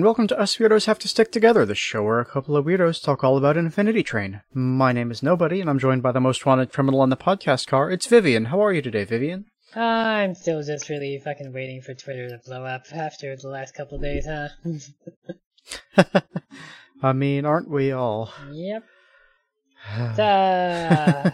And 0.00 0.06
welcome 0.06 0.28
to 0.28 0.40
Us 0.40 0.56
Weirdos 0.56 0.86
Have 0.86 0.98
to 1.00 1.08
Stick 1.08 1.30
Together, 1.30 1.66
the 1.66 1.74
show 1.74 2.02
where 2.02 2.20
a 2.20 2.24
couple 2.24 2.56
of 2.56 2.64
weirdos 2.64 3.02
talk 3.02 3.22
all 3.22 3.36
about 3.36 3.58
an 3.58 3.66
Infinity 3.66 4.02
Train. 4.02 4.40
My 4.54 4.92
name 4.92 5.10
is 5.10 5.22
Nobody, 5.22 5.60
and 5.60 5.68
I'm 5.68 5.78
joined 5.78 6.02
by 6.02 6.10
the 6.10 6.22
most 6.22 6.46
wanted 6.46 6.72
criminal 6.72 7.02
on 7.02 7.10
the 7.10 7.18
podcast 7.18 7.66
car. 7.66 7.90
It's 7.90 8.06
Vivian. 8.06 8.46
How 8.46 8.64
are 8.64 8.72
you 8.72 8.80
today, 8.80 9.04
Vivian? 9.04 9.44
I'm 9.76 10.34
still 10.34 10.62
just 10.62 10.88
really 10.88 11.20
fucking 11.22 11.52
waiting 11.52 11.82
for 11.82 11.92
Twitter 11.92 12.30
to 12.30 12.40
blow 12.46 12.64
up 12.64 12.84
after 12.94 13.36
the 13.36 13.48
last 13.48 13.74
couple 13.74 13.96
of 13.96 14.02
days, 14.02 14.26
huh? 14.26 14.48
I 17.02 17.12
mean, 17.12 17.44
aren't 17.44 17.68
we 17.68 17.92
all? 17.92 18.32
yep. 18.52 18.84
uh, 20.18 21.30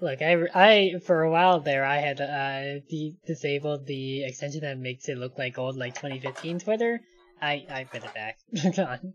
look, 0.00 0.22
I, 0.22 0.46
I, 0.54 0.92
for 1.04 1.22
a 1.22 1.30
while 1.32 1.58
there, 1.58 1.84
I 1.84 1.96
had 1.96 2.20
uh, 2.20 2.78
de- 2.88 3.16
disabled 3.26 3.86
the 3.86 4.22
extension 4.22 4.60
that 4.60 4.78
makes 4.78 5.08
it 5.08 5.18
look 5.18 5.36
like 5.36 5.58
old, 5.58 5.76
like 5.76 5.96
2015 5.96 6.60
Twitter. 6.60 7.00
I, 7.42 7.66
I 7.68 7.84
put 7.84 8.04
it 8.04 8.14
back. 8.14 8.38
on. 8.78 9.14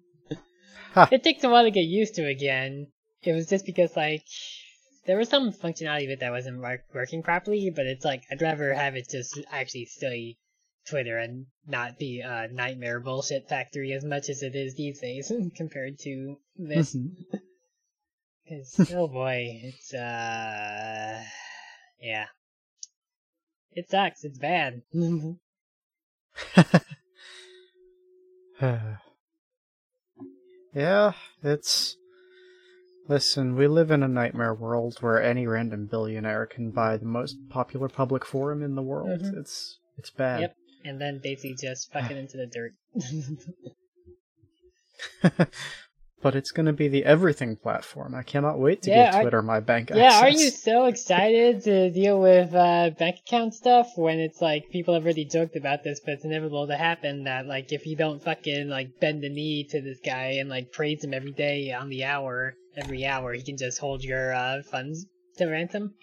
It 1.11 1.23
takes 1.23 1.43
a 1.43 1.49
while 1.49 1.63
to 1.63 1.71
get 1.71 1.81
used 1.81 2.15
to 2.15 2.27
again. 2.27 2.87
It 3.23 3.31
was 3.33 3.47
just 3.47 3.65
because, 3.65 3.95
like, 3.95 4.23
there 5.05 5.17
was 5.17 5.29
some 5.29 5.53
functionality 5.53 6.03
of 6.05 6.09
it 6.11 6.19
that 6.19 6.31
wasn't 6.31 6.59
work- 6.59 6.85
working 6.93 7.23
properly, 7.23 7.71
but 7.73 7.85
it's 7.85 8.03
like, 8.05 8.23
I'd 8.29 8.41
rather 8.41 8.73
have 8.73 8.95
it 8.95 9.09
just 9.09 9.39
actually 9.51 9.85
stay 9.85 10.37
Twitter 10.89 11.17
and 11.17 11.45
not 11.65 11.97
be 11.97 12.21
a 12.21 12.47
nightmare 12.51 12.99
bullshit 12.99 13.47
factory 13.47 13.93
as 13.93 14.03
much 14.03 14.29
as 14.29 14.43
it 14.43 14.55
is 14.55 14.75
these 14.75 14.99
days 14.99 15.31
compared 15.55 15.97
to 15.99 16.37
this. 16.57 16.95
Mhm. 16.95 17.11
Cause, 18.49 18.91
oh 18.93 19.07
boy, 19.07 19.59
it's, 19.63 19.93
uh, 19.93 21.21
yeah. 22.01 22.25
It 23.73 23.89
sucks, 23.89 24.23
it's 24.23 24.39
bad. 24.39 24.81
yeah, 30.73 31.13
it's. 31.43 31.97
Listen, 33.07 33.55
we 33.55 33.67
live 33.67 33.89
in 33.89 34.03
a 34.03 34.07
nightmare 34.07 34.53
world 34.53 34.97
where 34.99 35.21
any 35.21 35.47
random 35.47 35.85
billionaire 35.85 36.45
can 36.45 36.71
buy 36.71 36.97
the 36.97 37.05
most 37.05 37.37
popular 37.49 37.87
public 37.87 38.25
forum 38.25 38.61
in 38.61 38.75
the 38.75 38.81
world. 38.81 39.21
Mhm. 39.21 39.39
It's 39.39 39.79
it's 39.97 40.09
bad. 40.09 40.41
Yep. 40.41 40.55
and 40.85 41.01
then 41.01 41.19
basically 41.23 41.55
just 41.55 41.91
fuck 41.91 42.11
it 42.11 42.17
into 42.17 42.37
the 42.37 42.47
dirt. 42.47 42.73
but 46.21 46.35
it's 46.35 46.51
going 46.51 46.65
to 46.65 46.73
be 46.73 46.87
the 46.87 47.05
everything 47.05 47.55
platform. 47.55 48.15
I 48.15 48.23
cannot 48.23 48.57
wait 48.59 48.81
to 48.83 48.89
Yeah, 48.91 49.11
I- 49.13 49.21
Twitter 49.21 49.41
my 49.41 49.59
bank 49.59 49.91
yeah, 49.93 50.05
access. 50.05 50.21
are 50.23 50.29
you 50.29 50.49
so 50.49 50.85
excited 50.85 51.61
to 51.63 51.91
deal 51.91 52.19
with 52.19 52.53
uh, 52.55 52.89
bank 52.97 53.17
account 53.25 53.53
stuff 53.53 53.87
when 53.95 54.19
it's 54.19 54.41
like 54.41 54.69
people 54.71 54.93
have 54.95 55.03
already 55.03 55.25
joked 55.25 55.55
about 55.55 55.83
this, 55.83 55.99
but 56.03 56.13
it's 56.15 56.25
inevitable 56.25 56.67
to 56.67 56.75
happen 56.77 57.25
that 57.25 57.45
like 57.45 57.71
if 57.71 57.85
you 57.85 57.95
don't 57.95 58.23
fucking 58.23 58.67
like 58.67 58.99
bend 58.99 59.21
the 59.21 59.29
knee 59.29 59.67
to 59.69 59.81
this 59.81 59.99
guy 60.03 60.37
and 60.39 60.49
like 60.49 60.71
praise 60.71 61.03
him 61.03 61.13
every 61.13 61.33
day 61.33 61.71
on 61.71 61.89
the 61.89 62.03
hour, 62.03 62.55
every 62.75 63.05
hour, 63.05 63.33
he 63.33 63.43
can 63.43 63.57
just 63.57 63.79
hold 63.79 64.03
your 64.03 64.33
uh, 64.33 64.63
funds 64.63 65.05
to 65.37 65.45
ransom. 65.45 65.93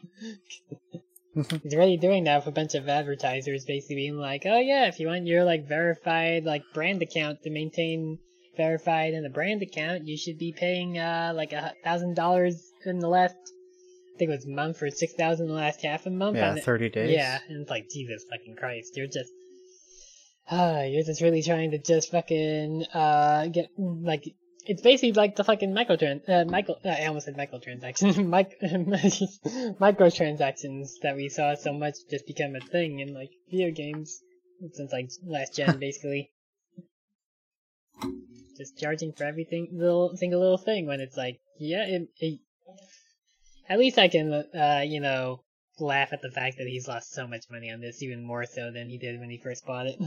Mhm. 1.37 1.63
He's 1.65 1.75
already 1.75 1.97
doing 1.97 2.23
that 2.25 2.37
with 2.39 2.47
a 2.47 2.53
bunch 2.53 2.77
of 2.77 2.89
advertisers, 2.89 3.65
basically 3.65 3.97
being 3.97 4.17
like, 4.17 4.43
"Oh 4.47 4.61
yeah, 4.61 4.87
if 4.87 5.01
you 5.01 5.09
want 5.09 5.27
your 5.27 5.43
like 5.43 5.67
verified 5.67 6.45
like 6.45 6.63
brand 6.73 7.03
account 7.03 7.43
to 7.43 7.51
maintain 7.51 8.19
verified 8.57 9.15
in 9.15 9.25
a 9.25 9.31
brand 9.31 9.63
account, 9.63 10.07
you 10.07 10.17
should 10.17 10.39
be 10.39 10.53
paying 10.53 10.99
uh 10.99 11.33
like 11.35 11.53
a 11.53 11.75
thousand 11.85 12.15
dollars 12.15 12.73
in 12.85 12.99
the 12.99 13.09
last, 13.09 13.35
I 14.15 14.19
think 14.19 14.31
it 14.31 14.35
was 14.37 14.47
month 14.47 14.83
or 14.83 14.91
six 14.91 15.13
thousand 15.15 15.47
in 15.47 15.53
the 15.53 15.59
last 15.59 15.83
half 15.83 16.07
a 16.07 16.11
month. 16.11 16.37
yeah, 16.37 16.55
30 16.55 16.89
days. 16.91 17.11
Yeah, 17.11 17.39
and 17.49 17.63
it's 17.63 17.71
like 17.71 17.89
Jesus 17.91 18.25
fucking 18.31 18.57
Christ, 18.57 18.97
you're 18.97 19.07
just, 19.07 19.31
ah, 20.51 20.83
you're 20.83 21.05
just 21.05 21.21
really 21.23 21.43
trying 21.43 21.71
to 21.73 21.79
just 21.79 22.11
fucking 22.11 22.85
uh 22.93 23.47
get 23.49 23.71
like. 23.79 24.25
It's 24.67 24.81
basically 24.81 25.13
like 25.13 25.37
the 25.37 25.45
fucking 25.45 25.75
microtran, 25.75 26.27
uh, 26.27 26.47
micro, 26.47 26.77
uh, 26.83 26.89
I 26.89 27.05
almost 27.05 27.27
said 27.27 27.37
microtransactions, 27.37 28.17
mic, 28.35 28.59
microtransactions 29.79 30.89
that 31.03 31.17
we 31.17 31.29
saw 31.29 31.55
so 31.55 31.75
much 31.75 31.97
just 32.11 32.27
become 32.27 32.57
a 32.57 32.61
thing 32.61 33.01
in 33.01 33.13
like 33.13 33.29
video 33.51 33.71
games 33.71 34.23
since 34.73 34.91
like 34.91 35.11
last 35.27 35.55
gen, 35.55 35.79
basically. 35.81 36.31
Just 38.57 38.79
charging 38.79 39.13
for 39.13 39.25
everything, 39.25 39.69
little 39.73 40.17
single 40.17 40.41
little 40.41 40.59
thing 40.59 40.87
when 40.87 41.01
it's 41.01 41.17
like, 41.17 41.41
yeah, 41.59 41.85
it, 41.87 42.09
it 42.19 42.41
at 43.69 43.79
least 43.79 43.99
I 43.99 44.09
can, 44.09 44.33
uh, 44.33 44.83
you 44.85 45.01
know, 45.01 45.41
laugh 45.79 46.13
at 46.13 46.23
the 46.23 46.31
fact 46.31 46.59
that 46.59 46.67
he's 46.67 46.87
lost 46.89 47.13
so 47.13 47.27
much 47.27 47.45
money 47.51 47.71
on 47.71 47.81
this, 47.81 48.03
even 48.03 48.25
more 48.25 48.45
so 48.47 48.71
than 48.71 48.89
he 48.89 48.99
did 48.99 49.19
when 49.19 49.31
he 49.31 49.39
first 49.43 49.65
bought 49.67 49.87
it. 49.87 49.99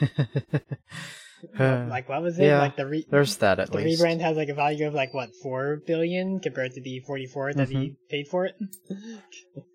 Uh, 1.58 1.86
like, 1.90 2.08
what 2.08 2.22
was 2.22 2.38
it? 2.38 2.44
yeah, 2.44 2.60
like 2.60 2.76
the 2.76 2.86
re- 2.86 3.04
There's 3.10 3.36
that 3.38 3.58
at 3.58 3.70
least. 3.70 3.72
the 3.72 3.84
least. 3.90 4.00
rebrand 4.02 4.20
has 4.20 4.36
like 4.36 4.48
a 4.48 4.54
value 4.54 4.86
of 4.86 4.94
like 4.94 5.12
what 5.12 5.30
four 5.42 5.82
billion 5.84 6.38
compared 6.38 6.70
to 6.74 6.80
the 6.80 7.00
forty-four 7.00 7.52
that 7.54 7.68
Mm-hmm. 7.68 7.80
he 7.80 7.96
paid 8.08 8.28
for 8.28 8.46
it. 8.46 8.54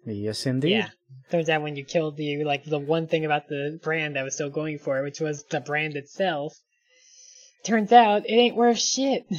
Yes, 0.05 0.45
indeed. 0.45 0.71
Yeah. 0.71 0.89
Turns 1.29 1.49
out 1.49 1.61
when 1.63 1.75
you 1.75 1.83
killed 1.83 2.15
the 2.15 2.45
like 2.45 2.63
the 2.63 2.79
one 2.79 3.07
thing 3.07 3.25
about 3.25 3.49
the 3.49 3.81
brand 3.83 4.15
that 4.15 4.23
was 4.23 4.35
still 4.35 4.49
going 4.49 4.79
for 4.79 4.97
it, 4.99 5.03
which 5.03 5.19
was 5.19 5.43
the 5.51 5.59
brand 5.59 5.97
itself, 5.97 6.53
turns 7.63 7.91
out 7.91 8.25
it 8.25 8.33
ain't 8.33 8.55
worth 8.55 8.79
shit. 8.79 9.25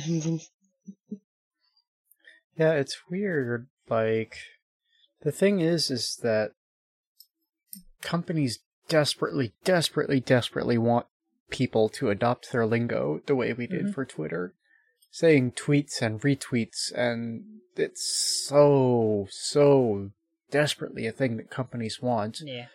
Yeah, 2.56 2.72
it's 2.72 2.96
weird. 3.08 3.68
Like, 3.88 4.36
the 5.22 5.30
thing 5.30 5.60
is, 5.60 5.90
is 5.92 6.18
that 6.24 6.50
companies 8.02 8.58
desperately, 8.88 9.52
desperately, 9.62 10.18
desperately 10.18 10.76
want 10.76 11.06
people 11.50 11.88
to 11.90 12.10
adopt 12.10 12.50
their 12.50 12.66
lingo 12.66 13.20
the 13.26 13.36
way 13.36 13.52
we 13.52 13.66
did 13.68 13.86
Mhm. 13.86 13.94
for 13.94 14.04
Twitter. 14.04 14.54
Saying 15.10 15.52
tweets 15.52 16.02
and 16.02 16.20
retweets, 16.20 16.92
and 16.94 17.60
it's 17.76 18.42
so, 18.48 19.28
so 19.30 20.10
desperately 20.50 21.06
a 21.06 21.12
thing 21.12 21.36
that 21.36 21.50
companies 21.50 22.02
want. 22.02 22.40
yeah. 22.40 22.66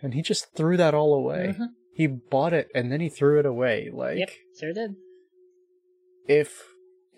And 0.00 0.14
he 0.14 0.22
just 0.22 0.52
threw 0.54 0.76
that 0.76 0.94
all 0.94 1.14
away. 1.14 1.54
Mhm. 1.58 1.74
He 1.94 2.06
bought 2.06 2.52
it 2.52 2.68
and 2.74 2.90
then 2.90 3.00
he 3.00 3.08
threw 3.08 3.38
it 3.38 3.46
away. 3.46 3.90
Like, 3.92 4.18
Yep. 4.18 4.30
Sure 4.58 4.72
did. 4.72 4.94
if 6.28 6.62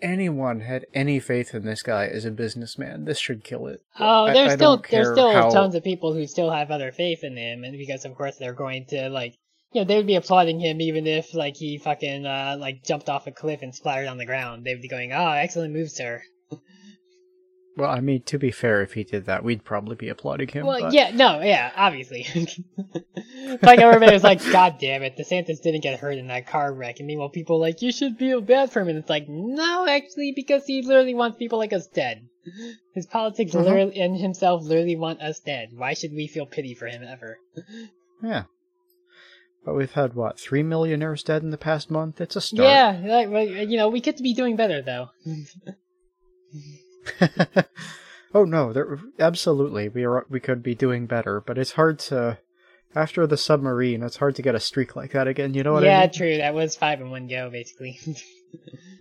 anyone 0.01 0.59
had 0.61 0.85
any 0.93 1.19
faith 1.19 1.53
in 1.55 1.65
this 1.65 1.81
guy 1.81 2.05
as 2.07 2.25
a 2.25 2.31
businessman, 2.31 3.05
this 3.05 3.19
should 3.19 3.43
kill 3.43 3.67
it. 3.67 3.79
Oh, 3.99 4.25
there's 4.31 4.51
I 4.53 4.55
still 4.55 4.83
there's 4.89 5.11
still 5.11 5.31
how- 5.31 5.49
tons 5.49 5.75
of 5.75 5.83
people 5.83 6.13
who 6.13 6.27
still 6.27 6.51
have 6.51 6.71
other 6.71 6.91
faith 6.91 7.23
in 7.23 7.37
him, 7.37 7.63
and 7.63 7.77
because 7.77 8.03
of 8.05 8.15
course 8.15 8.35
they're 8.37 8.53
going 8.53 8.85
to 8.89 9.09
like, 9.09 9.35
you 9.71 9.81
know, 9.81 9.85
they 9.85 9.95
would 9.97 10.07
be 10.07 10.15
applauding 10.15 10.59
him 10.59 10.81
even 10.81 11.07
if 11.07 11.33
like 11.33 11.55
he 11.55 11.77
fucking 11.77 12.25
uh 12.25 12.57
like 12.59 12.83
jumped 12.83 13.09
off 13.09 13.27
a 13.27 13.31
cliff 13.31 13.61
and 13.61 13.73
splattered 13.73 14.07
on 14.07 14.17
the 14.17 14.25
ground. 14.25 14.65
They'd 14.65 14.81
be 14.81 14.87
going, 14.89 15.13
"Oh, 15.13 15.31
excellent 15.31 15.73
move, 15.73 15.89
sir." 15.89 16.21
Well, 17.77 17.89
I 17.89 17.99
mean, 17.99 18.21
to 18.23 18.37
be 18.37 18.51
fair, 18.51 18.81
if 18.81 18.93
he 18.93 19.03
did 19.03 19.25
that, 19.25 19.43
we'd 19.43 19.65
probably 19.65 19.97
be 19.97 20.07
applauding 20.07 20.47
him. 20.47 20.65
Well, 20.65 20.79
but- 20.79 20.93
yeah, 20.93 21.11
no, 21.13 21.41
yeah, 21.41 21.71
obviously. 21.75 22.25
like 23.61 23.79
everybody 23.79 24.13
was 24.13 24.23
like, 24.23 24.41
"God 24.51 24.77
damn 24.79 25.03
it, 25.03 25.17
DeSantis 25.17 25.61
didn't 25.61 25.81
get 25.81 25.99
hurt 25.99 26.17
in 26.17 26.27
that 26.27 26.47
car 26.47 26.73
wreck," 26.73 26.99
and 26.99 27.07
meanwhile 27.07 27.27
people 27.29 27.59
like, 27.59 27.81
"You 27.81 27.91
should 27.91 28.17
feel 28.17 28.39
bad 28.39 28.71
for 28.71 28.79
him," 28.81 28.87
and 28.87 28.97
it's 28.97 29.09
like, 29.09 29.27
no, 29.27 29.85
actually, 29.87 30.31
because 30.33 30.65
he 30.65 30.83
literally 30.83 31.13
wants 31.13 31.37
people 31.37 31.57
like 31.57 31.73
us 31.73 31.87
dead. 31.87 32.27
His 32.93 33.07
politics 33.07 33.51
Mhm. 33.51 33.63
literally 33.65 33.99
and 33.99 34.15
himself 34.17 34.63
literally 34.63 34.95
want 34.95 35.21
us 35.21 35.39
dead. 35.41 35.69
Why 35.75 35.95
should 35.95 36.13
we 36.13 36.27
feel 36.27 36.45
pity 36.45 36.75
for 36.75 36.87
him 36.87 37.03
ever? 37.03 37.37
yeah. 38.23 38.43
But 39.65 39.75
we've 39.75 39.91
had 39.91 40.13
what 40.13 40.39
three 40.39 40.61
millionaires 40.63 41.23
dead 41.23 41.41
in 41.41 41.49
the 41.49 41.57
past 41.57 41.89
month. 41.91 42.21
It's 42.21 42.35
a 42.35 42.41
start. 42.41 42.69
Yeah, 42.69 43.01
like, 43.27 43.49
you 43.67 43.77
know, 43.77 43.89
we 43.89 43.99
could 43.99 44.15
be 44.17 44.33
doing 44.35 44.55
better 44.55 44.81
though. 44.81 45.09
oh 48.33 48.45
no, 48.45 48.73
there 48.73 48.99
absolutely 49.19 49.89
we 49.89 50.05
are. 50.05 50.25
We 50.29 50.39
could 50.39 50.63
be 50.63 50.75
doing 50.75 51.05
better, 51.05 51.41
but 51.41 51.57
it's 51.57 51.73
hard 51.73 51.99
to. 51.99 52.39
After 52.93 53.27
the 53.27 53.35
submarine, 53.35 54.03
it's 54.03 54.15
hard 54.15 54.37
to 54.37 54.41
get 54.41 54.55
a 54.55 54.59
streak 54.59 54.95
like 54.95 55.11
that 55.11 55.27
again. 55.27 55.53
You 55.53 55.63
know 55.63 55.73
what 55.73 55.83
yeah, 55.83 55.99
I 55.99 56.01
mean? 56.03 56.13
true. 56.13 56.37
That 56.37 56.53
was 56.53 56.77
five 56.77 57.01
in 57.01 57.09
one 57.09 57.27
go, 57.27 57.49
basically. 57.49 57.99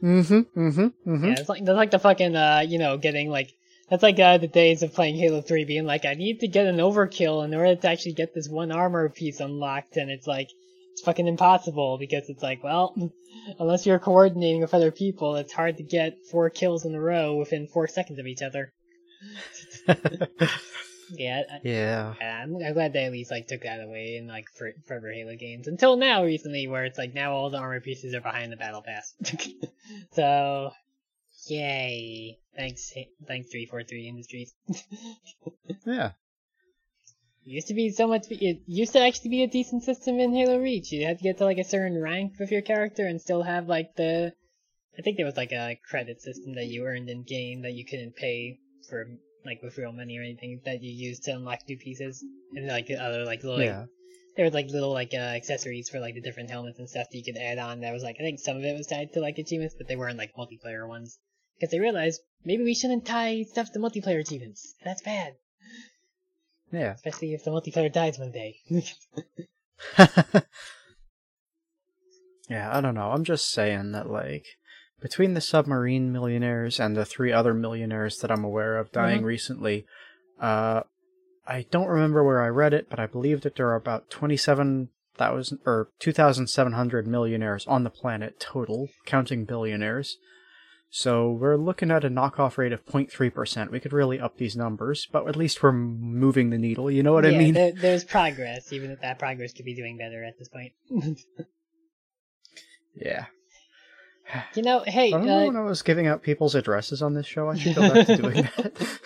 Mm-hmm. 0.02 0.60
Mm-hmm. 0.60 1.10
Mm-hmm. 1.10 1.24
Yeah, 1.24 1.34
it's 1.38 1.48
like 1.48 1.64
that's 1.64 1.76
like 1.76 1.90
the 1.90 1.98
fucking 1.98 2.36
uh, 2.36 2.64
you 2.66 2.78
know, 2.78 2.98
getting 2.98 3.30
like 3.30 3.54
that's 3.88 4.02
like 4.02 4.18
uh, 4.18 4.38
the 4.38 4.48
days 4.48 4.82
of 4.82 4.94
playing 4.94 5.16
Halo 5.16 5.40
3 5.40 5.64
being 5.64 5.84
like, 5.84 6.04
I 6.04 6.14
need 6.14 6.40
to 6.40 6.48
get 6.48 6.66
an 6.66 6.76
overkill 6.76 7.44
in 7.44 7.54
order 7.54 7.76
to 7.76 7.88
actually 7.88 8.14
get 8.14 8.34
this 8.34 8.48
one 8.48 8.72
armor 8.72 9.08
piece 9.08 9.40
unlocked, 9.40 9.96
and 9.96 10.10
it's 10.10 10.26
like 10.26 10.50
it's 10.94 11.02
fucking 11.02 11.26
impossible 11.26 11.99
because 11.99 12.29
it's 12.29 12.43
like, 12.43 12.62
well, 12.62 12.94
unless 13.58 13.85
you're 13.85 13.99
coordinating 13.99 14.61
with 14.61 14.75
other 14.75 14.93
people, 14.93 15.35
it's 15.35 15.52
hard 15.52 15.76
to 15.79 15.82
get 15.82 16.25
four 16.31 16.50
kills 16.50 16.85
in 16.85 16.94
a 16.94 17.00
row 17.00 17.35
within 17.35 17.67
four 17.67 17.88
seconds 17.88 18.20
of 18.20 18.26
each 18.26 18.43
other. 18.43 18.73
Yeah. 21.11 21.43
Yeah, 22.20 22.43
I'm, 22.43 22.56
I'm 22.56 22.73
glad 22.73 22.93
they 22.93 23.05
at 23.05 23.12
least 23.12 23.31
like 23.31 23.46
took 23.46 23.62
that 23.62 23.81
away 23.81 24.17
in 24.17 24.26
like 24.26 24.46
for, 24.56 24.73
forever 24.87 25.12
Halo 25.12 25.37
games. 25.37 25.67
Until 25.67 25.96
now, 25.96 26.25
recently, 26.25 26.67
where 26.67 26.85
it's 26.85 26.99
like 26.99 27.14
now 27.14 27.35
all 27.35 27.50
the 27.50 27.58
armor 27.58 27.81
pieces 27.81 28.14
are 28.14 28.20
behind 28.20 28.52
the 28.52 28.56
battle 28.56 28.82
pass. 28.82 29.14
so, 30.12 30.70
yay! 31.47 32.38
Thanks, 32.56 32.93
thanks, 33.26 33.50
three 33.50 33.67
four 33.67 33.82
three 33.82 34.08
Industries. 34.08 34.55
Yeah. 35.85 36.12
It 37.46 37.50
used 37.50 37.69
to 37.69 37.75
be 37.75 37.91
so 37.91 38.06
much. 38.06 38.26
It 38.31 38.62
used 38.67 38.93
to 38.94 39.00
actually 39.00 39.31
be 39.31 39.43
a 39.43 39.46
decent 39.46 39.82
system 39.82 40.19
in 40.19 40.32
Halo 40.32 40.58
Reach. 40.58 40.91
You 40.93 41.05
had 41.05 41.19
to 41.19 41.23
get 41.25 41.38
to 41.38 41.44
like 41.44 41.58
a 41.58 41.64
certain 41.64 42.00
rank 42.00 42.38
with 42.38 42.50
your 42.50 42.62
character 42.62 43.06
and 43.06 43.20
still 43.20 43.43
have 43.43 43.69
like 43.69 43.94
the. 43.96 44.32
I 44.99 45.02
think 45.02 45.17
there 45.17 45.26
was 45.26 45.37
like 45.37 45.52
a 45.52 45.79
credit 45.88 46.23
system 46.23 46.55
that 46.55 46.67
you 46.67 46.85
earned 46.87 47.11
in 47.11 47.23
game 47.23 47.62
that 47.62 47.75
you 47.75 47.85
couldn't 47.85 48.17
pay 48.17 48.61
for 48.88 49.06
like 49.44 49.62
with 49.62 49.76
real 49.76 49.93
money 49.93 50.19
or 50.19 50.23
anything 50.23 50.61
that 50.64 50.82
you 50.82 50.93
used 50.93 51.25
to 51.25 51.32
unlock 51.32 51.61
new 51.69 51.76
pieces 51.76 52.25
and 52.55 52.67
like 52.67 52.91
other 52.91 53.25
like 53.25 53.43
little. 53.44 53.61
yeah. 53.62 53.85
There 54.37 54.47
was 54.47 54.55
like 54.55 54.69
little 54.69 54.93
like 54.93 55.12
uh, 55.12 55.19
accessories 55.19 55.90
for 55.90 56.00
like 56.00 56.14
the 56.14 56.23
different 56.23 56.50
helmets 56.50 56.79
and 56.79 56.88
stuff 56.88 57.08
that 57.11 57.19
you 57.19 57.25
could 57.25 57.40
add 57.40 57.58
on. 57.58 57.81
That 57.81 57.93
was 57.93 58.02
like 58.02 58.17
I 58.19 58.23
think 58.23 58.40
some 58.40 58.56
of 58.56 58.64
it 58.64 58.76
was 58.76 58.87
tied 58.87 59.12
to 59.12 59.20
like 59.20 59.38
achievements, 59.38 59.75
but 59.76 59.87
they 59.87 59.97
weren't 59.97 60.19
like 60.19 60.35
multiplayer 60.35 60.88
ones 60.88 61.19
because 61.56 61.70
they 61.70 61.79
realized 61.79 62.20
maybe 62.44 62.64
we 62.64 62.75
shouldn't 62.75 63.05
tie 63.05 63.43
stuff 63.43 63.70
to 63.73 63.79
multiplayer 63.79 64.20
achievements. 64.20 64.75
That's 64.82 65.02
bad, 65.02 65.35
Yeah. 66.75 66.93
especially 66.94 67.35
if 67.35 67.44
the 67.44 67.50
multiplayer 67.50 67.93
dies 67.93 68.19
one 68.19 68.32
day. 68.32 68.56
yeah, 72.49 72.76
I 72.76 72.81
don't 72.81 72.94
know. 72.94 73.11
I'm 73.11 73.25
just 73.25 73.50
saying 73.50 73.93
that, 73.93 74.11
like, 74.11 74.44
between 75.00 75.35
the 75.35 75.41
submarine 75.41 76.12
millionaires 76.12 76.79
and 76.81 76.97
the 76.97 77.05
three 77.05 77.32
other 77.32 77.55
millionaires 77.55 78.19
that 78.19 78.31
I'm 78.31 78.44
aware 78.44 78.79
of 78.79 78.93
dying 78.93 79.23
Mhm. 79.23 79.25
recently, 79.26 79.87
uh, 80.41 80.82
I 81.47 81.67
don't 81.71 81.88
remember 81.88 82.25
where 82.25 82.43
I 82.43 82.49
read 82.49 82.73
it, 82.73 82.88
but 82.88 82.99
I 82.99 83.06
believe 83.06 83.43
that 83.43 83.56
there 83.56 83.69
are 83.69 83.75
about 83.75 84.09
27,000 84.11 85.59
or 85.67 85.91
2,700 85.99 87.06
millionaires 87.06 87.67
on 87.67 87.85
the 87.85 87.91
planet 87.91 88.41
total, 88.41 88.88
counting 89.05 89.44
billionaires. 89.44 90.17
So 90.96 91.32
we're 91.32 91.56
looking 91.56 91.91
at 91.91 92.05
a 92.05 92.08
knockoff 92.08 92.56
rate 92.56 92.73
of 92.73 92.87
0.3%. 92.87 93.73
We 93.73 93.81
could 93.81 93.93
really 93.93 94.20
up 94.20 94.37
these 94.37 94.55
numbers, 94.55 95.08
but 95.11 95.26
at 95.26 95.35
least 95.35 95.61
we're 95.61 95.73
moving 95.73 96.50
the 96.50 96.56
needle. 96.56 96.88
You 96.88 97.02
know 97.02 97.12
what 97.12 97.25
yeah, 97.25 97.32
I 97.32 97.38
mean? 97.38 97.55
there, 97.55 97.73
there's 97.73 98.05
progress, 98.05 98.73
even 98.73 98.93
if 98.93 99.00
that 99.00 99.19
progress 99.19 99.52
could 99.52 99.64
be 99.64 99.75
doing 99.75 99.99
better 99.99 100.23
at 100.23 100.38
this 100.38 100.49
point. 100.49 100.73
Yeah. 102.94 103.26
you 104.55 104.62
know, 104.62 104.85
hey, 104.87 105.08
I 105.08 105.11
don't 105.11 105.26
know 105.26 105.43
uh, 105.43 105.46
when 105.46 105.56
I 105.56 105.62
was 105.62 105.82
giving 105.82 106.06
out 106.06 106.23
people's 106.23 106.55
addresses 106.55 107.02
on 107.02 107.12
this 107.12 107.26
show. 107.26 107.50
I 107.50 107.58
should 107.58 107.75
go 107.75 107.93
back 107.93 108.06
to 108.06 108.17
doing 108.17 108.35
that. 108.56 109.00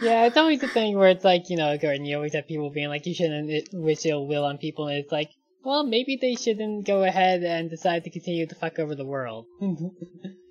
yeah, 0.00 0.26
it's 0.26 0.36
always 0.36 0.60
the 0.60 0.66
thing 0.66 0.98
where 0.98 1.08
it's 1.08 1.24
like, 1.24 1.48
you 1.50 1.56
know, 1.56 1.78
Gordon, 1.78 2.04
you 2.04 2.16
always 2.16 2.34
have 2.34 2.48
people 2.48 2.68
being 2.70 2.88
like, 2.88 3.06
you 3.06 3.14
shouldn't 3.14 3.68
wish 3.72 4.04
ill 4.06 4.26
will 4.26 4.44
on 4.44 4.58
people, 4.58 4.88
and 4.88 4.98
it's 4.98 5.12
like, 5.12 5.30
well, 5.64 5.86
maybe 5.86 6.18
they 6.20 6.34
shouldn't 6.34 6.84
go 6.84 7.04
ahead 7.04 7.44
and 7.44 7.70
decide 7.70 8.02
to 8.02 8.10
continue 8.10 8.48
to 8.48 8.56
fuck 8.56 8.80
over 8.80 8.96
the 8.96 9.06
world. 9.06 9.46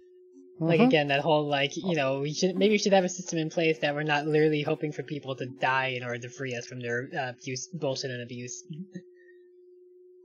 Like 0.60 0.80
Mhm. 0.80 0.88
again, 0.88 1.08
that 1.10 1.22
whole 1.22 1.48
like, 1.48 1.78
you 1.78 1.96
know, 1.96 2.22
we 2.22 2.34
should 2.34 2.56
maybe 2.56 2.72
we 2.74 2.78
should 2.80 2.94
have 2.94 3.04
a 3.04 3.10
system 3.10 3.38
in 3.38 3.50
place 3.50 3.78
that 3.80 3.94
we're 3.94 4.04
not 4.04 4.26
literally 4.26 4.64
hoping 4.64 4.92
for 4.92 5.04
people 5.04 5.36
to 5.36 5.46
die 5.46 5.90
in 5.98 6.04
order 6.04 6.18
to 6.20 6.30
free 6.30 6.56
us 6.56 6.66
from 6.66 6.80
their 6.80 7.10
uh, 7.16 7.30
abuse, 7.30 7.68
bullshit, 7.74 8.10
and 8.12 8.22
abuse. 8.24 8.64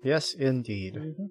Yes, 0.02 0.34
indeed. 0.34 0.94
Mhm. 0.94 1.28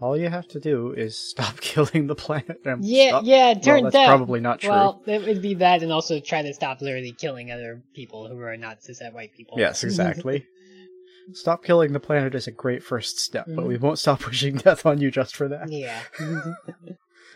All 0.00 0.16
you 0.16 0.28
have 0.30 0.48
to 0.48 0.58
do 0.60 0.92
is 0.92 1.16
stop 1.16 1.60
killing 1.60 2.06
the 2.06 2.14
planet. 2.14 2.60
And 2.64 2.84
Yeah, 2.84 3.08
stop- 3.10 3.24
yeah. 3.26 3.50
It 3.50 3.64
well, 3.66 3.82
that's 3.84 3.94
out 3.96 4.06
probably 4.08 4.40
not 4.40 4.60
true. 4.60 4.70
Well, 4.70 5.02
it 5.06 5.24
would 5.26 5.42
be 5.42 5.54
that, 5.54 5.82
and 5.82 5.92
also 5.92 6.18
try 6.18 6.42
to 6.42 6.54
stop 6.54 6.80
literally 6.80 7.12
killing 7.12 7.50
other 7.52 7.82
people 7.94 8.26
who 8.28 8.38
are 8.40 8.56
not 8.56 8.80
cishet 8.80 9.12
white 9.12 9.34
people. 9.36 9.58
yes, 9.58 9.84
exactly. 9.84 10.46
stop 11.34 11.62
killing 11.64 11.92
the 11.92 12.00
planet 12.00 12.34
is 12.34 12.48
a 12.48 12.50
great 12.50 12.82
first 12.82 13.20
step, 13.20 13.44
but 13.46 13.64
Mhm. 13.64 13.68
we 13.68 13.76
won't 13.76 13.98
stop 13.98 14.24
wishing 14.26 14.56
death 14.56 14.84
on 14.86 15.00
you 15.00 15.10
just 15.10 15.36
for 15.36 15.46
that. 15.48 15.70
Yeah. 15.70 16.00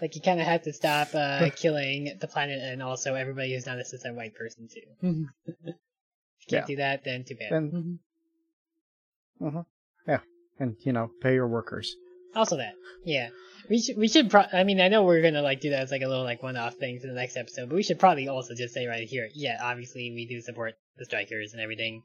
Like 0.00 0.14
you 0.14 0.20
kind 0.22 0.40
of 0.40 0.46
have 0.46 0.62
to 0.62 0.72
stop 0.72 1.08
uh, 1.14 1.48
killing 1.56 2.16
the 2.20 2.26
planet 2.28 2.60
and 2.62 2.82
also 2.82 3.14
everybody 3.14 3.54
who's 3.54 3.66
not 3.66 3.78
a 3.78 3.84
cis 3.84 4.04
white 4.04 4.34
person 4.34 4.68
too. 4.68 5.26
if 5.46 5.56
you 5.66 5.74
can't 6.48 6.66
do 6.66 6.76
that, 6.76 7.04
then 7.04 7.24
too 7.24 7.34
bad. 7.36 7.52
And- 7.52 7.98
Uh-huh. 9.44 9.62
Yeah, 10.08 10.20
and 10.58 10.76
you 10.80 10.92
know, 10.92 11.10
pay 11.20 11.34
your 11.34 11.48
workers. 11.48 11.94
Also 12.34 12.56
that, 12.58 12.74
yeah. 13.04 13.28
We 13.68 13.80
should, 13.80 13.96
we 13.96 14.08
should, 14.08 14.30
pro- 14.30 14.44
I 14.52 14.62
mean, 14.64 14.80
I 14.80 14.88
know 14.88 15.02
we're 15.04 15.22
gonna 15.22 15.42
like 15.42 15.60
do 15.60 15.70
that 15.70 15.80
as 15.82 15.90
like 15.90 16.02
a 16.02 16.08
little 16.08 16.22
like 16.24 16.42
one-off 16.42 16.74
thing 16.74 17.00
for 17.00 17.06
the 17.08 17.14
next 17.14 17.36
episode, 17.36 17.68
but 17.68 17.74
we 17.76 17.82
should 17.82 17.98
probably 17.98 18.28
also 18.28 18.54
just 18.54 18.74
say 18.74 18.86
right 18.86 19.08
here, 19.08 19.28
yeah, 19.34 19.58
obviously 19.62 20.12
we 20.14 20.26
do 20.26 20.40
support 20.40 20.74
the 20.98 21.04
strikers 21.06 21.52
and 21.52 21.60
everything. 21.62 22.02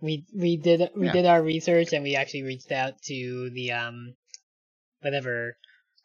We 0.00 0.24
we 0.34 0.56
did 0.56 0.90
we 0.96 1.06
Yeah. 1.06 1.12
did 1.12 1.26
our 1.26 1.42
research 1.42 1.92
and 1.92 2.02
we 2.02 2.16
actually 2.16 2.42
reached 2.44 2.72
out 2.72 3.00
to 3.04 3.50
the 3.50 3.72
um 3.72 4.14
whatever 5.00 5.56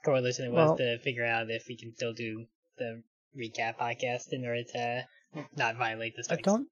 coalition 0.03 0.45
it 0.45 0.51
was 0.51 0.67
Well- 0.69 0.77
to 0.77 0.99
figure 0.99 1.25
out 1.25 1.49
if 1.49 1.65
we 1.67 1.77
can 1.77 1.93
still 1.95 2.13
do 2.13 2.45
the 2.77 3.01
recap 3.37 3.77
podcast 3.77 4.27
in 4.31 4.45
order 4.45 4.63
to 4.73 5.05
not 5.57 5.75
violate 5.77 6.15
the 6.15 6.23
I 6.31 6.35
don't 6.35 6.67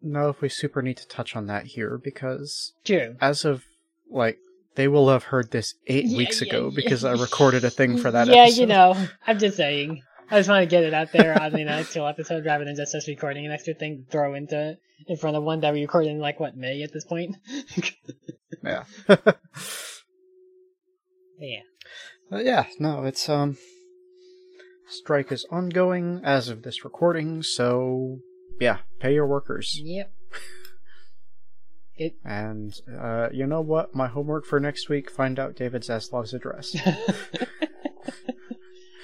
know 0.00 0.28
if 0.28 0.40
we 0.40 0.48
super 0.48 0.82
need 0.82 0.96
to 0.96 1.06
touch 1.06 1.36
on 1.36 1.46
that 1.46 1.66
here 1.66 1.96
because 2.02 2.72
True. 2.84 3.16
as 3.20 3.44
of 3.44 3.62
like 4.10 4.38
they 4.74 4.88
will 4.88 5.08
have 5.10 5.24
heard 5.24 5.50
this 5.52 5.74
eight 5.86 6.06
Yeah, 6.06 6.16
weeks 6.16 6.40
yeah, 6.42 6.48
ago 6.48 6.64
yeah. 6.70 6.74
because 6.74 7.04
I 7.04 7.12
recorded 7.12 7.62
a 7.64 7.70
thing 7.70 7.98
for 7.98 8.10
that 8.10 8.26
yeah, 8.28 8.42
episode. 8.44 8.60
you 8.60 8.66
know, 8.66 9.06
I'm 9.26 9.38
just 9.38 9.56
saying. 9.56 10.02
I 10.30 10.38
just 10.38 10.48
want 10.48 10.62
to 10.62 10.66
get 10.66 10.82
it 10.84 10.94
out 10.94 11.12
there 11.12 11.40
on 11.40 11.52
the 11.52 11.62
actual 11.64 12.06
episode 12.06 12.46
rather 12.46 12.64
than 12.64 12.74
just 12.74 12.94
us 12.94 13.06
recording 13.06 13.44
an 13.44 13.52
extra 13.52 13.74
thing 13.74 14.04
to 14.06 14.10
throw 14.10 14.32
into 14.34 14.78
in 15.06 15.16
front 15.18 15.36
of 15.36 15.42
one 15.42 15.60
that 15.60 15.74
we 15.74 15.82
recorded 15.82 16.10
in 16.10 16.20
like 16.20 16.40
what 16.40 16.56
May 16.56 16.82
at 16.82 16.92
this 16.92 17.04
point. 17.04 17.36
Yeah. 18.64 18.84
yeah. 21.38 21.60
But 22.32 22.46
yeah, 22.46 22.64
no, 22.78 23.04
it's 23.04 23.28
um 23.28 23.58
strike 24.88 25.30
is 25.30 25.44
ongoing 25.50 26.22
as 26.24 26.48
of 26.48 26.62
this 26.62 26.82
recording, 26.82 27.42
so 27.42 28.20
yeah, 28.58 28.78
pay 29.00 29.12
your 29.12 29.26
workers. 29.26 29.78
Yep. 29.80 30.12
It. 31.94 32.14
And 32.24 32.72
uh 32.98 33.28
you 33.32 33.46
know 33.46 33.60
what? 33.60 33.94
My 33.94 34.08
homework 34.08 34.46
for 34.46 34.58
next 34.58 34.88
week, 34.88 35.10
find 35.10 35.38
out 35.38 35.56
David 35.56 35.82
Zaslav's 35.82 36.32
address. 36.32 36.74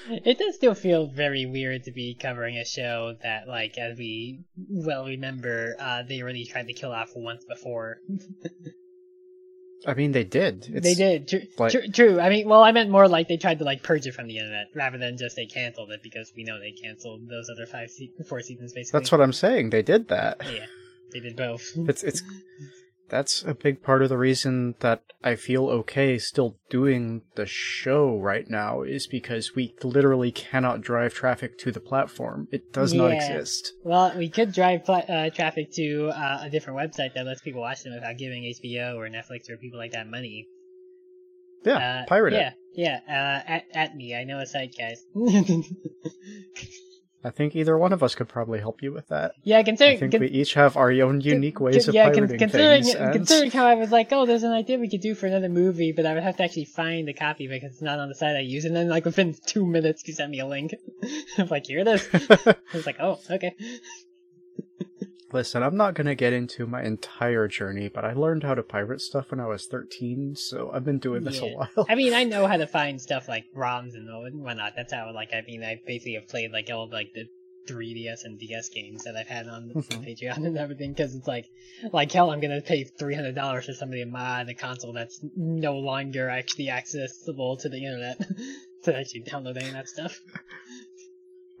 it 0.09 0.39
does 0.39 0.55
still 0.55 0.73
feel 0.73 1.05
very 1.05 1.45
weird 1.45 1.83
to 1.83 1.91
be 1.91 2.17
covering 2.19 2.57
a 2.57 2.65
show 2.65 3.15
that, 3.21 3.47
like, 3.47 3.77
as 3.77 3.99
we 3.99 4.39
well 4.57 5.05
remember, 5.05 5.75
uh, 5.79 6.01
they 6.01 6.23
already 6.23 6.45
tried 6.45 6.65
to 6.65 6.73
kill 6.73 6.91
off 6.91 7.11
once 7.15 7.45
before. 7.45 7.99
I 9.87 9.93
mean 9.93 10.11
they 10.11 10.23
did. 10.25 10.67
It's, 10.71 10.83
they 10.83 10.93
did. 10.93 11.27
Tr- 11.27 11.61
like- 11.61 11.71
tr- 11.71 11.91
true. 11.93 12.19
I 12.19 12.29
mean, 12.29 12.47
well, 12.49 12.61
I 12.63 12.71
meant 12.71 12.89
more 12.89 13.07
like 13.07 13.27
they 13.27 13.37
tried 13.37 13.59
to 13.59 13.65
like 13.65 13.81
purge 13.83 14.05
it 14.07 14.13
from 14.13 14.27
the 14.27 14.37
internet 14.37 14.67
rather 14.75 14.97
than 14.97 15.17
just 15.17 15.35
they 15.35 15.45
canceled 15.45 15.91
it 15.91 16.03
because 16.03 16.33
we 16.35 16.43
know 16.43 16.59
they 16.59 16.71
canceled 16.71 17.29
those 17.29 17.49
other 17.49 17.65
five, 17.65 17.89
se- 17.89 18.11
four 18.27 18.41
seasons 18.41 18.73
basically. 18.73 18.99
That's 18.99 19.11
what 19.11 19.21
I'm 19.21 19.33
saying. 19.33 19.69
They 19.69 19.81
did 19.81 20.09
that. 20.09 20.41
Yeah, 20.53 20.65
they 21.13 21.19
did 21.21 21.35
both. 21.35 21.71
It's 21.75 22.03
it's 22.03 22.21
that's 23.09 23.43
a 23.43 23.53
big 23.53 23.81
part 23.81 24.01
of 24.01 24.09
the 24.09 24.17
reason 24.17 24.75
that 24.79 25.03
I 25.23 25.35
feel 25.35 25.67
okay 25.69 26.17
still 26.17 26.57
doing 26.69 27.23
the 27.35 27.45
show 27.45 28.17
right 28.17 28.49
now 28.49 28.83
is 28.83 29.07
because 29.07 29.55
we 29.55 29.75
literally 29.83 30.31
cannot 30.31 30.81
drive 30.81 31.13
traffic 31.13 31.57
to 31.59 31.71
the 31.71 31.79
platform. 31.79 32.47
It 32.51 32.71
does 32.71 32.93
not 32.93 33.11
exist. 33.11 33.73
Well, 33.83 34.13
we 34.17 34.29
could 34.29 34.53
drive 34.53 34.85
pla- 34.85 34.99
uh, 34.99 35.29
traffic 35.31 35.71
to 35.73 36.09
uh, 36.09 36.39
a 36.43 36.49
different 36.49 36.79
website 36.79 37.13
that 37.15 37.25
lets 37.25 37.41
people 37.41 37.61
watch 37.61 37.83
them 37.83 37.93
without 37.93 38.17
giving 38.17 38.43
HBO 38.43 38.95
or 38.95 39.09
Netflix 39.09 39.49
or 39.49 39.57
people 39.57 39.79
like 39.79 39.91
that 39.91 40.07
money. 40.07 40.47
Yeah, 41.65 42.03
Uh, 42.03 42.05
pirate 42.07 42.33
yeah, 42.33 42.49
it. 42.49 42.53
Yeah, 42.75 42.99
uh, 43.07 43.51
at, 43.51 43.65
at 43.73 43.95
me. 43.95 44.15
I 44.15 44.23
know 44.23 44.39
a 44.39 44.45
site, 44.45 44.75
guys. 44.77 45.03
I 47.23 47.31
think 47.31 47.55
either 47.55 47.77
one 47.77 47.91
of 47.91 48.01
us 48.01 48.15
could 48.15 48.29
probably 48.29 48.59
help 48.59 48.81
you 48.81 48.93
with 48.93 49.09
that. 49.09 49.33
yeah, 49.43 49.57
I 49.57 49.63
considering 49.63 49.99
think 49.99 50.11
con- 50.13 50.21
we 50.21 50.27
each 50.27 50.53
have 50.53 50.77
our 50.77 50.89
own 50.91 51.19
unique 51.19 51.59
ways 51.59 51.85
con- 51.85 51.89
of 51.89 51.95
yeah, 51.95 52.09
pirating 52.09 52.37
considering 52.37 52.83
things. 52.83 52.95
and- 52.95 53.13
considering 53.13 53.51
how 53.59 53.65
I 53.65 53.75
was 53.75 53.91
like, 53.91 54.11
oh, 54.11 54.25
there's 54.25 54.43
an 54.43 54.53
idea 54.53 54.77
we 54.79 54.89
could 54.89 55.01
do 55.01 55.15
for 55.15 55.27
another 55.27 55.49
movie, 55.49 55.91
but 55.91 56.05
I 56.05 56.13
would 56.13 56.23
have 56.23 56.37
to 56.37 56.43
actually 56.43 56.65
find 56.65 57.09
a 57.09 57.13
copy 57.13 57.47
because 57.47 57.73
it's 57.73 57.81
not 57.81 57.99
on 57.99 58.07
the 58.07 58.15
site 58.15 58.35
I 58.37 58.39
use. 58.39 58.63
And 58.63 58.75
then, 58.75 58.87
like 58.87 59.03
within 59.03 59.35
two 59.45 59.65
minutes, 59.65 60.07
you 60.07 60.13
sent 60.13 60.31
me 60.31 60.39
a 60.39 60.45
link. 60.45 60.73
I'm 61.37 61.47
like, 61.47 61.65
here 61.67 61.79
it 61.79 61.87
is. 61.87 62.07
I 62.13 62.55
was 62.73 62.85
like, 62.85 62.97
oh, 62.99 63.19
okay. 63.29 63.53
Listen, 65.31 65.61
I'm 65.61 65.77
not 65.77 65.93
gonna 65.93 66.15
get 66.15 66.33
into 66.33 66.65
my 66.65 66.81
entire 66.83 67.47
journey, 67.47 67.87
but 67.87 68.03
I 68.03 68.13
learned 68.13 68.43
how 68.43 68.55
to 68.55 68.63
pirate 68.63 68.99
stuff 69.01 69.29
when 69.31 69.39
I 69.39 69.45
was 69.47 69.65
13, 69.67 70.35
so 70.35 70.71
I've 70.73 70.85
been 70.85 70.97
doing 70.99 71.23
this 71.23 71.39
Yeah. 71.41 71.49
a 71.49 71.53
while. 71.55 71.85
I 71.87 71.95
mean, 71.95 72.13
I 72.13 72.23
know 72.23 72.47
how 72.47 72.57
to 72.57 72.65
find 72.79 72.99
stuff 72.99 73.27
like 73.27 73.45
ROMs 73.55 73.93
and 73.93 74.07
whatnot. 74.41 74.73
That's 74.75 74.91
how, 74.93 75.11
like, 75.13 75.29
I 75.33 75.41
mean, 75.47 75.63
I 75.63 75.79
basically 75.85 76.13
have 76.15 76.27
played 76.27 76.51
like 76.51 76.69
all 76.71 76.89
like 76.89 77.13
the 77.13 77.25
3DS 77.67 78.25
and 78.25 78.39
DS 78.39 78.69
games 78.69 79.03
that 79.03 79.15
I've 79.15 79.27
had 79.27 79.47
on 79.47 79.69
Mhm. 79.75 80.03
Patreon 80.03 80.37
and 80.47 80.57
everything. 80.57 80.93
Because 80.93 81.13
it's 81.13 81.27
like, 81.27 81.45
like 81.93 82.11
hell, 82.11 82.31
I'm 82.31 82.39
gonna 82.39 82.61
pay 82.61 82.83
three 82.83 83.13
hundred 83.13 83.35
dollars 83.35 83.67
for 83.67 83.73
somebody 83.73 84.03
to 84.03 84.09
mod 84.09 84.49
a 84.49 84.55
console 84.55 84.93
that's 84.93 85.19
no 85.35 85.77
longer 85.77 86.29
actually 86.29 86.69
accessible 86.71 87.57
to 87.57 87.69
the 87.69 87.77
internet 87.85 88.17
to 88.85 88.97
actually 88.97 89.21
download 89.21 89.57
any 89.57 89.67
of 89.67 89.73
that 89.73 89.87
stuff. 89.89 90.19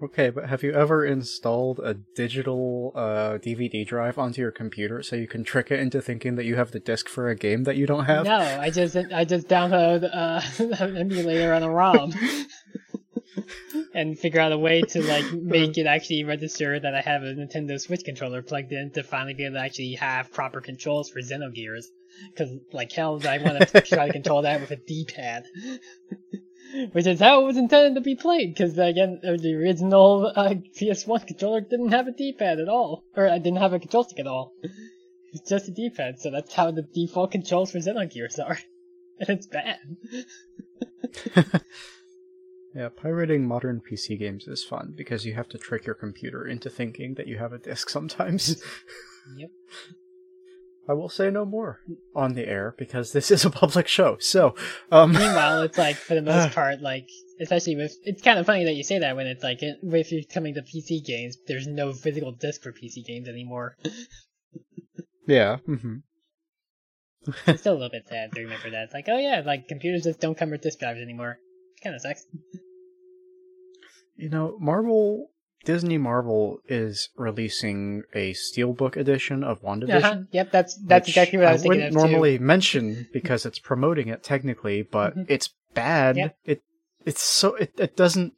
Okay, 0.01 0.29
but 0.29 0.47
have 0.47 0.63
you 0.63 0.71
ever 0.71 1.05
installed 1.05 1.79
a 1.79 1.93
digital 1.93 2.93
uh, 2.95 3.37
DVD 3.37 3.85
drive 3.85 4.17
onto 4.17 4.41
your 4.41 4.51
computer 4.51 5.03
so 5.03 5.15
you 5.15 5.27
can 5.27 5.43
trick 5.43 5.71
it 5.71 5.79
into 5.79 6.01
thinking 6.01 6.35
that 6.35 6.45
you 6.45 6.55
have 6.55 6.71
the 6.71 6.79
disc 6.79 7.09
for 7.09 7.29
a 7.29 7.35
game 7.35 7.65
that 7.65 7.75
you 7.75 7.85
don't 7.85 8.05
have? 8.05 8.25
No, 8.25 8.37
I 8.37 8.69
just 8.69 8.95
I 8.95 9.25
just 9.25 9.47
download 9.47 10.03
uh, 10.03 10.41
an 10.83 10.97
emulator 10.97 11.53
on 11.53 11.63
a 11.63 11.69
ROM. 11.69 12.13
and 13.93 14.17
figure 14.17 14.39
out 14.39 14.51
a 14.51 14.57
way 14.57 14.81
to 14.81 15.01
like 15.03 15.31
make 15.33 15.77
it 15.77 15.85
actually 15.85 16.23
register 16.23 16.79
that 16.79 16.95
I 16.95 17.01
have 17.01 17.23
a 17.23 17.33
Nintendo 17.33 17.79
Switch 17.79 18.03
controller 18.03 18.41
plugged 18.41 18.71
in 18.71 18.91
to 18.91 19.03
finally 19.03 19.33
be 19.33 19.45
able 19.45 19.55
to 19.55 19.61
actually 19.61 19.93
have 19.95 20.31
proper 20.31 20.61
controls 20.61 21.09
for 21.09 21.19
Xenogears. 21.19 21.85
Because 22.31 22.49
like 22.73 22.91
hell, 22.91 23.19
I 23.27 23.37
want 23.39 23.67
to 23.67 23.81
try 23.93 24.07
to 24.07 24.13
control 24.13 24.43
that 24.43 24.61
with 24.61 24.71
a 24.71 24.75
D-pad, 24.75 25.45
which 26.91 27.07
is 27.07 27.19
how 27.19 27.41
it 27.41 27.45
was 27.45 27.57
intended 27.57 27.95
to 27.95 28.01
be 28.01 28.15
played. 28.15 28.53
Because 28.53 28.77
again, 28.77 29.19
uh, 29.23 29.37
the 29.37 29.55
original 29.55 30.31
uh, 30.35 30.55
PS1 30.79 31.27
controller 31.27 31.61
didn't 31.61 31.91
have 31.91 32.07
a 32.07 32.11
D-pad 32.11 32.59
at 32.59 32.69
all, 32.69 33.03
or 33.15 33.29
I 33.29 33.37
didn't 33.37 33.59
have 33.59 33.73
a 33.73 33.79
control 33.79 34.03
stick 34.03 34.19
at 34.19 34.27
all. 34.27 34.53
It's 35.33 35.47
just 35.49 35.67
a 35.67 35.71
D-pad, 35.71 36.19
so 36.19 36.31
that's 36.31 36.53
how 36.53 36.71
the 36.71 36.81
default 36.81 37.31
controls 37.31 37.71
for 37.71 37.77
Xenogears 37.79 38.39
are, 38.39 38.59
and 39.19 39.29
it's 39.29 39.47
bad. 39.47 39.79
Yeah, 42.75 42.89
pirating 42.89 43.47
modern 43.47 43.81
PC 43.81 44.19
games 44.19 44.47
is 44.47 44.63
fun 44.63 44.93
because 44.95 45.25
you 45.25 45.33
have 45.33 45.49
to 45.49 45.57
trick 45.57 45.85
your 45.85 45.95
computer 45.95 46.45
into 46.45 46.69
thinking 46.69 47.15
that 47.15 47.27
you 47.27 47.37
have 47.37 47.51
a 47.51 47.57
disc 47.57 47.89
sometimes. 47.89 48.63
Yep. 49.35 49.51
I 50.89 50.93
will 50.93 51.07
say 51.07 51.29
no 51.29 51.45
more 51.45 51.81
on 52.15 52.33
the 52.33 52.47
air 52.47 52.73
because 52.75 53.11
this 53.11 53.29
is 53.29 53.45
a 53.45 53.49
public 53.61 53.87
show. 53.87 54.17
So, 54.19 54.55
um, 54.91 55.11
Meanwhile, 55.11 55.61
it's 55.61 55.77
like 55.77 55.95
for 55.95 56.15
the 56.15 56.23
most 56.23 56.51
part, 56.55 56.81
like 56.81 57.07
especially 57.39 57.75
with 57.75 57.95
it's 58.03 58.23
kind 58.23 58.39
of 58.39 58.47
funny 58.47 58.65
that 58.65 58.73
you 58.73 58.83
say 58.83 58.97
that 58.97 59.15
when 59.15 59.27
it's 59.27 59.43
like 59.43 59.59
if 59.61 60.11
you're 60.11 60.23
coming 60.33 60.55
to 60.55 60.61
PC 60.61 61.05
games, 61.05 61.37
there's 61.47 61.67
no 61.67 61.93
physical 61.93 62.31
disc 62.31 62.63
for 62.63 62.71
PC 62.71 63.05
games 63.05 63.29
anymore. 63.29 63.77
yeah. 65.27 65.57
Mm-hmm. 65.67 65.97
it's 67.47 67.61
still 67.61 67.73
a 67.73 67.75
little 67.75 67.89
bit 67.89 68.07
sad 68.07 68.31
to 68.31 68.41
remember 68.41 68.71
that. 68.71 68.85
It's 68.85 68.93
like, 68.93 69.05
oh 69.09 69.17
yeah, 69.17 69.43
like 69.45 69.67
computers 69.67 70.03
just 70.03 70.19
don't 70.19 70.37
come 70.37 70.49
with 70.49 70.61
disk 70.61 70.79
drives 70.79 70.99
anymore. 70.99 71.37
It 71.77 71.83
kind 71.83 71.95
of 71.95 72.01
sucks. 72.01 72.25
You 74.15 74.29
know, 74.29 74.57
Marvel, 74.59 75.29
Disney 75.65 75.97
Marvel 75.97 76.59
is 76.67 77.09
releasing 77.17 78.03
a 78.13 78.33
steelbook 78.33 78.95
edition 78.95 79.43
of 79.43 79.61
WandaVision. 79.61 80.03
Uh-huh. 80.03 80.17
Yep, 80.31 80.51
that's 80.51 80.75
that's 80.85 81.07
exactly 81.09 81.37
what 81.39 81.47
I 81.47 81.53
was 81.53 81.61
thinking 81.61 81.79
wouldn't 81.81 81.95
normally 81.95 82.37
too. 82.37 82.43
mention 82.43 83.07
because 83.11 83.45
it's 83.45 83.59
promoting 83.59 84.07
it 84.07 84.23
technically, 84.23 84.81
but 84.83 85.15
Mhm. 85.17 85.25
it's 85.27 85.49
bad. 85.73 86.15
Yep. 86.17 86.37
It 86.45 86.61
it's 87.05 87.21
so 87.21 87.55
it, 87.55 87.73
it 87.77 87.95
doesn't 87.97 88.33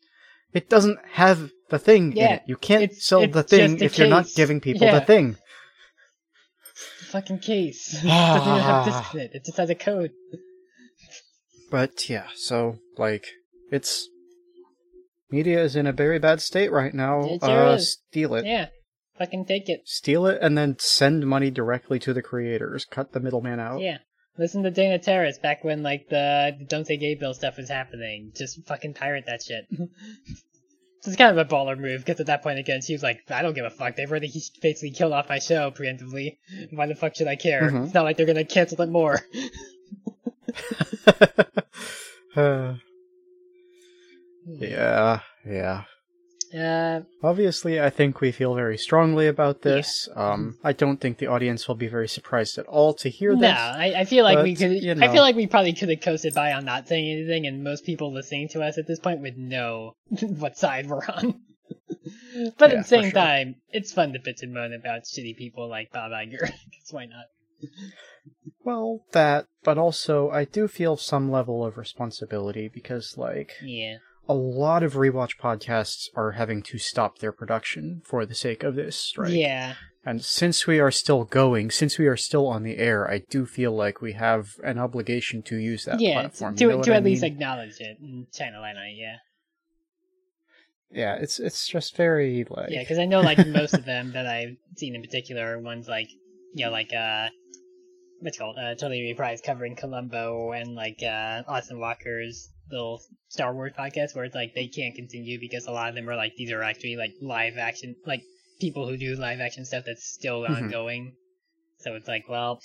it 0.53 0.67
doesn't 0.69 0.97
have 1.13 1.51
the 1.69 1.79
thing 1.79 2.11
in 2.11 2.17
Yeah, 2.17 2.33
it. 2.35 2.41
You 2.47 2.55
can't 2.57 2.83
it's- 2.83 3.05
sell 3.05 3.21
it's 3.21 3.33
the 3.33 3.43
thing 3.43 3.79
if 3.81 3.97
you're 3.97 4.07
not 4.07 4.27
giving 4.35 4.59
people 4.59 4.87
Yeah. 4.87 4.99
the 4.99 5.05
thing. 5.05 5.37
Fucking 7.11 7.39
case. 7.39 7.93
it 8.03 8.07
doesn't 8.07 8.51
even 8.53 8.63
have 8.63 8.85
disk 8.85 9.13
in 9.13 9.19
it. 9.21 9.31
It 9.35 9.45
just 9.45 9.57
has 9.57 9.69
a 9.69 9.75
code. 9.75 10.11
But 11.69 12.09
yeah, 12.09 12.27
so 12.35 12.79
like 12.97 13.27
it's 13.71 14.09
media 15.31 15.61
is 15.61 15.75
in 15.75 15.87
a 15.87 15.93
very 15.93 16.19
bad 16.19 16.41
state 16.41 16.71
right 16.71 16.93
now. 16.93 17.21
It 17.21 17.41
sure 17.43 17.69
uh, 17.69 17.73
is. 17.75 17.99
steal 18.09 18.35
it. 18.35 18.45
Yeah. 18.45 18.67
Fucking 19.17 19.45
take 19.45 19.69
it. 19.69 19.81
Steal 19.85 20.25
it 20.25 20.39
and 20.41 20.57
then 20.57 20.77
send 20.79 21.27
money 21.27 21.51
directly 21.51 21.99
to 21.99 22.13
the 22.13 22.21
creators. 22.21 22.85
Cut 22.85 23.11
the 23.11 23.19
middleman 23.19 23.59
out. 23.59 23.81
Yeah. 23.81 23.97
Listen 24.37 24.63
to 24.63 24.71
Dana 24.71 24.97
Terrace 24.97 25.37
back 25.37 25.63
when 25.63 25.83
like 25.83 26.09
the, 26.09 26.55
the 26.57 26.65
Don't 26.65 26.85
Say 26.85 26.97
Gay 26.97 27.15
Bill 27.15 27.33
stuff 27.33 27.57
was 27.57 27.69
happening. 27.69 28.31
Just 28.35 28.65
fucking 28.65 28.93
pirate 28.93 29.25
that 29.27 29.43
shit. 29.43 29.65
it's 31.05 31.15
kind 31.15 31.37
of 31.37 31.45
a 31.45 31.49
baller 31.49 31.77
move 31.77 32.01
because 32.01 32.19
at 32.19 32.27
that 32.27 32.41
point 32.41 32.57
again 32.57 32.81
she 32.81 32.93
was 32.93 33.03
like, 33.03 33.19
I 33.29 33.41
don't 33.41 33.53
give 33.53 33.65
a 33.65 33.69
fuck. 33.69 33.95
They've 33.95 34.09
already 34.09 34.31
basically 34.61 34.91
killed 34.91 35.13
off 35.13 35.29
my 35.29 35.39
show 35.39 35.71
preemptively. 35.71 36.37
Why 36.71 36.87
the 36.87 36.95
fuck 36.95 37.15
should 37.15 37.27
I 37.27 37.35
care? 37.35 37.69
Mhm. 37.69 37.85
It's 37.85 37.93
not 37.93 38.05
like 38.05 38.17
they're 38.17 38.25
gonna 38.25 38.45
cancel 38.45 38.81
it 38.81 38.89
more. 38.89 39.19
Uh, 42.35 42.75
yeah, 44.45 45.19
yeah. 45.45 45.83
Uh, 46.53 47.01
Obviously, 47.23 47.79
I 47.79 47.89
think 47.89 48.19
we 48.19 48.31
feel 48.31 48.55
very 48.55 48.77
strongly 48.77 49.27
about 49.27 49.61
this. 49.61 50.09
Um, 50.15 50.57
I 50.63 50.73
don't 50.73 50.97
think 50.97 51.17
the 51.17 51.27
audience 51.27 51.67
will 51.67 51.75
be 51.75 51.87
very 51.87 52.09
surprised 52.09 52.57
at 52.57 52.65
all 52.65 52.93
to 52.95 53.09
hear 53.09 53.33
no, 53.33 53.39
this. 53.41 53.57
I, 53.57 53.93
I 53.99 54.05
feel 54.05 54.25
like 54.25 54.43
we 54.43 54.55
could. 54.55 54.71
you 54.83 54.91
I 54.91 55.07
feel 55.07 55.21
like 55.21 55.37
we 55.37 55.47
probably 55.47 55.73
could 55.73 55.89
have 55.89 56.01
coasted 56.01 56.33
by 56.33 56.51
on 56.51 56.65
not 56.65 56.87
saying 56.89 57.09
anything, 57.09 57.47
and 57.47 57.63
most 57.63 57.85
people 57.85 58.13
listening 58.13 58.49
to 58.49 58.61
us 58.61 58.77
at 58.77 58.85
this 58.85 58.99
point 58.99 59.21
would 59.21 59.37
know 59.37 59.95
what 60.21 60.57
side 60.57 60.87
we're 60.87 61.05
on. 61.05 61.39
but 62.57 62.71
Yeah, 62.71 62.77
at 62.77 62.81
the 62.81 62.83
same 62.83 63.03
sure. 63.03 63.11
time, 63.11 63.55
it's 63.69 63.93
fun 63.93 64.11
to 64.13 64.19
bitch 64.19 64.41
and 64.41 64.53
moan 64.53 64.73
about 64.73 65.03
shitty 65.03 65.37
people 65.37 65.69
like 65.69 65.91
Bob 65.93 66.11
Iger. 66.11 66.51
why 66.91 67.05
not? 67.05 67.25
Well, 68.63 69.05
that, 69.13 69.45
but 69.63 69.77
also 69.77 70.29
I 70.29 70.45
do 70.45 70.67
feel 70.67 70.97
some 70.97 71.31
level 71.31 71.65
of 71.65 71.77
responsibility 71.77 72.67
because, 72.67 73.15
like, 73.17 73.53
Yeah. 73.63 73.97
A 74.31 74.33
lot 74.33 74.81
of 74.81 74.93
rewatch 74.93 75.37
podcasts 75.37 76.07
are 76.15 76.31
having 76.31 76.61
to 76.63 76.77
stop 76.77 77.17
their 77.17 77.33
production 77.33 78.01
for 78.05 78.25
the 78.25 78.33
sake 78.33 78.63
of 78.63 78.75
this 78.75 78.95
strike. 78.95 79.33
Yeah. 79.33 79.73
And 80.05 80.23
since 80.23 80.65
we 80.65 80.79
are 80.79 80.89
still 80.89 81.25
going, 81.25 81.69
since 81.69 81.99
we 81.99 82.07
are 82.07 82.15
still 82.15 82.47
on 82.47 82.63
the 82.63 82.77
air, 82.77 83.11
I 83.11 83.19
do 83.29 83.45
feel 83.45 83.75
like 83.75 84.01
we 84.01 84.13
have 84.13 84.55
an 84.63 84.79
obligation 84.79 85.41
to 85.43 85.57
use 85.57 85.83
that 85.83 85.99
yeah. 85.99 86.21
platform. 86.21 86.55
To, 86.55 86.63
know 86.63 86.71
to 86.71 86.77
what 86.77 86.89
at 86.89 86.95
I 86.95 87.05
least 87.05 87.23
mean? 87.23 87.33
acknowledge 87.33 87.81
it 87.81 87.99
and 87.99 88.27
shine 88.33 88.53
a 88.53 88.61
light 88.61 88.77
on 88.77 88.85
it. 88.85 88.95
Yeah. 88.97 89.17
yeah, 90.91 91.15
it's 91.15 91.39
it's 91.39 91.67
just 91.67 91.97
very 91.97 92.45
like 92.49 92.69
Yeah, 92.69 92.83
because 92.83 92.99
I 92.99 93.05
know 93.05 93.19
like 93.19 93.45
most 93.47 93.73
of 93.73 93.83
them 93.83 94.13
that 94.13 94.27
I've 94.27 94.55
seen 94.77 94.95
in 94.95 95.01
particular 95.01 95.57
are 95.57 95.59
ones 95.59 95.89
like 95.89 96.09
you 96.53 96.65
know 96.65 96.71
like 96.71 96.93
uh 96.93 97.27
what's 98.21 98.37
it 98.37 98.39
called 98.39 98.57
uh 98.57 98.75
totally 98.75 99.13
reprised 99.13 99.43
covering 99.43 99.75
Columbo 99.75 100.53
and 100.53 100.73
like 100.73 101.03
uh 101.03 101.43
Austin 101.47 101.79
Walker's 101.79 102.49
little 102.71 103.01
Star 103.29 103.53
Wars 103.53 103.73
podcast 103.77 104.15
where 104.15 104.25
it's 104.25 104.35
like 104.35 104.53
they 104.55 104.67
can't 104.67 104.95
continue 104.95 105.39
because 105.39 105.65
a 105.67 105.71
lot 105.71 105.89
of 105.89 105.95
them 105.95 106.09
are 106.09 106.15
like 106.15 106.33
these 106.35 106.51
are 106.51 106.63
actually 106.63 106.95
like 106.95 107.11
live 107.21 107.57
action 107.57 107.95
like 108.05 108.21
people 108.59 108.87
who 108.87 108.97
do 108.97 109.15
live 109.15 109.39
action 109.41 109.65
stuff 109.65 109.83
that's 109.85 110.05
still 110.05 110.41
Mhm. 110.41 110.49
ongoing. 110.63 111.15
So 111.79 111.95
it's 111.95 112.07
like 112.07 112.27
well 112.29 112.59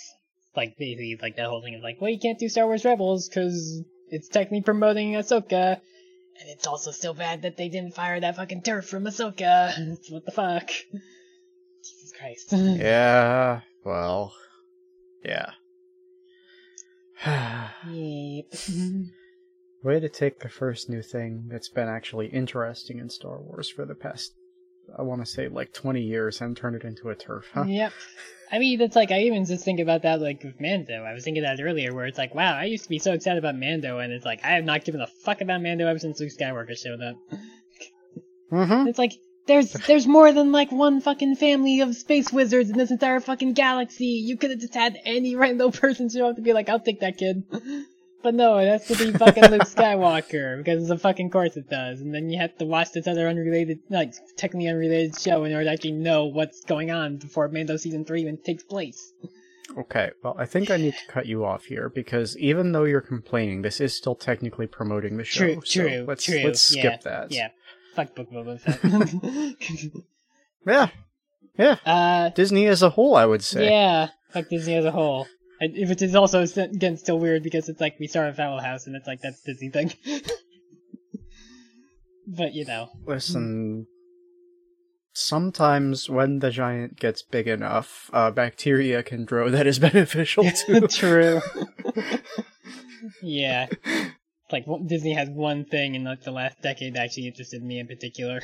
like 0.54 0.76
basically 0.78 1.18
like 1.20 1.36
that 1.36 1.46
whole 1.46 1.62
thing 1.62 1.74
is 1.74 1.82
like 1.82 2.00
well 2.00 2.10
you 2.10 2.18
can't 2.18 2.38
do 2.38 2.48
Star 2.48 2.66
Wars 2.66 2.84
Rebels 2.84 3.28
because 3.28 3.82
it's 4.08 4.28
technically 4.28 4.62
promoting 4.62 5.12
Ahsoka. 5.12 5.80
And 6.38 6.50
it's 6.50 6.66
also 6.66 6.90
still 6.90 7.14
bad 7.14 7.42
that 7.42 7.56
they 7.56 7.68
didn't 7.70 7.94
fire 7.94 8.20
that 8.20 8.36
fucking 8.36 8.62
turf 8.62 8.86
from 8.86 9.04
Ahsoka. 9.04 9.72
what 10.10 10.24
the 10.26 10.32
fuck? 10.32 10.68
Jesus 10.68 12.12
Christ. 12.18 12.52
Yeah, 12.52 13.60
well, 13.84 14.32
yeah. 15.24 15.52
Yep. 17.90 18.46
Way 19.86 20.00
to 20.00 20.08
take 20.08 20.40
the 20.40 20.48
first 20.48 20.90
new 20.90 21.00
thing 21.00 21.44
that's 21.46 21.68
been 21.68 21.86
actually 21.86 22.26
interesting 22.26 22.98
in 22.98 23.08
Star 23.08 23.40
Wars 23.40 23.68
for 23.68 23.86
the 23.86 23.94
past, 23.94 24.34
I 24.98 25.02
want 25.02 25.24
to 25.24 25.30
say, 25.30 25.46
like 25.46 25.72
20 25.72 26.02
years 26.02 26.40
and 26.40 26.56
turn 26.56 26.74
it 26.74 26.82
into 26.82 27.08
a 27.08 27.14
turf, 27.14 27.44
huh? 27.54 27.66
Yep. 27.68 27.92
I 28.50 28.58
mean, 28.58 28.80
it's 28.80 28.96
like 28.96 29.12
I 29.12 29.20
even 29.20 29.44
just 29.44 29.64
think 29.64 29.78
about 29.78 30.02
that 30.02 30.20
like 30.20 30.42
with 30.42 30.60
Mando. 30.60 31.04
I 31.04 31.12
was 31.12 31.22
thinking 31.22 31.44
that 31.44 31.60
earlier, 31.60 31.94
where 31.94 32.06
it's 32.06 32.18
like, 32.18 32.34
wow, 32.34 32.58
I 32.58 32.64
used 32.64 32.82
to 32.82 32.88
be 32.88 32.98
so 32.98 33.12
excited 33.12 33.38
about 33.38 33.54
Mando, 33.54 34.00
and 34.00 34.12
it's 34.12 34.24
like 34.24 34.44
I 34.44 34.54
have 34.54 34.64
not 34.64 34.84
given 34.84 35.00
a 35.00 35.06
fuck 35.06 35.40
about 35.40 35.62
Mando 35.62 35.86
ever 35.86 36.00
since 36.00 36.18
Luke 36.18 36.32
Skywalker 36.36 36.76
showed 36.76 37.00
up. 37.00 37.14
Mm-hmm. 38.50 38.88
It's 38.88 38.98
like 38.98 39.12
there's 39.46 39.70
there's 39.70 40.08
more 40.08 40.32
than 40.32 40.50
like 40.50 40.72
one 40.72 41.00
fucking 41.00 41.36
family 41.36 41.80
of 41.82 41.94
space 41.94 42.32
wizards 42.32 42.70
in 42.70 42.76
this 42.76 42.90
entire 42.90 43.20
fucking 43.20 43.52
galaxy. 43.52 44.20
You 44.26 44.36
could 44.36 44.50
have 44.50 44.58
just 44.58 44.74
had 44.74 44.98
any 45.04 45.36
random 45.36 45.70
person 45.84 46.08
show 46.08 46.30
up 46.30 46.34
to 46.34 46.42
be 46.42 46.52
like, 46.52 46.68
I'll 46.68 46.80
take 46.80 47.02
that 47.02 47.18
kid. 47.18 47.44
But 48.26 48.34
no, 48.34 48.58
it 48.58 48.66
has 48.66 48.84
to 48.88 48.96
be 48.96 49.16
fucking 49.16 49.52
Luke 49.52 49.62
Skywalker 49.62 50.58
because 50.58 50.90
of 50.90 51.00
fucking 51.00 51.30
course 51.30 51.56
it 51.56 51.70
does. 51.70 52.00
And 52.00 52.12
then 52.12 52.28
you 52.28 52.40
have 52.40 52.58
to 52.58 52.64
watch 52.64 52.90
this 52.90 53.06
other 53.06 53.28
unrelated, 53.28 53.78
like 53.88 54.14
technically 54.36 54.68
unrelated 54.68 55.16
show 55.16 55.44
in 55.44 55.52
order 55.52 55.66
to 55.66 55.70
actually 55.70 55.92
know 55.92 56.24
what's 56.24 56.64
going 56.64 56.90
on 56.90 57.18
before 57.18 57.46
Mando 57.46 57.76
season 57.76 58.04
three 58.04 58.22
even 58.22 58.36
takes 58.36 58.64
place. 58.64 59.12
Okay, 59.78 60.10
well, 60.24 60.34
I 60.36 60.44
think 60.44 60.72
I 60.72 60.76
need 60.76 60.94
to 60.94 61.06
cut 61.06 61.26
you 61.26 61.44
off 61.44 61.66
here 61.66 61.88
because 61.88 62.36
even 62.38 62.72
though 62.72 62.82
you're 62.82 63.00
complaining, 63.00 63.62
this 63.62 63.80
is 63.80 63.96
still 63.96 64.16
technically 64.16 64.66
promoting 64.66 65.18
the 65.18 65.24
show. 65.24 65.44
True, 65.44 65.60
so 65.64 65.82
true, 65.82 66.04
let's, 66.08 66.24
true. 66.24 66.42
Let's 66.42 66.60
skip 66.60 66.82
yeah, 66.82 66.96
that. 67.04 67.30
Yeah, 67.30 67.48
fuck 67.94 68.12
Book 68.16 68.32
Boba 68.32 68.58
Fett. 68.60 70.02
Yeah. 70.66 70.88
Yeah. 71.56 71.76
uh, 71.86 72.30
Disney 72.30 72.66
as 72.66 72.82
a 72.82 72.90
whole, 72.90 73.14
I 73.14 73.24
would 73.24 73.44
say. 73.44 73.70
Yeah, 73.70 74.08
fuck 74.32 74.48
Disney 74.48 74.74
as 74.74 74.84
a 74.84 74.90
whole. 74.90 75.28
And, 75.60 75.88
which 75.88 76.02
is 76.02 76.14
also 76.14 76.42
again 76.42 76.96
still 76.96 77.18
weird 77.18 77.42
because 77.42 77.68
it's 77.68 77.80
like 77.80 77.96
we 77.98 78.06
start 78.06 78.28
a 78.28 78.34
Fowl 78.34 78.60
House 78.60 78.86
and 78.86 78.94
it's 78.94 79.06
like 79.06 79.20
that's 79.22 79.42
Disney 79.42 79.70
thing. 79.70 79.92
but 82.26 82.52
you 82.52 82.66
know, 82.66 82.88
Listen, 83.06 83.86
sometimes 85.14 86.10
when 86.10 86.40
the 86.40 86.50
giant 86.50 86.98
gets 86.98 87.22
big 87.22 87.48
enough, 87.48 88.10
uh, 88.12 88.30
bacteria 88.30 89.02
can 89.02 89.24
grow 89.24 89.48
that 89.56 89.66
is 89.66 89.78
beneficial 89.78 90.44
too. 90.66 90.86
true. 90.88 91.40
yeah, 93.22 93.66
It's 93.70 94.52
like 94.52 94.66
Disney 94.86 95.14
has 95.14 95.30
one 95.30 95.64
thing 95.64 95.94
in 95.94 96.04
like 96.04 96.22
the 96.22 96.32
last 96.32 96.60
decade 96.60 96.94
that 96.94 97.04
actually 97.04 97.28
interested 97.28 97.62
me 97.62 97.78
in 97.78 97.86
particular. 97.86 98.40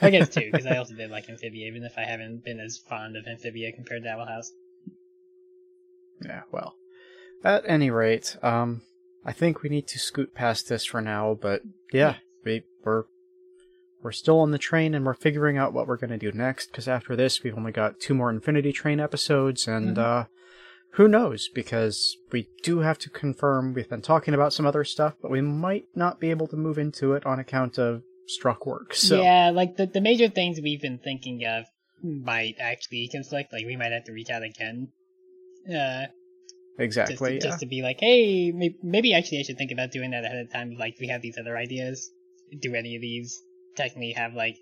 I 0.00 0.10
guess 0.10 0.28
two 0.28 0.48
because 0.50 0.66
I 0.66 0.76
also 0.78 0.94
did 0.94 1.10
like 1.10 1.28
Amphibia, 1.28 1.66
even 1.66 1.84
if 1.84 1.98
I 1.98 2.02
haven't 2.04 2.44
been 2.44 2.58
as 2.58 2.78
fond 2.88 3.16
of 3.16 3.26
Amphibia 3.26 3.72
compared 3.72 4.04
to 4.04 4.08
Owl 4.08 4.26
House. 4.26 4.50
Yeah, 6.24 6.42
well. 6.50 6.74
At 7.44 7.64
any 7.66 7.90
rate, 7.90 8.36
um, 8.42 8.82
I 9.24 9.32
think 9.32 9.62
we 9.62 9.68
need 9.68 9.88
to 9.88 9.98
scoot 9.98 10.34
past 10.34 10.68
this 10.68 10.84
for 10.84 11.00
now, 11.00 11.36
but 11.40 11.62
yeah, 11.92 12.16
we 12.44 12.62
we're 12.84 13.04
we're 14.02 14.12
still 14.12 14.40
on 14.40 14.50
the 14.50 14.58
train 14.58 14.94
and 14.94 15.04
we're 15.06 15.14
figuring 15.14 15.56
out 15.58 15.72
what 15.72 15.86
we're 15.86 15.96
going 15.96 16.10
to 16.10 16.18
do 16.18 16.36
next 16.36 16.66
because 16.66 16.88
after 16.88 17.14
this 17.14 17.42
we've 17.42 17.56
only 17.56 17.70
got 17.72 18.00
two 18.00 18.14
more 18.14 18.30
Infinity 18.30 18.72
Train 18.72 18.98
episodes 19.00 19.68
and 19.68 19.96
Mhm. 19.96 20.00
uh 20.02 20.24
who 20.94 21.08
knows 21.08 21.48
because 21.54 22.16
we 22.32 22.48
do 22.62 22.80
have 22.80 22.98
to 22.98 23.08
confirm 23.08 23.72
we've 23.72 23.88
been 23.88 24.02
talking 24.02 24.34
about 24.34 24.52
some 24.52 24.66
other 24.66 24.84
stuff 24.84 25.14
but 25.22 25.30
we 25.30 25.40
might 25.40 25.84
not 25.94 26.18
be 26.20 26.30
able 26.30 26.46
to 26.48 26.56
move 26.56 26.78
into 26.78 27.12
it 27.14 27.24
on 27.24 27.38
account 27.38 27.78
of 27.78 28.02
struck 28.26 28.66
work. 28.66 28.92
So 28.94 29.22
Yeah, 29.22 29.50
like 29.50 29.76
the, 29.76 29.86
the 29.86 30.00
major 30.00 30.28
things 30.28 30.60
we've 30.60 30.82
been 30.82 30.98
thinking 30.98 31.44
of 31.46 31.64
might 32.02 32.56
actually 32.58 33.08
conflict. 33.08 33.52
Like 33.52 33.66
we 33.66 33.76
might 33.76 33.92
have 33.92 34.04
to 34.04 34.12
reach 34.12 34.30
out 34.30 34.42
again. 34.42 34.88
Uh, 35.70 36.06
exactly. 36.78 37.16
to, 37.16 37.34
yeah. 37.34 37.40
just 37.40 37.60
to 37.60 37.66
be 37.66 37.82
like, 37.82 37.98
hey, 38.00 38.50
may- 38.52 38.76
maybe 38.82 39.14
actually 39.14 39.40
I 39.40 39.42
should 39.42 39.58
think 39.58 39.70
about 39.72 39.90
doing 39.90 40.10
that 40.10 40.24
ahead 40.24 40.38
of 40.38 40.52
time. 40.52 40.74
Like 40.78 40.96
we 41.00 41.08
have 41.08 41.22
these 41.22 41.38
other 41.38 41.56
ideas. 41.56 42.10
Do 42.60 42.74
any 42.74 42.96
of 42.96 43.02
these 43.02 43.40
technically 43.76 44.12
have 44.12 44.34
like 44.34 44.56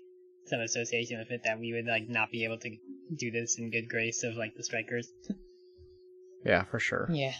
some 0.47 0.59
association 0.61 1.19
with 1.19 1.31
it 1.31 1.41
that 1.43 1.59
we 1.59 1.73
would 1.73 1.85
like 1.85 2.07
not 2.09 2.31
be 2.31 2.43
able 2.45 2.57
to 2.59 2.69
do 3.17 3.31
this 3.31 3.57
in 3.59 3.69
good 3.71 3.89
grace 3.89 4.23
of 4.23 4.35
like 4.35 4.53
the 4.55 4.63
strikers? 4.63 5.07
yeah, 6.45 6.63
for 6.65 6.79
sure. 6.79 7.07
Yeah. 7.11 7.33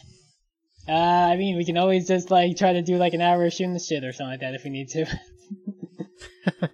Uh, 0.87 0.93
I 0.93 1.35
mean, 1.37 1.57
we 1.57 1.65
can 1.65 1.77
always 1.77 2.07
just 2.07 2.31
like 2.31 2.57
try 2.57 2.73
to 2.73 2.81
do 2.81 2.97
like 2.97 3.13
an 3.13 3.21
hour 3.21 3.45
of 3.45 3.53
shooting 3.53 3.73
the 3.73 3.79
shit 3.79 4.03
or 4.03 4.11
something 4.11 4.31
like 4.31 4.39
that 4.41 4.55
if 4.55 4.63
we 4.63 4.69
need 4.71 4.89
to. 4.89 5.05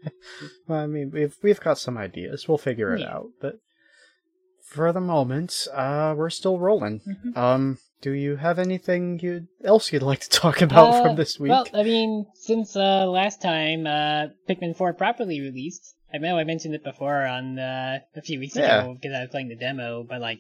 Well, 0.67 0.79
I 0.79 0.87
mean, 0.87 1.11
we've 1.11 1.35
we've 1.41 1.59
got 1.59 1.77
some 1.77 1.97
ideas. 1.97 2.47
We'll 2.47 2.57
figure 2.57 2.93
it 2.93 3.01
Yeah. 3.01 3.15
out. 3.15 3.29
But 3.41 3.55
for 4.67 4.91
the 4.91 5.01
moment, 5.01 5.67
uh, 5.73 6.13
we're 6.17 6.29
still 6.29 6.59
rolling. 6.59 7.01
Mhm. 7.07 7.37
Um, 7.37 7.77
do 8.01 8.11
you 8.11 8.35
have 8.35 8.59
anything 8.59 9.19
you 9.21 9.47
else 9.63 9.91
you'd 9.91 10.03
like 10.03 10.19
to 10.19 10.29
talk 10.29 10.61
about 10.61 10.93
Uh, 10.93 11.01
from 11.01 11.15
this 11.15 11.39
week? 11.39 11.49
Well, 11.49 11.65
I 11.73 11.83
mean, 11.83 12.25
since 12.35 12.75
uh, 12.75 13.07
last 13.07 13.41
time 13.41 13.87
uh, 13.87 14.27
Pikmin 14.47 14.75
4 14.75 14.93
properly 14.93 15.41
released, 15.41 15.95
I 16.13 16.17
know 16.19 16.37
I 16.37 16.43
mentioned 16.43 16.75
it 16.75 16.83
before 16.83 17.25
on 17.25 17.57
uh, 17.59 17.99
a 18.15 18.21
few 18.21 18.39
weeks 18.39 18.55
Yeah. 18.55 18.81
ago 18.83 18.93
because 18.93 19.15
I 19.15 19.21
was 19.21 19.29
playing 19.29 19.47
the 19.49 19.55
demo, 19.55 20.03
but 20.03 20.21
like, 20.21 20.39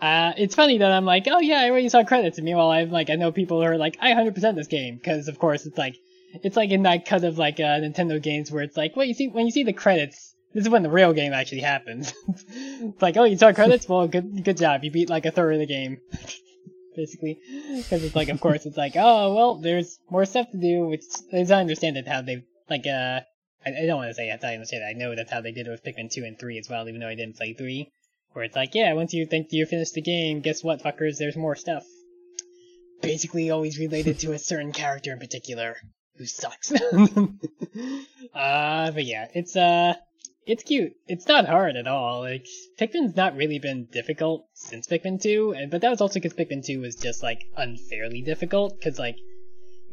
uh, 0.00 0.32
it's 0.36 0.54
funny 0.54 0.78
that 0.78 0.92
I'm 0.92 1.04
like, 1.04 1.26
oh 1.28 1.40
yeah, 1.40 1.60
I 1.60 1.70
already 1.70 1.88
saw 1.88 2.04
credits, 2.04 2.38
and 2.38 2.44
meanwhile 2.44 2.70
I'm 2.70 2.90
like, 2.90 3.10
I 3.10 3.16
know 3.16 3.32
people 3.32 3.60
who 3.60 3.66
are 3.66 3.76
like, 3.76 3.96
I 4.00 4.12
100% 4.12 4.54
this 4.54 4.68
game 4.68 4.96
because 4.96 5.28
of 5.28 5.38
course 5.38 5.66
it's 5.66 5.76
like, 5.78 5.96
it's 6.42 6.56
like 6.56 6.70
in 6.70 6.82
that 6.84 7.04
cut 7.06 7.24
of 7.24 7.36
like 7.38 7.58
uh, 7.58 7.80
Nintendo 7.80 8.22
games 8.22 8.50
where 8.52 8.62
it's 8.62 8.76
like, 8.76 8.94
well, 8.96 9.06
you 9.06 9.14
see 9.14 9.28
when 9.28 9.46
you 9.46 9.52
see 9.52 9.64
the 9.64 9.72
credits. 9.72 10.27
This 10.54 10.64
is 10.64 10.70
when 10.70 10.82
the 10.82 10.90
real 10.90 11.12
game 11.12 11.32
actually 11.32 11.60
happens. 11.60 12.12
it's 12.28 13.02
like, 13.02 13.16
oh, 13.16 13.24
you 13.24 13.36
saw 13.36 13.52
credits? 13.52 13.84
Well, 13.88 14.08
good, 14.08 14.44
good 14.44 14.56
job. 14.56 14.82
You 14.82 14.90
beat 14.90 15.10
like 15.10 15.26
a 15.26 15.30
third 15.30 15.54
of 15.54 15.60
the 15.60 15.66
game. 15.66 15.98
basically. 16.98 17.38
Because 17.76 18.02
it's 18.02 18.16
like, 18.16 18.28
of 18.28 18.40
course, 18.40 18.66
it's 18.66 18.76
like, 18.76 18.94
oh, 18.96 19.34
well, 19.34 19.54
there's 19.54 19.98
more 20.10 20.26
stuff 20.26 20.50
to 20.50 20.58
do, 20.58 20.86
which, 20.86 21.04
as 21.32 21.50
I 21.50 21.60
understand 21.60 21.96
it, 21.96 22.08
how 22.08 22.22
they, 22.22 22.44
like, 22.68 22.86
uh, 22.86 23.20
I, 23.64 23.82
I 23.82 23.86
don't 23.86 23.96
want 23.96 24.10
to 24.10 24.14
say 24.14 24.28
that's 24.28 24.44
how 24.44 24.50
I 24.50 24.54
understand 24.54 24.82
it. 24.82 24.96
I 24.96 24.98
know 24.98 25.14
that's 25.14 25.30
how 25.30 25.40
they 25.40 25.52
did 25.52 25.68
it 25.68 25.70
with 25.70 25.84
Pikmin 25.84 26.10
2 26.10 26.24
and 26.24 26.38
3 26.38 26.58
as 26.58 26.68
well, 26.68 26.88
even 26.88 27.00
though 27.00 27.08
I 27.08 27.14
didn't 27.14 27.36
play 27.36 27.54
3. 27.54 27.88
Where 28.32 28.44
it's 28.44 28.56
like, 28.56 28.74
yeah, 28.74 28.92
once 28.92 29.14
you 29.14 29.24
think 29.26 29.52
you 29.52 29.64
finished 29.64 29.94
the 29.94 30.02
game, 30.02 30.40
guess 30.40 30.62
what, 30.62 30.82
fuckers, 30.82 31.16
there's 31.18 31.36
more 31.36 31.56
stuff. 31.56 31.84
Basically, 33.00 33.50
always 33.50 33.78
related 33.78 34.18
to 34.20 34.32
a 34.32 34.38
certain 34.38 34.72
character 34.72 35.12
in 35.12 35.20
particular, 35.20 35.76
who 36.16 36.26
sucks. 36.26 36.72
uh, 38.34 38.90
but 38.90 39.04
yeah, 39.04 39.28
it's, 39.34 39.56
uh, 39.56 39.94
it's 40.48 40.64
cute. 40.64 40.94
It's 41.06 41.28
not 41.28 41.46
hard 41.46 41.76
at 41.76 41.86
all. 41.86 42.20
Like 42.20 42.46
Pikmin's 42.80 43.14
not 43.14 43.36
really 43.36 43.58
been 43.58 43.86
difficult 43.92 44.46
since 44.54 44.86
Pikmin 44.86 45.20
2, 45.20 45.54
and 45.56 45.70
but 45.70 45.82
that 45.82 45.90
was 45.90 46.00
also 46.00 46.14
because 46.14 46.32
Pikmin 46.32 46.64
2 46.64 46.80
was 46.80 46.96
just 46.96 47.22
like 47.22 47.44
unfairly 47.56 48.22
difficult. 48.22 48.74
Because 48.78 48.98
like 48.98 49.16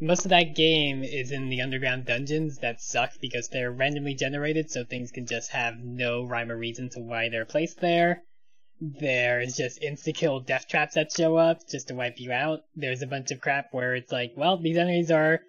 most 0.00 0.24
of 0.24 0.30
that 0.30 0.54
game 0.56 1.04
is 1.04 1.30
in 1.30 1.50
the 1.50 1.60
underground 1.60 2.06
dungeons 2.06 2.58
that 2.58 2.80
suck 2.80 3.12
because 3.20 3.48
they're 3.48 3.70
randomly 3.70 4.14
generated, 4.14 4.70
so 4.70 4.82
things 4.82 5.12
can 5.12 5.26
just 5.26 5.52
have 5.52 5.74
no 5.78 6.24
rhyme 6.24 6.50
or 6.50 6.56
reason 6.56 6.88
to 6.90 7.00
why 7.00 7.28
they're 7.28 7.44
placed 7.44 7.80
there. 7.80 8.22
There's 8.80 9.56
just 9.56 9.80
insta-kill 9.82 10.40
death 10.40 10.68
traps 10.68 10.94
that 10.94 11.12
show 11.12 11.36
up 11.36 11.66
just 11.68 11.88
to 11.88 11.94
wipe 11.94 12.18
you 12.18 12.32
out. 12.32 12.60
There's 12.74 13.02
a 13.02 13.06
bunch 13.06 13.30
of 13.30 13.40
crap 13.40 13.68
where 13.72 13.94
it's 13.94 14.12
like, 14.12 14.32
well, 14.36 14.58
these 14.58 14.76
enemies 14.76 15.10
are 15.10 15.40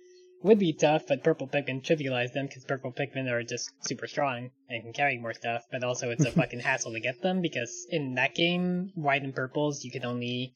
would 0.44 0.60
be 0.60 0.74
tough, 0.74 1.08
but 1.08 1.24
purple 1.24 1.48
Pikmin 1.48 1.82
trivialize 1.82 2.34
them 2.34 2.46
because 2.48 2.64
purple 2.66 2.92
Pikmin 2.92 3.30
are 3.32 3.44
just 3.44 3.72
super 3.82 4.08
strong 4.08 4.52
and 4.70 4.84
can 4.84 4.94
carry 4.94 5.18
more 5.18 5.34
stuff. 5.34 5.64
But 5.72 5.84
also, 5.84 6.12
it's 6.12 6.26
a 6.26 6.32
fucking 6.40 6.60
hassle 6.60 6.94
to 6.94 7.00
get 7.00 7.22
them 7.22 7.42
because 7.42 7.88
in 7.90 8.16
that 8.16 8.36
game, 8.36 8.92
white 8.96 9.24
and 9.24 9.36
purples 9.36 9.84
you 9.84 9.92
can 9.92 10.06
only 10.06 10.54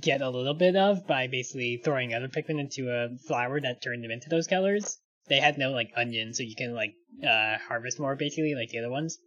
get 0.00 0.20
a 0.20 0.28
little 0.30 0.54
bit 0.54 0.76
of 0.76 1.06
by 1.06 1.28
basically 1.28 1.80
throwing 1.82 2.12
other 2.12 2.28
Pikmin 2.28 2.60
into 2.60 2.90
a 2.90 3.16
flower 3.26 3.60
that 3.60 3.82
turned 3.82 4.04
them 4.04 4.10
into 4.10 4.28
those 4.28 4.46
colors. 4.46 4.98
They 5.28 5.40
had 5.40 5.58
no 5.58 5.70
like 5.70 5.90
onion, 5.96 6.34
so 6.34 6.42
you 6.42 6.54
can 6.56 6.74
like 6.74 6.94
uh, 7.26 7.56
harvest 7.68 7.98
more 7.98 8.16
basically 8.16 8.54
like 8.54 8.70
the 8.70 8.78
other 8.78 8.90
ones. 8.90 9.18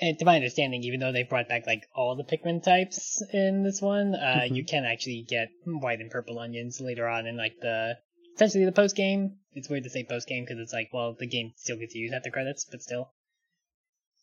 And 0.00 0.18
to 0.18 0.24
my 0.24 0.36
understanding, 0.36 0.82
even 0.82 1.00
though 1.00 1.12
they 1.12 1.22
brought 1.22 1.48
back 1.48 1.66
like 1.66 1.86
all 1.94 2.16
the 2.16 2.24
Pikmin 2.24 2.62
types 2.62 3.22
in 3.32 3.62
this 3.62 3.80
one, 3.80 4.14
uh, 4.14 4.46
Mhm. 4.48 4.56
you 4.56 4.64
can 4.64 4.84
actually 4.84 5.22
get 5.22 5.50
white 5.64 6.00
and 6.00 6.10
purple 6.10 6.38
onions 6.38 6.80
later 6.80 7.06
on 7.06 7.26
in 7.26 7.36
like 7.36 7.60
the 7.60 7.98
essentially 8.34 8.64
the 8.64 8.72
post 8.72 8.96
game. 8.96 9.38
It's 9.52 9.68
weird 9.68 9.84
to 9.84 9.90
say 9.90 10.04
post 10.04 10.28
game 10.28 10.44
because 10.44 10.58
it's 10.58 10.72
like, 10.72 10.90
well, 10.92 11.14
the 11.18 11.26
game 11.26 11.52
still 11.56 11.76
gets 11.76 11.94
used 11.94 12.14
after 12.14 12.30
credits, 12.30 12.66
but 12.70 12.82
still. 12.82 13.10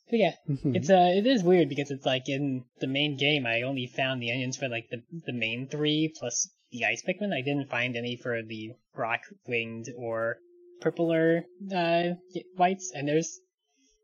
But 0.09 0.19
yeah, 0.19 0.35
Mhm. 0.49 0.75
it's 0.75 0.89
uh, 0.89 1.13
it 1.15 1.27
is 1.27 1.43
weird 1.43 1.69
because 1.69 1.91
it's 1.91 2.05
like 2.05 2.27
in 2.27 2.65
the 2.79 2.87
main 2.87 3.15
game, 3.17 3.45
I 3.45 3.61
only 3.61 3.85
found 3.85 4.21
the 4.21 4.31
onions 4.31 4.57
for 4.57 4.67
like 4.67 4.89
the 4.89 5.03
the 5.25 5.33
main 5.33 5.67
three 5.67 6.11
plus 6.17 6.49
the 6.71 6.85
ice 6.85 7.03
Pikmin. 7.03 7.31
I 7.33 7.41
didn't 7.41 7.69
find 7.69 7.95
any 7.95 8.15
for 8.15 8.41
the 8.41 8.71
rock 8.95 9.21
winged 9.47 9.87
or 9.95 10.39
purpler 10.81 11.45
uh 11.71 12.13
whites. 12.55 12.91
And 12.95 13.07
there's 13.07 13.39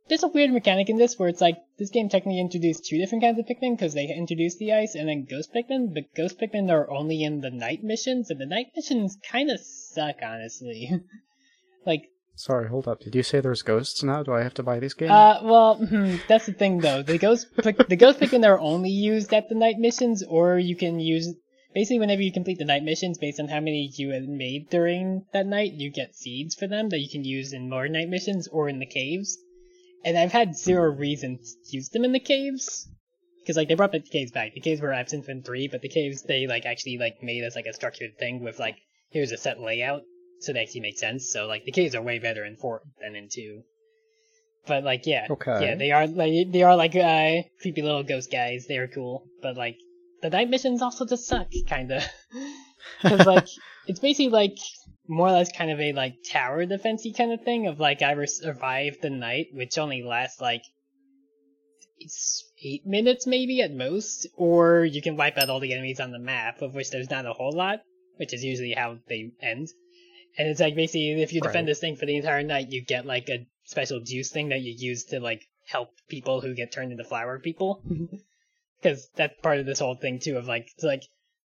there's 0.07 0.23
a 0.23 0.27
weird 0.27 0.51
mechanic 0.51 0.89
in 0.89 0.97
this 0.97 1.17
where 1.17 1.29
it's 1.29 1.41
like 1.41 1.57
this 1.77 1.89
game 1.89 2.09
technically 2.09 2.39
introduced 2.39 2.85
two 2.85 2.97
different 2.97 3.23
kinds 3.23 3.39
of 3.39 3.45
Pikmin 3.45 3.75
because 3.75 3.93
they 3.93 4.07
introduced 4.07 4.59
the 4.59 4.73
ice 4.73 4.93
and 4.95 5.09
then 5.09 5.25
Ghost 5.29 5.51
Pikmin, 5.53 5.93
but 5.93 6.13
Ghost 6.15 6.39
Pikmin 6.39 6.69
are 6.69 6.89
only 6.91 7.23
in 7.23 7.41
the 7.41 7.49
night 7.49 7.83
missions, 7.83 8.29
and 8.29 8.39
the 8.39 8.45
night 8.45 8.67
missions 8.75 9.17
kind 9.31 9.49
of 9.49 9.59
suck, 9.59 10.17
honestly. 10.23 10.91
like, 11.85 12.03
Sorry, 12.37 12.67
hold 12.67 12.85
up. 12.87 12.99
Did 12.99 13.15
you 13.15 13.23
say 13.23 13.39
there's 13.39 13.61
ghosts 13.61 14.03
now? 14.03 14.21
Do 14.21 14.33
I 14.33 14.43
have 14.43 14.53
to 14.55 14.63
buy 14.63 14.79
these 14.79 14.93
games? 14.93 15.11
uh, 15.11 15.39
well, 15.41 15.75
hmm, 15.89 16.17
that's 16.27 16.45
the 16.45 16.53
thing 16.53 16.79
though. 16.79 17.01
The 17.01 17.17
Ghost 17.17 17.47
the 17.55 17.95
Ghost 17.95 18.19
Pikmin 18.19 18.45
are 18.45 18.59
only 18.59 18.89
used 18.89 19.33
at 19.33 19.47
the 19.47 19.55
night 19.55 19.77
missions, 19.79 20.21
or 20.21 20.59
you 20.59 20.75
can 20.75 20.99
use 20.99 21.33
basically 21.73 21.99
whenever 21.99 22.21
you 22.21 22.31
complete 22.31 22.57
the 22.57 22.65
night 22.65 22.83
missions 22.83 23.17
based 23.17 23.39
on 23.39 23.47
how 23.47 23.59
many 23.59 23.89
you 23.95 24.11
had 24.11 24.27
made 24.27 24.69
during 24.69 25.25
that 25.31 25.45
night, 25.45 25.73
you 25.73 25.89
get 25.89 26.15
seeds 26.15 26.55
for 26.55 26.67
them 26.67 26.89
that 26.89 26.99
you 26.99 27.09
can 27.09 27.23
use 27.23 27.53
in 27.53 27.69
more 27.69 27.87
night 27.87 28.09
missions 28.09 28.47
or 28.49 28.69
in 28.69 28.79
the 28.79 28.85
caves. 28.85 29.37
And 30.05 30.17
I've 30.17 30.31
had 30.31 30.55
zero 30.55 30.91
reason 30.91 31.39
to 31.39 31.75
use 31.75 31.89
them 31.89 32.05
in 32.05 32.11
the 32.13 32.19
caves. 32.19 32.87
Because 33.41 33.57
like 33.57 33.67
they 33.67 33.75
brought 33.75 33.91
the 33.91 33.99
caves 33.99 34.31
back. 34.31 34.53
The 34.53 34.61
caves 34.61 34.79
were 34.81 34.93
absent 34.93 35.25
from 35.25 35.41
three, 35.41 35.67
but 35.67 35.81
the 35.81 35.89
caves 35.89 36.23
they 36.23 36.47
like 36.47 36.65
actually 36.65 36.97
like 36.97 37.21
made 37.21 37.43
as 37.43 37.55
like 37.55 37.65
a 37.65 37.73
structured 37.73 38.17
thing 38.17 38.43
with 38.43 38.57
like 38.59 38.77
here's 39.09 39.31
a 39.31 39.37
set 39.37 39.59
layout, 39.59 40.01
so 40.41 40.53
they 40.53 40.61
actually 40.61 40.81
make 40.81 40.97
sense. 40.97 41.29
So 41.29 41.45
like 41.47 41.65
the 41.65 41.71
caves 41.71 41.93
are 41.95 42.01
way 42.01 42.19
better 42.19 42.45
in 42.45 42.55
four 42.55 42.81
than 43.01 43.15
in 43.15 43.27
two. 43.31 43.63
But 44.65 44.83
like 44.83 45.05
yeah, 45.05 45.27
Okay. 45.29 45.63
yeah, 45.63 45.75
they 45.75 45.91
are 45.91 46.07
like 46.07 46.51
they 46.51 46.63
are 46.63 46.75
like 46.75 46.95
uh, 46.95 47.43
creepy 47.61 47.83
little 47.83 48.03
ghost 48.03 48.31
guys. 48.31 48.65
They 48.67 48.77
are 48.77 48.87
cool, 48.87 49.27
but 49.43 49.57
like 49.57 49.77
the 50.23 50.31
night 50.31 50.49
missions 50.49 50.81
also 50.81 51.05
just 51.05 51.27
suck, 51.27 51.49
kinda. 51.67 52.03
Because 53.01 53.25
like 53.27 53.45
it's 53.85 53.99
basically 53.99 54.29
like 54.29 54.57
more 55.07 55.27
or 55.27 55.31
less 55.31 55.51
kind 55.51 55.71
of 55.71 55.79
a 55.79 55.93
like 55.93 56.15
tower 56.31 56.65
defensey 56.65 57.15
kind 57.15 57.31
of 57.31 57.41
thing 57.43 57.67
of 57.67 57.79
like 57.79 58.01
either 58.01 58.25
survive 58.25 58.97
the 59.01 59.09
night, 59.09 59.47
which 59.53 59.77
only 59.77 60.03
lasts 60.03 60.41
like 60.41 60.63
eight 62.63 62.85
minutes 62.85 63.25
maybe 63.27 63.61
at 63.61 63.71
most, 63.73 64.27
or 64.35 64.83
you 64.83 65.01
can 65.01 65.15
wipe 65.17 65.37
out 65.37 65.49
all 65.49 65.59
the 65.59 65.73
enemies 65.73 65.99
on 65.99 66.11
the 66.11 66.19
map, 66.19 66.61
of 66.61 66.73
which 66.73 66.91
there's 66.91 67.09
not 67.09 67.25
a 67.25 67.33
whole 67.33 67.51
lot, 67.53 67.79
which 68.17 68.33
is 68.33 68.43
usually 68.43 68.73
how 68.73 68.97
they 69.07 69.31
end. 69.41 69.69
And 70.37 70.47
it's 70.49 70.59
like 70.59 70.75
basically 70.75 71.21
if 71.21 71.33
you 71.33 71.41
defend 71.41 71.65
Right. 71.65 71.71
this 71.71 71.79
thing 71.79 71.95
for 71.95 72.05
the 72.05 72.17
entire 72.17 72.43
night, 72.43 72.71
you 72.71 72.83
get 72.83 73.05
like 73.05 73.29
a 73.29 73.47
special 73.63 74.01
juice 74.01 74.31
thing 74.31 74.49
that 74.49 74.61
you 74.61 74.73
use 74.77 75.05
to 75.05 75.19
like 75.19 75.41
help 75.67 75.89
people 76.09 76.41
who 76.41 76.53
get 76.53 76.71
turned 76.71 76.91
into 76.91 77.03
flower 77.03 77.39
people. 77.39 77.81
Because 78.81 79.07
that's 79.15 79.41
part 79.41 79.57
of 79.59 79.65
this 79.65 79.79
whole 79.79 79.95
thing 79.95 80.19
too 80.19 80.37
of 80.37 80.45
like 80.47 80.67
it's 80.75 80.83
like 80.83 81.01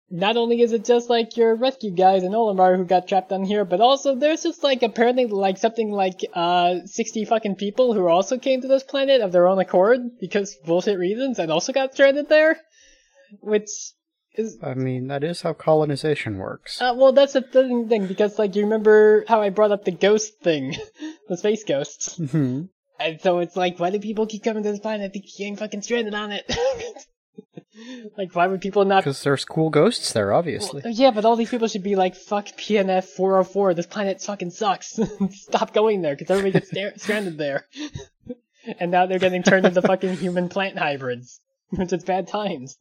not 0.10 0.38
only 0.38 0.62
is 0.62 0.74
it 0.74 0.86
just 0.86 1.10
like 1.10 1.38
your 1.38 1.56
rescue 1.56 1.92
guys 1.92 2.24
and 2.24 2.34
Olimar 2.36 2.78
who 2.78 2.86
got 2.86 3.08
trapped 3.08 3.32
on 3.32 3.44
here, 3.44 3.66
but 3.66 3.82
also 3.82 4.16
there's 4.16 4.44
just 4.44 4.64
like 4.64 4.84
apparently 4.84 5.26
like 5.26 5.58
something 5.58 5.92
like 5.92 6.20
uh 6.34 6.80
60 6.86 7.26
fucking 7.26 7.56
people 7.56 7.94
who 7.94 8.08
also 8.08 8.38
came 8.38 8.62
to 8.62 8.68
this 8.68 8.84
planet 8.84 9.22
of 9.22 9.32
their 9.32 9.48
own 9.48 9.60
accord 9.60 10.02
because 10.20 10.56
bullshit 10.66 11.00
reasons 11.00 11.40
and 11.40 11.52
also 11.52 11.74
got 11.74 11.94
stranded 11.94 12.30
there, 12.30 12.60
which 13.40 13.70
is 14.36 14.58
I 14.64 14.74
mean, 14.74 15.08
that 15.08 15.24
is 15.24 15.42
how 15.42 15.54
colonization 15.54 16.38
works. 16.38 16.82
uh, 16.82 16.94
well 16.96 17.14
that's 17.14 17.34
the 17.34 17.42
thing 17.42 18.06
because 18.08 18.38
like 18.40 18.56
you 18.56 18.64
remember 18.64 19.26
how 19.28 19.42
I 19.42 19.50
brought 19.50 19.72
up 19.72 19.86
the 19.86 19.92
ghost 19.92 20.40
thing, 20.42 20.76
the 21.30 21.38
space 21.38 21.64
ghosts, 21.64 22.18
Mhm. 22.20 22.70
and 23.00 23.22
so 23.22 23.40
it's 23.40 23.56
like 23.56 23.80
why 23.80 23.90
do 23.90 24.00
people 24.00 24.28
keep 24.28 24.44
coming 24.44 24.64
to 24.64 24.72
this 24.72 24.80
planet? 24.80 25.14
They 25.14 25.20
keep 25.22 25.38
getting 25.38 25.56
fucking 25.56 25.82
stranded 25.84 26.14
on 26.14 26.32
it. 26.32 26.46
like, 28.18 28.36
why 28.36 28.48
would 28.48 28.62
people 28.62 28.86
not? 28.86 29.04
Because 29.04 29.24
there's 29.24 29.46
cool 29.46 29.70
ghosts 29.70 30.14
there, 30.14 30.34
obviously. 30.34 30.82
Well, 30.84 30.94
yeah, 30.94 31.12
but 31.12 31.26
all 31.26 31.36
these 31.36 31.50
people 31.50 31.68
should 31.68 31.84
be 31.84 31.96
like, 31.96 32.16
"Fuck 32.16 32.48
PNF 32.58 33.06
404. 33.06 33.74
This 33.74 33.88
planet 33.88 34.22
fucking 34.22 34.52
sucks. 34.52 35.00
Stop 35.32 35.74
going 35.74 36.02
there, 36.02 36.16
because 36.16 36.30
everybody 36.30 36.54
gets 36.54 36.70
sta- 36.70 36.98
stranded 36.98 37.38
there." 37.38 37.68
and 38.80 38.92
now 38.92 39.06
they're 39.06 39.20
getting 39.20 39.44
turned 39.44 39.66
into 39.66 39.82
fucking 39.82 40.18
human 40.18 40.50
plant 40.50 40.78
hybrids, 40.78 41.40
which 41.70 41.94
is 41.94 42.04
bad 42.04 42.28
times. 42.28 42.78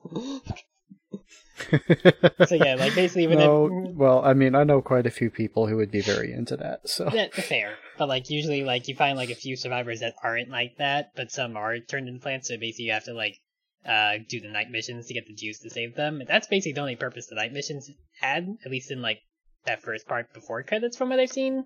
so 2.47 2.55
yeah, 2.55 2.75
like 2.75 2.95
basically 2.95 3.27
when 3.27 3.39
no, 3.39 3.67
it, 3.67 3.95
well, 3.95 4.25
I 4.25 4.35
mean, 4.35 4.55
I 4.55 4.65
know 4.65 4.83
quite 4.83 5.07
a 5.07 5.11
few 5.11 5.31
people 5.31 5.67
who 5.67 5.77
would 5.77 5.91
be 5.91 6.01
very 6.01 6.33
into 6.33 6.57
that. 6.57 6.89
So 6.89 7.09
Yeah, 7.13 7.29
fair. 7.33 7.75
But 7.99 8.09
like 8.09 8.31
usually 8.31 8.65
like 8.65 8.89
you 8.89 8.95
find 8.95 9.17
like 9.17 9.31
a 9.31 9.35
few 9.35 9.57
survivors 9.57 10.01
that 10.01 10.15
aren't 10.23 10.51
like 10.51 10.77
that, 10.79 11.13
but 11.15 11.31
some 11.31 11.57
are 11.57 11.79
turned 11.79 12.09
into 12.09 12.21
plants, 12.21 12.49
so 12.49 12.57
basically 12.59 12.87
you 12.87 12.93
have 12.93 13.05
to 13.05 13.15
like 13.15 13.39
uh 13.87 14.19
do 14.29 14.41
the 14.41 14.49
night 14.49 14.71
missions 14.71 15.07
to 15.07 15.15
get 15.15 15.27
the 15.27 15.35
juice 15.35 15.59
to 15.61 15.71
save 15.71 15.95
them. 15.95 16.21
And 16.21 16.29
that's 16.29 16.47
basically 16.47 16.73
the 16.73 16.81
only 16.81 16.97
purpose 16.97 17.27
the 17.27 17.35
night 17.35 17.53
missions 17.53 17.91
had, 18.21 18.57
at 18.65 18.71
least 18.71 18.91
in 18.91 19.03
like 19.03 19.21
that 19.65 19.83
first 19.83 20.07
part 20.07 20.33
before 20.33 20.63
credits 20.63 20.97
from 20.97 21.11
what 21.11 21.21
I've 21.21 21.31
seen. 21.31 21.65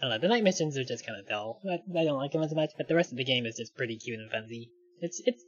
I 0.00 0.02
don't 0.02 0.10
know, 0.10 0.18
the 0.18 0.28
night 0.28 0.44
missions 0.44 0.76
are 0.78 0.84
just 0.84 1.04
kinda 1.04 1.22
dull. 1.28 1.60
I, 1.68 1.80
I 1.98 2.04
don't 2.04 2.18
like 2.18 2.32
them 2.32 2.42
as 2.42 2.54
much, 2.54 2.70
but 2.76 2.88
the 2.88 2.94
rest 2.94 3.10
of 3.12 3.18
the 3.18 3.24
game 3.24 3.46
is 3.46 3.56
just 3.56 3.76
pretty 3.76 3.96
cute 3.96 4.20
and 4.20 4.30
fuzzy. 4.30 4.70
It's 5.00 5.20
it's 5.24 5.44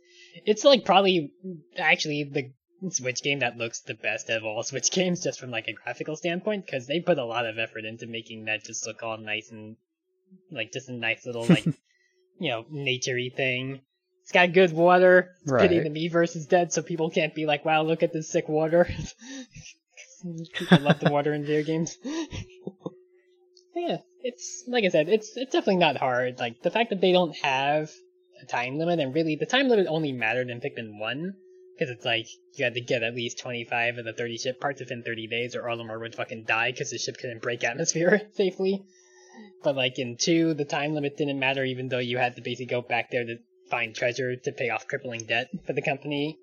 it's 0.46 0.64
like 0.64 0.84
probably 0.84 1.32
actually 1.76 2.24
the 2.24 2.52
Switch 2.88 3.22
game 3.22 3.40
that 3.40 3.58
looks 3.58 3.80
the 3.80 3.94
best 3.94 4.30
of 4.30 4.44
all 4.44 4.62
Switch 4.62 4.90
games, 4.90 5.22
just 5.22 5.38
from 5.38 5.50
like 5.50 5.68
a 5.68 5.72
graphical 5.72 6.16
standpoint, 6.16 6.64
because 6.64 6.86
they 6.86 7.00
put 7.00 7.18
a 7.18 7.24
lot 7.24 7.46
of 7.46 7.58
effort 7.58 7.84
into 7.84 8.06
making 8.06 8.46
that 8.46 8.64
just 8.64 8.86
look 8.86 9.02
all 9.02 9.18
nice 9.18 9.50
and 9.50 9.76
like 10.50 10.72
just 10.72 10.88
a 10.88 10.92
nice 10.92 11.26
little 11.26 11.46
like 11.46 11.66
you 12.38 12.50
know 12.50 12.64
naturey 12.72 13.34
thing. 13.34 13.80
It's 14.22 14.32
got 14.32 14.52
good 14.52 14.72
water. 14.72 15.30
It's 15.42 15.52
pity 15.52 15.80
Right. 15.80 15.92
the 15.92 16.08
Miiverse 16.08 16.36
is 16.36 16.46
dead, 16.46 16.72
so 16.72 16.82
people 16.82 17.10
can't 17.10 17.34
be 17.34 17.46
like, 17.46 17.64
"Wow, 17.64 17.82
look 17.82 18.02
at 18.02 18.12
this 18.12 18.30
sick 18.30 18.48
water." 18.48 18.88
people 20.54 20.80
love 20.80 21.00
the 21.00 21.10
water 21.10 21.32
in 21.32 21.44
video 21.44 21.64
games. 21.64 21.96
yeah, 23.74 23.98
it's 24.22 24.64
like 24.68 24.84
I 24.84 24.88
said, 24.88 25.08
it's 25.08 25.36
it's 25.36 25.52
definitely 25.52 25.76
not 25.76 25.96
hard. 25.96 26.38
Like 26.38 26.62
the 26.62 26.70
fact 26.70 26.90
that 26.90 27.00
they 27.00 27.12
don't 27.12 27.34
have 27.38 27.90
a 28.42 28.46
time 28.46 28.78
limit, 28.78 29.00
and 29.00 29.14
really 29.14 29.36
the 29.36 29.46
time 29.46 29.68
limit 29.68 29.86
only 29.88 30.12
mattered 30.12 30.50
in 30.50 30.60
Pikmin 30.60 30.98
One, 30.98 31.34
because 31.74 31.90
it's 31.90 32.04
like 32.04 32.26
you 32.54 32.64
had 32.64 32.74
to 32.74 32.80
get 32.80 33.02
at 33.02 33.14
least 33.14 33.38
twenty 33.38 33.64
five 33.64 33.98
of 33.98 34.04
the 34.04 34.12
thirty 34.12 34.36
ship 34.36 34.60
parts 34.60 34.80
within 34.80 35.02
thirty 35.02 35.26
days, 35.26 35.56
or 35.56 35.62
Olimar 35.62 35.98
would 36.00 36.14
fucking 36.14 36.44
die 36.44 36.70
because 36.72 36.90
the 36.90 36.98
ship 36.98 37.16
couldn't 37.18 37.42
break 37.42 37.64
atmosphere 37.64 38.22
safely. 38.34 38.84
But 39.62 39.76
like 39.76 39.98
in 39.98 40.16
two, 40.16 40.54
the 40.54 40.64
time 40.64 40.94
limit 40.94 41.16
didn't 41.16 41.38
matter, 41.38 41.64
even 41.64 41.88
though 41.88 41.98
you 41.98 42.18
had 42.18 42.36
to 42.36 42.42
basically 42.42 42.66
go 42.66 42.82
back 42.82 43.10
there 43.10 43.24
to 43.24 43.36
find 43.70 43.94
treasure 43.94 44.36
to 44.36 44.52
pay 44.52 44.70
off 44.70 44.86
crippling 44.86 45.24
debt 45.24 45.48
for 45.66 45.72
the 45.72 45.82
company. 45.82 46.38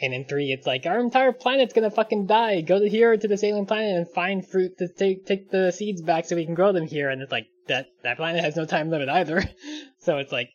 And 0.00 0.14
in 0.14 0.24
three, 0.24 0.50
it's 0.50 0.66
like 0.66 0.86
our 0.86 0.98
entire 0.98 1.32
planet's 1.32 1.74
gonna 1.74 1.90
fucking 1.90 2.26
die. 2.26 2.62
Go 2.62 2.78
to 2.78 2.88
here 2.88 3.16
to 3.16 3.28
this 3.28 3.44
alien 3.44 3.66
planet 3.66 3.96
and 3.96 4.08
find 4.08 4.46
fruit 4.46 4.78
to 4.78 4.88
take 4.88 5.26
take 5.26 5.50
the 5.50 5.70
seeds 5.72 6.00
back 6.00 6.24
so 6.24 6.36
we 6.36 6.46
can 6.46 6.54
grow 6.54 6.72
them 6.72 6.86
here. 6.86 7.10
And 7.10 7.20
it's 7.20 7.32
like 7.32 7.48
that 7.68 7.88
that 8.02 8.16
planet 8.16 8.42
has 8.42 8.56
no 8.56 8.64
time 8.64 8.88
limit 8.88 9.10
either. 9.10 9.44
so 9.98 10.16
it's 10.16 10.32
like 10.32 10.50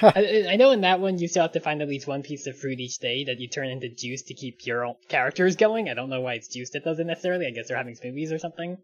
I, 0.00 0.46
I 0.50 0.56
know 0.56 0.70
in 0.70 0.80
that 0.80 1.00
one 1.00 1.18
you 1.18 1.28
still 1.28 1.42
have 1.42 1.52
to 1.52 1.60
find 1.60 1.82
at 1.82 1.88
least 1.88 2.06
one 2.06 2.22
piece 2.22 2.46
of 2.46 2.58
fruit 2.58 2.80
each 2.80 2.98
day 2.98 3.24
that 3.24 3.38
you 3.38 3.48
turn 3.48 3.68
into 3.68 3.88
juice 3.88 4.22
to 4.22 4.34
keep 4.34 4.64
your 4.64 4.96
characters 5.08 5.56
going. 5.56 5.88
I 5.88 5.94
don't 5.94 6.08
know 6.08 6.20
why 6.20 6.34
it's 6.34 6.48
juice 6.48 6.70
that 6.70 6.84
does 6.84 6.98
it 6.98 7.06
necessarily. 7.06 7.46
I 7.46 7.50
guess 7.50 7.68
they're 7.68 7.76
having 7.76 7.96
smoothies 7.96 8.32
or 8.32 8.38
something. 8.38 8.78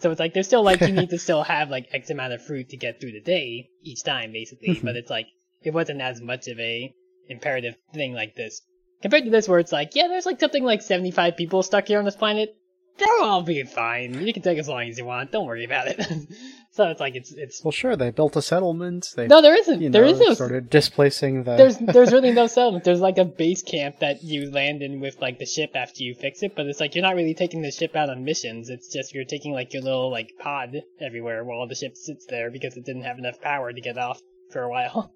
So 0.00 0.10
it's 0.10 0.18
like 0.18 0.34
there's 0.34 0.46
still 0.46 0.64
like 0.64 0.80
you 0.80 0.92
need 0.92 1.10
to 1.10 1.18
still 1.26 1.44
have 1.44 1.70
like 1.70 1.88
X 1.92 2.10
amount 2.10 2.32
of 2.32 2.44
fruit 2.44 2.70
to 2.70 2.76
get 2.76 3.00
through 3.00 3.12
the 3.12 3.20
day 3.20 3.68
each 3.82 4.02
time 4.02 4.32
basically. 4.32 4.70
Mm-hmm. 4.70 4.86
but 4.86 4.96
it's 4.96 5.10
like 5.10 5.28
it 5.64 5.72
wasn't 5.72 6.00
as 6.00 6.20
much 6.20 6.48
of 6.48 6.58
a 6.58 6.92
imperative 7.28 7.76
thing 7.94 8.12
like 8.12 8.34
this 8.34 8.62
compared 9.00 9.24
to 9.24 9.30
this 9.30 9.48
where 9.48 9.58
it's 9.58 9.72
like 9.72 9.94
yeah 9.94 10.08
there's 10.08 10.26
like 10.26 10.40
something 10.40 10.64
like 10.64 10.82
75 10.82 11.36
people 11.36 11.62
stuck 11.62 11.86
here 11.86 11.98
on 11.98 12.04
this 12.04 12.16
planet. 12.16 12.56
They'll 12.98 13.08
all 13.22 13.42
be 13.42 13.62
fine. 13.62 14.26
You 14.26 14.32
can 14.32 14.42
take 14.42 14.58
as 14.58 14.68
long 14.68 14.82
as 14.82 14.98
you 14.98 15.06
want. 15.06 15.32
Don't 15.32 15.46
worry 15.46 15.64
about 15.64 15.86
it. 15.88 15.98
so 16.72 16.88
it's 16.88 17.00
like 17.00 17.16
it's 17.16 17.32
it's 17.32 17.64
well, 17.64 17.72
sure, 17.72 17.96
they 17.96 18.10
built 18.10 18.36
a 18.36 18.42
settlement. 18.42 19.08
They, 19.16 19.28
no 19.28 19.40
there 19.40 19.56
isn't 19.56 19.80
you 19.80 19.88
know, 19.88 19.92
there 19.92 20.04
is 20.04 20.20
no 20.20 20.34
started 20.34 20.68
displacing 20.68 21.44
the. 21.44 21.56
there's 21.56 21.78
there's 21.78 22.12
really 22.12 22.32
no 22.32 22.46
settlement. 22.48 22.84
There's 22.84 23.00
like 23.00 23.18
a 23.18 23.24
base 23.24 23.62
camp 23.62 24.00
that 24.00 24.22
you 24.22 24.50
land 24.50 24.82
in 24.82 25.00
with 25.00 25.20
like 25.20 25.38
the 25.38 25.46
ship 25.46 25.70
after 25.74 26.02
you 26.02 26.14
fix 26.14 26.42
it, 26.42 26.54
but 26.54 26.66
it's 26.66 26.80
like 26.80 26.94
you're 26.94 27.02
not 27.02 27.16
really 27.16 27.34
taking 27.34 27.62
the 27.62 27.70
ship 27.70 27.96
out 27.96 28.10
on 28.10 28.24
missions. 28.24 28.68
It's 28.68 28.92
just 28.92 29.14
you're 29.14 29.24
taking 29.24 29.52
like 29.52 29.72
your 29.72 29.82
little 29.82 30.10
like 30.10 30.32
pod 30.38 30.82
everywhere 31.00 31.44
while 31.44 31.66
the 31.66 31.74
ship 31.74 31.96
sits 31.96 32.26
there 32.26 32.50
because 32.50 32.76
it 32.76 32.84
didn't 32.84 33.04
have 33.04 33.18
enough 33.18 33.40
power 33.40 33.72
to 33.72 33.80
get 33.80 33.96
off 33.96 34.20
for 34.50 34.62
a 34.62 34.68
while. 34.68 35.14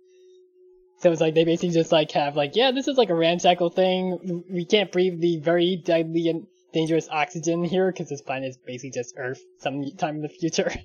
So 0.99 1.13
it's 1.13 1.21
like 1.21 1.35
they 1.35 1.45
basically 1.45 1.71
just 1.75 1.93
like 1.93 2.11
have 2.13 2.37
like 2.37 2.57
yeah 2.57 2.71
this 2.73 2.89
is 2.89 2.97
like 2.97 3.11
a 3.11 3.15
ramshackle 3.15 3.71
thing. 3.71 4.45
We 4.51 4.65
can't 4.65 4.91
breathe 4.91 5.21
the 5.21 5.39
very 5.39 5.77
deadly 5.77 6.29
and 6.29 6.47
dangerous 6.73 7.09
oxygen 7.11 7.65
here 7.65 7.91
because 7.93 8.09
this 8.09 8.23
planet 8.23 8.51
is 8.51 8.57
basically 8.59 8.91
just 8.91 9.15
Earth 9.19 9.43
sometime 9.61 10.17
in 10.17 10.23
the 10.23 10.29
future. 10.29 10.71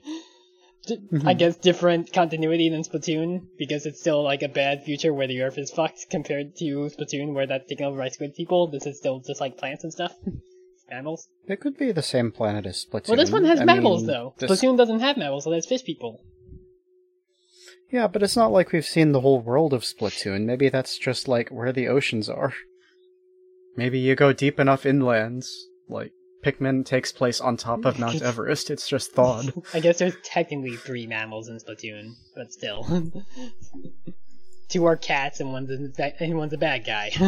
I 0.90 0.94
Mhm. 0.94 1.38
guess 1.38 1.58
different 1.58 2.12
continuity 2.12 2.68
than 2.70 2.82
Splatoon 2.82 3.46
because 3.58 3.86
it's 3.86 4.00
still 4.00 4.24
like 4.24 4.42
a 4.42 4.48
bad 4.50 4.84
future 4.84 5.14
where 5.14 5.28
the 5.28 5.42
Earth 5.44 5.60
is 5.60 5.70
fucked 5.70 6.10
compared 6.10 6.56
to 6.56 6.66
Splatoon 6.90 7.34
where 7.36 7.46
that's 7.46 7.70
taken 7.70 7.86
over 7.86 8.00
by 8.00 8.10
squid 8.10 8.34
people. 8.34 8.66
This 8.68 8.88
is 8.88 8.98
still 8.98 9.20
just 9.20 9.40
like 9.40 9.58
plants 9.58 9.84
and 9.84 9.94
stuff, 9.94 10.16
mammals. 10.90 11.28
It 11.48 11.60
could 11.60 11.78
be 11.78 11.92
the 11.92 12.02
same 12.02 12.32
planet 12.32 12.66
as 12.66 12.84
Splatoon. 12.84 13.10
Well, 13.10 13.18
this 13.18 13.30
one 13.32 13.46
has 13.46 13.62
I 13.62 13.66
mammals 13.66 14.02
mean, 14.02 14.08
though. 14.08 14.34
this- 14.40 14.50
Splatoon 14.50 14.76
doesn't 14.76 15.02
have 15.02 15.18
mammals, 15.18 15.44
so 15.44 15.52
there's 15.52 15.68
fish 15.68 15.84
people. 15.84 16.20
Yeah, 17.92 18.08
but 18.08 18.24
it's 18.24 18.38
not 18.38 18.52
like 18.52 18.72
we've 18.72 18.86
seen 18.86 19.12
the 19.12 19.22
whole 19.22 19.42
world 19.42 19.74
of 19.74 19.84
Splatoon. 19.84 20.46
Maybe 20.46 20.70
that's 20.70 20.98
just 20.98 21.28
like 21.28 21.50
where 21.50 21.74
the 21.74 21.90
oceans 21.90 22.30
are. 22.30 22.54
Maybe 23.76 24.00
you 24.00 24.16
go 24.16 24.32
deep 24.34 24.60
enough 24.60 24.84
inlands, 24.84 25.48
like 25.90 26.14
Pikmin 26.44 26.86
takes 26.86 27.12
place 27.12 27.42
on 27.42 27.58
top 27.58 27.86
of 27.86 28.00
Mount 28.00 28.22
Everest. 28.22 28.70
It's 28.70 28.88
just 28.88 29.12
thawed. 29.12 29.54
I 29.74 29.82
guess 29.82 30.00
there's 30.00 30.16
technically 30.24 30.78
three 30.78 31.06
mammals 31.06 31.50
in 31.50 31.58
Splatoon, 31.58 32.14
but 32.36 32.52
still. 32.52 32.88
Two 34.70 34.86
are 34.86 34.96
cats 34.96 35.42
and 35.42 35.52
one's 35.52 35.70
a, 35.70 36.24
and 36.24 36.38
one's 36.38 36.54
a 36.54 36.58
bad 36.58 36.86
guy. 36.86 37.12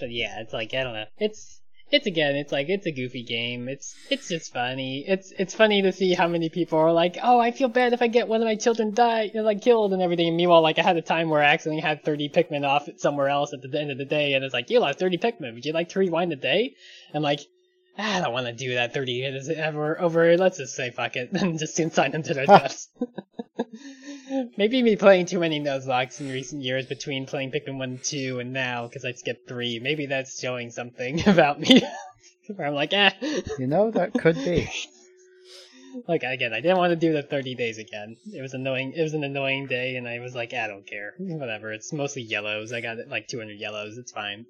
but 0.00 0.10
yeah, 0.10 0.40
it's 0.40 0.52
like 0.52 0.74
I 0.74 0.82
don't 0.82 0.94
know. 0.94 1.06
It's 1.16 1.60
it's 1.90 2.06
again, 2.06 2.36
it's 2.36 2.52
like 2.52 2.68
it's 2.68 2.86
a 2.86 2.92
goofy 2.92 3.22
game. 3.22 3.68
It's 3.68 3.94
it's 4.10 4.28
just 4.28 4.52
funny. 4.52 5.04
It's 5.06 5.32
it's 5.38 5.54
funny 5.54 5.82
to 5.82 5.92
see 5.92 6.12
how 6.12 6.28
many 6.28 6.48
people 6.48 6.78
are 6.78 6.92
like, 6.92 7.16
oh, 7.22 7.38
I 7.38 7.50
feel 7.50 7.68
bad 7.68 7.92
if 7.92 8.02
I 8.02 8.08
get 8.08 8.28
one 8.28 8.40
of 8.40 8.46
my 8.46 8.56
children 8.56 8.92
die, 8.92 9.22
you 9.22 9.34
know, 9.34 9.42
like 9.42 9.62
killed 9.62 9.92
and 9.92 10.02
everything. 10.02 10.28
And 10.28 10.36
meanwhile, 10.36 10.62
like 10.62 10.78
I 10.78 10.82
had 10.82 10.96
a 10.96 11.02
time 11.02 11.30
where 11.30 11.42
I 11.42 11.46
accidentally 11.46 11.82
had 11.82 12.04
30 12.04 12.28
Pikmin 12.28 12.66
off 12.66 12.88
somewhere 12.96 13.28
else 13.28 13.52
at 13.52 13.62
the 13.62 13.80
end 13.80 13.90
of 13.90 13.98
the 13.98 14.04
day, 14.04 14.34
and 14.34 14.44
it's 14.44 14.54
like, 14.54 14.70
you 14.70 14.80
lost 14.80 14.98
30 14.98 15.18
Pikmin. 15.18 15.54
Would 15.54 15.64
you 15.64 15.72
like 15.72 15.88
to 15.90 15.98
rewind 15.98 16.30
the 16.30 16.36
day? 16.36 16.74
And 17.14 17.22
like, 17.22 17.40
I 17.98 18.20
don't 18.20 18.32
want 18.32 18.46
to 18.46 18.52
do 18.52 18.74
that 18.74 18.94
30 18.94 19.12
years 19.12 19.48
ever 19.48 20.00
over. 20.00 20.36
Let's 20.36 20.58
just 20.58 20.76
say 20.76 20.90
fuck 20.90 21.16
it 21.16 21.30
and 21.32 21.58
just 21.58 21.76
consign 21.76 22.12
them 22.12 22.22
to 22.22 22.34
their 22.34 22.46
deaths. 22.46 22.88
Maybe 24.56 24.82
me 24.82 24.94
playing 24.94 25.26
too 25.26 25.40
many 25.40 25.60
Nuzlockes 25.60 26.20
in 26.20 26.30
recent 26.30 26.62
years 26.62 26.86
between 26.86 27.26
playing 27.26 27.50
Pikmin 27.50 27.78
1 27.78 27.88
and 27.88 28.04
2 28.04 28.38
and 28.40 28.52
now 28.52 28.86
because 28.86 29.04
I 29.04 29.12
skipped 29.12 29.48
3. 29.48 29.80
Maybe 29.80 30.06
that's 30.06 30.38
showing 30.38 30.70
something 30.70 31.26
about 31.28 31.58
me. 31.58 31.82
Where 32.54 32.68
I'm 32.68 32.74
like, 32.74 32.92
eh. 32.92 33.10
you 33.58 33.66
know, 33.66 33.90
that 33.90 34.14
could 34.14 34.36
be. 34.36 34.70
Like 36.06 36.22
again, 36.22 36.52
I 36.52 36.60
didn't 36.60 36.78
want 36.78 36.90
to 36.90 36.96
do 36.96 37.12
the 37.12 37.22
30 37.22 37.54
days 37.56 37.78
again. 37.78 38.16
It 38.32 38.40
was 38.40 38.54
annoying. 38.54 38.92
It 38.94 39.02
was 39.02 39.14
an 39.14 39.24
annoying 39.24 39.66
day, 39.66 39.96
and 39.96 40.06
I 40.06 40.20
was 40.20 40.34
like, 40.34 40.54
I 40.54 40.66
don't 40.68 40.86
care. 40.86 41.14
Whatever. 41.18 41.72
It's 41.72 41.92
mostly 41.92 42.22
yellows. 42.22 42.72
I 42.72 42.80
got 42.80 42.98
like 43.08 43.26
200 43.26 43.58
yellows. 43.58 43.98
It's 43.98 44.12
fine. 44.12 44.46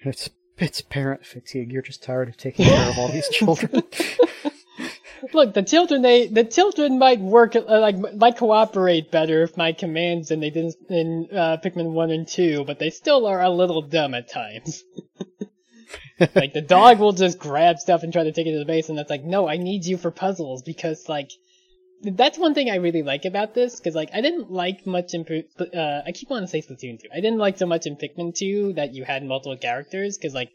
It's 0.00 0.30
it's 0.58 0.80
parent 0.80 1.24
fatigue. 1.26 1.72
You're 1.72 1.82
just 1.82 2.02
tired 2.02 2.28
of 2.28 2.36
taking 2.36 2.66
care 2.66 2.90
of 2.90 2.98
all 2.98 3.08
these 3.08 3.28
children. 3.28 3.82
Look, 5.32 5.54
the 5.54 5.62
children 5.62 6.02
they 6.02 6.26
the 6.26 6.44
children 6.44 6.98
might 6.98 7.18
work 7.20 7.56
uh, 7.56 7.62
like 7.80 7.96
might 8.14 8.36
cooperate 8.36 9.10
better 9.10 9.42
if 9.42 9.56
my 9.56 9.72
commands 9.72 10.28
than 10.28 10.40
they 10.40 10.50
did 10.50 10.74
in 10.88 11.28
uh, 11.32 11.56
Pikmin 11.64 11.92
one 11.92 12.10
and 12.10 12.28
two, 12.28 12.64
but 12.64 12.78
they 12.78 12.90
still 12.90 13.26
are 13.26 13.42
a 13.42 13.50
little 13.50 13.82
dumb 13.82 14.14
at 14.14 14.30
times. 14.30 14.84
like 16.34 16.52
the 16.52 16.60
dog 16.60 16.98
will 16.98 17.12
just 17.12 17.38
grab 17.38 17.78
stuff 17.78 18.02
and 18.02 18.12
try 18.12 18.24
to 18.24 18.32
take 18.32 18.46
it 18.46 18.52
to 18.52 18.58
the 18.58 18.64
base, 18.64 18.88
and 18.88 18.98
that's 18.98 19.10
like, 19.10 19.24
no, 19.24 19.48
I 19.48 19.56
need 19.56 19.84
you 19.84 19.96
for 19.96 20.10
puzzles 20.10 20.62
because 20.62 21.08
like 21.08 21.30
that's 22.02 22.38
one 22.38 22.54
thing 22.54 22.70
I 22.70 22.76
really 22.76 23.02
like 23.02 23.24
about 23.24 23.54
this 23.54 23.78
because 23.78 23.94
like 23.94 24.10
I 24.12 24.20
didn't 24.20 24.50
like 24.50 24.86
much 24.86 25.14
in 25.14 25.24
uh, 25.58 26.02
I 26.06 26.12
keep 26.12 26.30
wanting 26.30 26.46
to 26.46 26.50
say 26.50 26.60
Splatoon 26.60 27.00
2. 27.00 27.08
I 27.12 27.20
didn't 27.20 27.38
like 27.38 27.58
so 27.58 27.66
much 27.66 27.86
in 27.86 27.96
Pikmin 27.96 28.34
2 28.34 28.74
that 28.74 28.94
you 28.94 29.04
had 29.04 29.24
multiple 29.24 29.56
characters 29.56 30.18
because 30.18 30.34
like 30.34 30.50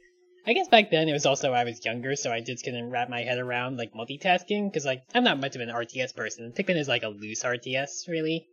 I 0.46 0.54
guess 0.54 0.68
back 0.68 0.90
then 0.92 1.10
it 1.10 1.14
was 1.14 1.26
also 1.26 1.54
I 1.54 1.64
was 1.64 1.84
younger, 1.84 2.16
so 2.16 2.32
I 2.32 2.42
just 2.42 2.64
couldn't 2.64 2.90
wrap 2.90 3.10
my 3.10 3.22
head 3.22 3.38
around 3.38 3.78
like 3.78 3.94
multitasking 3.94 4.72
because 4.72 4.86
like 4.86 5.04
I'm 5.14 5.24
not 5.24 5.40
much 5.40 5.56
of 5.56 5.62
an 5.62 5.70
RTS 5.70 6.16
person. 6.16 6.52
Pikmin 6.52 6.78
is 6.78 6.88
like 6.88 7.04
a 7.04 7.10
loose 7.10 7.44
RTS, 7.44 8.08
really. 8.08 8.48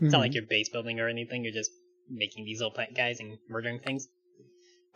It's 0.00 0.12
not 0.12 0.20
like 0.20 0.34
you're 0.34 0.44
base 0.44 0.68
building 0.68 0.98
or 1.00 1.08
anything. 1.08 1.44
You're 1.44 1.52
just 1.52 1.70
making 2.10 2.44
these 2.44 2.58
little 2.58 2.72
plant 2.72 2.94
guys 2.94 3.20
and 3.20 3.38
murdering 3.48 3.78
things. 3.78 4.08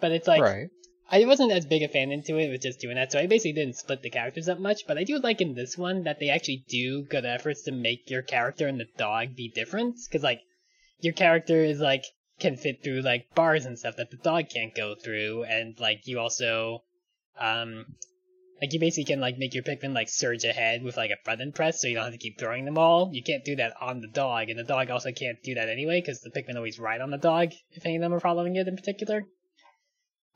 But 0.01 0.12
it's 0.12 0.27
like 0.29 0.43
right. 0.43 0.69
I 1.11 1.25
wasn't 1.25 1.53
as 1.53 1.64
big 1.64 1.83
a 1.83 1.88
fan 1.88 2.12
into 2.12 2.37
it 2.37 2.51
with 2.51 2.61
just 2.61 2.81
doing 2.81 2.97
that, 2.97 3.11
so 3.12 3.18
I 3.18 3.27
basically 3.27 3.55
didn't 3.55 3.77
split 3.77 4.03
the 4.03 4.11
characters 4.11 4.44
that 4.47 4.61
much. 4.61 4.87
But 4.87 4.99
I 4.99 5.05
do 5.05 5.18
like 5.18 5.40
in 5.40 5.55
this 5.55 5.79
one 5.79 6.03
that 6.03 6.21
they 6.21 6.29
actually 6.29 6.64
do 6.68 7.03
good 7.03 7.25
efforts 7.25 7.62
to 7.62 7.73
make 7.73 8.11
your 8.11 8.21
character 8.21 8.66
and 8.66 8.79
the 8.79 8.88
dog 8.99 9.35
be 9.35 9.49
different. 9.49 9.97
Because 10.05 10.23
like 10.23 10.42
your 11.01 11.14
character 11.14 11.64
is 11.64 11.81
like 11.81 12.05
can 12.38 12.57
fit 12.57 12.83
through 12.85 13.01
like 13.01 13.35
bars 13.35 13.64
and 13.64 13.79
stuff 13.79 13.97
that 13.97 14.11
the 14.11 14.18
dog 14.18 14.51
can't 14.51 14.75
go 14.75 14.94
through, 14.94 15.44
and 15.44 15.81
like 15.81 16.07
you 16.07 16.18
also, 16.18 16.85
um, 17.40 17.87
like 18.61 18.75
you 18.75 18.79
basically 18.79 19.11
can 19.11 19.21
like 19.21 19.38
make 19.38 19.55
your 19.55 19.64
Pikmin 19.64 19.94
like 19.94 20.11
surge 20.11 20.44
ahead 20.44 20.83
with 20.83 20.99
like 20.99 21.11
a 21.11 21.16
button 21.25 21.53
press, 21.53 21.81
so 21.81 21.88
you 21.88 21.94
don't 21.94 22.05
have 22.05 22.12
to 22.12 22.18
keep 22.18 22.38
throwing 22.38 22.66
them 22.66 22.77
all. 22.77 23.11
You 23.14 23.23
can't 23.23 23.47
do 23.47 23.57
that 23.57 23.73
on 23.81 24.03
the 24.03 24.09
dog, 24.09 24.51
and 24.51 24.59
the 24.59 24.64
dog 24.64 24.90
also 24.90 25.11
can't 25.11 25.42
do 25.42 25.55
that 25.55 25.71
anyway 25.71 26.03
because 26.03 26.21
the 26.21 26.31
Pikmin 26.31 26.57
always 26.57 26.79
ride 26.79 27.01
on 27.01 27.11
the 27.11 27.16
dog 27.16 27.53
if 27.73 27.87
any 27.87 27.97
of 27.97 28.03
them 28.03 28.12
are 28.12 28.21
following 28.21 28.57
it 28.57 28.68
in 28.68 28.77
particular. 28.77 29.25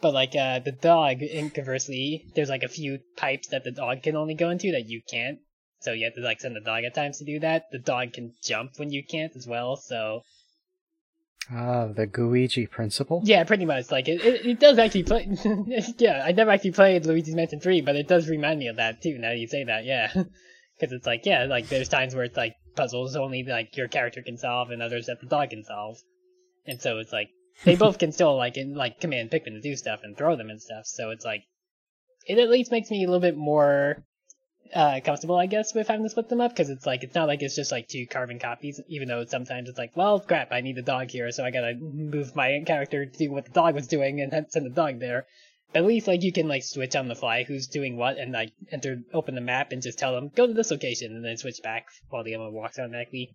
But 0.03 0.13
like 0.13 0.35
uh, 0.35 0.59
the 0.59 0.73
dog, 0.73 1.23
conversely, 1.55 2.27
there's 2.35 2.49
like 2.49 2.65
a 2.65 2.69
few 2.69 2.99
pipes 3.17 3.49
that 3.49 3.63
the 3.63 3.71
dog 3.71 4.03
can 4.03 4.17
only 4.17 4.35
go 4.35 4.51
into 4.51 4.73
that 4.73 4.89
you 4.89 5.01
can't. 5.09 5.39
So 5.81 5.93
you 5.93 6.05
have 6.05 6.15
to 6.15 6.21
like 6.21 6.41
send 6.41 6.57
the 6.57 6.61
dog 6.61 6.83
at 6.85 6.95
times 6.95 7.19
to 7.19 7.25
do 7.25 7.39
that. 7.41 7.67
The 7.71 7.79
dog 7.79 8.13
can 8.13 8.35
jump 8.43 8.73
when 8.79 8.91
you 8.91 9.05
can't 9.05 9.35
as 9.37 9.47
well. 9.47 9.77
So 9.77 10.23
Ah, 11.51 11.87
the 11.87 12.07
Gooigi 12.07 12.69
principle. 12.69 13.21
yeah, 13.25 13.45
pretty 13.45 13.65
much. 13.65 13.91
Like 13.93 14.09
it, 14.09 14.25
it, 14.25 14.47
it 14.47 14.61
does 14.61 14.79
actually 14.79 15.05
play. 15.05 15.29
yeah, 15.99 16.23
I 16.25 16.33
never 16.33 16.51
actually 16.51 16.73
played 16.73 17.05
Luigi's 17.05 17.35
Mansion 17.35 17.61
3, 17.61 17.81
but 17.83 17.97
it 17.97 18.09
does 18.09 18.29
remind 18.29 18.59
me 18.59 18.69
of 18.69 18.77
that 18.77 19.03
too. 19.03 19.19
Now 19.19 19.31
that 19.31 19.39
you 19.39 19.47
say 19.47 19.65
that, 19.65 19.85
yeah, 19.85 20.13
because 20.15 20.93
it's 20.93 21.07
like 21.07 21.27
yeah, 21.27 21.45
like 21.45 21.69
there's 21.69 21.89
times 21.89 22.15
where 22.15 22.25
it's 22.25 22.37
like 22.37 22.55
puzzles 22.75 23.15
only 23.15 23.45
like 23.45 23.77
your 23.77 23.89
character 23.89 24.23
can 24.23 24.37
solve 24.37 24.71
and 24.71 24.83
others 24.83 25.07
that 25.07 25.21
the 25.21 25.27
dog 25.29 25.51
can 25.51 25.63
solve, 25.63 25.99
and 26.67 26.81
so 26.81 26.99
it's 26.99 27.13
like 27.13 27.29
they 27.65 27.77
both 27.77 27.99
can 27.99 28.13
still 28.13 28.37
like 28.37 28.57
in, 28.57 28.75
like 28.75 29.01
command 29.01 29.31
Pikmin 29.31 29.55
to 29.55 29.61
do 29.61 29.77
stuff 29.77 30.01
and 30.03 30.17
throw 30.17 30.37
them 30.37 30.51
and 30.51 30.61
stuff. 30.61 30.87
So 30.87 31.11
it's 31.11 31.25
like 31.25 31.45
it 32.27 32.39
at 32.39 32.51
least 32.51 32.71
makes 32.71 32.91
me 32.91 33.05
a 33.05 33.07
little 33.07 33.21
bit 33.21 33.37
more 33.37 34.05
uh, 34.75 35.01
comfortable, 35.05 35.37
I 35.37 35.47
guess, 35.47 35.75
with 35.75 35.89
having 35.89 36.05
to 36.05 36.11
split 36.11 36.29
them 36.29 36.41
up 36.41 36.53
because 36.53 36.71
it's 36.71 36.87
like 36.87 37.03
it's 37.03 37.15
not 37.15 37.29
like 37.29 37.43
it's 37.43 37.57
just 37.57 37.73
like 37.73 37.89
two 37.89 38.07
carbon 38.07 38.39
copies. 38.39 38.81
Even 38.89 39.09
though 39.09 39.25
sometimes 39.25 39.69
it's 39.69 39.79
like, 39.79 39.97
well, 39.97 40.21
crap, 40.21 40.53
I 40.53 40.61
need 40.61 40.77
the 40.77 40.83
dog 40.83 41.11
here, 41.11 41.31
so 41.31 41.45
I 41.45 41.51
gotta 41.51 41.75
move 41.75 42.35
my 42.35 42.63
character 42.67 43.07
to 43.07 43.19
do 43.19 43.31
what 43.31 43.45
the 43.45 43.53
dog 43.53 43.75
was 43.75 43.87
doing 43.87 44.21
and 44.21 44.47
send 44.51 44.67
the 44.67 44.71
dog 44.71 44.99
there. 44.99 45.27
At 45.75 45.87
least 45.87 46.07
like 46.07 46.23
you 46.23 46.33
can 46.33 46.49
like 46.49 46.63
switch 46.63 46.97
on 46.97 47.09
the 47.09 47.15
fly 47.15 47.45
who's 47.45 47.67
doing 47.67 47.97
what 47.97 48.19
and 48.19 48.33
like 48.33 48.53
enter 48.71 49.03
open 49.13 49.35
the 49.35 49.41
map 49.41 49.73
and 49.73 49.83
just 49.83 49.99
tell 49.99 50.13
them 50.13 50.31
go 50.35 50.47
to 50.47 50.53
this 50.53 50.71
location 50.71 51.17
and 51.17 51.25
then 51.25 51.37
switch 51.39 51.63
back 51.63 51.87
while 52.11 52.25
the 52.25 52.35
other 52.35 52.45
one 52.45 52.53
walks 52.53 52.79
automatically. 52.79 53.35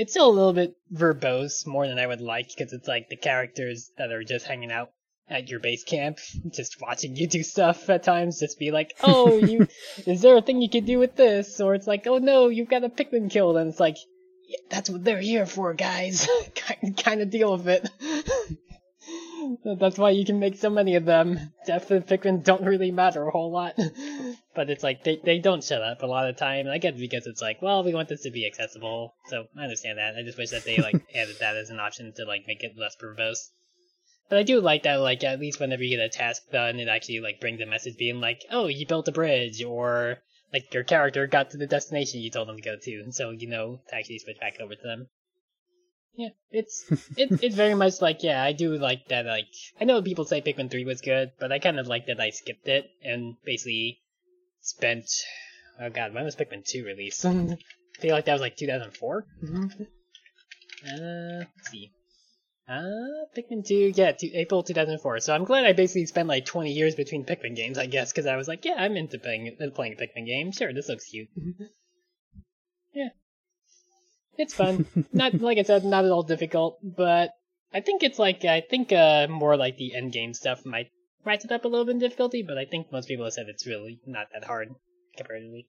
It's 0.00 0.14
still 0.14 0.30
a 0.30 0.32
little 0.32 0.54
bit 0.54 0.78
verbose 0.90 1.66
more 1.66 1.86
than 1.86 1.98
I 1.98 2.06
would 2.06 2.22
like 2.22 2.48
because 2.48 2.72
it's 2.72 2.88
like 2.88 3.10
the 3.10 3.16
characters 3.16 3.90
that 3.98 4.10
are 4.12 4.24
just 4.24 4.46
hanging 4.46 4.72
out 4.72 4.92
at 5.28 5.50
your 5.50 5.60
base 5.60 5.84
camp, 5.84 6.18
just 6.50 6.80
watching 6.80 7.16
you 7.16 7.26
do 7.26 7.42
stuff 7.42 7.90
at 7.90 8.02
times, 8.02 8.40
just 8.40 8.58
be 8.58 8.70
like, 8.70 8.96
oh, 9.02 9.36
you, 9.36 9.68
is 10.06 10.22
there 10.22 10.38
a 10.38 10.40
thing 10.40 10.62
you 10.62 10.70
can 10.70 10.86
do 10.86 10.98
with 10.98 11.16
this? 11.16 11.60
Or 11.60 11.74
it's 11.74 11.86
like, 11.86 12.06
oh 12.06 12.16
no, 12.16 12.48
you've 12.48 12.70
got 12.70 12.82
a 12.82 12.88
Pikmin 12.88 13.30
killed, 13.30 13.58
and 13.58 13.68
it's 13.68 13.78
like, 13.78 13.98
yeah, 14.48 14.56
that's 14.70 14.88
what 14.88 15.04
they're 15.04 15.20
here 15.20 15.44
for, 15.44 15.74
guys. 15.74 16.26
kind 16.96 17.20
of 17.20 17.28
deal 17.28 17.58
with 17.58 17.68
it. 17.68 18.58
That's 19.64 19.98
why 19.98 20.10
you 20.10 20.24
can 20.24 20.38
make 20.38 20.56
so 20.56 20.70
many 20.70 20.96
of 20.96 21.04
them. 21.04 21.52
Death 21.66 21.90
and 21.90 22.06
Pikmin 22.06 22.44
don't 22.44 22.64
really 22.64 22.90
matter 22.90 23.26
a 23.26 23.30
whole 23.30 23.50
lot. 23.50 23.74
but 24.54 24.70
it's 24.70 24.82
like, 24.82 25.04
they, 25.04 25.20
they 25.22 25.38
don't 25.38 25.64
shut 25.64 25.82
up 25.82 26.02
a 26.02 26.06
lot 26.06 26.28
of 26.28 26.36
time, 26.36 26.68
I 26.68 26.78
guess 26.78 26.98
because 26.98 27.26
it's 27.26 27.42
like, 27.42 27.62
well, 27.62 27.82
we 27.82 27.94
want 27.94 28.08
this 28.08 28.22
to 28.22 28.30
be 28.30 28.46
accessible, 28.46 29.14
so 29.26 29.46
I 29.56 29.62
understand 29.62 29.98
that. 29.98 30.16
I 30.16 30.22
just 30.22 30.38
wish 30.38 30.50
that 30.50 30.64
they, 30.64 30.78
like, 30.78 31.02
added 31.14 31.36
that 31.40 31.56
as 31.56 31.70
an 31.70 31.80
option 31.80 32.12
to, 32.16 32.24
like, 32.24 32.46
make 32.46 32.62
it 32.62 32.76
less 32.76 32.96
verbose. 32.96 33.50
But 34.28 34.38
I 34.38 34.42
do 34.42 34.60
like 34.60 34.84
that, 34.84 34.96
like, 34.96 35.24
at 35.24 35.40
least 35.40 35.60
whenever 35.60 35.82
you 35.82 35.96
get 35.96 36.04
a 36.04 36.08
task 36.08 36.42
done, 36.52 36.78
it 36.78 36.88
actually, 36.88 37.20
like, 37.20 37.40
brings 37.40 37.60
a 37.60 37.66
message 37.66 37.96
being 37.96 38.20
like, 38.20 38.44
oh, 38.50 38.66
you 38.66 38.86
built 38.86 39.08
a 39.08 39.12
bridge, 39.12 39.62
or, 39.62 40.18
like, 40.52 40.72
your 40.72 40.84
character 40.84 41.26
got 41.26 41.50
to 41.50 41.56
the 41.56 41.66
destination 41.66 42.20
you 42.20 42.30
told 42.30 42.48
them 42.48 42.56
to 42.56 42.62
go 42.62 42.76
to, 42.80 43.12
so, 43.12 43.30
you 43.30 43.48
know, 43.48 43.80
to 43.88 43.94
actually 43.94 44.18
switch 44.18 44.38
back 44.40 44.60
over 44.60 44.74
to 44.74 44.82
them. 44.82 45.08
Yeah, 46.14 46.30
it's, 46.50 46.84
it, 47.16 47.42
it's 47.42 47.54
very 47.54 47.74
much 47.74 48.00
like, 48.02 48.22
yeah, 48.22 48.42
I 48.42 48.52
do 48.52 48.76
like 48.76 49.08
that, 49.08 49.26
like, 49.26 49.46
I 49.80 49.84
know 49.84 50.02
people 50.02 50.24
say 50.24 50.42
Pikmin 50.42 50.70
3 50.70 50.84
was 50.84 51.00
good, 51.00 51.32
but 51.38 51.52
I 51.52 51.58
kind 51.58 51.78
of 51.78 51.86
like 51.86 52.06
that 52.06 52.20
I 52.20 52.30
skipped 52.30 52.68
it, 52.68 52.90
and 53.02 53.36
basically 53.44 54.00
spent, 54.60 55.06
oh 55.80 55.88
god, 55.90 56.12
when 56.12 56.24
was 56.24 56.36
Pikmin 56.36 56.64
2 56.66 56.84
released? 56.84 57.20
I 57.98 58.00
feel 58.00 58.14
like 58.14 58.24
that 58.26 58.32
was 58.32 58.42
like 58.42 58.56
2004? 58.56 59.26
uh, 60.86 61.44
let's 61.56 61.70
see. 61.70 61.92
Uh, 62.68 63.26
Pikmin 63.36 63.66
2, 63.66 63.92
yeah, 63.96 64.12
to 64.12 64.34
April 64.34 64.62
2004. 64.62 65.20
So 65.20 65.34
I'm 65.34 65.44
glad 65.44 65.64
I 65.64 65.72
basically 65.72 66.06
spent 66.06 66.28
like 66.28 66.44
20 66.44 66.70
years 66.72 66.94
between 66.94 67.24
Pikmin 67.24 67.56
games, 67.56 67.78
I 67.78 67.86
guess, 67.86 68.12
because 68.12 68.26
I 68.26 68.36
was 68.36 68.46
like, 68.46 68.64
yeah, 68.64 68.74
I'm 68.78 68.96
into 68.96 69.18
playing, 69.18 69.56
playing 69.74 69.94
a 69.94 69.96
Pikmin 69.96 70.26
game. 70.26 70.52
Sure, 70.52 70.72
this 70.72 70.88
looks 70.88 71.06
cute. 71.06 71.28
yeah. 72.94 73.08
It's 74.40 74.54
fun. 74.54 74.86
not, 75.12 75.38
like 75.40 75.58
I 75.58 75.62
said, 75.62 75.84
not 75.84 76.06
at 76.06 76.10
all 76.10 76.22
difficult, 76.22 76.78
but 76.82 77.34
I 77.74 77.80
think 77.80 78.02
it's 78.02 78.18
like, 78.18 78.42
I 78.46 78.62
think, 78.62 78.90
uh, 78.90 79.26
more 79.28 79.54
like 79.54 79.76
the 79.76 79.94
end 79.94 80.12
game 80.12 80.32
stuff 80.32 80.64
might 80.64 80.90
rise 81.26 81.44
it 81.44 81.52
up 81.52 81.66
a 81.66 81.68
little 81.68 81.84
bit 81.84 81.92
in 81.92 81.98
difficulty, 81.98 82.42
but 82.42 82.56
I 82.56 82.64
think 82.64 82.90
most 82.90 83.06
people 83.06 83.26
have 83.26 83.34
said 83.34 83.46
it's 83.48 83.66
really 83.66 84.00
not 84.06 84.28
that 84.32 84.44
hard, 84.44 84.74
comparatively. 85.14 85.68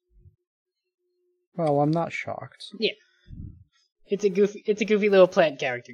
Well, 1.57 1.81
I'm 1.81 1.91
not 1.91 2.13
shocked. 2.13 2.67
Yeah. 2.79 2.93
It's 4.07 4.23
a 4.23 4.29
goofy, 4.29 4.63
it's 4.65 4.81
a 4.81 4.85
goofy 4.85 5.09
little 5.09 5.27
plant 5.27 5.59
character. 5.59 5.93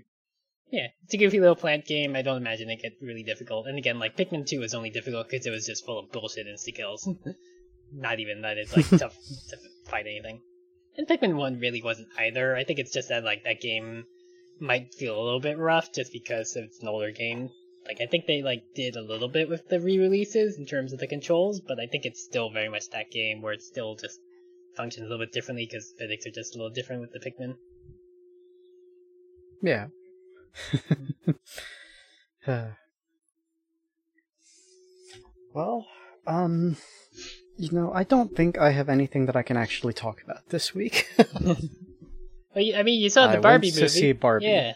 Yeah, 0.69 0.87
it's 1.03 1.15
a 1.15 1.17
goofy 1.17 1.39
little 1.39 1.55
plant 1.55 1.85
game. 1.85 2.15
I 2.15 2.21
don't 2.21 2.37
imagine 2.37 2.69
it 2.69 2.83
get 2.83 2.93
really 3.01 3.23
difficult. 3.23 3.65
And 3.65 3.79
again, 3.79 3.97
like 3.97 4.17
Pikmin 4.17 4.45
2 4.45 4.59
was 4.59 4.75
only 4.75 4.91
difficult 4.91 5.29
because 5.29 5.47
it 5.47 5.51
was 5.51 5.65
just 5.65 5.83
full 5.83 5.97
of 5.97 6.11
bullshit 6.11 6.45
insta 6.45 6.75
kills. 6.75 7.09
Not 7.91 8.19
even 8.19 8.41
that 8.41 8.57
it's 8.57 8.75
like 8.75 8.87
tough 8.99 9.15
to 9.49 9.57
fight 9.89 10.05
anything. 10.05 10.41
And 10.97 11.07
Pikmin 11.07 11.35
1 11.35 11.59
really 11.59 11.81
wasn't 11.81 12.09
either. 12.17 12.55
I 12.55 12.63
think 12.63 12.79
it's 12.79 12.93
just 12.93 13.09
that 13.09 13.23
like 13.23 13.43
that 13.43 13.61
game 13.61 14.05
might 14.59 14.93
feel 14.93 15.19
a 15.19 15.23
little 15.23 15.39
bit 15.39 15.57
rough 15.57 15.93
just 15.93 16.11
because 16.11 16.55
it's 16.55 16.81
an 16.81 16.87
older 16.87 17.11
game. 17.11 17.51
Like 17.85 18.01
I 18.01 18.07
think 18.07 18.25
they 18.25 18.41
like 18.41 18.63
did 18.75 18.95
a 18.95 19.01
little 19.01 19.29
bit 19.29 19.47
with 19.47 19.67
the 19.69 19.79
re-releases 19.79 20.57
in 20.57 20.65
terms 20.65 20.93
of 20.93 20.99
the 20.99 21.07
controls, 21.07 21.61
but 21.61 21.79
I 21.79 21.85
think 21.85 22.05
it's 22.05 22.23
still 22.23 22.49
very 22.49 22.69
much 22.69 22.89
that 22.89 23.11
game 23.11 23.41
where 23.41 23.53
it 23.53 23.61
still 23.61 23.95
just 23.95 24.19
functions 24.75 25.05
a 25.05 25.09
little 25.09 25.25
bit 25.25 25.33
differently 25.33 25.65
because 25.65 25.93
physics 25.97 26.25
are 26.25 26.31
just 26.31 26.55
a 26.55 26.57
little 26.57 26.73
different 26.73 27.01
with 27.01 27.11
the 27.11 27.19
Pikmin. 27.19 27.57
Yeah. 29.61 29.87
well, 35.53 35.87
um, 36.25 36.77
you 37.57 37.71
know, 37.71 37.91
I 37.93 38.03
don't 38.03 38.35
think 38.35 38.57
I 38.57 38.71
have 38.71 38.89
anything 38.89 39.25
that 39.25 39.35
I 39.35 39.41
can 39.41 39.57
actually 39.57 39.93
talk 39.93 40.21
about 40.23 40.49
this 40.49 40.73
week. 40.75 41.07
I 42.55 42.83
mean, 42.83 42.99
you 43.01 43.09
saw 43.09 43.27
the 43.27 43.37
I 43.37 43.41
Barbie 43.41 43.67
went 43.67 43.77
to 43.77 43.89
see 43.89 44.11
Barbie. 44.13 44.45
Yeah, 44.45 44.73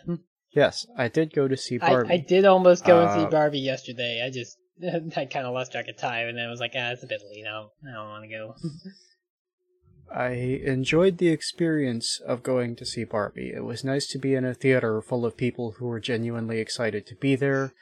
yes, 0.56 0.86
I 0.98 1.08
did 1.08 1.34
go 1.34 1.48
to 1.48 1.58
see 1.58 1.78
Barbie. 1.78 2.14
I 2.14 2.18
did 2.18 2.46
almost 2.46 2.86
go 2.86 3.02
and 3.02 3.10
Uh, 3.10 3.24
see 3.24 3.32
Barbie 3.32 3.60
yesterday. 3.60 4.22
I 4.26 4.30
just 4.30 4.58
I 5.18 5.26
kind 5.26 5.46
of 5.46 5.54
lost 5.54 5.72
track 5.72 5.88
of 5.88 5.98
time, 5.98 6.28
and 6.28 6.38
then 6.38 6.46
I 6.46 6.50
was 6.50 6.60
like, 6.60 6.74
ah, 6.76 6.92
it's 6.92 7.04
a 7.04 7.08
bit 7.08 7.22
late 7.32 7.44
now. 7.44 7.70
I 7.88 7.94
don't 7.94 8.10
want 8.10 8.24
to 8.24 8.30
go. 8.30 8.56
I 10.14 10.30
enjoyed 10.66 11.20
the 11.20 11.30
experience 11.30 12.20
of 12.28 12.44
going 12.44 12.76
to 12.76 12.86
see 12.86 13.06
Barbie. 13.06 13.54
It 13.56 13.64
was 13.64 13.84
nice 13.84 14.08
to 14.08 14.20
be 14.20 14.36
in 14.36 14.44
a 14.44 14.54
theater 14.54 15.02
full 15.02 15.26
of 15.26 15.38
people 15.38 15.76
who 15.78 15.86
were 15.86 16.02
genuinely 16.02 16.60
excited 16.60 17.08
to 17.08 17.16
be 17.16 17.38
there 17.38 17.74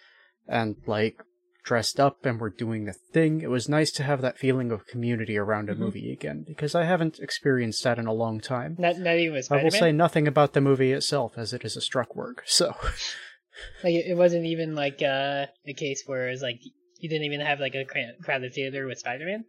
and, 0.47 0.75
like, 0.85 1.23
dressed 1.69 1.99
up 1.99 2.25
and 2.25 2.41
were 2.41 2.49
doing 2.49 2.86
the 2.86 2.93
thing. 3.13 3.41
It 3.41 3.49
was 3.51 3.69
nice 3.69 3.91
to 3.91 4.03
have 4.03 4.23
that 4.23 4.39
feeling 4.39 4.71
of 4.71 4.88
community 4.88 5.38
around 5.38 5.69
a 5.69 5.75
Mhm. 5.75 5.77
movie 5.77 6.12
again, 6.12 6.43
because 6.47 6.73
I 6.73 6.86
haven't 6.86 7.19
experienced 7.19 7.84
that 7.84 7.99
in 7.99 8.08
a 8.08 8.12
long 8.23 8.41
time. 8.41 8.75
Not 8.79 8.97
not 8.97 9.17
even 9.17 9.39
I 9.51 9.63
will 9.63 9.69
say 9.69 9.91
nothing 9.91 10.27
about 10.27 10.53
the 10.53 10.62
movie 10.62 10.93
itself, 10.93 11.38
as 11.38 11.53
it 11.53 11.63
is 11.63 11.77
a 11.77 11.82
struck 11.82 12.15
work, 12.15 12.41
so. 12.47 12.75
Like 13.84 13.93
it 13.93 14.05
it 14.12 14.17
wasn't 14.17 14.45
even 14.45 14.73
like 14.73 15.03
uh, 15.03 15.45
a 15.67 15.73
case 15.73 16.01
where 16.08 16.29
it's 16.29 16.41
like 16.41 16.60
you 16.97 17.08
didn't 17.08 17.25
even 17.25 17.41
have 17.41 17.60
like 17.60 17.75
a 17.75 17.86
crowded 17.86 18.53
theater 18.53 18.88
with 18.88 18.97
Spider-Man. 18.97 19.45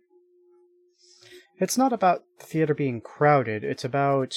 It's 1.59 1.78
not 1.78 1.92
about 1.92 2.24
the 2.38 2.44
theater 2.44 2.74
being 2.74 3.00
crowded, 3.00 3.64
it's 3.64 3.85
about 3.85 4.37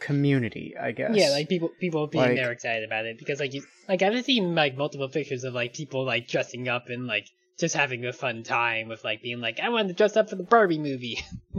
community, 0.00 0.74
I 0.80 0.92
guess. 0.92 1.10
Yeah, 1.14 1.30
like 1.30 1.48
people 1.48 1.70
people 1.80 2.06
being 2.06 2.24
Like- 2.24 2.36
there 2.36 2.52
excited 2.52 2.84
about 2.84 3.06
it 3.06 3.18
because 3.18 3.40
like 3.40 3.54
you 3.54 3.62
like 3.88 4.02
I've 4.02 4.24
seen 4.24 4.54
like 4.54 4.76
multiple 4.76 5.08
pictures 5.08 5.44
of 5.44 5.54
like 5.54 5.74
people 5.74 6.04
like 6.04 6.28
dressing 6.28 6.68
up 6.68 6.88
and 6.88 7.06
like 7.06 7.26
just 7.58 7.74
having 7.74 8.04
a 8.04 8.12
fun 8.12 8.42
time 8.42 8.88
with 8.88 9.04
like 9.04 9.22
being 9.22 9.40
like 9.40 9.60
I 9.60 9.68
wanted 9.68 9.88
to 9.88 9.94
dress 9.94 10.16
up 10.16 10.30
for 10.30 10.36
the 10.36 10.44
Barbie 10.44 10.78
movie. 10.78 11.20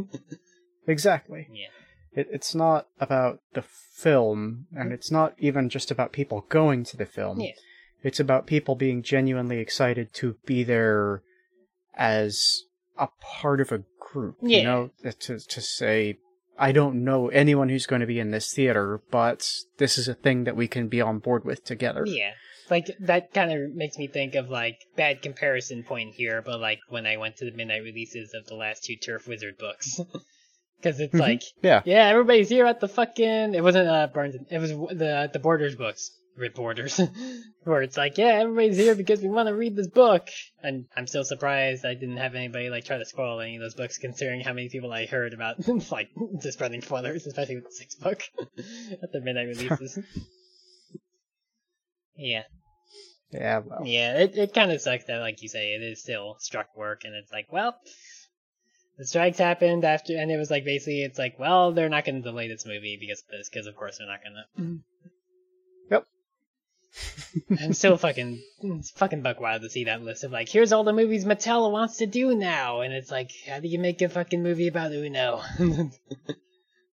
Exactly. 0.89 1.47
Yeah. 1.51 1.67
It, 2.11 2.27
it's 2.31 2.55
not 2.55 2.87
about 2.99 3.41
the 3.53 3.61
film, 3.61 4.65
and 4.71 4.85
mm-hmm. 4.85 4.93
it's 4.93 5.11
not 5.11 5.35
even 5.37 5.69
just 5.69 5.91
about 5.91 6.11
people 6.11 6.45
going 6.49 6.83
to 6.85 6.97
the 6.97 7.05
film. 7.05 7.39
Yeah. 7.39 7.51
It's 8.01 8.19
about 8.19 8.47
people 8.47 8.75
being 8.75 9.03
genuinely 9.03 9.59
excited 9.59 10.13
to 10.15 10.35
be 10.45 10.63
there 10.63 11.21
as 11.95 12.63
a 12.97 13.09
part 13.21 13.61
of 13.61 13.71
a 13.71 13.83
group. 13.99 14.37
Yeah. 14.41 14.57
You 14.57 14.63
know, 14.63 14.89
to, 15.03 15.39
to 15.39 15.61
say, 15.61 16.17
I 16.59 16.71
don't 16.71 17.03
know 17.03 17.29
anyone 17.29 17.69
who's 17.69 17.85
going 17.85 18.01
to 18.01 18.05
be 18.07 18.19
in 18.19 18.31
this 18.31 18.53
theater, 18.53 19.01
but 19.11 19.49
this 19.77 19.97
is 19.97 20.07
a 20.07 20.13
thing 20.13 20.43
that 20.43 20.55
we 20.55 20.67
can 20.67 20.87
be 20.89 21.01
on 21.01 21.19
board 21.19 21.45
with 21.45 21.63
together. 21.63 22.03
Yeah. 22.05 22.31
Like 22.69 22.87
that 22.99 23.33
kind 23.33 23.51
of 23.51 23.73
makes 23.73 23.97
me 23.97 24.07
think 24.07 24.35
of 24.35 24.49
like 24.49 24.77
bad 24.95 25.21
comparison 25.23 25.83
point 25.83 26.13
here, 26.15 26.43
but 26.45 26.59
like 26.59 26.79
when 26.89 27.07
I 27.07 27.17
went 27.17 27.37
to 27.37 27.45
the 27.45 27.55
midnight 27.55 27.81
releases 27.83 28.33
of 28.35 28.45
the 28.45 28.55
last 28.55 28.83
two 28.83 28.95
Turf 28.95 29.27
Wizard 29.27 29.57
books, 29.57 29.99
because 30.77 30.99
it's 30.99 31.15
Mhm. 31.15 31.19
like 31.19 31.41
Yeah. 31.63 31.81
yeah, 31.85 32.07
everybody's 32.09 32.49
here 32.49 32.65
at 32.67 32.79
the 32.79 32.87
fucking. 32.87 33.55
It 33.55 33.63
wasn't 33.63 33.87
uh 33.87 34.07
Burns. 34.13 34.35
It 34.51 34.59
was 34.59 34.69
the 34.71 35.29
the 35.33 35.39
Borders 35.39 35.75
books 35.75 36.11
reporters, 36.39 36.99
where 37.63 37.81
it's 37.81 37.97
like, 37.97 38.17
yeah, 38.17 38.39
everybody's 38.41 38.77
here 38.77 38.95
because 38.95 39.21
we 39.21 39.29
want 39.29 39.47
to 39.47 39.55
read 39.55 39.75
this 39.75 39.87
book. 39.87 40.27
And 40.63 40.85
I'm 40.95 41.07
still 41.07 41.23
surprised 41.23 41.85
I 41.85 41.93
didn't 41.93 42.17
have 42.17 42.35
anybody 42.35 42.69
like 42.69 42.85
try 42.85 42.97
to 42.97 43.05
spoil 43.05 43.39
any 43.39 43.55
of 43.57 43.61
those 43.61 43.75
books, 43.75 43.97
considering 43.97 44.41
how 44.41 44.53
many 44.53 44.69
people 44.69 44.91
I 44.91 45.05
heard 45.05 45.33
about 45.33 45.55
like 45.91 46.09
just 46.41 46.57
spreading 46.57 46.81
spoilers, 46.81 47.27
especially 47.27 47.55
with 47.55 47.65
the 47.65 47.71
sixth 47.71 47.99
book 47.99 48.23
at 49.03 49.11
the 49.11 49.21
midnight 49.21 49.47
releases. 49.47 49.99
yeah, 52.15 52.43
Yeah, 53.31 53.59
well. 53.59 53.81
yeah, 53.85 54.17
it 54.19 54.37
it 54.37 54.53
kind 54.53 54.71
of 54.71 54.81
sucks 54.81 55.05
that, 55.05 55.19
like 55.19 55.41
you 55.41 55.49
say, 55.49 55.73
it 55.73 55.81
is 55.83 56.01
still 56.01 56.37
struck 56.39 56.75
work, 56.75 57.01
and 57.03 57.13
it's 57.15 57.31
like, 57.31 57.51
well, 57.51 57.75
the 58.97 59.05
strikes 59.05 59.37
happened 59.37 59.85
after, 59.85 60.17
and 60.17 60.29
it 60.29 60.37
was 60.37 60.51
like 60.51 60.65
basically, 60.65 61.03
it's 61.03 61.17
like, 61.17 61.39
well, 61.39 61.71
they're 61.71 61.89
not 61.89 62.03
going 62.05 62.21
to 62.21 62.21
delay 62.21 62.47
this 62.49 62.65
movie 62.65 62.97
because 62.99 63.21
of 63.21 63.27
this, 63.31 63.49
because 63.49 63.65
of 63.67 63.75
course 63.75 63.97
they're 63.97 64.07
not 64.07 64.21
going 64.23 64.35
to. 64.35 64.61
Mm-hmm. 64.61 64.75
I'm 67.59 67.73
still 67.73 67.97
fucking, 67.97 68.41
it's 68.61 68.91
fucking 68.91 69.21
buck 69.21 69.39
wild 69.39 69.61
to 69.61 69.69
see 69.69 69.85
that 69.85 70.01
list 70.01 70.23
of 70.23 70.31
like, 70.31 70.49
here's 70.49 70.71
all 70.71 70.83
the 70.83 70.93
movies 70.93 71.25
Mattel 71.25 71.71
wants 71.71 71.97
to 71.97 72.05
do 72.05 72.35
now, 72.35 72.81
and 72.81 72.93
it's 72.93 73.11
like, 73.11 73.31
how 73.47 73.59
do 73.59 73.67
you 73.67 73.79
make 73.79 74.01
a 74.01 74.09
fucking 74.09 74.41
movie 74.43 74.67
about 74.67 74.91
Uno? 74.91 75.41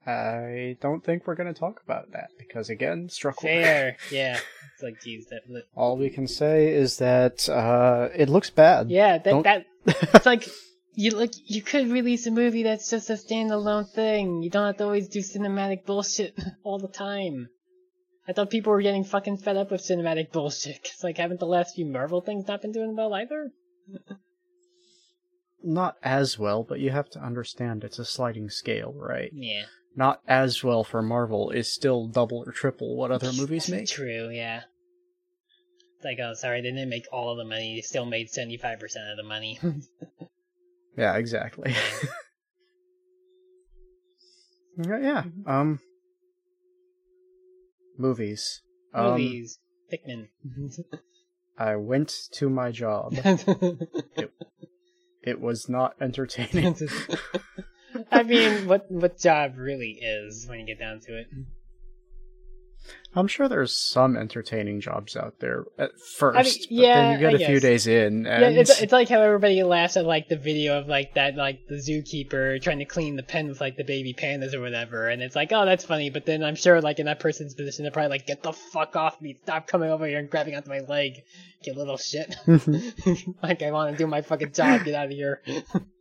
I 0.05 0.77
don't 0.81 1.03
think 1.03 1.27
we're 1.27 1.35
going 1.35 1.53
to 1.53 1.59
talk 1.59 1.81
about 1.85 2.11
that 2.13 2.29
because, 2.39 2.69
again, 2.69 3.07
struck. 3.09 3.39
Fair, 3.39 3.97
yeah. 4.11 4.39
It's 4.73 4.83
like, 4.83 4.99
geez, 5.01 5.27
that. 5.27 5.41
All 5.75 5.95
we 5.95 6.09
can 6.09 6.27
say 6.27 6.73
is 6.73 6.97
that 6.97 7.47
uh, 7.47 8.09
it 8.15 8.27
looks 8.27 8.49
bad. 8.49 8.89
Yeah, 8.89 9.19
that 9.19 9.23
Don't- 9.23 9.43
that 9.43 9.65
it's 9.85 10.25
like 10.25 10.47
you 10.93 11.15
look 11.15 11.31
you 11.45 11.61
could 11.61 11.89
release 11.89 12.27
a 12.27 12.31
movie 12.31 12.63
that's 12.63 12.89
just 12.89 13.09
a 13.09 13.13
standalone 13.13 13.89
thing. 13.89 14.41
You 14.41 14.49
don't 14.49 14.65
have 14.65 14.77
to 14.77 14.83
always 14.85 15.07
do 15.07 15.19
cinematic 15.19 15.85
bullshit 15.85 16.37
all 16.63 16.79
the 16.79 16.87
time. 16.87 17.49
I 18.27 18.33
thought 18.33 18.49
people 18.49 18.71
were 18.71 18.81
getting 18.81 19.03
fucking 19.03 19.37
fed 19.37 19.57
up 19.57 19.71
with 19.71 19.81
cinematic 19.81 20.31
bullshit. 20.31 20.83
'cause, 20.83 21.03
like, 21.03 21.17
haven't 21.17 21.39
the 21.39 21.47
last 21.47 21.75
few 21.75 21.85
Marvel 21.85 22.21
things 22.21 22.47
not 22.47 22.61
been 22.61 22.71
doing 22.71 22.95
well 22.95 23.13
either? 23.13 23.51
Not 25.63 25.97
as 26.01 26.39
well, 26.39 26.63
but 26.63 26.79
you 26.79 26.89
have 26.89 27.09
to 27.11 27.19
understand 27.19 27.83
it's 27.83 27.99
a 27.99 28.05
sliding 28.05 28.49
scale, 28.49 28.93
right? 28.93 29.29
Yeah. 29.31 29.65
Not 29.95 30.21
as 30.27 30.63
well 30.63 30.83
for 30.83 31.03
Marvel 31.03 31.51
is 31.51 31.71
still 31.71 32.07
double 32.07 32.43
or 32.47 32.51
triple 32.51 32.95
what 32.95 33.11
other 33.11 33.31
movies 33.31 33.69
make. 33.69 33.87
True, 33.87 34.29
yeah. 34.31 34.63
It's 35.97 36.03
like, 36.05 36.17
oh, 36.19 36.33
sorry, 36.33 36.61
they 36.61 36.71
didn't 36.71 36.89
make 36.89 37.05
all 37.11 37.29
of 37.29 37.37
the 37.37 37.43
money. 37.43 37.75
They 37.75 37.81
still 37.81 38.05
made 38.05 38.29
75% 38.29 39.11
of 39.11 39.17
the 39.17 39.23
money. 39.23 39.59
Yeah, 40.97 41.15
exactly. 41.15 41.73
yeah, 44.77 44.97
yeah. 44.99 45.23
Um, 45.45 45.79
movies. 48.01 48.61
Um, 48.93 49.11
Movies. 49.11 49.59
Pikmin. 49.93 50.27
I 51.57 51.75
went 51.75 52.13
to 52.33 52.49
my 52.49 52.71
job. 52.71 53.13
It 55.23 55.39
was 55.39 55.69
not 55.69 55.95
entertaining. 56.01 56.75
I 58.11 58.23
mean, 58.23 58.67
what 58.67 58.89
what 58.91 59.19
job 59.19 59.57
really 59.57 59.99
is 60.01 60.47
when 60.47 60.59
you 60.59 60.65
get 60.65 60.79
down 60.79 60.99
to 61.01 61.19
it? 61.19 61.27
I'm 63.13 63.27
sure 63.27 63.49
there's 63.49 63.73
some 63.73 64.15
entertaining 64.15 64.79
jobs 64.79 65.17
out 65.17 65.39
there 65.39 65.65
at 65.77 65.91
first, 65.99 66.67
but 66.69 66.71
yeah, 66.71 67.01
then 67.01 67.11
you 67.11 67.19
get 67.19 67.41
I 67.41 67.43
a 67.43 67.47
few 67.47 67.55
guess. 67.55 67.61
days 67.61 67.87
in, 67.87 68.25
and 68.25 68.55
Yeah, 68.55 68.61
it's 68.61 68.81
it's 68.81 68.93
like 68.93 69.09
how 69.09 69.19
everybody 69.21 69.61
laughs 69.63 69.97
at 69.97 70.05
like 70.05 70.29
the 70.29 70.37
video 70.37 70.79
of 70.79 70.87
like 70.87 71.13
that 71.15 71.35
like 71.35 71.67
the 71.67 71.75
zookeeper 71.75 72.61
trying 72.61 72.79
to 72.79 72.85
clean 72.85 73.17
the 73.17 73.23
pen 73.23 73.49
with 73.49 73.59
like 73.59 73.75
the 73.75 73.83
baby 73.83 74.13
pandas 74.13 74.53
or 74.53 74.61
whatever, 74.61 75.09
and 75.09 75.21
it's 75.21 75.35
like, 75.35 75.51
oh, 75.51 75.65
that's 75.65 75.83
funny. 75.83 76.09
But 76.09 76.25
then 76.25 76.41
I'm 76.41 76.55
sure 76.55 76.79
like 76.79 76.99
in 76.99 77.07
that 77.07 77.19
person's 77.19 77.53
position, 77.53 77.83
they're 77.83 77.91
probably 77.91 78.11
like, 78.11 78.27
get 78.27 78.43
the 78.43 78.53
fuck 78.53 78.95
off 78.95 79.19
me! 79.19 79.37
Stop 79.43 79.67
coming 79.67 79.89
over 79.89 80.07
here 80.07 80.19
and 80.19 80.29
grabbing 80.29 80.55
onto 80.55 80.69
my 80.69 80.79
leg, 80.79 81.23
you 81.63 81.73
little 81.73 81.97
shit. 81.97 82.33
like 83.43 83.61
I 83.61 83.71
want 83.71 83.91
to 83.91 83.97
do 83.97 84.07
my 84.07 84.21
fucking 84.21 84.53
job. 84.53 84.85
Get 84.85 84.95
out 84.95 85.07
of 85.07 85.11
here. 85.11 85.41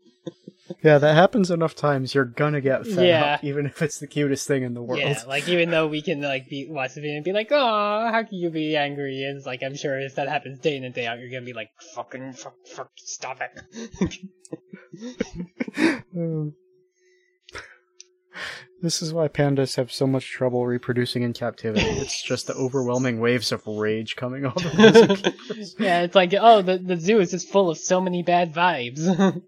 yeah, 0.85 0.99
that 0.99 1.15
happens 1.15 1.51
enough 1.51 1.75
times. 1.75 2.15
You're 2.15 2.25
gonna 2.25 2.61
get 2.61 2.87
fed 2.87 3.07
Yeah. 3.07 3.35
up, 3.35 3.45
even 3.45 3.67
if 3.67 3.83
it's 3.83 3.99
the 3.99 4.07
cutest 4.07 4.47
thing 4.47 4.63
in 4.63 4.75
the 4.75 4.83
world. 4.83 5.01
Yeah, 5.01 5.21
like 5.27 5.49
even 5.49 5.71
though 5.71 5.87
we 5.89 6.01
can 6.03 6.21
like 6.21 6.49
be 6.49 6.67
watch 6.69 6.95
the 6.95 7.01
video 7.01 7.17
and 7.17 7.25
be 7.25 7.33
like, 7.33 7.49
oh, 7.51 8.09
how 8.13 8.23
can 8.23 8.39
you 8.39 8.51
be 8.51 8.77
angry? 8.77 9.25
And 9.25 9.37
it's 9.37 9.47
like 9.47 9.63
I'm 9.63 9.75
sure 9.77 9.99
if 10.01 10.15
that 10.17 10.29
happens 10.29 10.59
day 10.61 10.77
in 10.77 10.85
and 10.85 10.95
day 10.95 11.07
out, 11.07 11.19
you're 11.19 11.31
gonna 11.31 11.45
be 11.45 11.53
like, 11.53 11.71
fucking 11.95 12.33
fuck, 12.35 12.55
fuck, 12.67 12.91
stop 12.97 13.41
it. 13.41 13.61
Um, 16.17 16.55
this 18.83 19.03
is 19.03 19.13
why 19.13 19.29
pandas 19.29 19.77
have 19.77 19.93
so 19.93 20.07
much 20.07 20.31
trouble 20.31 20.67
reproducing 20.67 21.23
in 21.23 21.33
captivity. 21.33 21.85
It's 21.87 22.23
just 22.23 22.47
the 22.47 22.55
overwhelming 22.55 23.21
waves 23.21 23.53
of 23.53 23.67
rage 23.67 24.17
coming 24.17 24.47
off 24.47 24.57
of 24.57 24.73
the 24.73 25.35
yeah, 25.79 26.03
it's 26.03 26.15
like, 26.15 26.35
oh, 26.39 26.63
the 26.63 26.79
the 26.79 26.97
zoo 26.97 27.21
is 27.21 27.31
just 27.31 27.49
full 27.51 27.71
of 27.71 27.79
so 27.79 28.01
many 28.01 28.23
bad 28.23 28.53
vibes. 28.55 29.01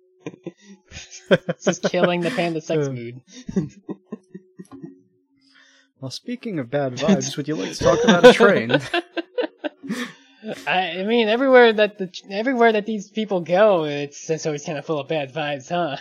it's 1.30 1.66
is 1.68 1.78
killing 1.78 2.20
the 2.20 2.30
panda 2.30 2.60
sex 2.60 2.88
Uh. 2.88 2.92
mood. 2.92 3.20
Well, 6.00 6.10
speaking 6.10 6.58
of 6.58 6.70
bad 6.70 6.92
vibes, 6.96 7.36
would 7.36 7.46
you 7.48 7.54
like 7.54 7.72
to 7.72 7.78
talk 7.78 8.02
about 8.04 8.26
a 8.26 8.32
train? 8.32 8.72
I, 10.66 11.04
mean, 11.04 11.28
everywhere 11.28 11.72
that 11.74 11.98
the 11.98 12.10
everywhere 12.28 12.72
that 12.72 12.86
these 12.86 13.08
people 13.10 13.40
go, 13.40 13.84
it's 13.84 14.26
just 14.26 14.44
always 14.44 14.64
kind 14.64 14.76
of 14.78 14.84
full 14.84 14.98
of 14.98 15.06
bad 15.06 15.32
vibes, 15.32 15.68
huh? 15.68 15.96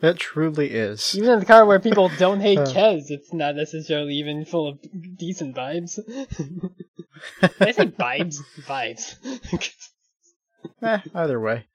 It 0.00 0.18
truly 0.18 0.70
is. 0.70 1.14
Even 1.14 1.30
in 1.32 1.38
the 1.40 1.44
car 1.44 1.66
where 1.66 1.78
people 1.78 2.10
don't 2.18 2.40
hate 2.40 2.58
Uh. 2.58 2.64
Kez, 2.64 3.10
it's 3.10 3.32
not 3.34 3.54
necessarily 3.56 4.14
even 4.14 4.46
full 4.46 4.66
of 4.68 4.78
decent 5.18 5.54
vibes. 5.54 5.96
Did 6.06 7.52
I 7.60 7.70
say 7.72 7.86
vibes? 7.86 8.36
Vibes. 8.66 9.16
Eh, 10.82 10.98
either 11.14 11.38
way. 11.40 11.66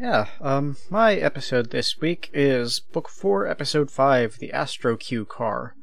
Yeah, 0.00 0.26
um, 0.40 0.76
my 0.90 1.14
episode 1.14 1.70
this 1.70 2.00
week 2.00 2.30
is 2.32 2.80
Book 2.80 3.08
4, 3.08 3.46
Episode 3.46 3.90
5, 3.90 4.38
The 4.38 4.52
Astro 4.52 4.96
Queue 4.96 5.24
Car. 5.26 5.74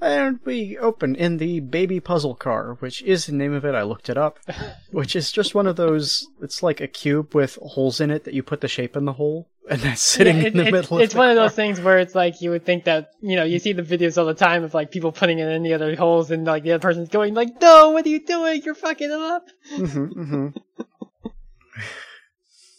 And 0.00 0.40
we 0.44 0.76
open 0.76 1.14
in 1.14 1.36
the 1.36 1.60
Baby 1.60 2.00
Puzzle 2.00 2.34
Car, 2.34 2.74
which 2.80 3.02
is 3.02 3.26
the 3.26 3.32
name 3.32 3.52
of 3.52 3.64
it, 3.64 3.74
I 3.74 3.82
looked 3.82 4.08
it 4.10 4.18
up. 4.18 4.38
Which 4.90 5.16
is 5.16 5.32
just 5.32 5.54
one 5.54 5.66
of 5.66 5.76
those, 5.76 6.26
it's 6.42 6.62
like 6.62 6.80
a 6.80 6.86
cube 6.88 7.34
with 7.34 7.56
holes 7.62 8.00
in 8.00 8.10
it 8.10 8.24
that 8.24 8.34
you 8.34 8.42
put 8.42 8.60
the 8.60 8.68
shape 8.68 8.94
in 8.96 9.04
the 9.06 9.14
hole, 9.14 9.48
and 9.70 9.80
that's 9.80 10.02
sitting 10.02 10.38
Yeah, 10.38 10.46
in 10.48 10.56
the 10.56 10.62
it's, 10.64 10.72
middle 10.72 10.98
it's 10.98 11.12
of 11.12 11.16
the 11.16 11.18
one 11.18 11.30
of 11.30 11.36
those 11.36 11.54
things 11.54 11.80
where 11.80 11.98
it's 11.98 12.14
like 12.14 12.40
you 12.42 12.50
would 12.50 12.64
think 12.66 12.84
that 12.84 13.10
you 13.22 13.36
know 13.36 13.44
you 13.44 13.58
see 13.58 13.72
the 13.72 13.82
videos 13.82 14.18
all 14.18 14.26
the 14.26 14.34
time 14.34 14.64
of 14.64 14.74
like 14.74 14.90
people 14.90 15.12
putting 15.12 15.38
it 15.38 15.48
in 15.48 15.62
the 15.62 15.72
other 15.74 15.94
holes 15.96 16.30
and 16.30 16.44
like 16.46 16.62
the 16.62 16.72
other 16.72 16.80
person's 16.82 17.08
going 17.08 17.32
like 17.34 17.60
no 17.60 17.90
what 17.90 18.04
are 18.06 18.08
you 18.08 18.24
doing 18.24 18.62
you're 18.64 18.74
fucking 18.74 19.10
it 19.10 19.12
up 19.12 19.44
Mhm, 19.72 20.12
mhm. 20.14 20.56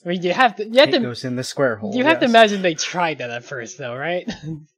I 0.08 0.12
mean 0.12 0.24
you 0.24 0.32
have 0.34 0.56
to 0.56 0.66
you 0.66 0.80
have 0.80 0.90
It 0.90 0.94
to 0.94 1.00
goes 1.00 1.26
in 1.26 1.36
the 1.36 1.44
square 1.44 1.76
hole. 1.76 1.94
you 1.94 2.06
have 2.06 2.20
to 2.20 2.26
imagine 2.26 2.62
they 2.62 2.74
tried 2.76 3.18
that 3.18 3.30
at 3.30 3.44
first 3.44 3.78
though 3.78 3.96
right 3.96 4.26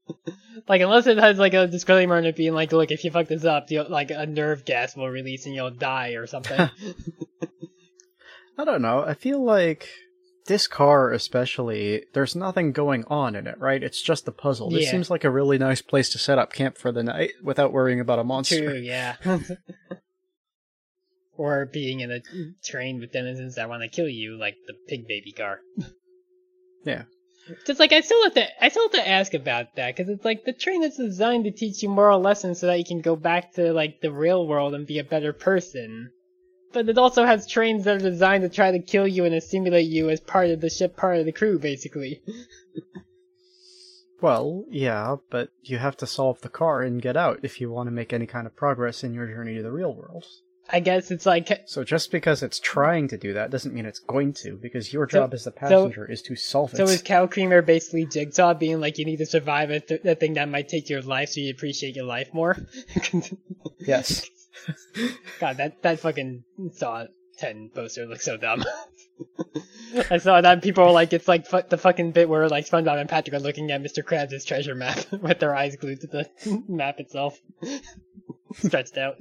like 0.67 0.81
unless 0.81 1.05
it 1.05 1.17
has 1.19 1.37
like 1.37 1.53
a 1.53 1.67
disclaimer 1.67 2.15
on 2.17 2.25
it 2.25 2.35
being 2.35 2.53
like 2.53 2.71
look 2.71 2.89
if 2.89 3.03
you 3.03 3.11
fuck 3.11 3.27
this 3.27 3.45
up 3.45 3.69
you'll, 3.69 3.87
like 3.89 4.09
a 4.09 4.25
nerve 4.25 4.65
gas 4.65 4.95
will 4.97 5.07
release 5.09 5.45
and 5.45 5.53
you'll 5.53 5.69
die 5.69 6.11
or 6.13 6.25
something 6.25 6.57
I 8.57 8.65
don't 8.65 8.81
know. 8.81 9.03
I 9.03 9.13
feel 9.13 9.41
like 9.41 9.87
this 10.47 10.67
car, 10.67 11.11
especially, 11.13 12.03
there's 12.13 12.35
nothing 12.35 12.73
going 12.73 13.05
on 13.07 13.35
in 13.35 13.47
it, 13.47 13.57
right? 13.57 13.81
It's 13.81 14.01
just 14.01 14.27
a 14.27 14.33
puzzle. 14.33 14.69
This 14.69 14.83
Yeah. 14.83 14.91
seems 14.91 15.09
like 15.09 15.23
a 15.23 15.29
really 15.29 15.57
nice 15.57 15.81
place 15.81 16.09
to 16.09 16.17
set 16.17 16.37
up 16.39 16.51
camp 16.51 16.77
for 16.77 16.91
the 16.91 17.01
night 17.03 17.31
without 17.41 17.71
worrying 17.71 18.01
about 18.01 18.19
a 18.19 18.23
monster. 18.25 18.71
True, 18.71 18.79
yeah. 18.79 19.15
Or 21.39 21.65
being 21.65 22.01
in 22.01 22.11
a 22.11 22.19
mm. 22.19 22.53
train 22.63 22.99
with 22.99 23.13
denizens 23.13 23.55
that 23.55 23.69
want 23.69 23.81
to 23.81 23.87
kill 23.87 24.09
you, 24.09 24.37
like 24.37 24.55
the 24.67 24.73
pig 24.87 25.07
baby 25.07 25.31
car. 25.31 25.59
Yeah. 26.85 27.03
Just 27.67 27.77
like 27.77 27.91
I 27.91 27.99
still 27.99 28.23
have 28.23 28.35
to, 28.35 28.63
I 28.63 28.69
still 28.69 28.83
have 28.83 28.93
to 28.93 29.07
ask 29.07 29.33
about 29.33 29.75
that 29.75 29.93
because 29.93 30.09
it's 30.09 30.23
like 30.23 30.45
the 30.45 30.53
train 30.53 30.81
is 30.81 30.95
designed 30.95 31.43
to 31.43 31.51
teach 31.51 31.83
you 31.83 31.89
moral 31.89 32.21
lessons 32.21 32.59
so 32.59 32.67
that 32.67 32.79
you 32.79 32.85
can 32.85 33.01
go 33.01 33.17
back 33.17 33.51
to 33.55 33.73
like 33.73 33.99
the 33.99 34.13
real 34.13 34.47
world 34.47 34.73
and 34.73 34.87
be 34.87 34.97
a 34.97 35.03
better 35.03 35.33
person. 35.33 36.09
But 36.71 36.87
it 36.87 36.97
also 36.97 37.25
has 37.25 37.45
trains 37.45 37.83
that 37.83 37.97
are 37.97 38.09
designed 38.09 38.43
to 38.43 38.49
try 38.49 38.71
to 38.71 38.79
kill 38.79 39.05
you 39.05 39.25
and 39.25 39.35
assimilate 39.35 39.89
you 39.89 40.09
as 40.09 40.21
part 40.21 40.51
of 40.51 40.61
the 40.61 40.69
ship, 40.69 40.95
part 40.95 41.17
of 41.17 41.25
the 41.25 41.33
crew, 41.33 41.59
basically. 41.59 42.21
Well, 44.21 44.65
yeah, 44.69 45.15
but 45.29 45.49
you 45.63 45.77
have 45.77 45.95
to 45.97 46.07
solve 46.07 46.41
the 46.41 46.49
car 46.49 46.81
and 46.81 47.01
get 47.01 47.15
out 47.15 47.39
if 47.43 47.61
you 47.61 47.71
want 47.71 47.87
to 47.87 47.91
make 47.91 48.11
any 48.11 48.25
kind 48.25 48.45
of 48.47 48.55
progress 48.55 49.03
in 49.03 49.13
your 49.13 49.27
journey 49.27 49.55
to 49.55 49.63
the 49.63 49.71
real 49.71 49.93
world. 49.93 50.25
I 50.71 50.79
guess 50.79 51.09
it's 51.11 51.25
like 51.25 51.63
So 51.65 51.83
just 51.83 52.11
because 52.11 52.43
it's 52.43 52.59
trying 52.59 53.07
to 53.09 53.17
do 53.17 53.33
that 53.33 53.49
doesn't 53.49 53.73
mean 53.73 53.85
it's 53.85 53.99
going 53.99 54.33
to, 54.43 54.55
because 54.61 54.93
your 54.93 55.09
So- 55.09 55.19
job 55.19 55.33
as 55.33 55.43
the 55.45 55.51
passenger 55.51 56.05
is 56.09 56.21
to 56.23 56.35
solve 56.35 56.73
it. 56.73 56.77
So 56.77 56.83
is 56.83 57.01
Cow 57.01 57.27
Creamer 57.27 57.61
basically 57.61 58.05
Jigsaw 58.05 58.53
being 58.53 58.79
like 58.79 58.97
you 58.97 59.05
need 59.05 59.17
to 59.17 59.25
survive 59.25 59.71
a, 59.71 59.79
th- 59.79 60.01
a 60.05 60.15
thing 60.15 60.33
that 60.35 60.49
might 60.49 60.67
take 60.69 60.89
your 60.89 61.01
life 61.01 61.29
so 61.29 61.41
you 61.41 61.51
appreciate 61.51 61.95
your 61.95 62.05
life 62.05 62.33
more? 62.33 62.55
yes. 63.79 64.25
God, 65.39 65.57
that, 65.57 65.81
that 65.81 65.99
fucking 65.99 66.43
Saw 66.73 67.05
10 67.39 67.71
poster 67.73 68.05
looks 68.05 68.25
so 68.25 68.37
dumb. 68.37 68.63
I 70.11 70.17
saw 70.17 70.39
that 70.41 70.61
people 70.61 70.85
were 70.85 70.91
like, 70.91 71.11
it's 71.13 71.27
like 71.27 71.45
fu- 71.45 71.61
the 71.67 71.77
fucking 71.77 72.11
bit 72.11 72.29
where 72.29 72.47
like 72.47 72.65
SpongeBob 72.65 72.99
and 72.99 73.09
Patrick 73.09 73.35
are 73.35 73.39
looking 73.43 73.71
at 73.71 73.81
Mr. 73.81 74.03
Krabs' 74.03 74.45
treasure 74.45 74.75
map 74.75 75.11
with 75.11 75.39
their 75.39 75.55
eyes 75.55 75.75
glued 75.75 76.01
to 76.01 76.07
the 76.07 76.29
map 76.67 76.99
itself. 76.99 77.39
stretched 78.53 78.97
out. 78.97 79.15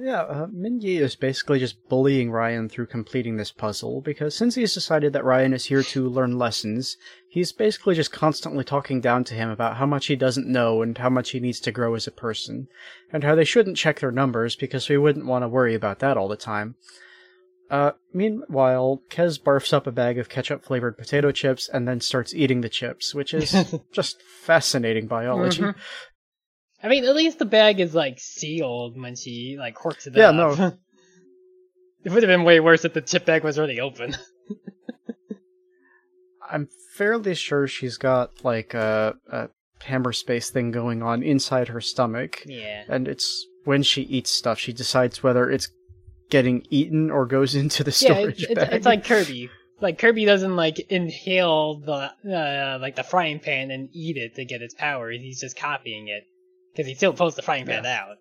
Yeah, 0.00 0.22
uh, 0.22 0.46
is 0.52 1.16
basically 1.16 1.58
just 1.58 1.88
bullying 1.88 2.30
Ryan 2.30 2.68
through 2.68 2.86
completing 2.86 3.36
this 3.36 3.50
puzzle 3.50 4.00
because 4.00 4.36
since 4.36 4.54
he's 4.54 4.74
decided 4.74 5.12
that 5.12 5.24
Ryan 5.24 5.52
is 5.52 5.64
here 5.64 5.82
to 5.82 6.08
learn 6.08 6.38
lessons, 6.38 6.96
he's 7.28 7.52
basically 7.52 7.94
just 7.94 8.12
constantly 8.12 8.64
talking 8.64 9.00
down 9.00 9.24
to 9.24 9.34
him 9.34 9.48
about 9.48 9.76
how 9.76 9.86
much 9.86 10.06
he 10.06 10.14
doesn't 10.14 10.46
know 10.46 10.82
and 10.82 10.96
how 10.98 11.08
much 11.08 11.30
he 11.30 11.40
needs 11.40 11.58
to 11.60 11.72
grow 11.72 11.94
as 11.94 12.06
a 12.06 12.12
person, 12.12 12.68
and 13.12 13.24
how 13.24 13.34
they 13.34 13.44
shouldn't 13.44 13.76
check 13.76 14.00
their 14.00 14.12
numbers 14.12 14.54
because 14.54 14.88
we 14.88 14.98
wouldn't 14.98 15.26
want 15.26 15.42
to 15.42 15.48
worry 15.48 15.74
about 15.74 15.98
that 16.00 16.16
all 16.16 16.28
the 16.28 16.36
time. 16.36 16.76
Uh, 17.70 17.92
meanwhile, 18.14 19.02
Kez 19.10 19.38
barfs 19.38 19.74
up 19.74 19.86
a 19.86 19.92
bag 19.92 20.18
of 20.18 20.28
ketchup 20.30 20.64
flavored 20.64 20.96
potato 20.96 21.30
chips 21.32 21.68
and 21.68 21.86
then 21.86 22.00
starts 22.00 22.34
eating 22.34 22.62
the 22.62 22.68
chips, 22.68 23.14
which 23.14 23.34
is 23.34 23.54
just 23.92 24.22
fascinating 24.22 25.06
biology. 25.06 25.62
Mhm. 25.62 25.74
I 26.82 26.88
mean, 26.88 27.04
at 27.04 27.16
least 27.16 27.38
the 27.38 27.44
bag 27.44 27.80
is 27.80 27.94
like 27.94 28.18
sealed 28.20 29.00
when 29.00 29.16
she 29.16 29.56
like 29.58 29.74
corks 29.74 30.06
it 30.06 30.10
up. 30.12 30.16
Yeah, 30.16 30.28
up. 30.28 30.58
no. 30.58 30.72
it 32.04 32.12
would 32.12 32.22
have 32.22 32.28
been 32.28 32.44
way 32.44 32.60
worse 32.60 32.84
if 32.84 32.94
the 32.94 33.00
chip 33.00 33.24
bag 33.24 33.42
was 33.42 33.58
already 33.58 33.80
open. 33.80 34.16
I'm 36.50 36.68
fairly 36.94 37.34
sure 37.34 37.66
she's 37.66 37.98
got 37.98 38.44
like 38.44 38.74
a, 38.74 39.14
a 39.30 39.48
hammer 39.82 40.12
space 40.12 40.50
thing 40.50 40.70
going 40.70 41.02
on 41.02 41.22
inside 41.22 41.68
her 41.68 41.80
stomach, 41.80 42.42
yeah. 42.46 42.84
and 42.88 43.06
it's 43.06 43.46
when 43.64 43.82
she 43.82 44.02
eats 44.02 44.30
stuff, 44.30 44.58
she 44.58 44.72
decides 44.72 45.22
whether 45.22 45.50
it's 45.50 45.68
getting 46.30 46.64
eaten 46.70 47.10
or 47.10 47.26
goes 47.26 47.54
into 47.62 47.84
the 47.84 47.90
Yeah, 47.90 48.14
storage 48.14 48.42
it's, 48.42 48.50
it's, 48.50 48.54
bag. 48.54 48.72
it's 48.72 48.86
like 48.86 49.04
Kirby. 49.04 49.50
Like 49.80 49.98
Kirby 49.98 50.24
doesn't 50.24 50.56
like 50.56 50.78
inhale 50.90 51.80
the 51.80 52.10
uh, 52.34 52.78
like 52.80 52.96
the 52.96 53.04
frying 53.04 53.40
pan 53.40 53.70
and 53.70 53.88
eat 53.92 54.16
it 54.16 54.34
to 54.36 54.44
get 54.44 54.62
its 54.62 54.74
powers. 54.74 55.20
He's 55.20 55.40
just 55.40 55.56
copying 55.56 56.08
it 56.08 56.24
because 56.78 56.88
he 56.88 56.94
still 56.94 57.12
pulls 57.12 57.34
the 57.34 57.42
frying 57.42 57.66
pan 57.66 57.84
out, 57.84 58.18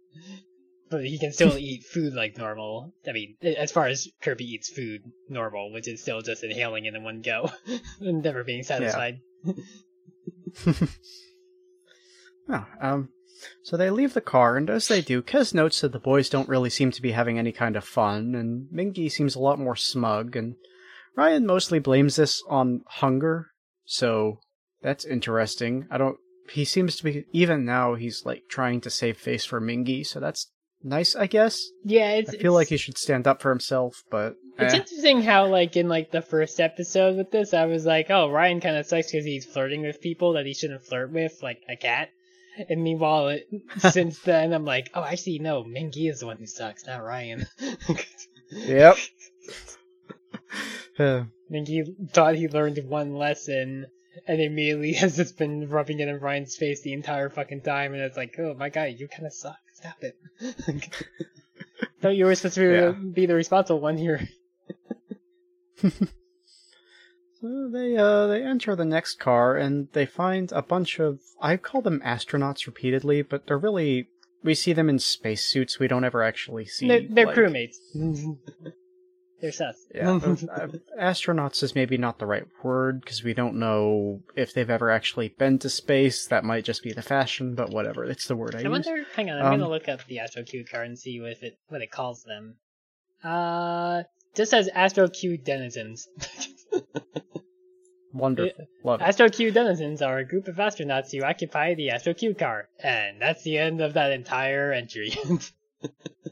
but 0.90 1.06
he 1.06 1.20
can 1.20 1.32
still 1.32 1.56
eat 1.60 1.86
food 1.86 2.16
like 2.16 2.40
normal. 2.40 2.92
I 3.08 3.12
mean, 3.12 3.36
as 3.44 3.72
far 3.72 3.86
as 3.86 4.08
Kirby 4.24 4.46
eats 4.46 4.68
food 4.68 5.02
normal, 5.30 5.72
which 5.72 5.88
is 5.88 6.02
still 6.02 6.22
just 6.22 6.44
inhaling 6.44 6.86
it 6.86 6.96
in 6.96 7.04
one 7.04 7.22
go 7.22 7.52
and 8.02 8.24
never 8.24 8.44
being 8.44 8.64
satisfied. 8.64 9.20
Oh, 12.50 12.66
um, 12.80 13.10
so 13.64 13.76
they 13.76 13.90
leave 13.90 14.14
the 14.14 14.22
car, 14.22 14.56
and 14.56 14.70
as 14.70 14.88
they 14.88 15.02
do, 15.02 15.22
Kez 15.22 15.54
notes 15.54 15.82
that 15.82 15.92
the 15.92 16.00
boys 16.00 16.30
don't 16.30 16.48
really 16.48 16.70
seem 16.70 16.92
to 16.92 17.02
be 17.02 17.12
having 17.12 17.38
any 17.38 17.52
kind 17.52 17.76
of 17.76 17.84
fun, 17.84 18.34
and 18.36 18.70
Mingy 18.74 19.12
seems 19.12 19.36
a 19.36 19.42
lot 19.42 19.60
more 19.60 19.76
smug, 19.76 20.38
and 20.38 20.56
Ryan 21.18 21.46
mostly 21.46 21.80
blames 21.80 22.16
this 22.16 22.42
on 22.48 22.86
hunger, 22.88 23.48
so 23.84 24.40
that's 24.82 25.04
interesting. 25.04 25.88
I 25.92 25.98
don't. 25.98 26.16
He 26.52 26.66
seems 26.66 26.96
to 26.98 27.04
be 27.04 27.26
even 27.34 27.66
now. 27.66 27.96
He's 27.96 28.26
like 28.26 28.44
trying 28.50 28.82
to 28.82 28.90
save 28.90 29.18
face 29.18 29.46
for 29.46 29.60
Mingy, 29.62 30.06
so 30.06 30.20
that's 30.20 30.52
nice, 30.84 31.16
I 31.16 31.28
guess. 31.28 31.62
Yeah, 31.84 32.12
it's. 32.12 32.34
I 32.34 32.38
feel 32.38 32.54
like 32.54 32.70
he 32.70 32.78
should 32.78 32.98
stand 32.98 33.28
up 33.28 33.42
for 33.42 33.50
himself, 33.50 34.04
but 34.10 34.36
It's 34.58 34.74
eh. 34.74 34.78
interesting 34.78 35.22
how, 35.22 35.48
like, 35.48 35.76
in 35.76 35.88
like 35.90 36.12
the 36.12 36.22
first 36.22 36.60
episode 36.60 37.18
with 37.18 37.32
this, 37.32 37.54
I 37.54 37.66
was 37.66 37.86
like, 37.86 38.10
"Oh, 38.10 38.30
Ryan 38.30 38.62
kind 38.62 38.78
of 38.78 38.86
sucks 38.86 39.12
because 39.12 39.26
he's 39.26 39.46
flirting 39.46 39.82
with 39.82 40.02
people 40.02 40.34
that 40.34 40.46
he 40.46 40.54
shouldn't 40.54 40.86
flirt 40.86 41.12
with, 41.12 41.42
like 41.42 41.62
a 41.70 41.76
cat." 41.76 42.10
And 42.70 42.82
meanwhile, 42.82 43.28
it, 43.28 43.48
since 43.92 44.20
then, 44.20 44.54
I'm 44.54 44.66
like, 44.66 44.90
"Oh, 44.94 45.04
actually, 45.04 45.40
no, 45.40 45.64
Mingy 45.64 46.10
is 46.10 46.22
the 46.22 46.28
one 46.28 46.38
who 46.38 46.48
sucks, 46.48 46.86
not 46.86 47.04
Ryan." 47.04 47.46
yep. 48.52 48.98
Mingy 51.52 51.84
thought 52.12 52.36
he 52.36 52.48
learned 52.48 52.80
one 52.86 53.14
lesson, 53.16 53.86
and 54.28 54.42
immediately 54.42 54.94
has 55.02 55.16
just 55.18 55.38
been 55.38 55.70
rubbing 55.70 56.00
it 56.00 56.08
in 56.08 56.20
Ryan's 56.20 56.56
face 56.56 56.82
the 56.82 56.94
entire 56.94 57.30
fucking 57.30 57.62
time, 57.62 57.94
and 57.94 58.02
it's 58.02 58.18
like, 58.18 58.36
"Oh 58.40 58.54
my 58.58 58.70
god, 58.70 58.96
you 58.98 59.08
kind 59.08 59.26
of 59.26 59.34
suck. 59.34 59.58
Stop 59.74 59.98
it." 60.02 60.18
Thought 62.02 62.16
you 62.16 62.26
were 62.26 62.36
supposed 62.36 62.56
to 62.56 62.72
Yeah. 62.74 62.92
be 62.92 63.26
the 63.26 63.36
responsible 63.36 63.80
one 63.80 63.98
here. 63.98 64.28
So 67.40 67.70
they 67.72 67.96
uh 67.96 68.26
they 68.26 68.42
enter 68.42 68.76
the 68.76 68.84
next 68.84 69.20
car 69.20 69.56
and 69.58 69.90
they 69.94 70.08
find 70.08 70.52
a 70.52 70.64
bunch 70.64 71.00
of 71.00 71.20
I 71.40 71.58
call 71.58 71.82
them 71.84 72.02
astronauts 72.04 72.66
repeatedly, 72.66 73.22
but 73.22 73.46
they're 73.46 73.60
really 73.60 74.08
we 74.44 74.56
see 74.56 74.74
them 74.74 74.90
in 74.90 74.98
spacesuits. 74.98 75.78
We 75.78 75.88
don't 75.88 76.04
ever 76.04 76.24
actually 76.24 76.66
see. 76.66 76.88
They're, 76.88 77.02
they're 77.08 77.26
like- 77.28 77.36
crewmates. 77.36 77.76
They're 79.40 79.52
sus. 79.52 79.76
Yeah, 79.94 80.12
uh, 80.16 80.68
astronauts 81.00 81.62
is 81.62 81.76
maybe 81.76 81.98
not 81.98 82.18
the 82.18 82.26
right 82.26 82.46
word 82.64 83.02
because 83.02 83.24
we 83.24 83.36
don't 83.36 83.60
know 83.60 84.22
if 84.36 84.54
they've 84.54 84.70
ever 84.70 84.90
actually 84.90 85.28
been 85.30 85.60
to 85.60 85.70
space. 85.70 86.26
That 86.28 86.44
might 86.44 86.66
just 86.66 86.82
be 86.82 86.92
the 86.92 87.04
fashion, 87.04 87.54
but 87.54 87.70
whatever. 87.70 88.04
It's 88.04 88.28
the 88.28 88.36
word 88.36 88.56
I, 88.56 88.60
I 88.60 88.62
use. 88.64 88.72
wonder. 88.72 89.06
Hang 89.16 89.30
on, 89.30 89.38
I'm 89.38 89.46
Um, 89.46 89.60
gonna 89.60 89.70
look 89.70 89.88
up 89.88 90.04
the 90.08 90.20
Astro 90.20 90.44
Queue 90.44 90.66
card 90.66 90.88
and 90.88 90.98
see 90.98 91.22
what 91.22 91.34
it 91.44 91.60
what 91.68 91.82
it 91.84 91.92
calls 91.92 92.24
them. 92.24 92.56
Uh, 93.24 94.04
just 94.36 94.50
says 94.52 94.70
Astro 94.74 95.08
Queue 95.08 95.38
denizens. 95.38 96.08
Wonderful, 98.14 98.66
love 98.84 99.02
it. 99.02 99.04
Astro 99.04 99.30
Queue 99.30 99.52
denizens 99.52 100.02
are 100.02 100.18
a 100.18 100.26
group 100.28 100.48
of 100.48 100.56
astronauts 100.56 101.12
who 101.12 101.24
occupy 101.24 101.76
the 101.76 101.92
Astro 101.92 102.16
Queue 102.16 102.34
car, 102.34 102.70
and 102.82 103.22
that's 103.22 103.44
the 103.44 103.60
end 103.60 103.82
of 103.82 103.94
that 103.94 104.12
entire 104.12 104.72
entry. 104.72 105.14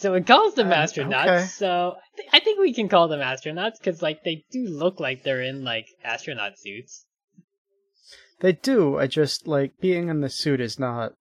so 0.00 0.14
it 0.14 0.26
calls 0.26 0.54
them 0.54 0.68
Um, 0.68 0.72
astronauts. 0.72 1.26
okay. 1.26 1.46
So 1.46 1.94
I, 1.96 2.16
th- 2.16 2.28
I 2.32 2.40
think 2.40 2.58
we 2.60 2.72
can 2.74 2.88
call 2.88 3.08
them 3.08 3.20
astronauts 3.20 3.78
because 3.78 4.02
like 4.02 4.24
they 4.24 4.44
do 4.50 4.64
look 4.68 4.98
like 5.00 5.22
they're 5.22 5.42
in 5.42 5.62
like 5.64 5.86
astronaut 6.04 6.58
suits. 6.58 7.04
They 8.40 8.52
do. 8.52 8.96
I 8.98 9.06
just 9.06 9.46
like 9.46 9.72
being 9.80 10.08
in 10.08 10.20
the 10.20 10.30
suit 10.30 10.60
is 10.60 10.78
not. 10.78 11.12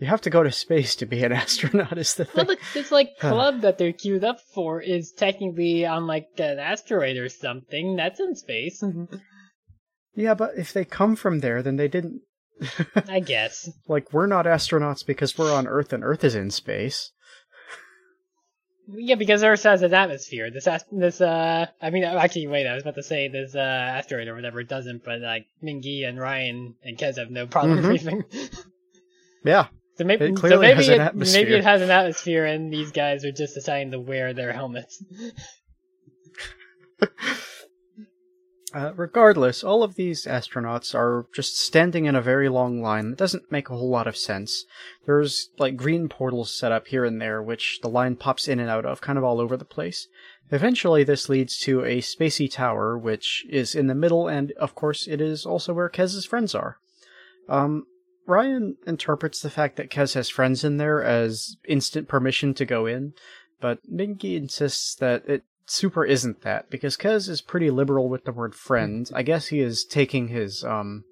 You 0.00 0.08
have 0.08 0.22
to 0.22 0.30
go 0.30 0.42
to 0.42 0.50
space 0.50 0.96
to 0.96 1.06
be 1.06 1.22
an 1.22 1.32
astronaut. 1.44 1.96
Is 1.98 2.14
the 2.14 2.26
Well, 2.34 2.46
thing. 2.46 2.56
the, 2.56 2.80
this 2.80 2.90
like 2.90 3.10
club 3.20 3.60
that 3.60 3.78
they're 3.78 3.92
queued 3.92 4.24
up 4.24 4.38
for 4.54 4.80
is 4.80 5.12
technically 5.12 5.86
on 5.86 6.06
like 6.06 6.26
an 6.38 6.58
asteroid 6.58 7.16
or 7.16 7.28
something. 7.28 7.96
That's 7.96 8.18
in 8.18 8.34
space, 8.34 8.82
Yeah, 10.16 10.34
but 10.34 10.52
if 10.56 10.72
they 10.72 10.84
come 10.84 11.14
from 11.16 11.40
there, 11.40 11.62
then 11.62 11.76
they 11.76 11.88
didn't. 11.88 12.22
I 13.08 13.20
guess. 13.20 13.68
like, 13.88 14.12
we're 14.12 14.26
not 14.28 14.46
astronauts 14.46 15.04
because 15.04 15.36
we're 15.36 15.52
on 15.52 15.66
Earth 15.66 15.92
and 15.92 16.04
Earth 16.04 16.22
is 16.24 16.34
in 16.36 16.50
space. 16.50 17.10
Yeah, 18.86 19.14
because 19.14 19.42
Earth 19.42 19.62
has 19.62 19.82
an 19.82 19.94
atmosphere. 19.94 20.50
This 20.50 20.68
this 20.92 21.20
uh, 21.20 21.66
I 21.80 21.90
mean, 21.90 22.04
actually, 22.04 22.46
wait, 22.48 22.66
I 22.66 22.74
was 22.74 22.82
about 22.82 22.96
to 22.96 23.02
say 23.02 23.28
this 23.28 23.54
uh 23.54 23.58
asteroid 23.58 24.28
or 24.28 24.34
whatever 24.34 24.62
doesn't, 24.62 25.04
but 25.04 25.20
like 25.20 25.46
Mingy 25.62 26.06
and 26.06 26.18
Ryan 26.18 26.74
and 26.84 26.98
Kez 26.98 27.16
have 27.16 27.30
no 27.30 27.46
problem 27.46 27.78
Mhm. 27.78 27.82
breathing. 27.88 28.24
Yeah, 29.44 29.66
so 29.98 30.04
maybe, 30.04 30.24
It 30.24 30.38
so 30.38 30.58
maybe 30.58 30.76
has 30.76 30.88
an 30.88 31.00
atmosphere. 31.02 31.42
maybe 31.44 31.54
it 31.58 31.64
has 31.64 31.82
an 31.82 31.90
atmosphere, 31.90 32.46
and 32.46 32.72
these 32.72 32.92
guys 32.92 33.26
are 33.26 33.32
just 33.32 33.52
deciding 33.54 33.90
to 33.90 34.00
wear 34.00 34.32
their 34.32 34.52
helmets. 34.54 35.02
Uh, 38.74 38.92
regardless, 38.96 39.62
all 39.62 39.84
of 39.84 39.94
these 39.94 40.26
astronauts 40.26 40.96
are 40.96 41.26
just 41.32 41.56
standing 41.56 42.06
in 42.06 42.16
a 42.16 42.20
very 42.20 42.48
long 42.48 42.82
line 42.82 43.10
that 43.10 43.18
doesn't 43.18 43.52
make 43.52 43.70
a 43.70 43.76
whole 43.76 43.88
lot 43.88 44.08
of 44.08 44.16
sense. 44.16 44.64
There's 45.06 45.50
like 45.58 45.76
green 45.76 46.08
portals 46.08 46.52
set 46.52 46.72
up 46.72 46.88
here 46.88 47.04
and 47.04 47.20
there, 47.20 47.40
which 47.40 47.78
the 47.82 47.88
line 47.88 48.16
pops 48.16 48.48
in 48.48 48.58
and 48.58 48.68
out 48.68 48.84
of, 48.84 49.00
kind 49.00 49.16
of 49.16 49.22
all 49.22 49.40
over 49.40 49.56
the 49.56 49.64
place. 49.64 50.08
Eventually, 50.50 51.04
this 51.04 51.28
leads 51.28 51.56
to 51.60 51.84
a 51.84 52.00
spacey 52.00 52.50
tower, 52.50 52.98
which 52.98 53.46
is 53.48 53.76
in 53.76 53.86
the 53.86 53.94
middle, 53.94 54.26
and 54.26 54.50
of 54.52 54.74
course, 54.74 55.06
it 55.06 55.20
is 55.20 55.46
also 55.46 55.72
where 55.72 55.88
Kez's 55.88 56.26
friends 56.26 56.52
are. 56.52 56.78
Um, 57.48 57.86
Ryan 58.26 58.76
interprets 58.88 59.40
the 59.40 59.50
fact 59.50 59.76
that 59.76 59.90
Kez 59.90 60.14
has 60.14 60.28
friends 60.28 60.64
in 60.64 60.78
there 60.78 61.00
as 61.00 61.56
instant 61.68 62.08
permission 62.08 62.54
to 62.54 62.64
go 62.64 62.86
in, 62.86 63.12
but 63.60 63.78
Mingy 63.88 64.36
insists 64.36 64.96
that 64.96 65.28
it 65.28 65.44
super 65.66 66.04
isn't 66.04 66.42
that 66.42 66.70
because 66.70 66.96
Kez 66.96 67.28
is 67.28 67.40
pretty 67.40 67.70
liberal 67.70 68.08
with 68.08 68.24
the 68.24 68.32
word 68.32 68.54
friend. 68.54 69.10
I 69.14 69.22
guess 69.22 69.46
he 69.48 69.60
is 69.60 69.84
taking 69.84 70.28
his 70.28 70.64
um 70.64 71.04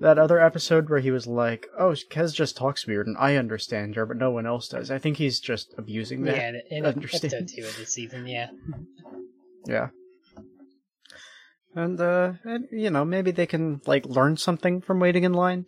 that 0.00 0.18
other 0.18 0.40
episode 0.40 0.90
where 0.90 0.98
he 0.98 1.10
was 1.12 1.26
like, 1.26 1.66
"Oh, 1.78 1.94
Kez 2.10 2.34
just 2.34 2.56
talks 2.56 2.86
weird 2.86 3.06
and 3.06 3.16
I 3.18 3.36
understand 3.36 3.94
her, 3.94 4.04
but 4.04 4.16
no 4.16 4.30
one 4.30 4.46
else 4.46 4.68
does." 4.68 4.90
I 4.90 4.98
think 4.98 5.16
he's 5.16 5.40
just 5.40 5.74
abusing 5.78 6.22
that. 6.22 6.36
yeah, 6.36 6.52
in 6.70 6.86
understand. 6.86 7.32
episode 7.32 7.48
two 7.48 7.66
of 7.66 7.76
this 7.76 7.94
season, 7.94 8.26
yeah. 8.26 8.48
Yeah. 9.66 9.88
And 11.74 12.00
uh 12.00 12.32
and, 12.44 12.66
you 12.70 12.90
know, 12.90 13.04
maybe 13.04 13.30
they 13.30 13.46
can 13.46 13.80
like 13.86 14.04
learn 14.06 14.36
something 14.36 14.80
from 14.80 15.00
waiting 15.00 15.24
in 15.24 15.32
line. 15.32 15.66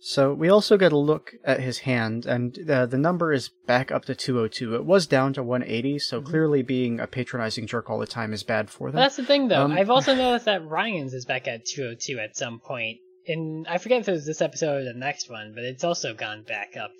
So 0.00 0.32
we 0.32 0.48
also 0.48 0.76
get 0.76 0.92
a 0.92 0.96
look 0.96 1.34
at 1.44 1.60
his 1.60 1.80
hand, 1.80 2.24
and 2.24 2.70
uh, 2.70 2.86
the 2.86 2.96
number 2.96 3.32
is 3.32 3.50
back 3.66 3.90
up 3.90 4.04
to 4.04 4.14
202. 4.14 4.76
It 4.76 4.84
was 4.84 5.06
down 5.08 5.32
to 5.32 5.42
180, 5.42 5.98
so 5.98 6.22
clearly 6.22 6.62
being 6.62 7.00
a 7.00 7.06
patronizing 7.08 7.66
jerk 7.66 7.90
all 7.90 7.98
the 7.98 8.06
time 8.06 8.32
is 8.32 8.44
bad 8.44 8.70
for 8.70 8.90
them. 8.90 9.00
that's 9.00 9.16
the 9.16 9.24
thing, 9.24 9.48
though. 9.48 9.64
Um, 9.64 9.72
I've 9.72 9.90
also 9.90 10.14
noticed 10.16 10.44
that 10.44 10.64
Ryan's 10.64 11.14
is 11.14 11.24
back 11.24 11.48
at 11.48 11.64
202 11.66 12.18
at 12.20 12.36
some 12.36 12.60
point. 12.60 12.98
And 13.26 13.66
I 13.68 13.78
forget 13.78 14.00
if 14.00 14.08
it 14.08 14.12
was 14.12 14.24
this 14.24 14.40
episode 14.40 14.82
or 14.82 14.84
the 14.84 14.94
next 14.94 15.28
one, 15.28 15.52
but 15.54 15.64
it's 15.64 15.84
also 15.84 16.14
gone 16.14 16.44
back 16.44 16.76
up. 16.80 16.92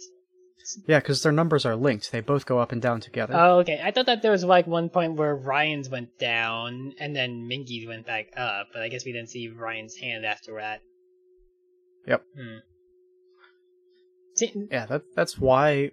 Yeah, 0.87 0.99
because 0.99 1.23
their 1.23 1.33
numbers 1.33 1.65
are 1.65 1.77
linked. 1.77 2.13
They 2.13 2.21
both 2.21 2.45
go 2.45 2.59
up 2.59 2.73
and 2.73 2.83
down 2.83 3.01
together. 3.01 3.35
Oh, 3.35 3.61
okay. 3.61 3.81
I 3.83 3.91
thought 3.91 4.07
that 4.07 4.21
there 4.21 4.33
was 4.33 4.45
like 4.45 4.67
one 4.67 4.91
point 4.91 5.15
where 5.15 5.35
Ryan's 5.35 5.89
went 5.89 6.19
down 6.19 6.93
and 7.01 7.17
then 7.17 7.49
Mingy's 7.51 7.87
went 7.87 8.07
back 8.07 8.27
up, 8.37 8.69
but 8.75 8.83
I 8.83 8.89
guess 8.89 9.07
we 9.07 9.13
didn't 9.13 9.31
see 9.31 9.49
Ryan's 9.49 9.97
hand 9.97 10.27
after 10.27 10.57
that. 10.61 10.83
Yep. 12.07 12.23
Hmm. 12.37 12.59
Yeah, 14.71 14.87
that 14.87 15.03
that's 15.15 15.39
why 15.39 15.93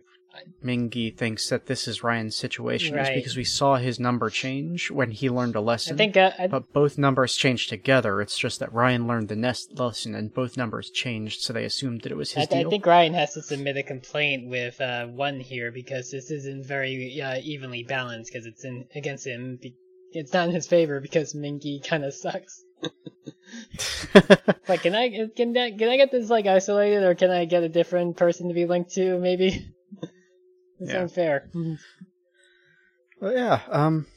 Mingy 0.64 1.16
thinks 1.16 1.50
that 1.50 1.68
this 1.68 1.88
is 1.88 2.04
Ryan's 2.04 2.36
situation 2.36 2.98
is 2.98 3.10
because 3.10 3.38
we 3.38 3.44
saw 3.44 3.76
his 3.76 4.00
number 4.00 4.30
change 4.30 4.92
when 4.92 5.12
he 5.12 5.30
learned 5.30 5.56
a 5.56 5.62
lesson. 5.62 5.96
I 5.96 5.98
think 5.98 6.18
uh, 6.18 6.32
I, 6.38 6.48
but 6.48 6.74
both 6.74 6.98
numbers 6.98 7.36
changed 7.36 7.70
together. 7.70 8.22
It's 8.22 8.38
just 8.38 8.60
that 8.60 8.74
Ryan 8.74 9.08
learned 9.08 9.30
the 9.30 9.36
nest 9.36 9.78
lesson 9.80 10.16
and 10.16 10.34
both 10.34 10.58
numbers 10.58 10.90
changed, 10.90 11.42
so 11.42 11.54
they 11.54 11.66
assumed 11.66 12.02
that 12.02 12.12
it 12.12 12.18
was 12.18 12.36
I, 12.36 12.42
his 12.42 12.50
I 12.52 12.62
deal. 12.62 12.70
think 12.70 12.86
Ryan 12.86 13.14
has 13.14 13.34
to 13.34 13.42
submit 13.42 13.78
a 13.78 13.84
complaint 13.84 14.50
with 14.50 14.80
uh, 14.82 15.08
one 15.08 15.40
here 15.40 15.72
because 15.72 16.12
this 16.12 16.32
isn't 16.32 16.66
very 16.66 17.22
uh, 17.22 17.40
evenly 17.42 17.84
balanced 17.84 18.32
because 18.34 18.46
it's 18.46 18.66
in 18.66 18.86
against 18.96 19.26
him. 19.26 19.58
Be- 19.62 19.76
it's 20.12 20.34
not 20.34 20.48
in 20.48 20.56
his 20.56 20.68
favor 20.68 21.00
because 21.00 21.34
Mingy 21.34 21.86
kind 21.86 22.04
of 22.04 22.14
sucks. 22.14 22.65
Like, 24.68 24.82
can 24.82 24.96
I 24.96 25.30
can 25.36 25.54
that, 25.54 25.78
can 25.78 25.90
I 25.90 25.98
get 25.98 26.12
this 26.12 26.30
like 26.30 26.48
isolated 26.48 27.04
or 27.04 27.14
can 27.16 27.30
I 27.30 27.46
get 27.46 27.64
a 27.64 27.70
different 27.70 28.18
person 28.18 28.48
to 28.48 28.54
be 28.54 28.66
linked 28.66 28.92
to? 28.94 29.20
Maybe. 29.20 29.72
It's 30.80 30.92
Yeah. 30.92 31.02
unfair. 31.04 31.50
Well, 33.22 33.32
yeah, 33.34 33.62
um, 33.70 34.08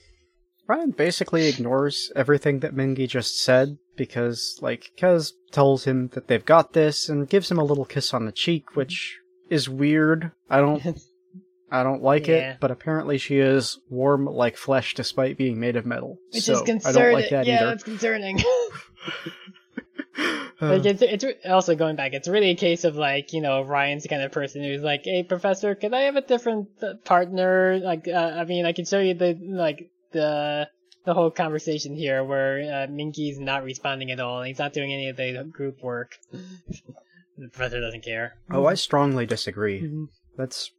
Ryan 0.66 0.90
basically 0.90 1.46
ignores 1.46 2.10
everything 2.16 2.58
that 2.60 2.74
Mingy 2.74 3.08
just 3.08 3.38
said 3.42 3.78
because, 3.96 4.58
like, 4.60 4.90
Kez 4.98 5.32
tells 5.52 5.84
him 5.84 6.08
that 6.14 6.26
they've 6.26 6.44
got 6.44 6.72
this 6.72 7.08
and 7.08 7.28
gives 7.28 7.48
him 7.50 7.58
a 7.58 7.64
little 7.64 7.84
kiss 7.84 8.12
on 8.12 8.26
the 8.26 8.32
cheek, 8.32 8.74
which 8.74 9.18
is 9.48 9.68
weird. 9.68 10.32
I 10.50 10.58
don't, 10.58 10.82
I 11.70 11.82
don't 11.82 12.02
like 12.02 12.26
Yeah. 12.26 12.52
it, 12.52 12.56
but 12.60 12.70
apparently 12.70 13.18
she 13.18 13.38
is 13.38 13.78
warm 13.90 14.24
like 14.26 14.56
flesh 14.56 14.94
despite 14.94 15.36
being 15.36 15.60
made 15.60 15.76
of 15.76 15.84
metal. 15.86 16.18
Which 16.32 16.44
so 16.44 16.54
is 16.54 16.62
I 16.62 16.64
concerning. 16.64 17.02
don't 17.02 17.12
like 17.14 17.30
that 17.30 17.46
yeah, 17.46 17.56
either. 17.56 17.66
that's 17.66 17.84
concerning. 17.84 18.42
Uh, 20.60 20.70
like 20.78 20.84
it's 20.86 21.02
it's 21.02 21.46
also 21.48 21.76
going 21.76 21.94
back. 21.94 22.12
It's 22.12 22.26
really 22.26 22.50
a 22.50 22.56
case 22.56 22.82
of 22.82 22.96
like 22.96 23.32
you 23.32 23.40
know 23.40 23.62
Ryan's 23.62 24.02
the 24.02 24.08
kind 24.08 24.22
of 24.22 24.32
person 24.32 24.64
who's 24.64 24.82
like, 24.82 25.02
hey 25.04 25.22
professor, 25.22 25.76
could 25.76 25.94
I 25.94 26.00
have 26.02 26.16
a 26.16 26.20
different 26.20 26.68
partner? 27.04 27.78
Like, 27.80 28.08
uh, 28.08 28.10
I 28.36 28.44
mean, 28.44 28.66
I 28.66 28.72
can 28.72 28.84
show 28.84 28.98
you 28.98 29.14
the 29.14 29.38
like 29.40 29.92
the 30.10 30.68
the 31.04 31.14
whole 31.14 31.30
conversation 31.30 31.94
here 31.94 32.24
where 32.24 32.58
uh, 32.58 32.86
Mingy's 32.90 33.38
not 33.38 33.62
responding 33.62 34.10
at 34.10 34.18
all, 34.18 34.38
and 34.40 34.48
he's 34.48 34.58
not 34.58 34.72
doing 34.72 34.92
any 34.92 35.08
of 35.10 35.16
the 35.16 35.44
group 35.48 35.80
work. 35.80 36.16
the 36.32 37.48
professor 37.52 37.80
doesn't 37.80 38.02
care. 38.02 38.32
oh, 38.50 38.66
I 38.66 38.74
strongly 38.74 39.26
disagree. 39.26 39.82
Mhm. 39.82 40.06
That's 40.36 40.72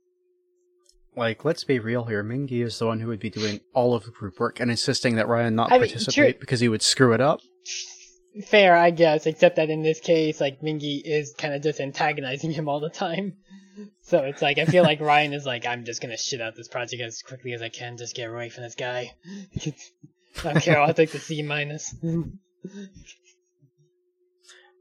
like, 1.19 1.45
let's 1.45 1.63
be 1.63 1.77
real 1.77 2.05
here. 2.05 2.23
Mingy 2.23 2.63
is 2.63 2.79
the 2.79 2.87
one 2.87 2.99
who 2.99 3.07
would 3.09 3.19
be 3.19 3.29
doing 3.29 3.59
all 3.73 3.93
of 3.93 4.05
the 4.05 4.11
group 4.11 4.39
work 4.39 4.59
and 4.59 4.71
insisting 4.71 5.15
that 5.15 5.27
Ryan 5.27 5.55
not 5.55 5.71
I 5.71 5.77
mean, 5.77 5.89
participate 5.89 6.35
true. 6.35 6.39
because 6.39 6.59
he 6.59 6.69
would 6.69 6.81
screw 6.81 7.13
it 7.13 7.21
up. 7.21 7.41
Fair, 8.45 8.75
I 8.75 8.91
guess, 8.91 9.25
except 9.25 9.57
that 9.57 9.69
in 9.69 9.83
this 9.83 9.99
case, 9.99 10.39
like 10.41 10.61
Mingy 10.61 11.01
is 11.03 11.33
kind 11.37 11.53
of 11.53 11.61
just 11.61 11.79
antagonizing 11.79 12.51
him 12.51 12.67
all 12.67 12.79
the 12.79 12.89
time. 12.89 13.33
So 14.01 14.19
it's 14.19 14.41
like 14.41 14.57
I 14.57 14.65
feel 14.65 14.83
like 14.83 14.99
Ryan 15.01 15.33
is 15.33 15.45
like, 15.45 15.65
I'm 15.65 15.85
just 15.85 16.01
gonna 16.01 16.17
shit 16.17 16.41
out 16.41 16.55
this 16.55 16.67
project 16.67 17.01
as 17.01 17.21
quickly 17.21 17.53
as 17.53 17.61
I 17.61 17.69
can, 17.69 17.97
just 17.97 18.15
get 18.15 18.29
away 18.29 18.49
from 18.49 18.63
this 18.63 18.75
guy. 18.75 19.13
I 19.65 20.53
don't 20.53 20.61
care, 20.61 20.79
I'll 20.79 20.93
take 20.93 21.11
the 21.11 21.19
C 21.19 21.41
minus. 21.43 21.95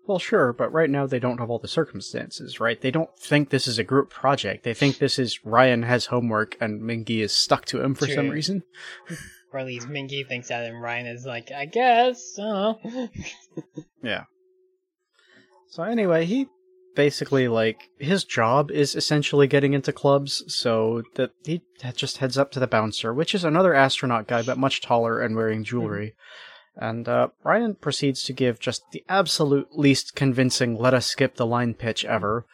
Well, 0.09 0.18
sure, 0.18 0.54
but 0.54 0.72
right 0.72 0.88
now 0.88 1.06
they 1.06 1.18
don't 1.18 1.36
have 1.36 1.50
all 1.50 1.59
the 1.59 1.68
circumstances, 1.68 2.59
right? 2.59 2.80
They 2.80 2.90
don't 2.90 3.14
think 3.18 3.50
this 3.50 3.68
is 3.68 3.78
a 3.78 3.84
group 3.84 4.09
project. 4.09 4.64
They 4.64 4.72
think 4.72 4.96
this 4.96 5.18
is 5.18 5.44
Ryan 5.44 5.82
has 5.82 6.06
homework 6.06 6.56
and 6.62 6.80
Mingy 6.80 7.20
is 7.20 7.36
stuck 7.36 7.66
to 7.66 7.82
him 7.82 7.94
for 7.94 8.06
some 8.06 8.30
reason. 8.30 8.62
or 9.52 9.61
at 9.61 9.66
least 9.66 9.86
Mingy 9.86 10.26
thinks 10.26 10.48
that, 10.48 10.64
and 10.64 10.80
Ryan 10.80 11.09
is 11.09 11.26
like, 11.26 11.52
I 11.52 11.66
guess. 11.66 12.38
I 12.38 12.42
uh. 12.42 12.74
don't. 12.82 13.11
Yeah. 14.02 14.24
So 15.68 15.82
anyway, 15.82 16.24
he 16.24 16.46
basically 16.96 17.46
like 17.46 17.90
his 17.98 18.24
job 18.24 18.70
is 18.70 18.94
essentially 18.94 19.46
getting 19.46 19.74
into 19.74 19.92
clubs, 19.92 20.42
so 20.48 21.02
that 21.16 21.32
he 21.44 21.61
just 21.94 22.16
heads 22.16 22.38
up 22.38 22.50
to 22.52 22.61
the 22.61 22.66
bouncer, 22.66 23.12
which 23.12 23.34
is 23.34 23.44
another 23.44 23.74
astronaut 23.74 24.26
guy 24.26 24.40
but 24.40 24.56
much 24.56 24.80
taller 24.80 25.20
and 25.20 25.36
wearing 25.36 25.59
hmm. 25.59 25.64
jewelry. 25.64 26.14
And 26.78 27.08
uh, 27.08 27.28
Ryan 27.42 27.74
proceeds 27.74 28.22
to 28.24 28.32
give 28.32 28.60
just 28.60 28.82
the 28.92 29.04
absolute 29.08 29.68
least 29.72 30.14
convincing 30.14 30.78
"let 30.78 30.94
us 30.94 31.06
skip 31.06 31.34
the 31.34 31.46
line" 31.46 31.74
pitch 31.74 32.04
ever, 32.04 32.46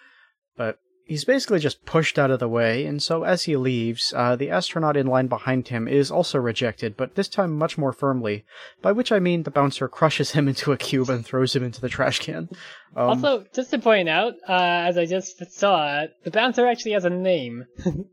but 0.56 0.78
he's 1.04 1.24
basically 1.24 1.58
just 1.58 1.84
pushed 1.84 2.18
out 2.18 2.30
of 2.30 2.38
the 2.38 2.48
way. 2.48 2.86
And 2.86 3.02
so 3.02 3.24
as 3.24 3.42
he 3.42 3.56
leaves, 3.56 4.14
uh, 4.16 4.34
the 4.34 4.50
astronaut 4.50 4.96
in 4.96 5.06
line 5.06 5.26
behind 5.26 5.68
him 5.68 5.86
is 5.86 6.10
also 6.10 6.38
rejected, 6.38 6.96
but 6.96 7.16
this 7.16 7.28
time 7.28 7.52
much 7.52 7.76
more 7.76 7.92
firmly. 7.92 8.46
By 8.80 8.92
which 8.92 9.12
I 9.12 9.18
mean 9.18 9.42
the 9.42 9.50
bouncer 9.50 9.88
crushes 9.88 10.30
him 10.30 10.48
into 10.48 10.72
a 10.72 10.78
cube 10.78 11.10
and 11.10 11.24
throws 11.24 11.54
him 11.54 11.62
into 11.62 11.82
the 11.82 11.90
trash 11.90 12.20
can. 12.20 12.48
Um, 12.96 13.10
also, 13.10 13.44
just 13.54 13.70
to 13.72 13.78
point 13.78 14.08
out, 14.08 14.32
uh, 14.48 14.88
as 14.88 14.96
I 14.96 15.04
just 15.04 15.44
saw, 15.52 16.06
the 16.24 16.30
bouncer 16.30 16.66
actually 16.66 16.92
has 16.92 17.04
a 17.04 17.10
name. 17.10 17.66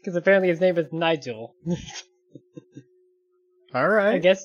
Because 0.00 0.16
apparently 0.16 0.48
his 0.48 0.60
name 0.60 0.78
is 0.78 0.92
Nigel. 0.92 1.54
All 3.74 3.88
right. 3.88 4.14
I 4.14 4.18
guess. 4.18 4.44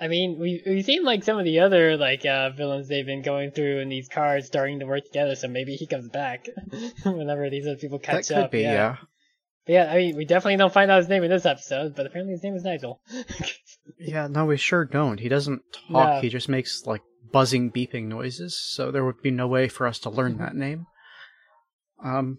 I 0.00 0.08
mean, 0.08 0.38
we 0.40 0.62
we've 0.66 0.84
seen 0.84 1.04
like 1.04 1.22
some 1.24 1.38
of 1.38 1.44
the 1.44 1.60
other 1.60 1.96
like 1.96 2.26
uh, 2.26 2.50
villains 2.50 2.88
they've 2.88 3.06
been 3.06 3.22
going 3.22 3.52
through 3.52 3.78
in 3.80 3.88
these 3.88 4.08
cars, 4.08 4.46
starting 4.46 4.80
to 4.80 4.86
work 4.86 5.04
together. 5.04 5.36
So 5.36 5.48
maybe 5.48 5.76
he 5.76 5.86
comes 5.86 6.08
back 6.08 6.46
whenever 7.04 7.48
these 7.48 7.66
other 7.66 7.76
people 7.76 7.98
catch 7.98 8.28
That 8.28 8.34
could 8.34 8.44
up. 8.44 8.50
be, 8.50 8.62
yeah. 8.62 8.96
But 9.66 9.72
yeah, 9.72 9.92
I 9.92 9.96
mean, 9.96 10.16
we 10.16 10.24
definitely 10.24 10.56
don't 10.56 10.72
find 10.72 10.90
out 10.90 10.98
his 10.98 11.08
name 11.08 11.22
in 11.22 11.30
this 11.30 11.46
episode, 11.46 11.94
but 11.94 12.06
apparently 12.06 12.32
his 12.34 12.42
name 12.42 12.54
is 12.54 12.64
Nigel. 12.64 13.00
Yeah, 13.98 14.28
no, 14.28 14.46
we 14.46 14.56
sure 14.56 14.86
don't. 14.86 15.20
He 15.20 15.28
doesn't 15.28 15.60
talk. 15.90 16.14
No. 16.14 16.20
He 16.22 16.30
just 16.30 16.48
makes 16.48 16.86
like 16.86 17.02
buzzing, 17.32 17.70
beeping 17.70 18.04
noises. 18.06 18.58
So 18.58 18.90
there 18.90 19.04
would 19.04 19.20
be 19.22 19.30
no 19.30 19.46
way 19.46 19.68
for 19.68 19.86
us 19.86 19.98
to 20.00 20.10
learn 20.10 20.38
that 20.38 20.54
name. 20.56 20.86
Um. 22.02 22.38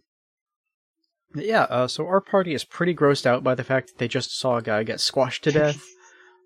Yeah. 1.35 1.63
Uh, 1.63 1.87
so 1.87 2.05
our 2.07 2.19
party 2.21 2.55
is 2.55 2.63
pretty 2.63 2.95
grossed 2.95 3.27
out 3.27 3.43
by 3.43 3.53
the 3.53 3.63
fact 3.63 3.89
that 3.89 3.97
they 3.99 4.07
just 4.07 4.35
saw 4.37 4.57
a 4.57 4.61
guy 4.63 4.81
get 4.83 4.99
squashed 4.99 5.43
to 5.43 5.51
death. 5.51 5.83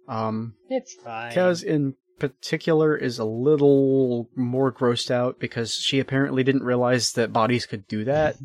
Um, 0.09 0.55
it's 0.69 0.95
fine. 0.95 1.31
Kez 1.31 1.63
in 1.63 1.95
particular 2.19 2.97
is 2.97 3.19
a 3.19 3.25
little 3.25 4.29
more 4.35 4.73
grossed 4.73 5.11
out 5.11 5.39
because 5.39 5.73
she 5.73 5.99
apparently 5.99 6.43
didn't 6.43 6.63
realize 6.63 7.13
that 7.13 7.31
bodies 7.31 7.65
could 7.65 7.87
do 7.87 8.03
that 8.05 8.35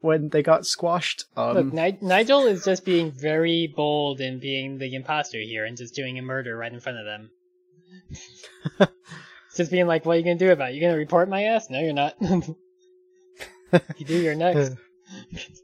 when 0.00 0.28
they 0.28 0.42
got 0.42 0.66
squashed. 0.66 1.24
Um, 1.36 1.56
Look, 1.56 1.72
Ni- 1.72 1.98
Nigel 2.00 2.46
is 2.46 2.64
just 2.64 2.84
being 2.84 3.10
very 3.10 3.72
bold 3.74 4.20
in 4.20 4.38
being 4.38 4.78
the 4.78 4.94
imposter 4.94 5.38
here 5.40 5.64
and 5.64 5.76
just 5.76 5.94
doing 5.94 6.18
a 6.18 6.22
murder 6.22 6.56
right 6.56 6.72
in 6.72 6.78
front 6.78 6.98
of 6.98 7.06
them. 7.06 7.30
Just 9.56 9.70
being 9.70 9.86
like, 9.86 10.04
what 10.04 10.14
are 10.14 10.18
you 10.18 10.24
gonna 10.24 10.36
do 10.36 10.50
about 10.50 10.70
it? 10.70 10.74
You 10.74 10.80
gonna 10.80 10.96
report 10.96 11.28
my 11.28 11.44
ass? 11.44 11.70
No, 11.70 11.78
you're 11.78 11.92
not. 11.92 12.16
you 12.20 12.56
do, 14.04 14.20
you're 14.20 14.34
next. 14.34 14.76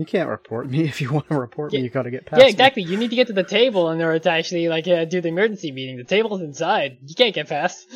you 0.00 0.06
can't 0.06 0.30
report 0.30 0.66
me 0.68 0.84
if 0.88 1.00
you 1.02 1.12
want 1.12 1.28
to 1.28 1.38
report 1.38 1.72
me. 1.72 1.78
Yeah. 1.78 1.84
You 1.84 1.90
got 1.90 2.02
to 2.04 2.10
get 2.10 2.24
past 2.24 2.40
Yeah, 2.40 2.46
me. 2.46 2.50
exactly. 2.52 2.82
You 2.82 2.96
need 2.96 3.10
to 3.10 3.16
get 3.16 3.26
to 3.26 3.34
the 3.34 3.44
table 3.44 3.90
in 3.90 4.00
order 4.00 4.18
to 4.18 4.30
actually 4.30 4.68
like 4.68 4.88
uh, 4.88 5.04
do 5.04 5.20
the 5.20 5.28
emergency 5.28 5.72
meeting. 5.72 5.98
The 5.98 6.04
table's 6.04 6.40
inside. 6.40 6.96
You 7.04 7.14
can't 7.14 7.34
get 7.34 7.48
past. 7.48 7.86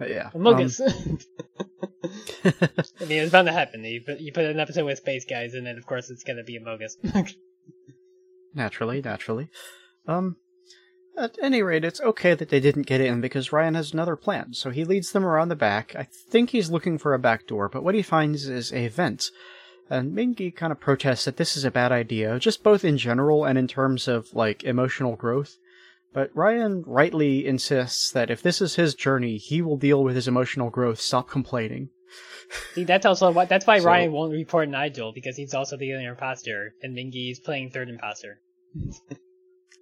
Yeah. 0.00 0.30
Amogus. 0.34 0.80
um, 0.80 1.18
I 3.00 3.04
mean, 3.04 3.22
it's 3.22 3.30
bound 3.32 3.46
to 3.46 3.52
happen. 3.52 3.84
You 3.84 4.00
put 4.00 4.18
you 4.18 4.32
put 4.32 4.44
an 4.44 4.58
episode 4.58 4.84
with 4.84 4.98
space 4.98 5.24
guys, 5.24 5.54
and 5.54 5.64
then 5.66 5.78
of 5.78 5.86
course 5.86 6.10
it's 6.10 6.24
gonna 6.24 6.42
be 6.42 6.58
Amogus. 6.58 6.92
naturally, 8.54 9.00
naturally. 9.00 9.48
Um, 10.08 10.36
at 11.16 11.36
any 11.42 11.62
rate, 11.62 11.84
it's 11.84 12.00
okay 12.00 12.34
that 12.34 12.48
they 12.48 12.60
didn't 12.60 12.86
get 12.86 13.00
in 13.00 13.20
because 13.20 13.52
Ryan 13.52 13.74
has 13.74 13.92
another 13.92 14.16
plan. 14.16 14.54
So 14.54 14.70
he 14.70 14.84
leads 14.84 15.12
them 15.12 15.24
around 15.24 15.48
the 15.48 15.56
back. 15.56 15.94
I 15.96 16.04
think 16.04 16.50
he's 16.50 16.70
looking 16.70 16.98
for 16.98 17.14
a 17.14 17.18
back 17.18 17.46
door, 17.46 17.68
but 17.68 17.84
what 17.84 17.94
he 17.94 18.02
finds 18.02 18.48
is 18.48 18.72
a 18.72 18.88
vent. 18.88 19.30
And 19.90 20.16
Mingy 20.16 20.54
kind 20.54 20.72
of 20.72 20.80
protests 20.80 21.24
that 21.26 21.36
this 21.36 21.56
is 21.56 21.64
a 21.64 21.70
bad 21.70 21.92
idea, 21.92 22.38
just 22.38 22.62
both 22.62 22.84
in 22.84 22.96
general 22.96 23.44
and 23.44 23.58
in 23.58 23.68
terms 23.68 24.08
of, 24.08 24.32
like, 24.34 24.64
emotional 24.64 25.16
growth. 25.16 25.58
But 26.14 26.30
Ryan 26.34 26.82
rightly 26.86 27.46
insists 27.46 28.10
that 28.12 28.30
if 28.30 28.42
this 28.42 28.60
is 28.60 28.76
his 28.76 28.94
journey, 28.94 29.36
he 29.38 29.60
will 29.62 29.76
deal 29.76 30.02
with 30.02 30.14
his 30.14 30.28
emotional 30.28 30.70
growth. 30.70 31.00
Stop 31.00 31.28
complaining. 31.28 31.90
See, 32.74 32.84
that's 32.84 33.06
also 33.06 33.30
why 33.32 33.46
that's 33.46 33.66
why 33.66 33.78
So- 33.78 33.86
Ryan 33.86 34.12
won't 34.12 34.32
report 34.32 34.68
Nigel 34.68 35.12
because 35.12 35.36
he's 35.36 35.54
also 35.54 35.76
the 35.78 35.94
other 35.94 36.10
imposter, 36.10 36.74
and 36.82 36.94
Mingy 36.94 37.30
is 37.30 37.40
playing 37.40 37.70
third 37.70 37.88
imposter. 37.88 38.40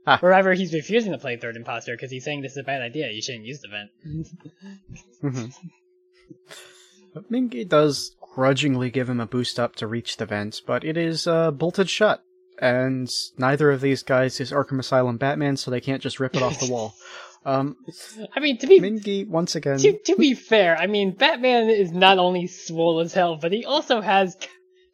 Ah. 0.06 0.18
Wherever 0.18 0.54
he's 0.54 0.72
refusing 0.72 1.12
to 1.12 1.18
play 1.18 1.36
third 1.36 1.56
imposter 1.56 1.94
because 1.94 2.10
he's 2.10 2.24
saying 2.24 2.40
this 2.40 2.52
is 2.52 2.58
a 2.58 2.62
bad 2.62 2.80
idea. 2.82 3.10
You 3.10 3.20
shouldn't 3.22 3.44
use 3.44 3.60
the 3.60 3.68
vent. 3.68 3.90
Mhm. 5.22 5.52
But 7.14 7.30
Mingy 7.30 7.68
does 7.68 8.16
grudgingly 8.34 8.90
give 8.90 9.08
him 9.08 9.20
a 9.20 9.26
boost 9.26 9.58
up 9.58 9.76
to 9.76 9.86
reach 9.86 10.16
the 10.16 10.26
vent, 10.26 10.60
but 10.66 10.84
it 10.84 10.96
is 10.96 11.26
uh, 11.26 11.50
bolted 11.50 11.90
shut, 11.90 12.22
and 12.60 13.10
neither 13.36 13.70
of 13.70 13.80
these 13.80 14.02
guys 14.02 14.40
is 14.40 14.52
Arkham 14.52 14.78
Asylum 14.78 15.16
Batman, 15.18 15.56
so 15.56 15.70
they 15.70 15.80
can't 15.80 16.02
just 16.02 16.20
rip 16.20 16.36
it 16.36 16.42
off 16.42 16.60
the 16.60 16.70
wall. 16.70 16.94
Um, 17.42 17.76
I 18.36 18.40
mean, 18.40 18.58
to 18.58 18.66
be 18.66 18.80
Mingy 18.80 19.26
once 19.26 19.54
again. 19.54 19.78
to, 19.78 19.98
to 19.98 20.16
be 20.16 20.34
fair, 20.34 20.76
I 20.76 20.86
mean, 20.86 21.12
Batman 21.12 21.70
is 21.70 21.90
not 21.90 22.18
only 22.18 22.46
swole 22.46 23.00
as 23.00 23.14
hell, 23.14 23.38
but 23.40 23.50
he 23.50 23.64
also 23.64 24.02
has 24.02 24.36
k- 24.38 24.48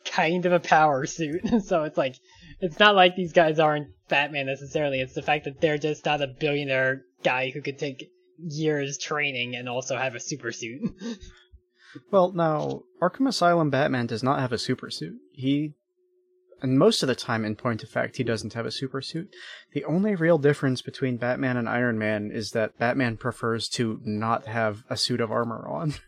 kind 0.05 0.47
of 0.47 0.53
a 0.53 0.61
power 0.61 1.07
suit. 1.07 1.41
so 1.65 1.83
it's 1.83 1.99
like, 1.99 2.15
it's 2.61 2.79
not 2.79 2.95
like 2.95 3.17
these 3.17 3.33
guys 3.33 3.59
aren't 3.59 3.89
Batman 4.09 4.47
necessarily. 4.47 5.01
It's 5.01 5.15
the 5.15 5.23
fact 5.23 5.45
that 5.45 5.61
they're 5.61 5.79
just 5.79 6.05
not 6.05 6.23
a 6.23 6.27
billionaire 6.27 7.03
guy 7.23 7.51
who 7.51 7.61
could 7.61 7.79
take 7.79 8.11
years 8.39 8.99
training 8.99 9.57
and 9.57 9.69
also 9.69 9.97
have 9.97 10.15
a 10.15 10.21
super 10.21 10.53
suit. 10.53 10.83
Well, 12.11 12.33
now 12.33 12.83
Arkham 13.01 13.29
Asylum 13.29 13.71
Batman 13.71 14.07
does 14.07 14.23
not 14.23 14.41
have 14.41 14.53
a 14.53 14.59
super 14.59 14.91
suit. 14.91 15.17
He, 15.33 15.75
and 16.63 16.79
most 16.79 17.03
of 17.03 17.07
the 17.07 17.15
time, 17.15 17.45
in 17.45 17.57
point 17.57 17.83
of 17.83 17.89
fact, 17.89 18.17
he 18.17 18.25
doesn't 18.25 18.55
have 18.55 18.67
a 18.67 18.71
super 18.71 19.01
suit. 19.01 19.35
The 19.73 19.85
only 19.85 20.15
real 20.15 20.39
difference 20.39 20.83
between 20.83 21.17
Batman 21.17 21.57
and 21.57 21.69
Iron 21.69 21.99
Man 21.99 22.31
is 22.31 22.51
that 22.53 22.79
Batman 22.79 23.17
prefers 23.17 23.69
to 23.71 24.01
not 24.05 24.47
have 24.47 24.85
a 24.89 24.97
suit 24.97 25.21
of 25.21 25.31
armor 25.31 25.67
on. 25.69 25.95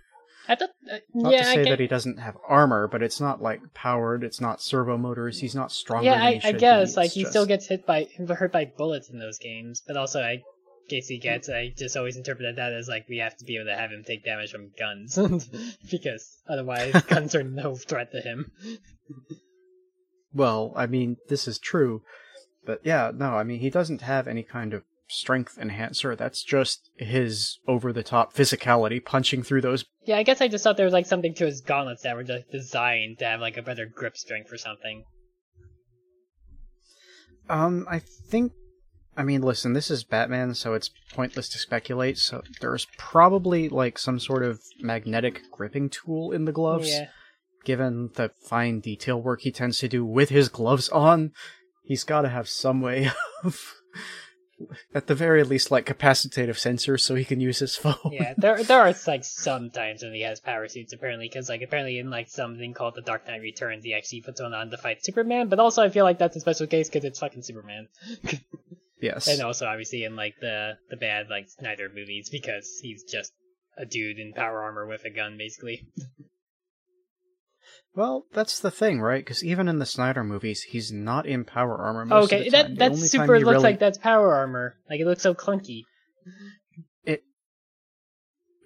Not 1.14 1.32
yeah, 1.32 1.42
to 1.42 1.44
say 1.44 1.64
that 1.64 1.80
he 1.80 1.86
doesn't 1.86 2.18
have 2.18 2.36
armor, 2.46 2.88
but 2.88 3.02
it's 3.02 3.20
not 3.20 3.42
like 3.42 3.60
powered. 3.74 4.24
It's 4.24 4.40
not 4.40 4.60
servo 4.62 4.96
motors. 4.96 5.40
He's 5.40 5.54
not 5.54 5.72
stronger. 5.72 6.06
yeah, 6.06 6.18
than 6.18 6.40
I, 6.44 6.48
I 6.48 6.52
guess 6.52 6.96
like 6.96 7.10
he 7.10 7.20
just- 7.20 7.32
still 7.32 7.46
gets 7.46 7.66
hit 7.66 7.86
by 7.86 8.08
hurt 8.28 8.52
by 8.52 8.64
bullets 8.64 9.10
in 9.10 9.18
those 9.18 9.38
games, 9.38 9.82
but 9.86 9.96
also 9.96 10.20
I 10.20 10.42
guess 10.88 11.06
he 11.06 11.18
gets. 11.18 11.48
I 11.48 11.72
just 11.76 11.96
always 11.96 12.16
interpreted 12.16 12.56
that 12.56 12.72
as 12.72 12.88
like 12.88 13.06
we 13.08 13.18
have 13.18 13.36
to 13.38 13.44
be 13.44 13.56
able 13.56 13.66
to 13.66 13.76
have 13.76 13.90
him 13.90 14.04
take 14.06 14.24
damage 14.24 14.50
from 14.50 14.70
guns 14.78 15.18
because 15.90 16.38
otherwise 16.48 16.92
guns 17.08 17.34
are 17.34 17.44
no 17.44 17.76
threat 17.76 18.12
to 18.12 18.20
him. 18.20 18.50
Well, 20.32 20.72
I 20.76 20.86
mean, 20.86 21.16
this 21.28 21.48
is 21.48 21.58
true, 21.58 22.02
but 22.64 22.80
yeah, 22.84 23.10
no, 23.14 23.30
I 23.34 23.44
mean, 23.44 23.60
he 23.60 23.70
doesn't 23.70 24.02
have 24.02 24.28
any 24.28 24.42
kind 24.42 24.74
of 24.74 24.84
strength 25.08 25.58
enhancer. 25.58 26.14
That's 26.14 26.42
just 26.42 26.90
his 26.96 27.58
over-the-top 27.66 28.34
physicality 28.34 29.04
punching 29.04 29.42
through 29.42 29.62
those. 29.62 29.84
Yeah, 30.04 30.18
I 30.18 30.22
guess 30.22 30.40
I 30.40 30.48
just 30.48 30.64
thought 30.64 30.76
there 30.76 30.86
was 30.86 30.92
like 30.92 31.06
something 31.06 31.34
to 31.34 31.46
his 31.46 31.60
gauntlets 31.60 32.02
that 32.02 32.16
were 32.16 32.24
just 32.24 32.50
designed 32.50 33.18
to 33.18 33.24
have 33.24 33.40
like 33.40 33.56
a 33.56 33.62
better 33.62 33.86
grip 33.86 34.16
strength 34.16 34.52
or 34.52 34.58
something. 34.58 35.04
Um, 37.48 37.86
I 37.90 37.98
think. 37.98 38.52
I 39.16 39.24
mean, 39.24 39.42
listen, 39.42 39.72
this 39.72 39.90
is 39.90 40.04
Batman, 40.04 40.54
so 40.54 40.74
it's 40.74 40.90
pointless 41.12 41.48
to 41.48 41.58
speculate. 41.58 42.18
So 42.18 42.42
there's 42.60 42.86
probably 42.98 43.68
like 43.68 43.98
some 43.98 44.20
sort 44.20 44.44
of 44.44 44.60
magnetic 44.78 45.42
gripping 45.50 45.90
tool 45.90 46.30
in 46.30 46.44
the 46.44 46.52
gloves. 46.52 46.88
Yeah. 46.88 47.08
Given 47.64 48.10
the 48.14 48.30
fine 48.48 48.78
detail 48.78 49.20
work 49.20 49.40
he 49.40 49.50
tends 49.50 49.78
to 49.78 49.88
do 49.88 50.04
with 50.04 50.28
his 50.28 50.48
gloves 50.48 50.88
on, 50.90 51.32
he's 51.82 52.04
got 52.04 52.22
to 52.22 52.28
have 52.28 52.48
some 52.48 52.80
way 52.80 53.10
of, 53.44 53.74
at 54.94 55.06
the 55.06 55.14
very 55.14 55.44
least, 55.44 55.70
like 55.70 55.86
capacitative 55.86 56.56
sensors 56.56 57.00
so 57.00 57.14
he 57.14 57.24
can 57.24 57.40
use 57.40 57.58
his 57.58 57.76
phone. 57.76 57.96
yeah, 58.10 58.34
there 58.36 58.62
there 58.64 58.80
are 58.80 58.94
like 59.06 59.24
some 59.24 59.70
times 59.70 60.02
when 60.02 60.14
he 60.14 60.22
has 60.22 60.40
power 60.40 60.68
suits 60.68 60.92
apparently, 60.92 61.28
because 61.28 61.48
like 61.48 61.62
apparently 61.62 61.98
in 61.98 62.10
like 62.10 62.28
something 62.28 62.74
called 62.74 62.94
the 62.94 63.02
Dark 63.02 63.26
Knight 63.26 63.40
Returns, 63.40 63.84
he 63.84 63.94
actually 63.94 64.22
puts 64.22 64.40
one 64.40 64.54
on 64.54 64.70
to 64.70 64.76
fight 64.76 65.04
Superman. 65.04 65.48
But 65.48 65.60
also, 65.60 65.82
I 65.82 65.90
feel 65.90 66.04
like 66.04 66.18
that's 66.18 66.36
a 66.36 66.40
special 66.40 66.66
case 66.66 66.88
because 66.88 67.04
it's 67.04 67.18
fucking 67.18 67.42
Superman, 67.42 67.88
yes. 69.00 69.28
and 69.28 69.42
also 69.42 69.66
obviously 69.66 70.04
in 70.04 70.16
like 70.16 70.34
the 70.40 70.78
the 70.90 70.96
bad 70.96 71.28
like 71.28 71.48
Snyder 71.48 71.88
movies 71.94 72.28
because 72.30 72.78
he's 72.82 73.04
just 73.04 73.32
a 73.76 73.86
dude 73.86 74.18
in 74.18 74.32
power 74.32 74.62
armor 74.62 74.86
with 74.86 75.04
a 75.04 75.10
gun, 75.10 75.38
basically. 75.38 75.86
Well, 77.98 78.26
that's 78.32 78.60
the 78.60 78.70
thing, 78.70 79.00
right? 79.00 79.24
Because 79.24 79.42
even 79.42 79.66
in 79.66 79.80
the 79.80 79.84
Snyder 79.84 80.22
movies, 80.22 80.62
he's 80.62 80.92
not 80.92 81.26
in 81.26 81.44
power 81.44 81.76
armor 81.76 82.04
most 82.04 82.26
okay, 82.26 82.38
of 82.38 82.44
the 82.44 82.50
that 82.50 82.76
that 82.76 82.96
super 82.96 83.40
looks 83.40 83.44
really- 83.44 83.58
like 83.58 83.80
that's 83.80 83.98
power 83.98 84.36
armor. 84.36 84.76
Like 84.88 85.00
it 85.00 85.04
looks 85.04 85.24
so 85.24 85.34
clunky. 85.34 85.82
It. 87.02 87.24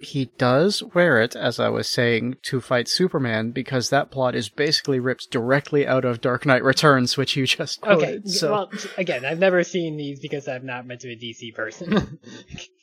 He 0.03 0.27
does 0.37 0.83
wear 0.83 1.19
it, 1.19 1.35
as 1.35 1.59
I 1.59 1.71
was 1.71 1.89
saying, 1.89 2.37
to 2.43 2.61
fight 2.61 2.89
Superman, 2.89 3.53
because 3.53 3.89
that 3.89 4.11
plot 4.11 4.35
is 4.35 4.51
basically 4.51 5.01
ripped 5.01 5.31
directly 5.31 5.87
out 5.87 6.05
of 6.05 6.21
Dark 6.21 6.45
Knight 6.45 6.63
Returns, 6.63 7.17
which 7.17 7.35
you 7.35 7.47
just 7.47 7.83
Okay, 7.85 8.21
so, 8.27 8.53
well, 8.53 8.71
again, 8.99 9.25
I've 9.25 9.39
never 9.39 9.65
seen 9.65 9.97
these 9.97 10.21
because 10.21 10.47
I'm 10.47 10.67
not 10.67 10.87
to 10.87 11.07
be 11.07 11.13
a 11.15 11.17
DC 11.17 11.55
person. 11.55 12.19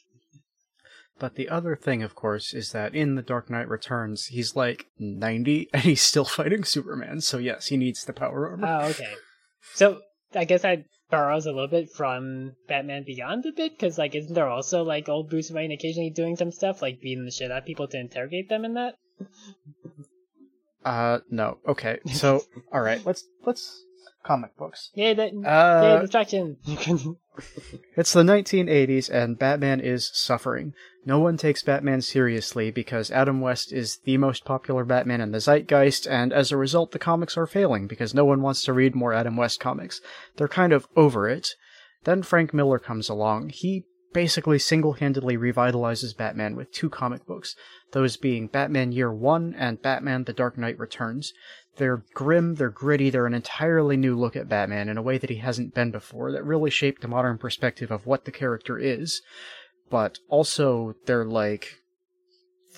but 1.20 1.36
the 1.36 1.50
other 1.50 1.76
thing, 1.76 2.02
of 2.02 2.16
course, 2.16 2.54
is 2.54 2.72
that 2.72 2.96
in 2.96 3.16
the 3.16 3.22
Dark 3.22 3.50
Knight 3.50 3.68
Returns, 3.68 4.28
he's 4.28 4.56
like 4.56 4.88
90 4.98 5.70
and 5.74 5.84
he's 5.84 6.02
still 6.02 6.26
fighting 6.26 6.64
Superman. 6.64 7.22
So 7.22 7.38
yes, 7.38 7.68
he 7.68 7.78
needs 7.78 8.06
the 8.06 8.14
power 8.14 8.50
armor. 8.50 8.68
Oh, 8.68 8.88
okay. 8.90 9.14
So 9.74 10.00
I 10.34 10.46
guess 10.46 10.62
that 10.62 10.84
borrows 11.10 11.46
a 11.46 11.52
little 11.52 11.68
bit 11.68 11.92
from 11.92 12.54
Batman 12.68 13.04
Beyond 13.06 13.46
a 13.46 13.52
bit, 13.52 13.74
because 13.74 13.98
like, 13.98 14.16
isn't 14.16 14.34
there 14.34 14.48
also 14.48 14.84
like 14.84 15.10
old 15.10 15.30
Bruce 15.30 15.52
Wayne 15.52 15.72
occasionally 15.72 16.12
doing 16.12 16.36
some 16.36 16.52
stuff 16.52 16.82
like 16.82 17.02
beating 17.02 17.26
the 17.26 17.32
shit 17.32 17.52
out 17.52 17.60
of 17.60 17.66
people 17.66 17.88
to 17.88 18.00
interrogate 18.00 18.50
them 18.50 18.66
in 18.66 18.76
that? 18.76 18.96
Uh, 20.86 21.20
no. 21.30 21.58
Okay. 21.68 22.00
So, 22.14 22.44
all 22.74 22.82
right. 22.82 23.06
Let's 23.06 23.26
let's 23.46 23.84
comic 24.24 24.56
books. 24.58 24.90
Yay, 24.94 25.14
that 25.14 25.32
Uh, 25.34 25.82
yay 25.96 26.02
distraction. 26.02 26.58
It's 27.96 28.12
the 28.12 28.24
1980s, 28.24 29.10
and 29.10 29.40
Batman 29.40 29.80
is 29.80 30.12
suffering. 30.14 30.74
No 31.06 31.20
one 31.20 31.38
takes 31.38 31.64
Batman 31.64 32.02
seriously 32.02 32.70
because 32.70 33.12
Adam 33.12 33.40
West 33.40 33.72
is 33.72 34.00
the 34.04 34.18
most 34.18 34.44
popular 34.44 34.84
Batman 34.84 35.22
in 35.22 35.32
the 35.32 35.40
zeitgeist, 35.40 36.06
and 36.06 36.34
as 36.34 36.52
a 36.52 36.58
result, 36.58 36.92
the 36.92 37.00
comics 37.00 37.38
are 37.38 37.48
failing 37.48 37.88
because 37.88 38.14
no 38.14 38.26
one 38.26 38.42
wants 38.42 38.64
to 38.64 38.74
read 38.74 38.94
more 38.96 39.14
Adam 39.14 39.38
West 39.38 39.60
comics. 39.60 40.02
They're 40.36 40.48
kind 40.50 40.74
of 40.74 40.88
over 40.98 41.30
it. 41.30 41.56
Then 42.04 42.24
Frank 42.24 42.54
Miller 42.54 42.80
comes 42.80 43.08
along. 43.08 43.50
He 43.50 43.86
basically 44.14 44.60
single 44.60 44.94
handedly 44.94 45.38
revitalizes 45.38 46.18
Batman 46.18 46.56
with 46.56 46.72
two 46.72 46.90
comic 46.90 47.26
books, 47.26 47.56
those 47.92 48.18
being 48.18 48.48
Batman 48.48 48.92
Year 48.92 49.14
One 49.14 49.54
and 49.58 49.82
Batman 49.82 50.24
The 50.26 50.34
Dark 50.34 50.58
Knight 50.58 50.78
Returns. 50.80 51.34
They're 51.80 52.04
grim, 52.14 52.56
they're 52.56 52.70
gritty, 52.70 53.10
they're 53.10 53.26
an 53.26 53.34
entirely 53.34 53.96
new 53.98 54.16
look 54.16 54.36
at 54.36 54.50
Batman 54.50 54.90
in 54.90 54.98
a 54.98 55.02
way 55.02 55.18
that 55.18 55.30
he 55.30 55.38
hasn't 55.38 55.74
been 55.74 55.92
before, 55.92 56.32
that 56.34 56.44
really 56.44 56.70
shaped 56.70 57.02
the 57.02 57.08
modern 57.08 57.38
perspective 57.38 57.90
of 57.90 58.06
what 58.06 58.26
the 58.26 58.32
character 58.32 58.78
is. 58.78 59.22
But 59.90 60.20
also, 60.28 60.94
they're 61.06 61.26
like 61.26 61.78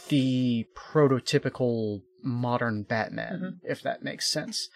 the 0.08 0.68
prototypical 0.78 2.04
modern 2.24 2.84
Batman, 2.84 3.60
if 3.64 3.82
that 3.82 4.04
makes 4.04 4.32
sense. 4.32 4.70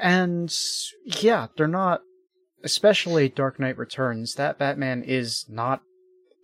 And 0.00 0.54
yeah, 1.04 1.48
they're 1.56 1.66
not, 1.66 2.00
especially 2.62 3.28
Dark 3.28 3.58
Knight 3.58 3.76
Returns, 3.76 4.36
that 4.36 4.58
Batman 4.58 5.02
is 5.02 5.46
not 5.48 5.82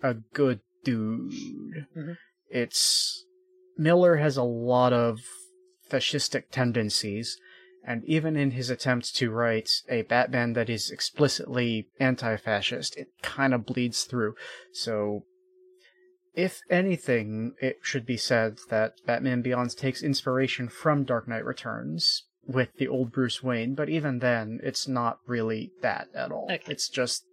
a 0.03 0.15
good 0.35 0.61
dude. 0.85 1.33
Mhm. 1.97 2.17
It's. 2.49 3.25
Miller 3.77 4.17
has 4.17 4.37
a 4.37 4.43
lot 4.43 4.93
of 4.93 5.21
fascistic 5.91 6.45
tendencies, 6.51 7.39
and 7.85 8.05
even 8.05 8.37
in 8.37 8.53
his 8.53 8.71
attempt 8.71 9.15
to 9.17 9.31
write 9.31 9.71
a 9.89 10.03
Batman 10.03 10.53
that 10.55 10.71
is 10.71 10.91
explicitly 10.91 11.89
anti 11.99 12.37
fascist, 12.37 12.97
it 12.97 13.09
kind 13.23 13.55
of 13.55 13.67
bleeds 13.67 14.05
through. 14.05 14.35
So, 14.73 15.25
if 16.35 16.61
anything, 16.71 17.55
it 17.61 17.79
should 17.83 18.07
be 18.07 18.17
said 18.17 18.59
that 18.69 18.95
Batman 19.07 19.43
Beyond 19.43 19.77
takes 19.77 20.03
inspiration 20.03 20.69
from 20.69 21.05
Dark 21.05 21.27
Knight 21.27 21.45
Returns 21.45 22.25
with 22.47 22.69
the 22.79 22.89
old 22.89 23.13
Bruce 23.13 23.43
Wayne, 23.43 23.75
but 23.75 23.89
even 23.89 24.19
then, 24.19 24.61
it's 24.63 24.89
not 24.89 25.19
really 25.27 25.73
that 25.83 26.09
at 26.15 26.33
all. 26.33 26.49
Okay. 26.51 26.73
It's 26.73 26.89
just 26.89 27.25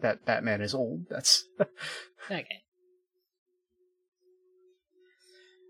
that 0.00 0.24
Batman 0.24 0.60
is 0.60 0.74
old. 0.74 1.06
That's. 1.10 1.44
okay. 2.30 2.63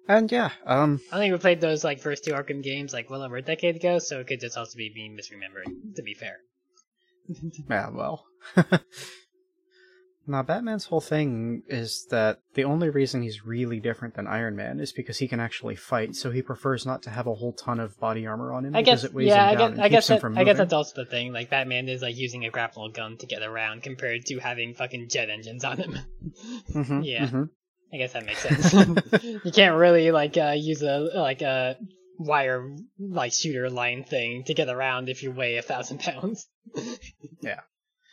And 0.09 0.31
yeah, 0.31 0.51
um, 0.67 1.01
I 1.13 1.19
think 1.19 1.33
we 1.33 1.39
played 1.39 1.61
those 1.61 1.85
like 1.85 2.01
first 2.01 2.25
two 2.25 2.33
Arkham 2.33 2.63
games 2.63 2.93
like 2.93 3.11
well 3.11 3.23
over 3.23 3.37
a 3.37 3.43
decade 3.43 3.77
ago, 3.77 3.99
so 3.99 4.21
it 4.21 4.27
could 4.27 4.41
just 4.41 4.57
also 4.57 4.77
be 4.77 4.93
me 4.95 5.11
misremembering. 5.11 5.95
To 5.97 6.03
be 6.03 6.15
fair. 6.15 6.39
Yeah, 7.71 7.89
well. 7.89 8.27
now, 10.27 10.43
Batman's 10.43 10.85
whole 10.85 11.01
thing 11.01 11.63
is 11.69 12.07
that 12.11 12.41
the 12.53 12.65
only 12.65 12.91
reason 12.91 13.23
he's 13.23 13.47
really 13.47 13.81
different 13.81 14.15
than 14.15 14.27
Iron 14.27 14.57
Man 14.57 14.79
is 14.79 14.93
because 14.93 15.19
he 15.19 15.27
can 15.27 15.41
actually 15.41 15.75
fight, 15.75 16.15
so 16.17 16.31
he 16.31 16.43
prefers 16.43 16.85
not 16.85 17.03
to 17.05 17.11
have 17.11 17.27
a 17.27 17.35
whole 17.35 17.55
ton 17.55 17.81
of 17.81 17.99
body 17.99 18.27
armor 18.27 18.53
on 18.53 18.67
him 18.67 18.77
I 18.77 18.83
guess 18.83 19.05
it 19.05 19.15
weighs 19.15 19.29
yeah, 19.29 19.45
him 19.45 19.49
I 19.49 19.55
down 19.55 19.61
guess 19.61 19.71
and 19.73 19.83
I 19.83 19.89
guess 19.89 20.07
that, 20.09 20.25
I 20.37 20.45
guess 20.45 20.59
that's 20.59 20.73
also 20.75 21.05
the 21.05 21.11
thing. 21.11 21.33
Like 21.33 21.49
Batman 21.49 21.89
is 21.89 22.03
like 22.03 22.17
using 22.17 22.45
a 22.45 22.51
grapple 22.51 22.91
gun 22.91 23.17
to 23.17 23.27
get 23.27 23.43
around 23.43 23.83
compared 23.83 24.27
to 24.27 24.39
having 24.39 24.75
fucking 24.75 25.09
jet 25.09 25.31
engines 25.31 25.65
on 25.65 25.79
him. 25.79 25.99
Mhm, 26.75 27.03
yeah. 27.05 27.27
mhm. 27.27 27.49
I 27.95 27.97
guess 27.97 28.13
that 28.15 28.27
makes 28.27 28.41
sense. 28.41 28.73
you 29.45 29.53
can't 29.53 29.77
really 29.77 30.11
like 30.11 30.37
uh, 30.37 30.55
use 30.57 30.83
a 30.83 30.99
like 31.15 31.43
a 31.43 31.77
wire 32.19 32.75
like 32.99 33.33
shooter 33.33 33.71
line 33.71 34.03
thing 34.05 34.43
to 34.45 34.55
get 34.55 34.69
around 34.69 35.09
if 35.09 35.23
you 35.23 35.31
weigh 35.31 35.57
a 35.59 35.63
thousand 35.63 36.01
pounds. 36.01 36.47
Yeah. 37.41 37.61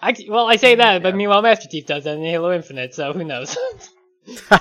I, 0.02 0.14
well, 0.28 0.46
I 0.48 0.58
say 0.58 0.76
that, 0.76 1.02
but 1.04 1.10
Yeah. 1.10 1.16
meanwhile, 1.16 1.42
Master 1.42 1.68
Chief 1.70 1.86
does 1.86 2.04
that 2.04 2.18
in 2.18 2.24
Halo 2.24 2.52
Infinite, 2.54 2.94
so 2.94 3.14
who 3.14 3.24
knows? 3.24 3.56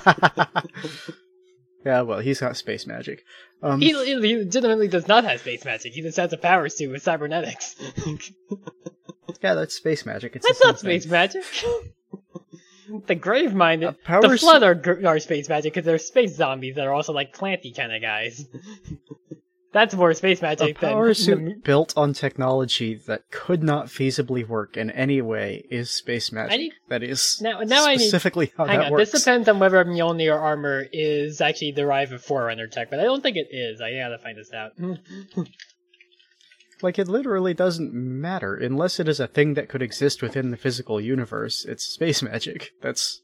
yeah, 1.85 2.03
well, 2.03 2.21
he's 2.21 2.41
got 2.41 2.57
space 2.57 2.87
magic. 2.87 3.23
Um, 3.63 3.81
he, 3.81 3.89
he 3.93 4.15
legitimately 4.37 4.89
does 4.89 5.09
not 5.09 5.25
have 5.25 5.41
space 5.41 5.65
magic. 5.65 5.93
He 5.93 6.03
just 6.03 6.19
has 6.19 6.33
a 6.33 6.37
power 6.39 6.69
suit 6.69 6.91
with 6.93 7.03
cybernetics. 7.03 7.75
yeah, 9.43 9.55
that's 9.55 9.75
space 9.75 10.07
magic. 10.07 10.37
It's 10.37 10.47
That's 10.47 10.63
not 10.65 10.79
space 10.79 11.07
magic. 11.07 11.45
The 13.07 13.17
Gravemind, 13.17 13.83
A 13.85 13.89
uh, 14.17 14.21
the 14.21 14.37
flood 14.39 14.63
are, 14.63 14.75
gr- 14.75 15.07
are 15.07 15.19
space 15.19 15.49
magic 15.49 15.73
because 15.75 15.85
they're 15.87 15.99
space 15.99 16.37
zombies 16.37 16.75
that 16.77 16.87
are 16.87 16.93
also 16.95 17.13
like 17.13 17.33
planty 17.33 17.73
kind 17.73 17.93
of 17.93 18.03
guys. 18.03 18.47
That's 19.73 19.95
more 19.95 20.13
space 20.15 20.41
A 20.41 20.45
magic 20.47 20.81
than 20.81 20.91
power 20.91 21.15
suit 21.15 21.63
built 21.63 21.95
on 21.97 22.13
technology 22.13 22.97
that 23.07 23.31
could 23.31 23.63
not 23.63 23.87
feasibly 23.87 24.45
work 24.45 24.77
in 24.77 24.91
any 24.91 25.23
way 25.23 25.65
is 25.71 25.93
space 25.93 26.33
magic. 26.33 26.59
need- 26.59 26.73
that 26.89 27.05
is 27.05 27.39
Now- 27.41 27.61
now 27.61 27.87
I 27.87 27.93
need- 27.95 28.01
specifically 28.01 28.53
how 28.57 28.65
Hang 28.67 28.79
that 28.81 28.87
on, 28.87 28.93
works. 28.93 29.13
this 29.13 29.23
depends 29.23 29.49
on 29.49 29.61
whether 29.61 29.85
Mjolnir 29.85 30.37
armor 30.37 30.87
is 30.93 31.41
actually 31.41 31.71
derived 31.71 32.13
of 32.13 32.21
Forerunner 32.25 32.67
tech, 32.67 32.91
but 32.91 32.99
I 32.99 33.05
don't 33.05 33.23
think 33.23 33.37
it 33.37 33.47
is. 33.53 33.81
I 33.81 33.93
gotta 33.93 34.19
find 34.19 34.37
this 34.37 34.53
out. 34.53 34.73
Like, 36.83 36.99
it 36.99 37.09
literally 37.09 37.55
doesn't 37.55 37.93
matter 37.93 38.55
unless 38.55 38.99
it 39.01 39.09
is 39.09 39.21
a 39.21 39.27
thing 39.27 39.55
that 39.55 39.69
could 39.69 39.83
exist 39.83 40.23
within 40.23 40.51
the 40.51 40.57
physical 40.57 41.01
universe. 41.01 41.65
It's 41.65 41.85
space 41.85 42.23
magic. 42.23 42.71
That's. 42.83 43.21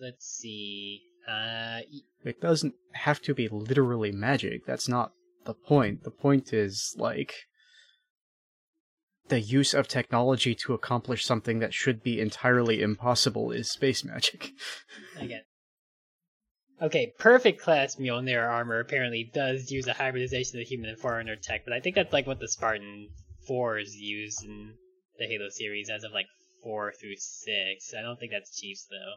Let's 0.00 0.26
see. 0.26 1.02
Uh, 1.28 1.80
It 2.24 2.40
doesn't 2.40 2.74
have 2.92 3.20
to 3.22 3.34
be 3.34 3.48
literally 3.48 4.12
magic. 4.12 4.66
That's 4.66 4.88
not 4.88 5.12
the 5.44 5.54
point. 5.54 6.04
The 6.04 6.10
point 6.10 6.52
is, 6.52 6.94
like. 6.98 7.34
The 9.28 9.40
use 9.40 9.72
of 9.72 9.88
technology 9.88 10.54
to 10.66 10.74
accomplish 10.74 11.24
something 11.24 11.58
that 11.60 11.72
should 11.72 12.02
be 12.02 12.20
entirely 12.20 12.82
impossible 12.82 13.52
is 13.52 13.70
space 13.72 14.04
magic. 14.04 14.50
again. 15.18 15.42
Okay, 16.84 17.14
perfect 17.18 17.62
class 17.62 17.96
Mjolnir 17.96 18.46
armor 18.46 18.78
apparently 18.78 19.30
does 19.32 19.70
use 19.70 19.86
a 19.86 19.94
hybridization 19.94 20.58
of 20.58 20.66
the 20.66 20.68
human 20.68 20.90
and 20.90 20.98
Forerunner 20.98 21.34
tech, 21.34 21.64
but 21.64 21.72
I 21.72 21.80
think 21.80 21.96
that's 21.96 22.12
like 22.12 22.26
what 22.26 22.40
the 22.40 22.48
Spartan 22.48 23.08
4s 23.48 23.94
use 23.94 24.42
in 24.42 24.74
the 25.18 25.24
Halo 25.24 25.48
series 25.48 25.88
as 25.88 26.04
of 26.04 26.12
like 26.12 26.26
4 26.62 26.92
through 27.00 27.16
6. 27.16 27.94
I 27.98 28.02
don't 28.02 28.20
think 28.20 28.32
that's 28.32 28.60
Chiefs 28.60 28.86
though. 28.90 29.14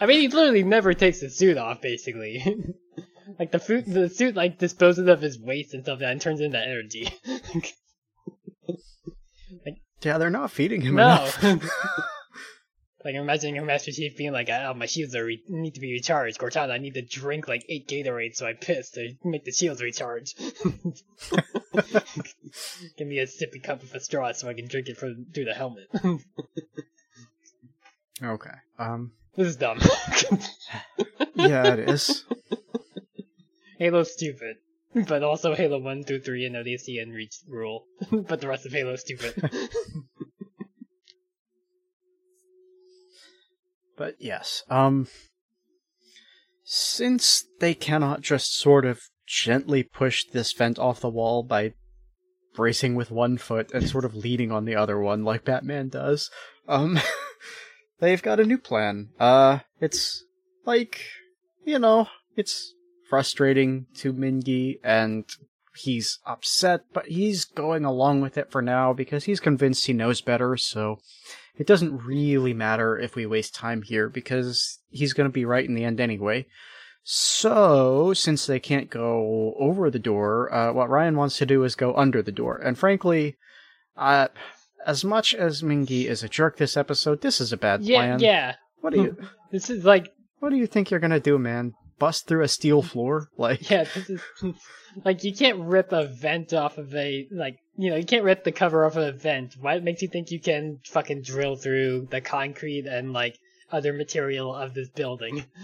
I 0.00 0.06
mean, 0.06 0.20
he 0.20 0.28
literally 0.28 0.62
never 0.62 0.94
takes 0.94 1.20
the 1.20 1.30
suit 1.30 1.56
off, 1.56 1.80
basically. 1.80 2.44
like 3.38 3.52
the 3.52 3.58
suit, 3.58 3.84
the 3.86 4.08
suit 4.08 4.34
like 4.34 4.58
disposes 4.58 5.08
of 5.08 5.20
his 5.20 5.38
waste 5.40 5.74
and 5.74 5.82
stuff 5.84 6.00
and 6.02 6.20
turns 6.20 6.40
into 6.40 6.58
energy. 6.58 7.08
like, 9.64 9.76
Yeah, 10.02 10.18
they're 10.18 10.30
not 10.30 10.50
feeding 10.50 10.82
him 10.82 10.96
no. 10.96 11.02
enough. 11.42 11.62
Like 13.08 13.16
I'm 13.16 13.22
imagining 13.22 13.56
a 13.56 13.64
Master 13.64 13.90
Chief 13.90 14.18
being 14.18 14.32
like, 14.32 14.50
"Oh, 14.50 14.74
my 14.74 14.84
shields 14.84 15.16
are 15.16 15.24
re- 15.24 15.42
need 15.48 15.76
to 15.76 15.80
be 15.80 15.92
recharged. 15.92 16.38
Cortana, 16.38 16.72
I 16.72 16.78
need 16.78 16.92
to 16.92 17.00
drink 17.00 17.48
like 17.48 17.64
eight 17.70 17.88
Gatorades 17.88 18.36
so 18.36 18.46
I 18.46 18.52
piss 18.52 18.90
to 18.90 19.14
make 19.24 19.46
the 19.46 19.50
shields 19.50 19.80
recharge. 19.80 20.34
Give 22.98 23.08
me 23.08 23.20
a 23.20 23.24
sippy 23.26 23.62
cup 23.62 23.82
of 23.82 23.94
a 23.94 24.00
straw 24.00 24.32
so 24.32 24.46
I 24.46 24.52
can 24.52 24.68
drink 24.68 24.88
it 24.88 24.98
from 24.98 25.24
through 25.32 25.46
the 25.46 25.54
helmet. 25.54 25.88
okay. 28.22 28.50
Um. 28.78 29.12
this 29.34 29.48
is 29.48 29.56
dumb. 29.56 29.80
Yeah, 31.34 31.72
it 31.72 31.88
is. 31.88 32.24
Halo's 33.78 34.12
stupid. 34.12 34.56
But 34.92 35.22
also 35.22 35.54
Halo 35.54 35.78
1 35.78 36.02
through 36.02 36.22
3 36.22 36.46
and 36.46 36.56
ODST 36.56 37.00
and 37.00 37.14
Reach 37.14 37.36
rule. 37.48 37.84
but 38.10 38.40
the 38.40 38.48
rest 38.48 38.66
of 38.66 38.72
Halo's 38.72 39.02
stupid. 39.02 39.40
But 43.98 44.14
yes, 44.20 44.62
um, 44.70 45.08
since 46.62 47.44
they 47.58 47.74
cannot 47.74 48.20
just 48.20 48.56
sort 48.56 48.84
of 48.84 49.00
gently 49.26 49.82
push 49.82 50.24
this 50.24 50.52
vent 50.52 50.78
off 50.78 51.00
the 51.00 51.10
wall 51.10 51.42
by 51.42 51.74
bracing 52.54 52.94
with 52.94 53.10
one 53.10 53.38
foot 53.38 53.72
and 53.74 53.88
sort 53.88 54.04
of 54.04 54.14
leaning 54.14 54.52
on 54.52 54.64
the 54.64 54.76
other 54.76 55.00
one 55.00 55.24
like 55.24 55.44
Batman 55.44 55.88
does, 55.88 56.30
um, 56.68 56.98
they've 58.00 58.22
got 58.22 58.40
a 58.40 58.44
new 58.44 58.56
plan. 58.56 59.08
Uh, 59.18 59.58
it's 59.80 60.24
like, 60.64 61.02
you 61.64 61.80
know, 61.80 62.06
it's 62.36 62.74
frustrating 63.10 63.86
to 63.96 64.12
Mingi 64.12 64.78
and 64.84 65.24
he's 65.74 66.20
upset, 66.24 66.82
but 66.92 67.06
he's 67.06 67.44
going 67.44 67.84
along 67.84 68.20
with 68.20 68.38
it 68.38 68.52
for 68.52 68.62
now 68.62 68.92
because 68.92 69.24
he's 69.24 69.40
convinced 69.40 69.86
he 69.86 69.92
knows 69.92 70.20
better, 70.20 70.56
so 70.56 70.98
it 71.58 71.66
doesn't 71.66 72.06
really 72.06 72.54
matter 72.54 72.96
if 72.96 73.16
we 73.16 73.26
waste 73.26 73.54
time 73.54 73.82
here 73.82 74.08
because 74.08 74.78
he's 74.90 75.12
going 75.12 75.28
to 75.28 75.32
be 75.32 75.44
right 75.44 75.68
in 75.68 75.74
the 75.74 75.84
end 75.84 76.00
anyway. 76.00 76.46
So, 77.02 78.12
since 78.12 78.46
they 78.46 78.60
can't 78.60 78.90
go 78.90 79.54
over 79.58 79.90
the 79.90 79.98
door, 79.98 80.52
uh, 80.54 80.72
what 80.72 80.90
Ryan 80.90 81.16
wants 81.16 81.38
to 81.38 81.46
do 81.46 81.64
is 81.64 81.74
go 81.74 81.94
under 81.94 82.22
the 82.22 82.32
door. 82.32 82.58
And 82.58 82.78
frankly, 82.78 83.36
uh, 83.96 84.28
as 84.86 85.04
much 85.04 85.34
as 85.34 85.62
Mingi 85.62 86.04
is 86.04 86.22
a 86.22 86.28
jerk 86.28 86.58
this 86.58 86.76
episode, 86.76 87.22
this 87.22 87.40
is 87.40 87.52
a 87.52 87.56
bad 87.56 87.82
yeah, 87.82 87.98
plan. 87.98 88.20
yeah. 88.20 88.54
What 88.80 88.92
do 88.92 89.02
you 89.02 89.16
This 89.50 89.70
is 89.70 89.84
like, 89.84 90.12
What 90.38 90.50
do 90.50 90.56
you 90.56 90.66
think 90.66 90.90
you're 90.90 91.00
gonna 91.00 91.18
do, 91.18 91.38
man? 91.38 91.74
Bust 91.98 92.26
through 92.26 92.42
a 92.42 92.48
steel 92.48 92.82
floor? 92.82 93.28
Like, 93.38 93.70
yeah, 93.70 93.84
this 93.84 94.10
is 94.10 94.20
like 95.04 95.24
you 95.24 95.34
can't 95.34 95.60
rip 95.60 95.92
a 95.92 96.06
vent 96.06 96.52
off 96.52 96.78
of 96.78 96.94
a 96.94 97.28
like 97.30 97.58
you 97.76 97.90
know 97.90 97.96
you 97.96 98.04
can't 98.04 98.24
rip 98.24 98.44
the 98.44 98.52
cover 98.52 98.84
off 98.84 98.96
of 98.96 99.02
a 99.02 99.12
vent. 99.12 99.54
What 99.60 99.84
makes 99.84 100.02
you 100.02 100.08
think 100.08 100.30
you 100.30 100.40
can 100.40 100.80
fucking 100.84 101.22
drill 101.22 101.56
through 101.56 102.08
the 102.10 102.20
concrete 102.20 102.86
and 102.86 103.12
like 103.12 103.38
other 103.70 103.92
material 103.92 104.54
of 104.54 104.74
this 104.74 104.88
building? 104.88 105.44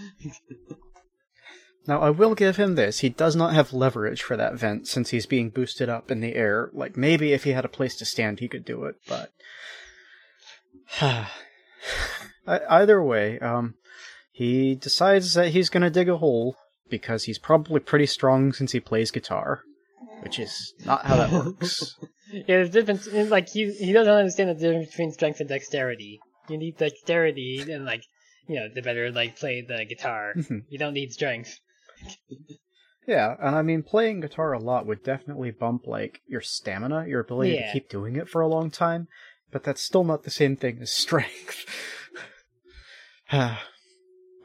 Now, 1.87 2.01
I 2.01 2.09
will 2.09 2.33
give 2.33 2.55
him 2.55 2.73
this. 2.73 3.01
He 3.01 3.09
does 3.09 3.35
not 3.35 3.53
have 3.53 3.71
leverage 3.71 4.23
for 4.23 4.35
that 4.35 4.55
vent 4.55 4.87
since 4.87 5.11
he's 5.11 5.27
being 5.27 5.51
boosted 5.51 5.87
up 5.87 6.09
in 6.09 6.19
the 6.19 6.33
air. 6.33 6.71
Like, 6.73 6.97
maybe 6.97 7.31
if 7.31 7.43
he 7.43 7.51
had 7.51 7.63
a 7.63 7.69
place 7.69 7.95
to 7.97 8.05
stand, 8.05 8.39
he 8.39 8.47
could 8.47 8.65
do 8.65 8.85
it, 8.85 8.95
but. 9.07 9.31
Either 12.47 13.01
way, 13.01 13.39
um, 13.39 13.75
he 14.35 14.75
decides 14.75 15.33
that 15.35 15.49
he's 15.49 15.69
gonna 15.69 15.89
dig 15.89 16.09
a 16.09 16.17
hole 16.17 16.57
because 16.89 17.23
he's 17.23 17.39
probably 17.39 17.79
pretty 17.79 18.05
strong 18.05 18.51
since 18.51 18.73
he 18.73 18.79
plays 18.81 19.09
guitar, 19.11 19.61
which 20.19 20.37
is 20.39 20.73
not 20.85 21.05
how 21.05 21.15
that 21.15 21.31
works. 21.31 21.95
yeah, 22.31 22.63
the 22.63 22.69
difference 22.69 23.07
is 23.07 23.29
like 23.31 23.47
he 23.47 23.71
he 23.71 23.93
doesn't 23.93 24.13
understand 24.13 24.49
the 24.49 24.55
difference 24.55 24.89
between 24.89 25.11
strength 25.13 25.39
and 25.39 25.47
dexterity. 25.47 26.19
You 26.49 26.57
need 26.57 26.77
dexterity 26.77 27.65
and 27.71 27.85
like 27.85 28.03
you 28.47 28.55
know 28.57 28.67
to 28.75 28.81
better 28.81 29.09
like 29.09 29.37
play 29.39 29.61
the 29.61 29.85
guitar. 29.85 30.33
Mhm. 30.35 30.63
You 30.69 30.77
don't 30.77 30.93
need 30.93 31.13
strength. 31.13 31.57
Yeah, 33.07 33.35
and 33.39 33.55
I 33.55 33.61
mean, 33.61 33.83
playing 33.83 34.19
guitar 34.21 34.51
a 34.51 34.59
lot 34.59 34.85
would 34.87 35.03
definitely 35.03 35.51
bump, 35.51 35.85
like, 35.85 36.21
your 36.27 36.41
stamina, 36.41 37.05
your 37.07 37.19
ability 37.21 37.51
Yeah. 37.53 37.67
to 37.67 37.71
keep 37.73 37.87
doing 37.87 38.15
it 38.15 38.27
for 38.27 38.41
a 38.41 38.47
long 38.47 38.71
time, 38.71 39.07
but 39.51 39.63
that's 39.63 39.81
still 39.81 40.03
not 40.03 40.23
the 40.23 40.31
same 40.31 40.55
thing 40.57 40.79
as 40.81 40.91
strength. 40.91 41.65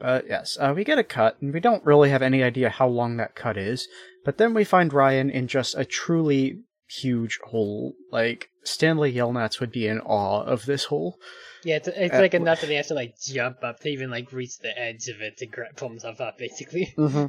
But 0.01 0.25
yes, 0.27 0.57
uh, 0.59 0.73
we 0.75 0.83
get 0.83 0.97
a 0.97 1.03
cut, 1.03 1.37
and 1.41 1.53
we 1.53 1.59
don't 1.59 1.85
really 1.85 2.09
have 2.09 2.21
any 2.23 2.41
idea 2.43 2.69
how 2.69 2.87
long 2.87 3.17
that 3.17 3.35
cut 3.35 3.55
is, 3.55 3.87
but 4.25 4.37
then 4.37 4.53
we 4.53 4.63
find 4.63 4.91
Ryan 4.91 5.29
in 5.29 5.47
just 5.47 5.75
a 5.77 5.85
truly 5.85 6.59
huge 6.89 7.39
hole. 7.45 7.93
Like 8.11 8.49
Stanley 8.63 9.13
Yelnats 9.13 9.59
would 9.59 9.71
be 9.71 9.87
in 9.87 9.99
awe 10.01 10.41
of 10.43 10.65
this 10.65 10.85
hole. 10.85 11.17
Yeah, 11.63 11.75
it's, 11.75 11.87
it's 11.87 12.15
Uh, 12.15 12.19
like 12.19 12.33
enough 12.33 12.61
that 12.61 12.69
he 12.71 12.75
has 12.75 12.87
to 12.87 12.95
like 12.95 13.13
jump 13.21 13.63
up 13.63 13.79
to 13.81 13.89
even 13.89 14.09
like 14.09 14.31
reach 14.33 14.57
the 14.57 14.77
edge 14.77 15.07
of 15.07 15.21
it 15.21 15.37
to 15.37 15.45
grab 15.45 15.75
pull 15.75 15.89
himself 15.89 16.19
up, 16.19 16.37
basically. 16.37 16.93
Mm-hmm. 16.97 17.27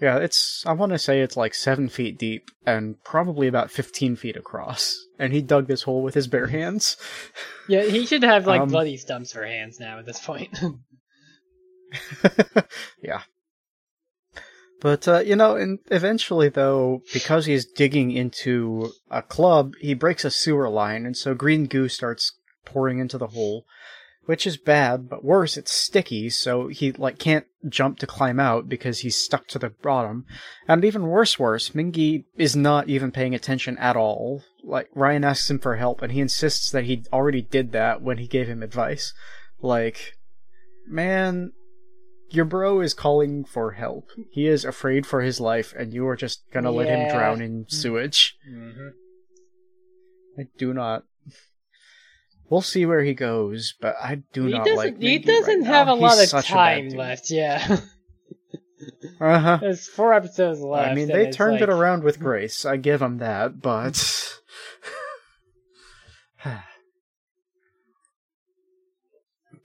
Yeah, 0.00 0.18
it's. 0.18 0.64
I 0.66 0.72
want 0.72 0.90
to 0.92 0.98
say 0.98 1.20
it's 1.20 1.36
like 1.36 1.54
seven 1.54 1.88
feet 1.88 2.18
deep 2.18 2.50
and 2.66 2.96
probably 3.04 3.46
about 3.46 3.70
fifteen 3.70 4.16
feet 4.16 4.36
across. 4.36 4.98
And 5.18 5.32
he 5.32 5.42
dug 5.42 5.68
this 5.68 5.82
hole 5.82 6.02
with 6.02 6.14
his 6.14 6.26
bare 6.26 6.48
hands. 6.48 6.96
Yeah, 7.68 7.82
he 7.84 8.04
should 8.06 8.24
have 8.24 8.46
like 8.46 8.62
Um, 8.62 8.68
bloody 8.70 8.96
stumps 8.96 9.32
for 9.32 9.44
hands 9.44 9.78
now 9.78 9.98
at 10.00 10.06
this 10.06 10.18
point. 10.24 10.58
yeah. 13.02 13.22
But 14.82 15.06
uh, 15.06 15.20
you 15.20 15.36
know, 15.36 15.54
and 15.54 15.78
eventually, 15.92 16.48
though, 16.48 17.02
because 17.12 17.46
he's 17.46 17.64
digging 17.64 18.10
into 18.10 18.90
a 19.10 19.22
club, 19.22 19.74
he 19.80 19.94
breaks 19.94 20.24
a 20.24 20.30
sewer 20.30 20.68
line, 20.68 21.06
and 21.06 21.16
so 21.16 21.34
green 21.34 21.66
goo 21.66 21.88
starts 21.88 22.32
pouring 22.64 22.98
into 22.98 23.16
the 23.16 23.28
hole, 23.28 23.64
which 24.24 24.44
is 24.44 24.56
bad. 24.56 25.08
But 25.08 25.24
worse, 25.24 25.56
it's 25.56 25.70
sticky, 25.70 26.30
so 26.30 26.66
he 26.66 26.90
like 26.90 27.20
can't 27.20 27.46
jump 27.68 28.00
to 28.00 28.08
climb 28.08 28.40
out 28.40 28.68
because 28.68 29.00
he's 29.00 29.16
stuck 29.16 29.46
to 29.48 29.58
the 29.60 29.70
bottom. 29.70 30.26
And 30.66 30.84
even 30.84 31.06
worse, 31.06 31.38
worse, 31.38 31.70
Mingy 31.70 32.24
is 32.36 32.56
not 32.56 32.88
even 32.88 33.12
paying 33.12 33.36
attention 33.36 33.78
at 33.78 33.96
all. 33.96 34.42
Like 34.64 34.88
Ryan 34.96 35.22
asks 35.22 35.48
him 35.48 35.60
for 35.60 35.76
help, 35.76 36.02
and 36.02 36.10
he 36.10 36.20
insists 36.20 36.72
that 36.72 36.86
he 36.86 37.04
already 37.12 37.42
did 37.42 37.70
that 37.70 38.02
when 38.02 38.18
he 38.18 38.26
gave 38.26 38.48
him 38.48 38.64
advice. 38.64 39.14
Like, 39.60 40.14
man, 40.88 41.52
your 42.34 42.44
bro 42.44 42.80
is 42.80 42.94
calling 42.94 43.44
for 43.44 43.72
help. 43.72 44.08
He 44.30 44.46
is 44.46 44.64
afraid 44.64 45.06
for 45.06 45.20
his 45.22 45.40
life, 45.40 45.72
and 45.76 45.92
you 45.92 46.06
are 46.08 46.16
just 46.16 46.42
gonna 46.52 46.70
let 46.70 46.88
him 46.88 47.08
drown 47.10 47.40
in 47.40 47.66
sewage. 47.68 48.36
mm-hmm. 48.50 48.88
I 50.38 50.44
do 50.58 50.72
not. 50.72 51.04
We'll 52.48 52.62
see 52.62 52.84
where 52.86 53.02
he 53.02 53.14
goes, 53.14 53.74
but 53.80 53.96
I 54.02 54.22
do 54.32 54.44
He 54.46 54.52
not 54.52 54.64
doesn't. 54.66 54.76
like. 54.76 54.98
he 55.00 55.18
doesn't 55.18 55.60
right 55.62 55.66
have 55.66 55.86
now. 55.86 55.94
a 55.94 55.96
lot 55.96 56.12
He's 56.18 56.22
of 56.24 56.28
such 56.28 56.50
a 56.50 56.54
bad 56.54 56.74
time 56.76 56.88
left. 56.90 57.30
Yeah, 57.30 57.78
Uh 59.20 59.38
huh. 59.38 59.58
there's 59.60 59.86
four 59.88 60.12
episodes 60.12 60.60
left. 60.60 60.90
I 60.90 60.94
mean, 60.94 61.08
they 61.08 61.30
turned 61.30 61.60
it 61.62 61.68
around 61.70 62.02
with 62.02 62.18
grace. 62.18 62.64
I 62.64 62.76
give 62.78 63.00
them 63.00 63.18
that, 63.18 63.60
but. 63.60 64.28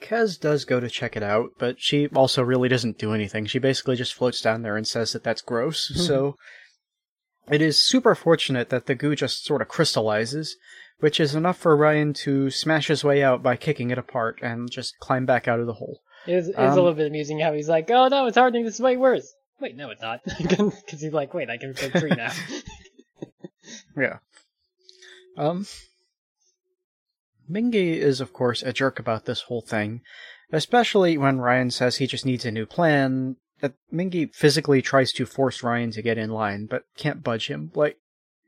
Kez 0.02 0.39
does 0.39 0.66
go 0.66 0.80
to 0.80 0.89
check 0.89 1.16
it 1.16 1.24
out, 1.24 1.52
but 1.58 1.76
she 1.80 2.08
also 2.10 2.43
really 2.43 2.70
doesn't 2.70 2.98
do 2.98 3.14
anything. 3.14 3.45
She 3.45 3.60
basically 3.60 3.95
just 3.95 4.14
floats 4.14 4.41
down 4.41 4.62
there 4.62 4.78
and 4.78 4.88
says 4.88 5.14
that 5.14 5.24
that's 5.24 5.41
gross. 5.41 5.91
so 6.08 6.36
it 7.50 7.62
is 7.62 7.78
super 7.78 8.16
fortunate 8.16 8.70
that 8.70 8.86
the 8.86 8.95
goo 8.95 9.16
just 9.16 9.45
sort 9.45 9.62
of 9.62 9.68
crystallizes, 9.68 10.56
which 11.00 11.20
is 11.20 11.36
enough 11.36 11.58
for 11.58 11.76
Ryan 11.76 12.14
to 12.14 12.50
smash 12.50 12.88
his 12.88 13.04
way 13.04 13.24
out 13.24 13.41
by 13.41 13.56
kicking 13.56 13.89
it 13.89 13.98
apart 13.98 14.39
and 14.41 14.70
just 14.72 14.98
climb 15.00 15.26
back 15.26 15.48
out 15.48 15.60
of 15.60 15.66
the 15.68 15.74
hole. 15.74 16.02
It 16.26 16.36
was, 16.36 16.50
it 16.50 16.58
was 16.58 16.72
Um, 16.74 16.74
a 16.74 16.76
little 16.82 16.93
bit 16.93 17.08
amusing 17.08 17.39
how 17.39 17.54
he's 17.54 17.70
like, 17.70 17.89
"Oh 17.89 18.08
no, 18.10 18.26
it's 18.26 18.38
hardening. 18.38 18.66
This 18.66 18.76
is 18.76 18.82
way 18.82 18.98
worse." 18.98 19.34
Wait, 19.62 19.76
no, 19.76 19.89
it's 19.89 20.02
not, 20.02 20.22
because 20.38 21.02
he's 21.02 21.14
like, 21.14 21.34
"Wait, 21.34 21.50
I 21.50 21.58
can 21.58 21.74
fit 21.74 21.93
three 21.93 22.10
now." 22.12 22.32
Yeah. 23.98 24.20
Um. 25.38 25.66
Mingy 27.50 27.95
is, 27.98 28.22
of 28.22 28.34
course, 28.34 28.62
a 28.64 28.74
jerk 28.74 29.00
about 29.00 29.26
this 29.26 29.41
whole 29.41 29.62
thing, 29.62 30.02
especially 30.52 31.18
when 31.18 31.39
Ryan 31.39 31.72
says 31.72 31.98
he 31.98 32.08
just 32.08 32.26
needs 32.26 32.45
a 32.45 32.52
new 32.52 32.66
plan. 32.66 33.38
That 33.60 33.74
Mingy 33.91 34.34
physically 34.36 34.82
tries 34.82 35.12
to 35.14 35.26
force 35.26 35.64
Ryan 35.64 35.91
to 35.91 36.02
get 36.02 36.18
in 36.18 36.30
line, 36.30 36.68
but 36.68 36.84
can't 36.95 37.24
budge 37.24 37.48
him. 37.48 37.72
Like, 37.74 37.98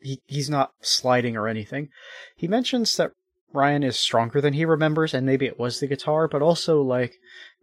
he, 0.01 0.21
he's 0.27 0.49
not 0.49 0.73
sliding 0.81 1.35
or 1.35 1.47
anything. 1.47 1.89
He 2.35 2.47
mentions 2.47 2.95
that 2.97 3.13
Ryan 3.51 3.83
is 3.83 3.97
stronger 3.97 4.39
than 4.39 4.53
he 4.53 4.65
remembers, 4.65 5.13
and 5.13 5.25
maybe 5.25 5.47
it 5.47 5.57
was 5.57 5.79
the 5.79 5.87
guitar, 5.87 6.27
but 6.27 6.43
also, 6.43 6.81
like, 6.81 7.15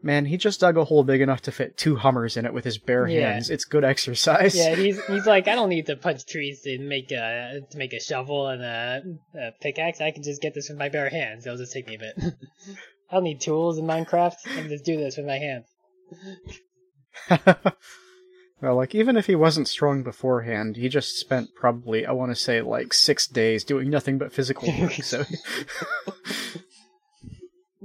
man, 0.03 0.27
he 0.27 0.37
just 0.37 0.61
dug 0.61 0.77
a 0.77 0.85
hole 0.85 1.03
big 1.05 1.21
enough 1.21 1.43
to 1.43 1.53
fit 1.53 1.77
two 1.77 1.97
Hummers 1.97 2.37
in 2.37 2.45
it 2.47 2.53
with 2.53 2.65
his 2.65 2.79
bare 2.79 3.07
Yeah. 3.09 3.33
hands. 3.33 3.51
It's 3.51 3.65
good 3.65 3.85
exercise. 3.85 4.55
yeah, 4.57 4.75
he's 4.77 5.05
he's 5.07 5.27
like, 5.27 5.49
"I 5.49 5.55
don't 5.55 5.69
need 5.69 5.87
to 5.87 5.97
punch 5.97 6.27
trees 6.27 6.61
to 6.63 6.79
make 6.79 7.11
a 7.13 7.61
to 7.71 7.79
make 7.79 7.93
a 7.93 8.01
shovel 8.01 8.49
and 8.49 8.63
a, 8.63 9.03
a 9.39 9.51
pickaxe. 9.61 10.01
I 10.01 10.11
can 10.13 10.23
just 10.23 10.41
get 10.43 10.55
this 10.55 10.69
with 10.69 10.79
my 10.79 10.89
bare 10.89 11.11
hands. 11.11 11.47
It'll 11.47 11.59
just 11.59 11.73
take 11.73 11.87
me 11.89 11.97
a 11.97 11.99
bit. 11.99 12.15
I 13.11 13.15
don't 13.15 13.25
need 13.25 13.41
tools 13.41 13.79
in 13.79 13.85
Minecraft. 13.87 14.35
I 14.47 14.55
can 14.57 14.69
just 14.69 14.85
do 14.85 14.97
this 14.97 15.17
with 15.17 15.27
my 15.27 15.39
hands." 15.39 15.67
well, 18.63 18.77
like 18.77 18.95
even 18.95 19.17
if 19.17 19.27
he 19.27 19.35
wasn't 19.35 19.69
strong 19.69 20.03
beforehand, 20.03 20.77
he 20.77 20.89
just 20.89 21.17
spent 21.19 21.55
probably 21.55 22.07
I 22.07 22.13
want 22.13 22.31
to 22.31 22.37
say 22.37 22.61
like 22.63 22.93
six 22.93 23.27
days 23.27 23.65
doing 23.65 23.91
nothing 23.91 24.19
but 24.19 24.33
physical 24.33 24.69
work. 24.81 24.93
so 24.93 25.25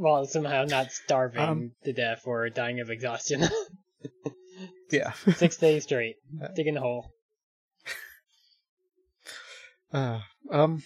While 0.02 0.26
somehow 0.26 0.66
not 0.66 0.92
starving 0.92 1.42
Um, 1.42 1.72
to 1.84 1.94
death 1.94 2.24
or 2.26 2.50
dying 2.50 2.80
of 2.80 2.90
exhaustion. 2.90 3.44
yeah. 4.92 5.12
Six 5.36 5.58
days 5.58 5.84
straight, 5.84 6.16
digging 6.56 6.76
a 6.76 6.82
hole. 6.82 7.12
Uh, 9.94 10.22
um, 10.50 10.82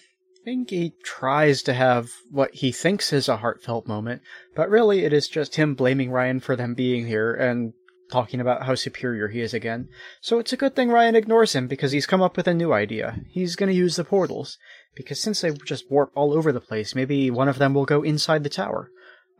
Mingy 0.45 0.91
tries 1.03 1.61
to 1.63 1.73
have 1.73 2.09
what 2.29 2.55
he 2.55 2.73
thinks 2.73 3.13
is 3.13 3.29
a 3.29 3.37
heartfelt 3.37 3.87
moment, 3.87 4.21
but 4.53 4.69
really 4.69 5.05
it 5.05 5.13
is 5.13 5.29
just 5.29 5.55
him 5.55 5.75
blaming 5.75 6.11
Ryan 6.11 6.41
for 6.41 6.57
them 6.57 6.73
being 6.73 7.07
here 7.07 7.33
and 7.33 7.71
talking 8.11 8.41
about 8.41 8.63
how 8.63 8.75
superior 8.75 9.29
he 9.29 9.39
is 9.39 9.53
again. 9.53 9.87
So 10.19 10.39
it's 10.39 10.51
a 10.51 10.57
good 10.57 10.75
thing 10.75 10.89
Ryan 10.89 11.15
ignores 11.15 11.53
him 11.53 11.67
because 11.67 11.93
he's 11.93 12.05
come 12.05 12.21
up 12.21 12.35
with 12.35 12.47
a 12.47 12.53
new 12.53 12.73
idea. 12.73 13.19
He's 13.29 13.55
gonna 13.55 13.71
use 13.71 13.95
the 13.95 14.03
portals. 14.03 14.57
Because 14.95 15.19
since 15.19 15.41
they 15.41 15.51
just 15.51 15.91
warp 15.91 16.11
all 16.15 16.33
over 16.33 16.51
the 16.51 16.61
place, 16.61 16.95
maybe 16.95 17.29
one 17.29 17.49
of 17.49 17.59
them 17.59 17.73
will 17.73 17.85
go 17.85 18.01
inside 18.01 18.43
the 18.43 18.49
tower. 18.49 18.91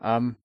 Um, 0.02 0.38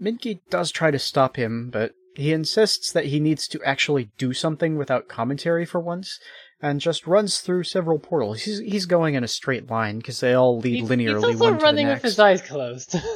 Mingy 0.00 0.40
does 0.50 0.70
try 0.70 0.90
to 0.90 0.98
stop 0.98 1.36
him, 1.36 1.70
but 1.70 1.92
he 2.14 2.32
insists 2.32 2.92
that 2.92 3.06
he 3.06 3.20
needs 3.20 3.48
to 3.48 3.62
actually 3.64 4.10
do 4.18 4.32
something 4.32 4.76
without 4.76 5.08
commentary 5.08 5.64
for 5.64 5.80
once, 5.80 6.18
and 6.60 6.80
just 6.80 7.06
runs 7.06 7.40
through 7.40 7.64
several 7.64 7.98
portals. 7.98 8.42
He's 8.42 8.58
he's 8.58 8.86
going 8.86 9.14
in 9.14 9.24
a 9.24 9.28
straight 9.28 9.70
line 9.70 9.98
because 9.98 10.20
they 10.20 10.34
all 10.34 10.58
lead 10.58 10.80
He's, 10.80 10.88
linearly 10.88 11.14
he's 11.14 11.24
also 11.24 11.38
one 11.38 11.52
to 11.54 11.58
the 11.58 11.64
running 11.64 11.88
with 11.88 12.02
his 12.02 12.18
eyes 12.18 12.42
closed. 12.42 12.96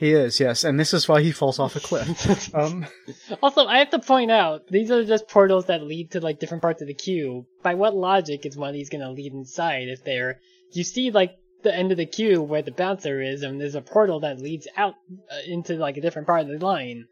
He 0.00 0.14
is, 0.14 0.40
yes, 0.40 0.64
and 0.64 0.80
this 0.80 0.94
is 0.94 1.06
why 1.06 1.20
he 1.20 1.30
falls 1.30 1.58
off 1.58 1.76
a 1.76 1.80
cliff. 1.80 2.54
um, 2.54 2.86
also, 3.42 3.66
I 3.66 3.80
have 3.80 3.90
to 3.90 3.98
point 3.98 4.30
out 4.30 4.66
these 4.66 4.90
are 4.90 5.04
just 5.04 5.28
portals 5.28 5.66
that 5.66 5.82
lead 5.82 6.12
to 6.12 6.20
like 6.20 6.40
different 6.40 6.62
parts 6.62 6.80
of 6.80 6.88
the 6.88 6.94
queue. 6.94 7.44
By 7.62 7.74
what 7.74 7.94
logic 7.94 8.46
is 8.46 8.56
one 8.56 8.70
of 8.70 8.74
these 8.74 8.88
gonna 8.88 9.10
lead 9.10 9.34
inside 9.34 9.88
if 9.88 10.02
they're? 10.02 10.40
You 10.72 10.84
see, 10.84 11.10
like 11.10 11.36
the 11.62 11.74
end 11.74 11.90
of 11.92 11.98
the 11.98 12.06
queue 12.06 12.42
where 12.42 12.62
the 12.62 12.70
bouncer 12.70 13.20
is, 13.20 13.42
and 13.42 13.60
there's 13.60 13.74
a 13.74 13.80
portal 13.80 14.20
that 14.20 14.40
leads 14.40 14.68
out 14.76 14.94
uh, 15.30 15.36
into 15.46 15.74
like 15.74 15.96
a 15.96 16.00
different 16.00 16.26
part 16.26 16.42
of 16.42 16.48
the 16.48 16.64
line. 16.64 17.06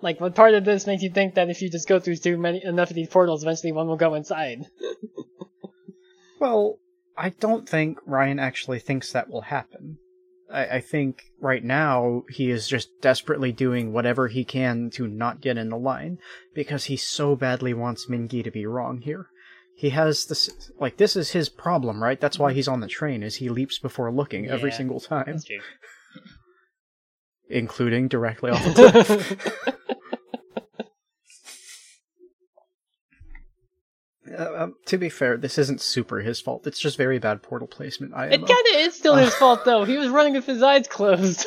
Like, 0.00 0.20
what 0.20 0.34
part 0.34 0.54
of 0.54 0.64
this 0.64 0.86
makes 0.86 1.02
you 1.02 1.10
think 1.10 1.34
that 1.34 1.50
if 1.50 1.60
you 1.60 1.70
just 1.70 1.88
go 1.88 1.98
through 1.98 2.16
too 2.16 2.38
many 2.38 2.64
enough 2.64 2.90
of 2.90 2.96
these 2.96 3.08
portals, 3.08 3.42
eventually 3.42 3.72
one 3.72 3.88
will 3.88 3.96
go 3.96 4.14
inside? 4.14 4.66
well, 6.40 6.78
I 7.16 7.30
don't 7.30 7.68
think 7.68 7.98
Ryan 8.06 8.38
actually 8.38 8.78
thinks 8.78 9.12
that 9.12 9.28
will 9.28 9.42
happen. 9.42 9.98
I, 10.50 10.66
I 10.66 10.80
think 10.80 11.24
right 11.40 11.64
now 11.64 12.22
he 12.30 12.50
is 12.50 12.68
just 12.68 13.00
desperately 13.00 13.50
doing 13.50 13.92
whatever 13.92 14.28
he 14.28 14.44
can 14.44 14.90
to 14.90 15.08
not 15.08 15.40
get 15.40 15.58
in 15.58 15.68
the 15.68 15.76
line 15.76 16.18
because 16.54 16.84
he 16.84 16.96
so 16.96 17.34
badly 17.34 17.74
wants 17.74 18.06
Mingy 18.08 18.44
to 18.44 18.50
be 18.50 18.66
wrong 18.66 19.00
here. 19.00 19.26
He 19.78 19.90
has 19.90 20.26
this 20.26 20.70
like 20.80 20.96
this 20.96 21.14
is 21.14 21.30
his 21.30 21.48
problem, 21.48 22.02
right? 22.02 22.20
That's 22.20 22.36
why 22.36 22.52
he's 22.52 22.66
on 22.66 22.80
the 22.80 22.88
train 22.88 23.22
is 23.22 23.36
he 23.36 23.48
leaps 23.48 23.78
before 23.78 24.10
looking 24.10 24.48
every 24.48 24.72
single 24.72 24.98
time, 24.98 25.38
including 27.48 28.08
directly 28.08 28.50
off 28.50 28.64
the 28.74 28.74
cliff. 28.92 29.68
Uh, 34.36 34.52
um, 34.64 34.74
to 34.86 34.98
be 34.98 35.08
fair, 35.08 35.36
this 35.36 35.56
isn't 35.58 35.80
super 35.80 36.18
his 36.18 36.40
fault. 36.40 36.66
It's 36.66 36.80
just 36.80 36.96
very 36.98 37.18
bad 37.18 37.42
portal 37.42 37.68
placement. 37.68 38.14
I 38.14 38.26
It 38.26 38.38
kind 38.38 38.50
of 38.50 38.74
is 38.80 38.94
still 38.94 39.14
his 39.14 39.34
fault, 39.36 39.64
though. 39.64 39.84
He 39.84 39.96
was 39.96 40.08
running 40.08 40.34
with 40.34 40.44
his 40.46 40.62
eyes 40.62 40.86
closed. 40.88 41.46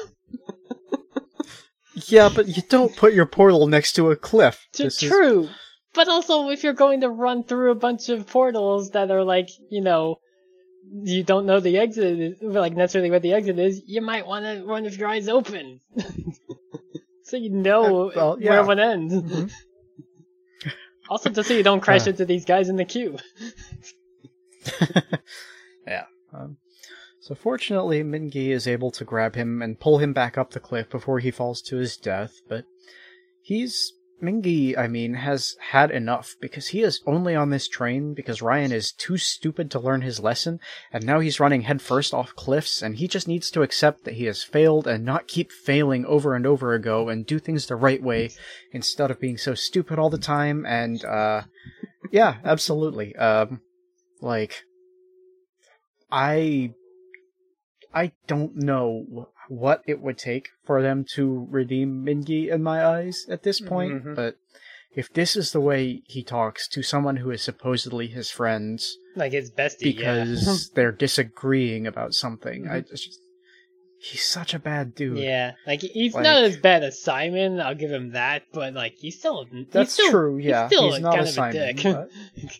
Yeah, 2.07 2.29
but 2.33 2.47
you 2.47 2.63
don't 2.69 2.95
put 2.95 3.13
your 3.13 3.25
portal 3.25 3.67
next 3.67 3.93
to 3.93 4.09
a 4.09 4.15
cliff. 4.15 4.65
T- 4.71 4.83
This 4.85 5.03
is- 5.03 5.09
True. 5.09 5.49
But 5.93 6.07
also, 6.07 6.49
if 6.49 6.63
you're 6.63 6.73
going 6.73 7.01
to 7.01 7.09
run 7.09 7.43
through 7.43 7.71
a 7.71 7.75
bunch 7.75 8.09
of 8.09 8.25
portals 8.27 8.91
that 8.91 9.11
are 9.11 9.23
like, 9.23 9.49
you 9.69 9.81
know, 9.81 10.17
you 11.03 11.23
don't 11.23 11.45
know 11.45 11.59
the 11.59 11.77
exit, 11.77 12.19
is, 12.19 12.35
like 12.41 12.75
necessarily 12.75 13.09
where 13.11 13.19
the 13.19 13.33
exit 13.33 13.59
is, 13.59 13.81
you 13.85 14.01
might 14.01 14.25
want 14.25 14.45
to 14.45 14.63
run 14.65 14.83
with 14.83 14.97
your 14.97 15.09
eyes 15.09 15.27
open. 15.27 15.79
so 17.25 17.37
you 17.37 17.49
know 17.49 18.09
Uh, 18.09 18.13
well, 18.15 18.35
where 18.37 18.43
yeah. 18.53 18.61
one 18.65 18.79
ends. 18.79 19.13
Mhm. 19.13 19.51
also, 21.09 21.29
just 21.29 21.47
so 21.49 21.53
you 21.55 21.63
don't 21.63 21.81
crash 21.81 22.07
Uh. 22.07 22.11
into 22.11 22.25
these 22.25 22.45
guys 22.45 22.69
in 22.69 22.77
the 22.77 22.85
queue. 22.85 23.17
yeah. 25.87 26.05
Um, 26.33 26.57
so 27.21 27.35
fortunately, 27.35 28.03
Mingy 28.03 28.47
is 28.47 28.67
able 28.67 28.91
to 28.91 29.03
grab 29.05 29.35
him 29.35 29.61
and 29.61 29.79
pull 29.79 29.97
him 29.99 30.13
back 30.13 30.37
up 30.37 30.51
the 30.51 30.59
cliff 30.59 30.89
before 30.89 31.19
he 31.19 31.31
falls 31.31 31.61
to 31.63 31.77
his 31.77 31.97
death, 31.97 32.33
but 32.49 32.65
he's 33.41 33.93
Mingy, 34.21 34.77
I 34.77 34.87
mean, 34.87 35.15
has 35.15 35.55
had 35.71 35.89
enough 35.91 36.35
because 36.39 36.67
he 36.67 36.81
is 36.81 37.01
only 37.07 37.35
on 37.35 37.49
this 37.49 37.67
train 37.67 38.13
because 38.13 38.41
Ryan 38.41 38.71
is 38.71 38.91
too 38.91 39.17
stupid 39.17 39.71
to 39.71 39.79
learn 39.79 40.01
his 40.01 40.19
lesson, 40.19 40.59
and 40.93 41.05
now 41.05 41.19
he's 41.19 41.39
running 41.39 41.63
headfirst 41.63 42.13
off 42.13 42.35
cliffs, 42.35 42.81
and 42.81 42.97
he 42.97 43.07
just 43.07 43.27
needs 43.27 43.49
to 43.51 43.63
accept 43.63 44.03
that 44.05 44.13
he 44.13 44.25
has 44.25 44.43
failed 44.43 44.87
and 44.87 45.03
not 45.03 45.27
keep 45.27 45.51
failing 45.51 46.05
over 46.05 46.35
and 46.35 46.45
over 46.45 46.73
ago 46.73 47.09
and 47.09 47.25
do 47.25 47.39
things 47.39 47.65
the 47.65 47.75
right 47.75 48.01
way 48.03 48.29
instead 48.71 49.09
of 49.09 49.19
being 49.19 49.37
so 49.37 49.55
stupid 49.55 49.97
all 49.97 50.09
the 50.09 50.17
time. 50.17 50.65
And, 50.65 51.03
uh, 51.03 51.43
yeah, 52.11 52.35
absolutely. 52.45 53.15
Um, 53.15 53.61
like, 54.21 54.63
I, 56.11 56.73
I 57.93 58.11
don't 58.27 58.55
know 58.55 59.30
what 59.51 59.81
it 59.85 59.99
would 60.01 60.17
take 60.17 60.47
for 60.63 60.81
them 60.81 61.03
to 61.15 61.45
redeem 61.49 62.05
Mingy 62.05 62.49
in 62.49 62.63
my 62.63 62.85
eyes 62.85 63.25
at 63.29 63.43
this 63.43 63.59
point, 63.59 64.05
Mhm. 64.05 64.15
but 64.15 64.37
if 64.95 65.11
this 65.11 65.35
is 65.35 65.51
the 65.51 65.59
way 65.59 66.01
he 66.07 66.23
talks 66.23 66.67
to 66.69 66.81
someone 66.81 67.17
who 67.17 67.31
is 67.31 67.41
supposedly 67.41 68.07
his 68.07 68.31
friends 68.31 68.97
Like 69.15 69.33
his 69.33 69.51
bestie, 69.51 69.93
yeah. 69.93 70.23
because 70.23 70.69
they're 70.75 70.93
disagreeing 70.93 71.85
about 71.85 72.13
something, 72.13 72.67
I 72.69 72.79
just 72.81 73.19
he's 73.99 74.23
such 74.23 74.53
a 74.53 74.59
bad 74.59 74.95
dude. 74.95 75.17
Yeah, 75.17 75.51
like 75.67 75.81
he's 75.81 76.13
Like- 76.13 76.23
not 76.23 76.43
as 76.43 76.55
bad 76.57 76.83
as 76.83 77.01
Simon. 77.01 77.59
I'll 77.59 77.75
give 77.75 77.91
him 77.91 78.11
that, 78.13 78.43
but 78.53 78.73
like 78.73 78.93
he's 78.97 79.19
still 79.19 79.43
he's 79.51 79.67
That's 79.69 79.91
still, 79.93 80.11
true, 80.11 80.37
yeah. 80.37 80.69
He's 80.69 80.77
still 80.77 80.91
He's 80.93 81.01
not 81.01 81.11
kind 81.15 81.25
a 81.25 81.29
of 81.29 81.35
Simon, 81.35 81.57
a 81.61 81.73
dick. 81.73 81.83
but- 81.83 82.09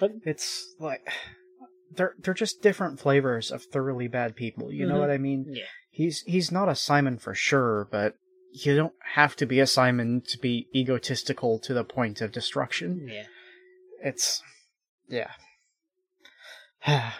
But- 0.00 0.12
It's 0.24 0.74
like 0.78 1.06
they're 1.94 2.14
they're 2.18 2.34
just 2.34 2.62
different 2.62 3.00
flavors 3.00 3.50
of 3.50 3.64
thoroughly 3.64 4.08
bad 4.08 4.36
people. 4.36 4.72
You 4.72 4.86
know 4.86 4.96
Mhm. 4.96 5.00
what 5.00 5.10
I 5.10 5.18
mean? 5.18 5.46
yeah, 5.48 5.64
He's 5.90 6.20
he's 6.22 6.52
not 6.52 6.68
a 6.68 6.74
Simon 6.74 7.18
for 7.18 7.34
sure, 7.34 7.88
but 7.90 8.14
you 8.52 8.74
don't 8.76 8.94
have 9.14 9.36
to 9.36 9.46
be 9.46 9.60
a 9.60 9.66
Simon 9.66 10.22
to 10.28 10.38
be 10.38 10.68
egotistical 10.74 11.58
to 11.60 11.74
the 11.74 11.84
point 11.84 12.20
of 12.20 12.32
destruction. 12.32 13.08
yeah. 13.08 13.24
It's 14.02 14.42
yeah. 15.08 15.32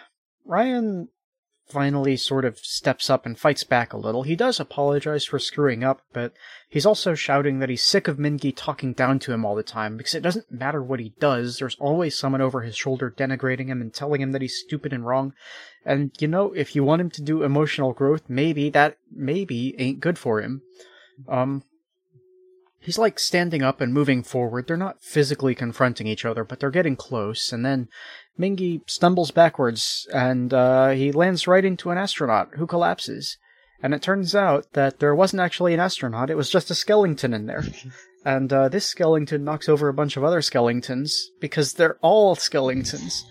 Ryan 0.45 1.09
finally 1.69 2.17
sort 2.17 2.45
of 2.45 2.57
steps 2.59 3.09
up 3.09 3.25
and 3.25 3.37
fights 3.37 3.63
back 3.63 3.93
a 3.93 3.97
little. 3.97 4.23
He 4.23 4.35
does 4.35 4.59
apologize 4.59 5.25
for 5.25 5.39
screwing 5.39 5.83
up, 5.83 6.01
but 6.11 6.33
he's 6.67 6.85
also 6.85 7.13
shouting 7.13 7.59
that 7.59 7.69
he's 7.69 7.83
sick 7.83 8.07
of 8.07 8.17
Mingy 8.17 8.53
talking 8.55 8.93
down 8.93 9.19
to 9.19 9.31
him 9.31 9.45
all 9.45 9.55
the 9.55 9.63
time 9.63 9.95
because 9.95 10.15
it 10.15 10.23
doesn't 10.23 10.51
matter 10.51 10.81
what 10.81 10.99
he 10.99 11.13
does, 11.19 11.59
there's 11.59 11.77
always 11.79 12.17
someone 12.17 12.41
over 12.41 12.61
his 12.61 12.75
shoulder 12.75 13.13
denigrating 13.15 13.67
him 13.67 13.81
and 13.81 13.93
telling 13.93 14.21
him 14.21 14.31
that 14.31 14.41
he's 14.41 14.59
stupid 14.59 14.91
and 14.91 15.05
wrong. 15.05 15.33
And 15.85 16.11
you 16.19 16.27
know, 16.27 16.51
if 16.53 16.75
you 16.75 16.83
want 16.83 17.01
him 17.01 17.11
to 17.11 17.21
do 17.21 17.43
emotional 17.43 17.93
growth, 17.93 18.23
maybe 18.27 18.69
that 18.71 18.97
maybe 19.11 19.75
ain't 19.79 19.99
good 19.99 20.17
for 20.17 20.41
him. 20.41 20.63
Um 21.27 21.63
He's 22.81 22.97
like 22.97 23.19
standing 23.19 23.61
up 23.61 23.81
and 23.81 23.93
moving 23.93 24.23
forward. 24.23 24.67
They're 24.67 24.77
not 24.77 25.03
physically 25.03 25.53
confronting 25.53 26.07
each 26.07 26.25
other, 26.25 26.43
but 26.43 26.59
they're 26.59 26.71
getting 26.71 26.95
close. 26.95 27.51
And 27.51 27.65
then 27.65 27.89
Mingy 28.39 28.81
stumbles 28.89 29.31
backwards 29.31 30.07
and 30.13 30.53
uh, 30.53 30.89
he 30.89 31.11
lands 31.11 31.47
right 31.47 31.65
into 31.65 31.91
an 31.91 31.97
astronaut 31.97 32.49
who 32.55 32.65
collapses. 32.65 33.37
And 33.81 33.93
it 33.93 34.01
turns 34.01 34.35
out 34.35 34.73
that 34.73 34.99
there 34.99 35.15
wasn't 35.15 35.41
actually 35.41 35.73
an 35.73 35.79
astronaut, 35.79 36.29
it 36.29 36.37
was 36.37 36.49
just 36.49 36.71
a 36.71 36.75
skeleton 36.75 37.33
in 37.33 37.45
there. 37.45 37.63
and 38.25 38.51
uh, 38.51 38.69
this 38.69 38.85
skeleton 38.85 39.43
knocks 39.43 39.69
over 39.69 39.87
a 39.87 39.93
bunch 39.93 40.17
of 40.17 40.23
other 40.23 40.41
skeletons 40.41 41.31
because 41.39 41.73
they're 41.73 41.97
all 42.01 42.35
skeletons. 42.35 43.25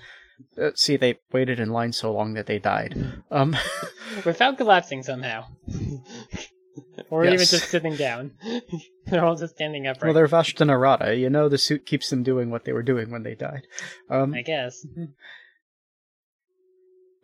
Uh, 0.60 0.70
see, 0.74 0.96
they 0.96 1.18
waited 1.32 1.58
in 1.60 1.70
line 1.70 1.92
so 1.92 2.12
long 2.12 2.34
that 2.34 2.46
they 2.46 2.58
died. 2.58 3.22
Um, 3.30 3.56
Without 4.24 4.56
collapsing 4.56 5.02
somehow, 5.02 5.46
or 7.10 7.24
even 7.24 7.38
just 7.38 7.68
sitting 7.68 7.96
down. 7.96 8.32
They're 9.06 9.24
all 9.24 9.36
just 9.36 9.54
standing 9.54 9.86
upright. 9.86 10.04
well, 10.04 10.14
they're 10.14 10.28
Vashta 10.28 10.66
Nerada. 10.66 11.18
You 11.18 11.30
know, 11.30 11.48
the 11.48 11.56
suit 11.56 11.86
keeps 11.86 12.10
them 12.10 12.22
doing 12.22 12.50
what 12.50 12.64
they 12.66 12.72
were 12.74 12.82
doing 12.82 13.10
when 13.10 13.22
they 13.22 13.34
died. 13.34 13.62
Um, 14.10 14.34
I 14.34 14.42
guess. 14.42 14.86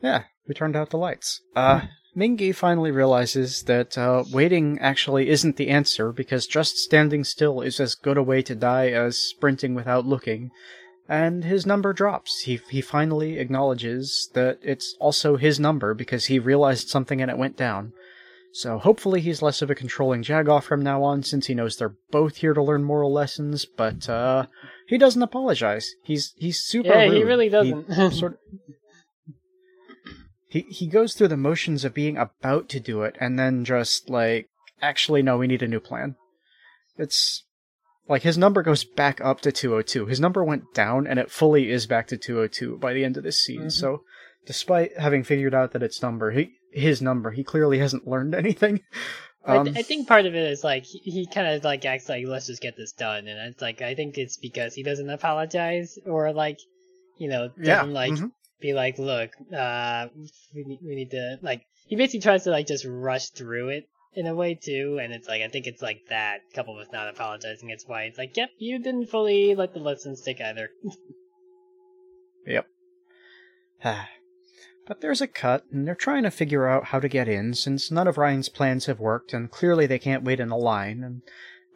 Yeah, 0.03 0.25
we 0.47 0.55
turned 0.55 0.77
out 0.77 0.91
the 0.91 0.99
lights. 0.99 1.41
Uh, 1.57 1.83
Mingy 2.15 2.55
finally 2.55 2.91
realizes 2.91 3.63
that 3.63 3.97
uh, 3.97 4.25
waiting 4.31 4.79
actually 4.81 5.31
isn't 5.31 5.57
the 5.57 5.71
answer 5.71 6.13
because 6.13 6.47
just 6.47 6.77
standing 6.77 7.25
still 7.25 7.63
is 7.63 7.81
as 7.81 7.95
good 7.95 8.19
a 8.19 8.23
way 8.23 8.43
to 8.43 8.55
die 8.55 8.89
as 8.91 9.17
sprinting 9.17 9.75
without 9.75 10.05
looking. 10.05 10.51
And 11.09 11.45
his 11.45 11.65
number 11.65 11.93
drops. 11.95 12.41
He 12.43 12.61
he 12.71 12.81
finally 12.83 13.39
acknowledges 13.39 14.29
that 14.35 14.59
it's 14.63 14.95
also 15.01 15.37
his 15.37 15.59
number 15.59 15.95
because 15.95 16.27
he 16.27 16.39
realized 16.39 16.89
something 16.89 17.23
and 17.23 17.31
it 17.31 17.39
went 17.39 17.57
down. 17.57 17.93
So 18.57 18.79
hopefully 18.79 19.21
he's 19.21 19.43
less 19.43 19.63
of 19.63 19.71
a 19.71 19.75
controlling 19.75 20.23
Jagoff 20.23 20.63
from 20.63 20.81
now 20.81 21.03
on 21.03 21.25
since 21.25 21.49
he 21.49 21.55
knows 21.55 21.77
they're 21.77 21.97
both 22.13 22.37
here 22.37 22.55
to 22.55 22.63
learn 22.63 22.85
moral 22.85 23.13
lessons, 23.13 23.65
but 23.65 24.09
uh 24.09 24.47
he 24.87 24.97
doesn't 24.97 25.23
apologize. 25.23 25.91
He's 26.05 26.33
he's 26.37 26.61
super 26.61 26.91
Yeah, 26.91 27.11
he 27.11 27.25
really 27.25 27.49
doesn't. 27.49 27.91
sort 28.13 28.35
of, 28.35 28.39
he 30.47 30.61
he 30.69 30.87
goes 30.87 31.15
through 31.15 31.29
the 31.29 31.37
motions 31.37 31.85
of 31.85 31.95
being 31.95 32.17
about 32.17 32.69
to 32.69 32.79
do 32.79 33.03
it 33.03 33.17
and 33.19 33.37
then 33.37 33.65
just 33.65 34.09
like 34.09 34.49
actually 34.81 35.21
no, 35.21 35.37
we 35.37 35.49
need 35.49 35.63
a 35.63 35.69
new 35.69 35.81
plan. 35.81 36.15
It's 36.97 37.43
like 38.09 38.23
his 38.23 38.39
number 38.39 38.63
goes 38.63 38.85
back 38.85 39.21
up 39.21 39.41
to 39.41 39.51
202. 39.51 40.07
His 40.07 40.21
number 40.21 40.45
went 40.45 40.73
down 40.75 41.09
and 41.09 41.19
it 41.19 41.33
fully 41.33 41.71
is 41.73 41.87
back 41.89 42.07
to 42.07 42.17
202 42.17 42.77
by 42.79 42.93
the 42.93 43.05
end 43.05 43.17
of 43.17 43.25
this 43.25 43.41
scene. 43.43 43.63
Mhm. 43.63 43.73
So 43.73 44.05
despite 44.47 44.97
having 44.97 45.25
figured 45.25 45.55
out 45.57 45.73
that 45.73 45.83
it's 45.83 46.03
number, 46.03 46.31
he 46.31 46.53
his 46.75 47.01
number, 47.01 47.31
he 47.31 47.45
clearly 47.45 47.79
hasn't 47.79 48.07
learned 48.07 48.35
anything. 48.35 48.81
I, 49.47 49.57
Um, 49.57 49.66
th- 49.66 49.77
I 49.77 49.83
think 49.83 50.09
part 50.09 50.27
of 50.27 50.35
it 50.35 50.51
is 50.51 50.64
like 50.64 50.85
he, 50.85 50.99
he 50.99 51.27
kind 51.27 51.47
of 51.47 51.64
like 51.64 51.85
acts 51.85 52.09
like 52.09 52.27
let's 52.27 52.47
just 52.47 52.62
get 52.62 52.77
this 52.77 52.93
done, 52.93 53.29
and 53.29 53.53
it's 53.53 53.62
like 53.62 53.83
I 53.83 53.95
think 53.95 54.18
it's 54.18 54.37
because 54.37 54.75
he 54.75 54.83
doesn't 54.83 55.09
apologize 55.09 55.99
or 56.07 56.33
like 56.33 56.59
you 57.18 57.29
know 57.29 57.49
doesn't 57.49 57.64
yeah, 57.64 57.83
like 57.83 58.12
mhm. 58.12 58.33
be 58.61 58.72
like 58.72 58.99
look 58.99 59.31
uh 59.57 60.09
we 60.55 60.64
need, 60.64 60.79
we 60.83 60.95
need 60.95 61.11
to 61.11 61.39
like 61.43 61.62
he 61.87 61.97
basically 61.97 62.20
tries 62.20 62.45
to 62.45 62.51
like 62.51 62.66
just 62.66 62.87
rush 62.89 63.29
through 63.31 63.68
it 63.68 63.85
in 64.14 64.27
a 64.27 64.35
way 64.35 64.55
too, 64.55 64.99
and 65.01 65.12
it's 65.12 65.29
like 65.29 65.43
I 65.43 65.49
think 65.49 65.66
it's 65.66 65.83
like 65.83 66.01
that 66.09 66.41
coupled 66.55 66.79
with 66.79 66.93
not 66.93 67.09
apologizing. 67.09 67.68
It's 67.70 67.87
why 67.87 68.05
it's 68.05 68.18
like 68.18 68.37
yep 68.37 68.49
you 68.59 68.79
didn't 68.79 69.07
fully 69.07 69.55
let 69.55 69.75
the 69.75 69.81
lesson 69.81 70.16
stick 70.16 70.41
either. 70.41 70.70
Yep. 72.47 72.66
but 74.87 75.01
there's 75.01 75.20
a 75.20 75.26
cut, 75.26 75.64
and 75.72 75.87
they're 75.87 75.95
trying 75.95 76.24
to 76.24 76.30
figure 76.30 76.66
out 76.66 76.87
how 76.87 77.01
to 77.01 77.09
get 77.09 77.28
in 77.28 77.55
since 77.55 77.91
none 77.91 78.07
of 78.07 78.18
Ryan's 78.18 78.49
plans 78.49 78.87
have 78.87 79.01
worked, 79.01 79.32
and 79.32 79.51
clearly 79.51 79.87
they 79.87 79.99
can't 79.99 80.24
wait 80.24 80.41
in 80.41 80.51
a 80.51 80.57
line. 80.57 81.03
And 81.03 81.22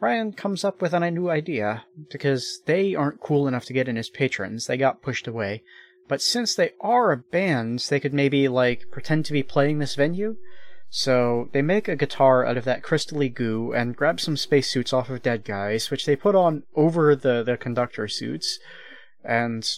Ryan 0.00 0.32
comes 0.32 0.64
up 0.64 0.80
with 0.80 0.92
a 0.92 1.10
new 1.10 1.30
idea 1.30 1.84
because 2.10 2.60
they 2.66 2.94
aren't 2.94 3.20
cool 3.20 3.48
enough 3.48 3.64
to 3.66 3.72
get 3.72 3.88
in 3.88 3.96
as 3.96 4.08
patrons. 4.08 4.66
They 4.66 4.76
got 4.76 5.02
pushed 5.02 5.26
away. 5.26 5.62
But 6.06 6.22
since 6.22 6.54
they 6.54 6.72
are 6.80 7.12
a 7.12 7.18
band, 7.18 7.80
they 7.88 8.00
could 8.00 8.14
maybe 8.14 8.48
like 8.48 8.86
pretend 8.90 9.24
to 9.26 9.32
be 9.32 9.42
playing 9.42 9.78
this 9.78 9.94
venue. 9.94 10.36
So 10.90 11.50
they 11.52 11.60
make 11.60 11.86
a 11.86 11.96
guitar 11.96 12.46
out 12.46 12.56
of 12.56 12.64
that 12.64 12.82
crystally 12.82 13.32
goo 13.32 13.74
and 13.74 13.96
grab 13.96 14.20
some 14.20 14.36
spacesuits 14.36 14.92
off 14.92 15.10
of 15.10 15.22
dead 15.22 15.44
guys, 15.44 15.90
which 15.90 16.06
they 16.06 16.16
put 16.16 16.34
on 16.34 16.62
over 16.74 17.14
the 17.14 17.42
the 17.42 17.58
conductor 17.58 18.08
suits. 18.08 18.58
And 19.22 19.68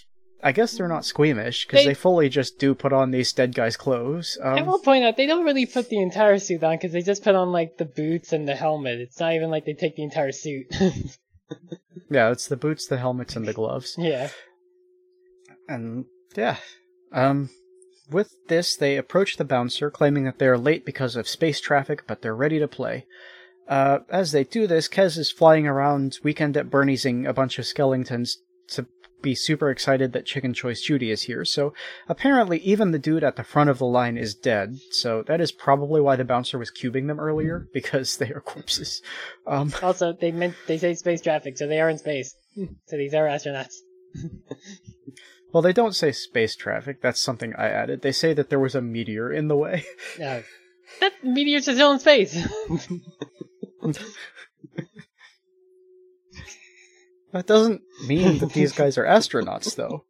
I 0.43 0.53
guess 0.53 0.72
they're 0.76 0.88
not 0.88 1.05
squeamish 1.05 1.66
because 1.66 1.80
They- 1.84 1.91
they, 1.91 1.95
fully 1.95 2.28
just 2.28 2.59
do 2.59 2.74
put 2.74 2.93
on 2.93 3.11
these 3.11 3.32
dead 3.32 3.55
guys' 3.55 3.76
clothes. 3.76 4.38
I 4.43 4.61
Um, 4.61 4.66
will 4.66 4.78
point 4.78 5.05
out 5.05 5.16
they 5.16 5.26
don't 5.26 5.45
really 5.45 5.66
put 5.66 5.88
the 5.88 6.01
entire 6.01 6.38
suit 6.38 6.62
on 6.64 6.76
because 6.76 6.93
they 6.93 7.03
just 7.03 7.22
put 7.22 7.34
on 7.34 7.53
like 7.53 7.76
the 7.78 7.84
boots 7.84 8.32
and 8.32 8.49
the 8.49 8.55
helmet. 8.55 9.01
It's 9.01 9.20
not 9.20 9.34
even 9.34 9.51
like 9.51 9.64
they 9.66 9.74
take 9.74 9.97
the 9.97 10.03
entire 10.03 10.32
suit. 10.32 10.66
yeah, 12.11 12.30
it's 12.30 12.49
the 12.49 12.57
boots, 12.57 12.86
the 12.86 12.97
helmets, 12.99 13.36
and 13.36 13.47
the 13.47 13.53
gloves. 13.53 13.95
yeah. 13.99 14.28
And 15.68 16.07
yeah, 16.36 16.57
um, 17.12 17.51
with 18.11 18.32
this, 18.49 18.76
they 18.76 18.97
approach 18.97 19.36
the 19.36 19.45
bouncer, 19.45 19.91
claiming 19.91 20.24
that 20.24 20.38
they 20.38 20.47
are 20.49 20.59
late 20.59 20.84
because 20.84 21.14
of 21.16 21.28
space 21.28 21.61
traffic, 21.61 22.05
but 22.09 22.22
they're 22.22 22.34
ready 22.34 22.59
to 22.59 22.66
play. 22.68 23.07
Uh, 23.68 24.01
as 24.11 24.32
they 24.32 24.43
do 24.43 24.66
this, 24.66 24.88
Kez 24.88 25.16
is 25.16 25.30
flying 25.30 25.66
around 25.68 26.18
Weekend 26.24 26.57
at 26.57 26.70
Bernie'sing 26.70 27.24
a 27.28 27.32
bunch 27.32 27.57
of 27.59 27.66
skeletons 27.66 28.38
to 28.70 28.86
be 29.23 29.35
super 29.35 29.71
excited 29.71 30.12
that 30.12 30.27
Chicken 30.27 30.55
Choice 30.55 30.81
Judy 30.83 31.11
is 31.11 31.23
here. 31.23 31.45
So 31.45 31.73
apparently, 32.09 32.59
even 32.59 32.91
the 32.91 32.99
dude 32.99 33.25
at 33.25 33.37
the 33.37 33.45
front 33.45 33.71
of 33.71 33.79
the 33.79 33.87
line 33.87 34.16
is 34.16 34.35
dead. 34.35 34.77
So 34.91 35.23
that 35.27 35.41
is 35.41 35.53
probably 35.53 36.01
why 36.01 36.16
the 36.16 36.25
bouncer 36.25 36.59
was 36.59 36.71
cubing 36.71 37.07
them 37.07 37.21
earlier 37.21 37.66
because 37.75 38.16
they 38.16 38.31
are 38.31 38.41
corpses. 38.41 39.03
Um, 39.47 39.73
Also, 39.83 40.12
they 40.12 40.31
meant 40.33 40.55
they 40.66 40.79
say 40.79 40.95
space 40.95 41.21
traffic, 41.21 41.57
so 41.59 41.66
they 41.66 41.81
are 41.81 41.91
in 41.91 41.99
space. 41.99 42.35
so 42.87 42.97
these 42.97 43.14
are 43.14 43.27
astronauts. 43.27 43.75
well, 45.53 45.62
they 45.62 45.73
don't 45.73 45.95
say 45.95 46.12
space 46.12 46.57
traffic. 46.57 47.01
That's 47.01 47.21
something 47.21 47.55
I 47.57 47.68
added. 47.68 48.03
They 48.03 48.12
say 48.12 48.35
that 48.35 48.51
there 48.51 48.61
was 48.61 48.75
a 48.75 48.81
meteor 48.83 49.33
in 49.33 49.49
the 49.49 49.57
way. 49.57 49.85
Uh, 50.23 50.41
that 51.01 51.12
meteor's 51.23 51.68
are 51.68 51.75
still 51.75 51.93
in 51.93 51.99
space. 52.01 52.37
That 57.33 57.47
doesn't 57.47 57.83
mean 58.07 58.39
that 58.39 58.53
these 58.53 58.72
guys 58.72 58.99
are 58.99 59.05
astronauts, 59.05 59.76
though. 59.76 60.05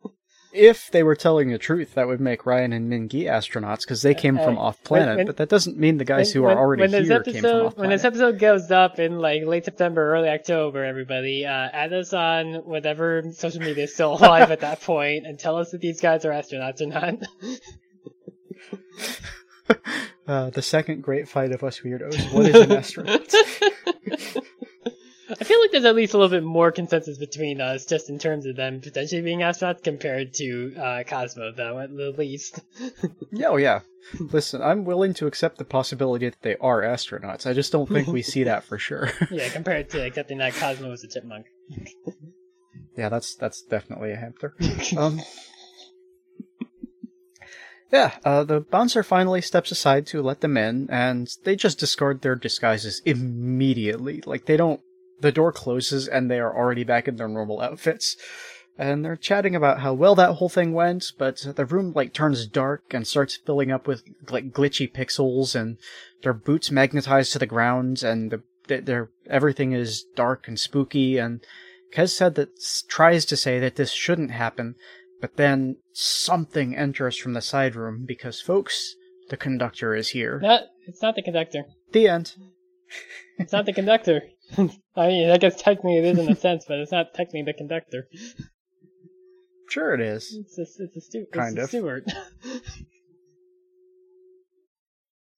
if 0.53 0.91
they 0.91 1.03
were 1.05 1.15
telling 1.15 1.51
the 1.51 1.59
truth, 1.59 1.95
that 1.95 2.09
would 2.09 2.21
make 2.21 2.45
Ryan 2.45 2.73
and 2.73 2.91
Mingy 2.91 3.25
astronauts 3.27 3.83
because 3.83 4.03
they 4.03 4.15
came 4.15 4.37
from 4.37 4.59
Uh, 4.59 4.63
off 4.63 4.83
planet. 4.83 5.19
when- 5.19 5.27
but 5.27 5.37
that 5.37 5.49
doesn't 5.49 5.79
mean 5.79 5.99
the 5.99 6.05
guys 6.05 6.33
who 6.33 6.45
are 6.45 6.59
already 6.59 6.81
when 6.81 6.91
here 6.91 7.01
episode, 7.13 7.33
came 7.33 7.43
from 7.43 7.51
off 7.51 7.75
planet. 7.75 7.79
When 7.79 7.91
this 7.91 8.05
episode 8.05 8.39
goes 8.41 8.71
up 8.73 8.99
in 8.99 9.19
like 9.21 9.45
late 9.45 9.65
September, 9.65 10.13
early 10.13 10.29
October, 10.29 10.85
everybody, 10.85 11.47
uh, 11.47 11.51
add 11.73 11.93
us 11.93 12.13
on 12.13 12.55
whatever 12.65 13.23
social 13.33 13.61
media 13.61 13.85
is 13.85 13.95
still 13.95 14.15
alive 14.15 14.51
at 14.51 14.61
that 14.61 14.81
point, 14.81 15.25
and 15.27 15.39
tell 15.39 15.57
us 15.57 15.73
if 15.73 15.81
these 15.81 16.01
guys 16.01 16.25
are 16.25 16.31
astronauts 16.33 16.81
or 16.81 16.87
not. 16.87 17.15
Uh, 20.27 20.51
the 20.51 20.63
second 20.63 21.03
great 21.03 21.29
fight 21.29 21.51
of 21.53 21.63
us 21.65 21.81
weirdos. 21.81 22.33
What 22.33 22.47
is 22.47 22.55
an 22.55 22.73
astronaut? 22.77 23.33
I 25.39 25.45
feel 25.45 25.61
like 25.61 25.71
there's 25.71 25.85
at 25.85 25.95
least 25.95 26.15
a 26.15 26.19
little 26.19 26.31
bit 26.31 26.45
more 26.45 26.73
consensus 26.73 27.19
between 27.19 27.61
us, 27.61 27.85
just 27.85 28.09
in 28.09 28.19
terms 28.19 28.47
of 28.47 28.57
them 28.57 28.81
potentially 28.81 29.23
being 29.23 29.41
astronauts 29.41 29.83
compared 29.83 30.35
to 30.35 30.75
uh, 30.77 31.03
Cosmo, 31.05 31.53
though, 31.53 31.79
at 31.79 31.91
the 31.95 32.13
least. 32.17 32.61
yeah, 33.33 33.49
oh 33.49 33.57
yeah. 33.57 33.81
Listen, 34.19 34.63
I'm 34.63 34.85
willing 34.85 35.15
to 35.15 35.27
accept 35.27 35.59
the 35.59 35.65
possibility 35.65 36.29
that 36.29 36.43
they 36.43 36.57
are 36.57 36.83
astronauts. 36.83 37.47
I 37.47 37.53
just 37.53 37.71
don't 37.71 37.89
think 37.89 38.09
we 38.09 38.23
see 38.23 38.45
that 38.45 38.65
for 38.65 38.79
sure. 38.79 39.11
yeah, 39.31 39.49
compared 39.51 39.91
to 39.91 40.05
accepting 40.05 40.39
that 40.39 40.55
Cosmo 40.55 40.91
was 40.91 41.05
a 41.05 41.09
chipmunk. 41.09 41.47
yeah, 42.97 43.09
that's 43.09 43.35
that's 43.37 43.63
definitely 43.63 44.13
a 44.13 44.17
hamster. 44.17 44.57
Um, 44.97 45.21
yeah, 47.93 48.17
uh, 48.25 48.45
the 48.45 48.61
bouncer 48.61 49.03
finally 49.03 49.41
steps 49.41 49.71
aside 49.71 50.07
to 50.09 50.23
let 50.23 50.41
them 50.41 50.57
in, 50.57 50.89
and 50.91 51.29
they 51.45 51.57
just 51.57 51.79
discard 51.79 52.23
their 52.23 52.37
disguises 52.37 53.03
immediately. 53.05 54.23
Like 54.25 54.47
they 54.47 54.57
don't. 54.57 54.81
The 55.21 55.33
door 55.33 55.53
closes, 55.53 56.09
and 56.09 56.31
they 56.31 56.41
are 56.41 56.57
already 56.57 56.85
back 56.85 57.09
in 57.09 57.17
their 57.17 57.29
normal 57.29 57.61
outfits. 57.61 58.17
And 58.79 59.05
they're 59.05 59.17
chatting 59.17 59.55
about 59.55 59.81
how 59.81 59.93
well 59.93 60.15
that 60.15 60.37
whole 60.37 60.49
thing 60.49 60.73
went, 60.73 61.13
but 61.19 61.45
the 61.55 61.67
room 61.67 61.93
like 61.95 62.15
turns 62.15 62.47
dark 62.47 62.95
and 62.95 63.07
starts 63.07 63.37
filling 63.37 63.71
up 63.71 63.87
with 63.87 64.03
like 64.31 64.53
glitchy 64.53 64.91
pixels, 64.91 65.55
and 65.55 65.77
their 66.23 66.33
boots 66.33 66.71
magnetized 66.71 67.33
to 67.33 67.39
the 67.39 67.47
ground, 67.47 68.03
and 68.03 68.31
the, 68.31 68.43
the, 68.69 68.81
their 68.81 69.11
everything 69.29 69.73
is 69.73 70.05
dark 70.17 70.49
and 70.49 70.59
spooky. 70.59 71.19
And 71.19 71.45
Kez 71.93 72.11
said 72.11 72.37
that 72.37 72.51
tries 72.89 73.27
to 73.27 73.37
say 73.37 73.59
that 73.59 73.77
this 73.77 73.93
shouldn't 73.93 74.31
happen, 74.31 74.77
but 75.21 75.37
then 75.37 75.77
something 75.93 76.75
enters 76.75 77.19
from 77.19 77.35
the 77.35 77.43
side 77.43 77.75
room 77.75 78.05
because, 78.07 78.41
folks, 78.41 78.95
the 79.29 79.37
conductor 79.37 79.95
is 79.95 80.09
here. 80.11 80.41
Not, 80.41 80.63
it's 80.87 81.03
not 81.03 81.17
the 81.17 81.23
conductor. 81.23 81.65
The 81.93 82.09
end. 82.09 82.35
It's 83.39 83.53
not 83.53 83.67
the 83.67 83.73
conductor. 83.73 84.23
I 84.97 85.07
mean, 85.09 85.31
I 85.31 85.39
guess 85.39 85.61
technically 85.61 85.99
it 85.99 86.05
is 86.05 86.19
in 86.19 86.29
a 86.31 86.37
sense, 86.47 86.65
but 86.67 86.79
it's 86.79 86.93
not 86.93 87.15
technically 87.15 87.43
the 87.43 87.53
conductor. 87.53 88.07
Sure, 89.69 89.95
it 89.95 90.01
is. 90.01 90.37
It's 90.37 90.59
a, 90.59 90.63
it's 90.85 90.97
a, 90.97 91.01
stu- 91.01 91.27
it's 91.29 91.37
Kind 91.37 91.59
a 91.59 91.63
of. 91.63 91.69
steward. 91.69 92.05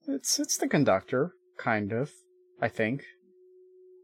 It's 0.08 0.38
it's 0.40 0.56
the 0.56 0.68
conductor, 0.68 1.32
kind 1.58 1.92
of. 1.92 2.10
I 2.60 2.68
think, 2.68 3.04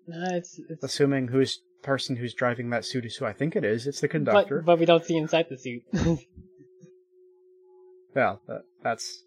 no, 0.07 0.37
it's, 0.37 0.61
it's 0.69 0.85
assuming 0.85 1.27
who's 1.29 1.61
person 1.83 2.15
who's 2.17 2.35
driving 2.35 2.71
that 2.71 2.85
suit 2.85 3.05
is 3.05 3.17
who 3.17 3.25
I 3.25 3.33
think 3.33 3.57
it 3.57 3.65
is. 3.65 3.87
It's 3.87 4.01
the 4.01 4.07
conductor. 4.09 4.63
but 4.65 4.79
we 4.79 4.87
don't 4.87 5.05
see 5.05 5.17
inside 5.17 5.47
the 5.51 5.59
suit. 5.59 5.83
well, 8.15 8.41
that, 8.47 8.63
that's 8.83 9.25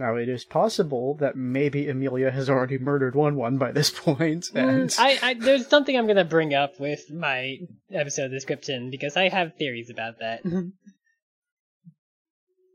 now. 0.00 0.16
It 0.16 0.28
is 0.28 0.44
possible 0.44 1.14
that 1.20 1.36
maybe 1.36 1.88
Amelia 1.88 2.30
has 2.30 2.50
already 2.50 2.78
murdered 2.78 3.14
one 3.14 3.36
one 3.36 3.58
by 3.58 3.70
this 3.70 3.90
point, 4.06 4.50
and 4.54 4.90
Mm, 4.90 4.98
I, 4.98 5.18
I, 5.22 5.34
there's 5.34 5.66
something 5.68 5.96
I'm 5.96 6.06
gonna 6.06 6.24
bring 6.24 6.54
up 6.54 6.80
with 6.80 7.10
my 7.10 7.58
episode 7.92 8.28
description 8.28 8.90
because 8.90 9.16
I 9.16 9.28
have 9.28 9.54
theories 9.56 9.90
about 9.90 10.18
that. 10.20 10.42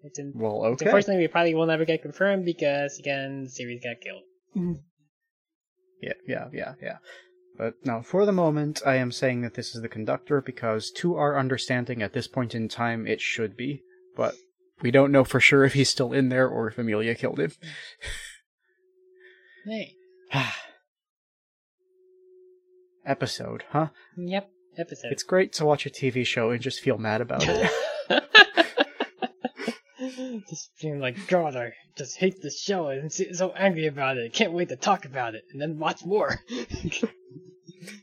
It's 0.05 0.19
in, 0.19 0.33
well, 0.35 0.63
okay. 0.65 0.85
Unfortunately, 0.85 1.23
we 1.23 1.27
probably 1.27 1.55
will 1.55 1.65
never 1.65 1.83
get 1.83 2.03
confirmed 2.03 2.45
because 2.45 2.99
again, 2.99 3.45
the 3.45 3.49
series 3.49 3.83
got 3.83 4.01
killed. 4.01 4.77
Yeah, 5.99 6.13
yeah, 6.27 6.47
yeah, 6.53 6.73
yeah. 6.79 6.97
But 7.57 7.73
now, 7.83 8.03
for 8.03 8.25
the 8.25 8.31
moment, 8.31 8.81
I 8.85 8.97
am 8.97 9.11
saying 9.11 9.41
that 9.41 9.55
this 9.55 9.73
is 9.75 9.81
the 9.81 9.89
conductor 9.89 10.41
because, 10.41 10.91
to 10.97 11.15
our 11.15 11.39
understanding 11.39 12.03
at 12.03 12.13
this 12.13 12.27
point 12.27 12.53
in 12.53 12.69
time, 12.69 13.07
it 13.07 13.19
should 13.19 13.57
be. 13.57 13.81
But 14.15 14.35
we 14.81 14.91
don't 14.91 15.11
know 15.11 15.23
for 15.23 15.39
sure 15.39 15.63
if 15.63 15.73
he's 15.73 15.89
still 15.89 16.13
in 16.13 16.29
there 16.29 16.47
or 16.47 16.67
if 16.67 16.77
Amelia 16.77 17.15
killed 17.15 17.39
him. 17.39 17.51
Hey, 19.65 19.95
Episode, 23.05 23.63
huh? 23.71 23.89
yep, 24.17 24.49
episode. 24.77 25.11
It's 25.11 25.23
great 25.23 25.53
to 25.53 25.65
watch 25.65 25.85
a 25.85 25.89
TV 25.91 26.25
show 26.25 26.49
and 26.49 26.59
just 26.61 26.79
feel 26.79 26.97
mad 26.97 27.21
about 27.21 27.43
it. 27.47 27.71
just 30.49 30.71
being 30.81 30.99
like, 30.99 31.27
God, 31.27 31.55
I 31.55 31.73
just 31.95 32.17
hate 32.17 32.41
this 32.41 32.59
show 32.59 32.87
and 32.87 33.11
so- 33.11 33.31
so 33.31 33.51
angry 33.51 33.85
about 33.87 34.17
it. 34.17 34.33
Can't 34.33 34.53
wait 34.53 34.69
to 34.69 34.75
talk 34.75 35.05
about 35.05 35.35
it 35.35 35.43
and 35.51 35.61
then 35.61 35.77
watch 35.79 36.03
more. 36.05 36.39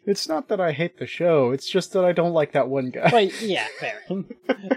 it's 0.07 0.29
not 0.29 0.49
that 0.49 0.61
I 0.61 0.73
hate 0.73 0.99
the 0.99 1.07
show; 1.07 1.51
it's 1.51 1.69
just 1.69 1.93
that 1.93 2.05
I 2.05 2.13
don't 2.13 2.33
like 2.33 2.53
that 2.53 2.69
one 2.69 2.91
guy. 2.91 3.11
But 3.11 3.43
yeah, 3.43 3.67
fair. 3.79 4.01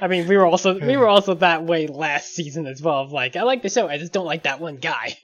I 0.02 0.08
mean, 0.08 0.28
we 0.28 0.38
were 0.38 0.46
also 0.46 0.80
we 0.80 0.98
were 0.98 1.08
also 1.08 1.36
that 1.36 1.64
way 1.64 1.88
last 1.88 2.34
season 2.34 2.68
as 2.68 2.82
well. 2.82 3.02
Of 3.02 3.12
like, 3.12 3.36
I 3.36 3.44
like 3.44 3.62
the 3.62 3.70
show, 3.70 3.88
I 3.88 3.98
just 3.98 4.14
don't 4.14 4.26
like 4.26 4.44
that 4.44 4.60
one 4.60 4.78
guy. 4.78 5.18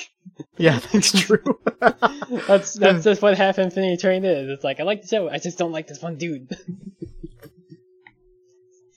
yeah, 0.56 0.78
that's 0.92 1.12
true. 1.12 1.58
that's 2.46 2.74
that's 2.74 3.04
just 3.04 3.22
what 3.22 3.36
Half 3.36 3.58
Infinity 3.58 3.96
Train 3.96 4.24
is. 4.24 4.48
It's 4.48 4.64
like 4.64 4.80
I 4.80 4.84
like 4.84 5.02
the 5.02 5.08
show, 5.08 5.28
I 5.28 5.38
just 5.38 5.58
don't 5.58 5.72
like 5.72 5.86
this 5.86 6.02
one 6.02 6.16
dude. 6.16 6.48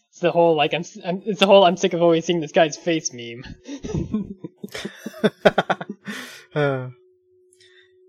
it's 0.09 0.19
the 0.19 0.31
whole 0.31 0.55
like 0.55 0.73
I'm, 0.73 0.83
I'm 1.05 1.21
it's 1.25 1.39
the 1.39 1.47
whole 1.47 1.63
I'm 1.63 1.77
sick 1.77 1.93
of 1.93 2.01
always 2.01 2.25
seeing 2.25 2.39
this 2.39 2.51
guy's 2.51 2.77
face 2.77 3.11
meme. 3.13 3.43
Uh, 6.53 6.89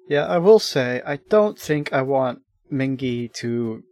yeah, 0.08 0.26
I 0.26 0.38
will 0.38 0.58
say, 0.58 1.02
I 1.06 1.16
don't 1.16 1.58
think 1.58 1.92
I 1.92 2.02
want 2.02 2.40
Mingy 2.72 3.32
to 3.34 3.82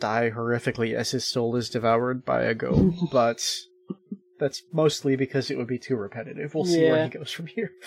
die 0.00 0.30
horrifically 0.30 0.94
as 0.94 1.10
his 1.12 1.24
soul 1.24 1.54
is 1.56 1.70
devoured 1.70 2.24
by 2.24 2.42
a 2.42 2.54
go, 2.54 2.92
but 3.12 3.44
that's 4.38 4.62
mostly 4.72 5.16
because 5.16 5.50
it 5.50 5.56
would 5.58 5.68
be 5.68 5.78
too 5.78 5.96
repetitive. 5.96 6.54
We'll 6.54 6.64
see 6.64 6.90
where 6.90 7.04
he 7.04 7.10
goes 7.10 7.30
from 7.30 7.46
here. 7.46 7.70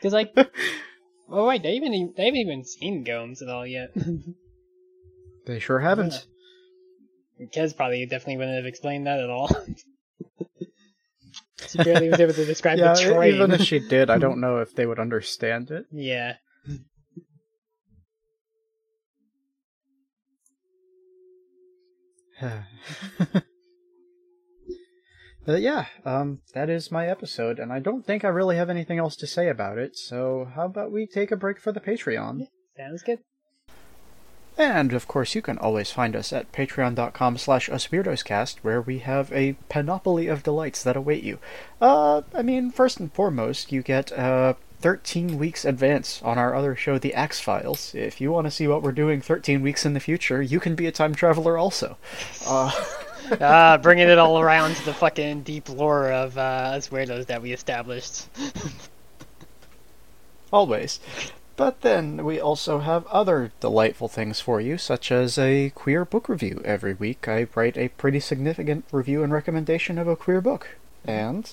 Because 0.00 0.14
like, 0.14 0.32
oh 1.28 1.46
wait, 1.46 1.62
they 1.62 1.72
even 1.72 2.14
they 2.16 2.24
haven't 2.24 2.40
even 2.40 2.64
seen 2.64 3.04
Ghoms 3.04 3.42
at 3.42 3.50
all 3.50 3.66
yet. 3.66 3.90
They 5.44 5.58
sure 5.58 5.78
haven't. 5.78 6.26
Kez 7.54 7.76
probably 7.76 8.06
definitely 8.06 8.38
wouldn't 8.38 8.56
have 8.56 8.64
explained 8.64 9.06
that 9.06 9.20
at 9.20 9.28
all. 9.28 9.54
she 11.68 11.84
barely 11.84 12.08
was 12.08 12.18
able 12.18 12.32
to 12.32 12.46
describe 12.46 12.78
Yeah, 12.78 12.94
the 12.94 13.00
train. 13.00 13.34
even 13.34 13.50
if 13.52 13.60
she 13.60 13.78
did, 13.78 14.08
I 14.08 14.16
don't 14.16 14.40
know 14.40 14.58
if 14.58 14.74
they 14.74 14.86
would 14.86 14.98
understand 14.98 15.70
it. 15.70 15.84
Yeah. 15.92 16.36
But 25.46 25.62
yeah, 25.62 25.86
um, 26.04 26.40
that 26.54 26.68
is 26.68 26.92
my 26.92 27.08
episode, 27.08 27.58
and 27.58 27.72
I 27.72 27.80
don't 27.80 28.04
think 28.04 28.24
I 28.24 28.28
really 28.28 28.56
have 28.56 28.68
anything 28.68 28.98
else 28.98 29.16
to 29.16 29.26
say 29.26 29.48
about 29.48 29.78
it, 29.78 29.96
so 29.96 30.48
how 30.54 30.66
about 30.66 30.92
we 30.92 31.06
take 31.06 31.30
a 31.30 31.36
break 31.36 31.58
for 31.58 31.72
the 31.72 31.80
Patreon? 31.80 32.46
Sounds 32.76 33.02
good. 33.02 33.20
And 34.58 34.92
of 34.92 35.08
course, 35.08 35.34
you 35.34 35.40
can 35.40 35.56
always 35.58 35.90
find 35.90 36.14
us 36.14 36.32
at 36.32 36.52
patreon.com 36.52 37.38
slash 37.38 37.70
usweirdoscast, 37.70 38.58
where 38.58 38.82
we 38.82 38.98
have 38.98 39.32
a 39.32 39.54
panoply 39.70 40.26
of 40.26 40.42
delights 40.42 40.82
that 40.82 40.96
await 40.96 41.24
you. 41.24 41.38
Uh, 41.80 42.22
I 42.34 42.42
mean, 42.42 42.70
first 42.70 43.00
and 43.00 43.12
foremost, 43.12 43.72
you 43.72 43.82
get 43.82 44.12
uh, 44.12 44.54
13 44.80 45.38
weeks 45.38 45.64
advance 45.64 46.22
on 46.22 46.38
our 46.38 46.54
other 46.54 46.74
show, 46.74 46.98
The 46.98 47.14
Axe 47.14 47.40
Files. 47.40 47.94
If 47.94 48.20
you 48.20 48.32
want 48.32 48.46
to 48.46 48.50
see 48.50 48.66
what 48.66 48.82
we're 48.82 48.92
doing 48.92 49.20
13 49.20 49.62
weeks 49.62 49.84
in 49.84 49.92
the 49.92 50.00
future, 50.00 50.40
you 50.40 50.58
can 50.58 50.74
be 50.74 50.86
a 50.86 50.92
time 50.92 51.14
traveler 51.14 51.58
also. 51.58 51.96
Uh, 52.46 52.72
Ah, 53.40 53.78
bringing 53.80 54.08
it 54.08 54.18
all 54.18 54.40
around 54.40 54.74
to 54.74 54.84
the 54.84 54.94
fucking 54.94 55.42
deep 55.42 55.68
lore 55.68 56.10
of 56.10 56.36
uh, 56.36 56.40
us 56.74 56.88
weirdos 56.88 57.26
that 57.26 57.40
we 57.40 57.52
established. 57.52 58.26
always. 60.52 60.98
But 61.56 61.82
then 61.82 62.24
we 62.24 62.40
also 62.40 62.78
have 62.80 63.06
other 63.06 63.52
delightful 63.60 64.08
things 64.08 64.40
for 64.40 64.60
you, 64.60 64.78
such 64.78 65.12
as 65.12 65.38
a 65.38 65.70
queer 65.70 66.04
book 66.04 66.28
review 66.28 66.62
every 66.64 66.94
week. 66.94 67.28
I 67.28 67.46
write 67.54 67.76
a 67.76 67.88
pretty 67.88 68.18
significant 68.18 68.84
review 68.90 69.22
and 69.22 69.32
recommendation 69.32 69.98
of 69.98 70.08
a 70.08 70.16
queer 70.16 70.40
book. 70.40 70.76
And. 71.04 71.52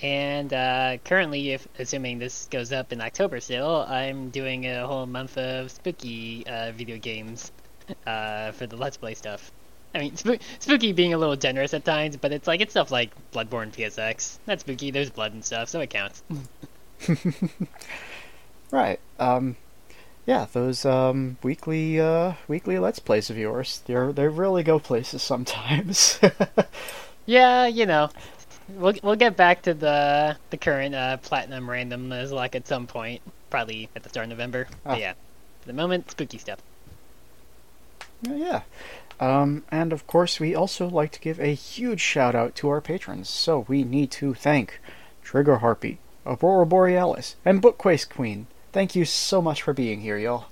And 0.00 0.52
uh, 0.52 0.98
currently, 1.04 1.50
if 1.50 1.66
assuming 1.78 2.18
this 2.18 2.46
goes 2.50 2.72
up 2.72 2.92
in 2.92 3.00
October 3.00 3.40
still, 3.40 3.84
I'm 3.88 4.30
doing 4.30 4.66
a 4.66 4.86
whole 4.86 5.06
month 5.06 5.36
of 5.36 5.70
spooky 5.70 6.46
uh, 6.46 6.72
video 6.72 6.98
games 6.98 7.50
uh, 8.06 8.52
for 8.52 8.66
the 8.66 8.76
Let's 8.76 8.96
Play 8.96 9.14
stuff. 9.14 9.50
I 9.94 9.98
mean, 10.00 10.12
spoo- 10.12 10.40
spooky 10.60 10.92
being 10.92 11.14
a 11.14 11.18
little 11.18 11.36
generous 11.36 11.74
at 11.74 11.84
times, 11.84 12.16
but 12.16 12.32
it's 12.32 12.46
like 12.46 12.60
it's 12.60 12.72
stuff 12.72 12.90
like 12.90 13.10
Bloodborne 13.32 13.72
PSX. 13.72 14.38
That's 14.46 14.62
spooky. 14.62 14.90
There's 14.90 15.10
blood 15.10 15.32
and 15.32 15.44
stuff, 15.44 15.68
so 15.68 15.80
it 15.80 15.90
counts. 15.90 16.22
Right. 18.70 19.00
Um, 19.18 19.56
yeah, 20.26 20.46
those 20.52 20.84
um, 20.84 21.38
weekly 21.42 21.98
uh, 22.00 22.34
weekly 22.48 22.78
let's 22.78 22.98
plays 22.98 23.30
of 23.30 23.38
yours, 23.38 23.82
they're 23.86 24.12
they 24.12 24.28
really 24.28 24.62
go 24.62 24.78
places 24.78 25.22
sometimes. 25.22 26.20
Yeah, 27.26 27.66
you 27.66 27.84
know, 27.84 28.08
we'll 28.68 28.94
we'll 29.02 29.16
get 29.16 29.36
back 29.36 29.62
to 29.62 29.74
the 29.74 30.36
the 30.50 30.56
current 30.56 30.94
uh, 30.94 31.16
platinum 31.18 31.68
random 31.68 32.12
as 32.12 32.32
like 32.32 32.54
at 32.54 32.66
some 32.66 32.86
point, 32.86 33.22
probably 33.50 33.88
at 33.96 34.02
the 34.02 34.08
start 34.08 34.24
of 34.24 34.30
November. 34.30 34.68
Ah. 34.84 34.90
But 34.90 35.00
yeah, 35.00 35.12
for 35.60 35.66
the 35.66 35.72
moment, 35.72 36.10
spooky 36.10 36.38
stuff. 36.38 36.60
yeah. 38.22 38.62
Um, 39.20 39.64
and 39.70 39.92
of 39.92 40.06
course, 40.06 40.38
we 40.38 40.54
also 40.54 40.88
like 40.88 41.10
to 41.12 41.20
give 41.20 41.40
a 41.40 41.54
huge 41.54 42.00
shout 42.00 42.34
out 42.34 42.54
to 42.56 42.68
our 42.68 42.80
patrons. 42.80 43.28
So 43.28 43.64
we 43.66 43.82
need 43.82 44.10
to 44.12 44.32
thank 44.34 44.80
Trigger 45.22 45.56
Harpy, 45.56 45.98
Aurora 46.24 46.66
Borealis, 46.66 47.34
and 47.44 47.60
Bookquest 47.60 48.10
Queen. 48.10 48.46
Thank 48.72 48.94
you 48.94 49.04
so 49.04 49.42
much 49.42 49.62
for 49.62 49.72
being 49.72 50.02
here, 50.02 50.18
y'all. 50.18 50.46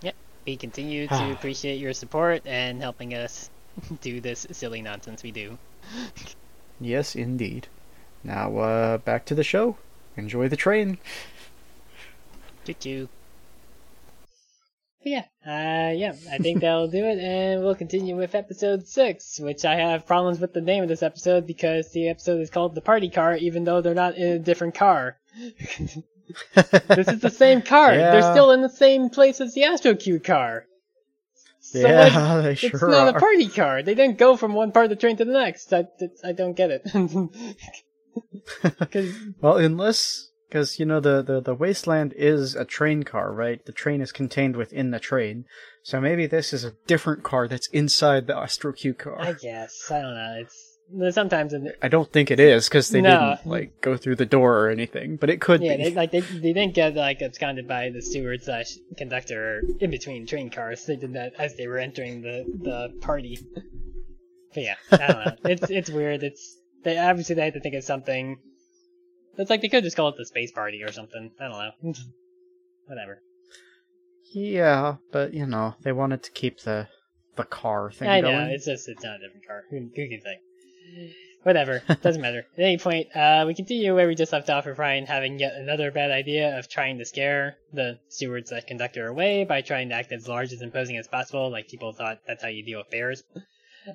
Yep, 0.00 0.14
we 0.46 0.56
continue 0.56 1.08
to 1.08 1.32
appreciate 1.32 1.76
your 1.76 1.92
support 1.92 2.42
and 2.46 2.80
helping 2.80 3.12
us 3.12 3.50
do 4.00 4.20
this 4.20 4.46
silly 4.52 4.80
nonsense 4.80 5.22
we 5.22 5.30
do. 5.30 5.58
Yes, 6.80 7.14
indeed. 7.14 7.68
Now, 8.24 8.56
uh, 8.56 8.98
back 8.98 9.24
to 9.26 9.34
the 9.34 9.44
show. 9.44 9.76
Enjoy 10.16 10.48
the 10.48 10.56
train. 10.56 10.98
Choo 12.64 12.74
you? 12.88 13.08
But 15.02 15.12
yeah, 15.12 15.24
uh, 15.46 15.92
yeah, 15.92 16.14
I 16.30 16.38
think 16.38 16.60
that'll 16.62 16.88
do 16.88 17.04
it, 17.04 17.18
and 17.18 17.62
we'll 17.62 17.74
continue 17.74 18.16
with 18.16 18.34
episode 18.34 18.86
six, 18.86 19.40
which 19.40 19.64
I 19.64 19.76
have 19.76 20.06
problems 20.06 20.40
with 20.40 20.52
the 20.52 20.60
name 20.60 20.82
of 20.82 20.88
this 20.88 21.02
episode 21.02 21.46
because 21.46 21.90
the 21.92 22.08
episode 22.08 22.40
is 22.40 22.50
called 22.50 22.74
the 22.74 22.82
party 22.82 23.08
car, 23.08 23.36
even 23.36 23.64
though 23.64 23.80
they're 23.80 23.94
not 23.94 24.16
in 24.16 24.32
a 24.32 24.38
different 24.38 24.74
car. 24.74 25.18
this 26.54 27.08
is 27.08 27.20
the 27.20 27.30
same 27.30 27.62
car. 27.62 27.94
They're 27.94 28.32
still 28.32 28.52
in 28.52 28.60
the 28.62 28.68
same 28.68 29.08
place 29.08 29.40
as 29.40 29.54
the 29.54 29.64
Astro 29.64 29.94
Queue 29.94 30.20
car. 30.20 30.66
So, 31.72 31.78
yeah, 31.78 32.34
like, 32.34 32.60
they 32.60 32.68
it's 32.68 32.82
not 32.82 33.14
are. 33.14 33.16
a 33.16 33.20
party 33.20 33.48
car. 33.48 33.82
They 33.82 33.94
didn't 33.94 34.18
go 34.18 34.36
from 34.36 34.54
one 34.54 34.72
part 34.72 34.86
of 34.86 34.90
the 34.90 34.96
train 34.96 35.16
to 35.18 35.24
the 35.24 35.32
next. 35.32 35.72
I, 35.72 35.84
I 36.24 36.32
don't 36.32 36.54
get 36.54 36.70
it. 36.70 36.82
Well, 39.40 39.56
unless 39.56 40.30
because 40.48 40.80
you 40.80 40.84
know 40.86 40.98
the, 40.98 41.22
the 41.22 41.40
the 41.40 41.54
wasteland 41.54 42.12
is 42.16 42.56
a 42.56 42.64
train 42.64 43.04
car, 43.04 43.32
right? 43.32 43.64
The 43.64 43.72
train 43.72 44.00
is 44.00 44.10
contained 44.10 44.56
within 44.56 44.90
the 44.90 44.98
train, 44.98 45.44
so 45.84 46.00
maybe 46.00 46.26
this 46.26 46.52
is 46.52 46.64
a 46.64 46.74
different 46.88 47.22
car 47.22 47.46
that's 47.46 47.68
inside 47.68 48.26
the 48.26 48.36
Astro 48.36 48.72
Queue 48.72 48.94
car. 48.94 49.20
I 49.20 49.34
guess 49.34 49.90
I 49.90 50.02
don't 50.02 50.14
know. 50.14 50.38
It's 50.40 50.69
sometimes 51.10 51.52
in 51.52 51.72
I 51.82 51.88
don't 51.88 52.10
think 52.12 52.30
it 52.30 52.40
is 52.40 52.68
because 52.68 52.88
they 52.90 53.00
No. 53.00 53.10
didn't 53.10 53.46
like 53.46 53.80
go 53.80 53.96
through 53.96 54.16
the 54.16 54.26
door 54.26 54.58
or 54.66 54.70
anything, 54.70 55.16
but 55.16 55.30
it 55.30 55.40
could 55.40 55.62
Yeah, 55.62 55.76
be. 55.76 55.84
they, 55.84 55.90
like 55.94 56.10
they, 56.10 56.20
they 56.20 56.52
didn't 56.52 56.74
get 56.74 56.94
like 56.94 57.22
absconded 57.22 57.68
by 57.68 57.90
the 57.90 58.02
steward 58.02 58.42
slash 58.42 58.76
conductor 58.96 59.62
in 59.80 59.90
between 59.90 60.26
train 60.26 60.50
cars. 60.50 60.84
They 60.86 60.96
did 60.96 61.12
that 61.14 61.34
as 61.38 61.56
they 61.56 61.66
were 61.66 61.78
entering 61.78 62.22
the 62.22 62.44
the 62.62 62.92
party. 63.00 63.38
But 64.54 64.62
yeah, 64.64 64.74
I 64.92 64.96
don't 64.96 65.24
know. 65.24 65.36
It's 65.44 65.70
it's 65.70 65.90
weird. 65.90 66.22
It's 66.22 66.56
they 66.82 66.98
obviously 66.98 67.36
they 67.36 67.44
had 67.44 67.54
to 67.54 67.60
think 67.60 67.74
of 67.76 67.84
something. 67.84 68.38
It's 69.38 69.48
like 69.50 69.62
they 69.62 69.68
could 69.68 69.84
just 69.84 69.96
call 69.96 70.08
it 70.08 70.16
the 70.18 70.26
space 70.26 70.50
party 70.50 70.82
or 70.82 70.90
something. 70.92 71.30
I 71.40 71.44
don't 71.48 71.52
know. 71.84 71.92
Whatever. 72.86 73.22
Yeah, 74.32 74.96
but 75.12 75.34
you 75.34 75.46
know 75.46 75.74
they 75.82 75.92
wanted 75.92 76.22
to 76.24 76.30
keep 76.32 76.60
the 76.60 76.88
the 77.36 77.44
car 77.44 77.90
thing 77.92 78.08
I 78.08 78.20
know. 78.20 78.32
going. 78.32 78.46
It's 78.50 78.66
just 78.66 78.88
it's 78.88 79.04
not 79.04 79.16
a 79.16 79.18
different 79.26 79.46
car. 79.46 79.62
Who, 79.70 79.76
who 79.78 80.08
can 80.08 80.20
think? 80.20 80.40
Whatever. 81.42 81.82
Doesn't 82.02 82.20
matter. 82.20 82.46
At 82.58 82.64
any 82.64 82.76
point, 82.76 83.16
uh, 83.16 83.44
we 83.46 83.54
continue 83.54 83.94
where 83.94 84.06
we 84.06 84.14
just 84.14 84.32
left 84.32 84.50
off 84.50 84.66
with 84.66 84.78
Ryan 84.78 85.06
having 85.06 85.38
yet 85.38 85.54
another 85.54 85.90
bad 85.90 86.10
idea 86.10 86.58
of 86.58 86.68
trying 86.68 86.98
to 86.98 87.06
scare 87.06 87.56
the 87.72 87.98
steward 88.08 88.46
slash 88.46 88.64
conductor 88.64 89.06
away 89.06 89.44
by 89.44 89.62
trying 89.62 89.88
to 89.88 89.94
act 89.94 90.12
as 90.12 90.28
large 90.28 90.52
as 90.52 90.60
imposing 90.60 90.98
as 90.98 91.08
possible, 91.08 91.50
like 91.50 91.68
people 91.68 91.92
thought 91.92 92.20
that's 92.26 92.42
how 92.42 92.50
you 92.50 92.62
deal 92.62 92.78
with 92.80 92.90
bears. 92.90 93.22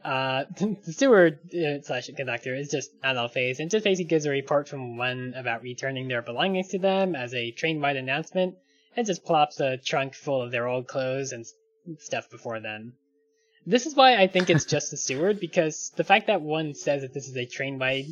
Uh, 0.04 0.46
the 0.60 0.92
steward 0.92 1.40
uh, 1.54 1.82
slash 1.84 2.10
conductor 2.16 2.56
is 2.56 2.72
just 2.72 2.90
not 3.04 3.16
all 3.18 3.28
phased 3.28 3.60
and 3.60 3.70
just 3.70 3.84
basically 3.84 4.10
gives 4.10 4.26
a 4.26 4.32
report 4.32 4.68
from 4.68 4.98
one 4.98 5.36
about 5.36 5.62
returning 5.62 6.08
their 6.08 6.24
belongings 6.24 6.70
to 6.70 6.80
them 6.80 7.16
as 7.16 7.36
a 7.36 7.52
train-wide 7.52 7.96
announcement 7.96 8.56
and 8.98 9.06
just 9.06 9.24
plops 9.24 9.60
a 9.60 9.78
trunk 9.78 10.16
full 10.16 10.42
of 10.42 10.52
their 10.52 10.68
old 10.68 10.88
clothes 10.88 11.32
and 11.32 11.46
stuff 12.00 12.30
before 12.32 12.60
them. 12.60 12.94
This 13.66 13.86
is 13.86 13.96
why 13.96 14.16
I 14.16 14.28
think 14.28 14.50
it's 14.50 14.66
just 14.66 14.92
the 14.92 14.98
steward, 14.98 15.40
because 15.40 15.92
the 15.96 16.04
fact 16.04 16.28
that 16.28 16.42
one 16.42 16.74
says 16.76 17.02
that 17.02 17.14
this 17.14 17.28
is 17.28 17.36
a 17.36 17.46
train 17.46 17.80
wide 17.80 18.06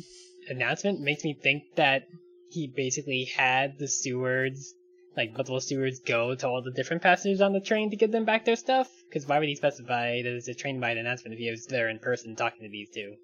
announcement 0.48 1.00
makes 1.00 1.22
me 1.24 1.34
think 1.34 1.62
that 1.76 2.08
he 2.50 2.66
basically 2.66 3.24
had 3.24 3.78
the 3.78 3.86
stewards, 3.88 4.74
like 5.16 5.32
multiple 5.32 5.60
stewards, 5.60 6.00
go 6.00 6.34
to 6.34 6.48
all 6.48 6.62
the 6.62 6.72
different 6.72 7.02
passengers 7.02 7.40
on 7.40 7.52
the 7.52 7.60
train 7.60 7.90
to 7.90 7.96
give 7.96 8.10
them 8.10 8.24
back 8.24 8.44
their 8.44 8.56
stuff. 8.56 8.88
Because 9.08 9.28
why 9.28 9.38
would 9.38 9.48
he 9.48 9.54
specify 9.54 10.22
that 10.22 10.34
it's 10.34 10.48
a 10.48 10.54
train 10.54 10.80
wide 10.80 10.96
announcement 10.96 11.34
if 11.34 11.38
he 11.38 11.50
was 11.50 11.66
there 11.66 11.88
in 11.88 11.98
person 12.00 12.34
talking 12.34 12.62
to 12.62 12.68
these 12.68 12.88
two? 12.92 13.14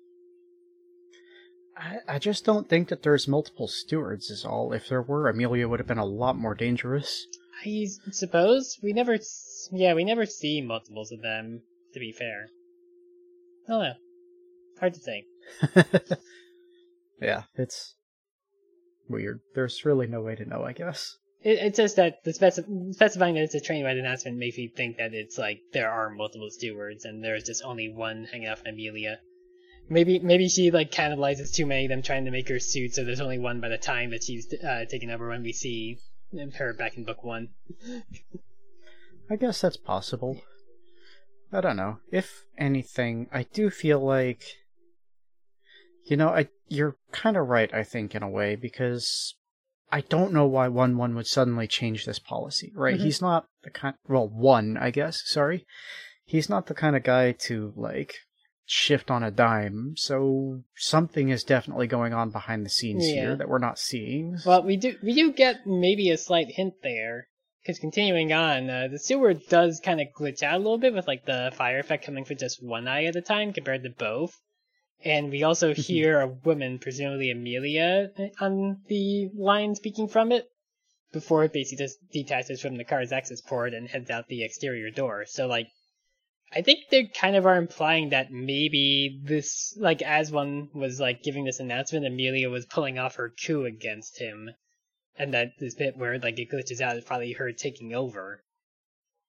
I, 1.77 2.15
I 2.15 2.19
just 2.19 2.45
don't 2.45 2.69
think 2.69 2.89
that 2.89 3.03
there's 3.03 3.27
multiple 3.27 3.67
stewards. 3.67 4.31
Is 4.31 4.45
all. 4.45 4.73
If 4.73 4.89
there 4.89 5.03
were, 5.03 5.29
Amelia 5.29 5.69
would 5.69 5.81
have 5.81 5.89
been 5.89 5.99
a 5.99 6.05
lot 6.05 6.37
more 6.37 6.55
dangerous. 6.55 7.27
I 7.65 7.87
suppose 8.11 8.79
we 8.83 8.93
never, 8.93 9.15
s- 9.15 9.69
yeah, 9.73 9.95
we 9.95 10.05
never 10.05 10.27
see 10.27 10.61
multiples 10.61 11.13
of 11.13 11.23
them. 11.23 11.63
To 11.95 12.01
be 12.01 12.13
fair, 12.13 12.49
I 13.69 13.73
don't 13.73 13.83
know. 13.83 13.93
Hard 14.79 14.95
to 14.95 15.01
say. 15.01 15.25
yeah, 17.21 17.43
it's 17.57 17.97
weird. 19.09 19.41
There's 19.55 19.85
really 19.85 20.07
no 20.07 20.23
way 20.23 20.37
to 20.37 20.45
know, 20.45 20.65
I 20.65 20.73
guess. 20.73 21.17
It, 21.43 21.59
it's 21.59 21.77
just 21.77 21.97
that 21.97 22.23
the 22.25 22.33
speci- 22.33 22.95
specifying 22.95 23.35
that 23.35 23.43
it's 23.43 23.55
a 23.55 23.61
train 23.61 23.85
wide 23.85 23.97
announcement 23.97 24.39
makes 24.39 24.57
me 24.57 24.69
think 24.69 24.99
that 24.99 25.15
it's 25.15 25.39
like 25.39 25.61
there 25.73 25.91
are 25.91 26.11
multiple 26.11 26.51
stewards 26.51 27.05
and 27.05 27.25
there's 27.25 27.45
just 27.45 27.63
only 27.65 27.93
one 27.93 28.27
hanging 28.31 28.49
out 28.49 28.59
from 28.59 28.69
Amelia. 28.75 29.19
Maybe 29.89 30.21
maybe 30.21 30.49
she 30.49 30.71
like 30.71 30.93
cannibalizes 30.93 31.53
too 31.53 31.67
many 31.67 31.87
of 31.87 31.89
them 31.89 32.03
trying 32.03 32.27
to 32.27 32.31
make 32.31 32.49
her 32.49 32.61
suit, 32.61 32.95
so 32.95 33.05
there's 33.05 33.21
only 33.21 33.39
one 33.39 33.61
by 33.61 33.69
the 33.69 33.79
time 33.79 34.11
that 34.11 34.23
she's 34.23 34.47
uh, 34.55 34.85
taken 34.89 35.11
over 35.11 35.29
when 35.29 35.43
we 35.43 35.53
see 35.53 35.99
her 36.55 36.73
back 36.75 36.97
in 36.97 37.05
book 37.05 37.25
one. 37.25 37.49
I 39.29 39.37
guess 39.37 39.61
that's 39.61 39.77
possible. 39.77 40.41
I 41.53 41.61
don't 41.61 41.77
know. 41.77 41.99
If 42.13 42.45
anything, 42.59 43.29
I 43.33 43.45
do 43.45 43.71
feel 43.71 44.01
like 44.01 44.43
you 46.05 46.17
know, 46.17 46.29
I 46.29 46.49
you're 46.69 46.97
kind 47.13 47.37
of 47.37 47.49
right 47.49 47.73
I 47.75 47.85
think 47.85 48.15
in 48.15 48.23
a 48.23 48.29
way 48.29 48.57
because 48.57 49.35
I 49.93 50.03
don't 50.03 50.33
know 50.33 50.47
why 50.47 50.69
one 50.69 50.97
one 50.97 51.15
would 51.17 51.27
suddenly 51.27 51.67
change 51.67 52.05
this 52.05 52.19
policy, 52.19 52.73
right? 52.75 52.99
Mhm. 52.99 53.03
He's 53.03 53.21
not 53.21 53.47
the 53.63 53.71
kind 53.71 53.97
well, 54.09 54.29
one, 54.29 54.77
I 54.77 54.91
guess, 54.91 55.23
sorry. 55.25 55.67
He's 56.25 56.49
not 56.49 56.67
the 56.67 56.75
kind 56.75 56.95
of 56.97 57.03
guy 57.03 57.33
to 57.47 57.73
like 57.77 58.15
shift 58.65 59.11
on 59.11 59.25
a 59.25 59.33
dime. 59.33 59.95
So 59.97 60.63
something 60.77 61.29
is 61.29 61.43
definitely 61.43 61.89
going 61.89 62.13
on 62.13 62.31
behind 62.31 62.65
the 62.65 62.71
scenes 62.71 63.05
Yeah. 63.09 63.15
here 63.15 63.37
that 63.37 63.49
we're 63.49 63.59
not 63.59 63.81
seeing. 63.81 64.39
Well, 64.47 64.63
we 64.63 64.77
do 64.77 64.97
we 65.03 65.13
do 65.13 65.33
get 65.33 65.67
maybe 65.67 66.09
a 66.11 66.17
slight 66.17 66.53
hint 66.53 66.75
there. 66.85 67.27
Because 67.63 67.79
continuing 67.79 68.33
on, 68.33 68.71
uh, 68.71 68.89
the 68.89 68.99
steward 68.99 69.47
does 69.49 69.81
kind 69.81 70.01
of 70.01 70.09
glitch 70.17 70.43
out 70.43 70.55
a 70.55 70.59
little 70.59 70.79
bit 70.79 70.95
with 70.95 71.07
like 71.07 71.27
the 71.27 71.53
fire 71.55 71.79
effect 71.79 72.05
coming 72.05 72.25
from 72.25 72.39
just 72.39 72.63
one 72.63 72.89
eye 72.89 73.05
at 73.05 73.17
a 73.17 73.21
time 73.21 73.53
compared 73.53 73.83
to 73.83 73.91
both. 73.91 74.41
And 75.05 75.31
we 75.31 75.43
also 75.43 75.75
hear 75.89 76.21
a 76.21 76.27
woman, 76.27 76.79
presumably 76.79 77.31
Amelia, 77.31 78.11
on 78.41 78.83
the 78.87 79.31
line 79.35 79.75
speaking 79.75 80.09
from 80.09 80.33
it 80.33 80.49
before 81.13 81.45
it 81.45 81.53
basically 81.53 81.85
just 81.85 81.99
detaches 82.11 82.61
from 82.61 82.77
the 82.77 82.85
car's 82.85 83.13
access 83.13 83.41
port 83.41 83.75
and 83.75 83.89
heads 83.89 84.11
out 84.11 84.29
the 84.29 84.45
exterior 84.45 84.91
door. 84.91 85.25
So 85.27 85.47
like, 85.47 85.69
I 86.53 86.63
think 86.63 86.89
they 86.91 87.05
kind 87.05 87.37
of 87.37 87.47
are 87.47 87.57
implying 87.57 88.09
that 88.09 88.33
maybe 88.33 89.21
this, 89.23 89.77
like, 89.79 90.03
as 90.03 90.33
one 90.33 90.69
was 90.75 90.99
like 90.99 91.23
giving 91.23 91.45
this 91.45 91.61
announcement, 91.61 92.07
Amelia 92.07 92.51
was 92.51 92.67
pulling 92.67 92.99
off 92.99 93.17
her 93.17 93.31
coup 93.31 93.65
against 93.65 94.19
him, 94.19 94.51
and 95.21 95.35
that 95.35 95.53
this 95.59 95.75
bit 95.75 95.99
where 95.99 96.19
like 96.19 96.39
it 96.39 96.51
glitches 96.51 96.81
out 96.81 96.97
is 96.97 97.05
probably 97.05 97.33
her 97.35 97.53
taking 97.53 97.95
over. 97.95 98.43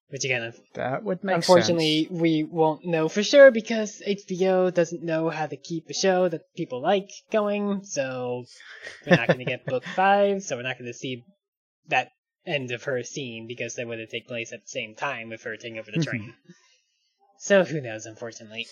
Which 0.08 0.24
again, 0.24 0.52
that 0.74 1.04
would 1.04 1.22
make 1.24 1.36
unfortunately, 1.36 2.04
sense. 2.04 2.20
we 2.20 2.44
won't 2.44 2.84
know 2.84 3.08
for 3.08 3.22
sure 3.22 3.50
because 3.50 4.02
HBO 4.06 4.72
doesn't 4.72 5.02
know 5.02 5.30
how 5.30 5.46
to 5.46 5.56
keep 5.56 5.88
a 5.88 5.94
show 5.94 6.28
that 6.28 6.42
people 6.54 6.82
like 6.82 7.10
going. 7.30 7.84
So 7.84 8.44
we're 9.06 9.16
not 9.16 9.28
going 9.28 9.38
to 9.38 9.46
get 9.46 9.64
book 9.64 9.84
five. 9.96 10.42
So 10.42 10.56
we're 10.56 10.62
not 10.62 10.78
going 10.78 10.90
to 10.90 10.98
see 10.98 11.24
that 11.88 12.10
end 12.46 12.72
of 12.72 12.82
her 12.84 13.02
scene 13.04 13.46
because 13.46 13.74
that 13.76 13.86
would 13.86 14.00
have 14.00 14.10
take 14.10 14.28
place 14.28 14.52
at 14.52 14.60
the 14.60 14.68
same 14.68 14.94
time 14.94 15.30
with 15.30 15.42
her 15.44 15.56
taking 15.56 15.78
over 15.78 15.90
the 15.90 16.02
train. 16.02 16.34
so 17.38 17.64
who 17.64 17.80
knows? 17.80 18.04
Unfortunately. 18.04 18.66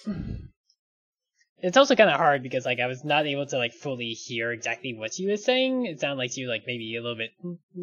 It's 1.63 1.77
also 1.77 1.95
kind 1.95 2.09
of 2.11 2.17
hard 2.17 2.43
because 2.43 2.65
like 2.65 2.81
I 2.81 2.87
was 2.87 3.05
not 3.05 3.27
able 3.27 3.47
to 3.47 3.59
like 3.59 3.73
fully 3.75 4.11
hear 4.13 4.51
exactly 4.53 4.95
what 4.95 5.13
she 5.15 5.27
was 5.27 5.45
saying. 5.45 5.87
It 5.87 6.01
sounded 6.01 6.17
like 6.19 6.33
she 6.33 6.45
was 6.45 6.49
like 6.51 6.65
maybe 6.67 6.97
a 6.97 7.03
little 7.03 7.17
bit 7.19 7.31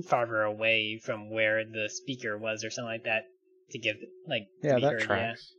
farther 0.08 0.41
away 0.44 0.99
from 1.04 1.30
where 1.30 1.64
the 1.64 1.88
speaker 1.90 2.38
was 2.38 2.64
or 2.64 2.70
something 2.72 2.91
like 2.91 3.04
that 3.04 3.26
to 3.72 3.80
give 3.80 3.98
like 4.28 4.48
to 4.64 4.68
Yeah, 4.68 4.76
be 4.76 4.82
that 4.82 4.91
heard, 4.94 5.02
tracks. 5.02 5.54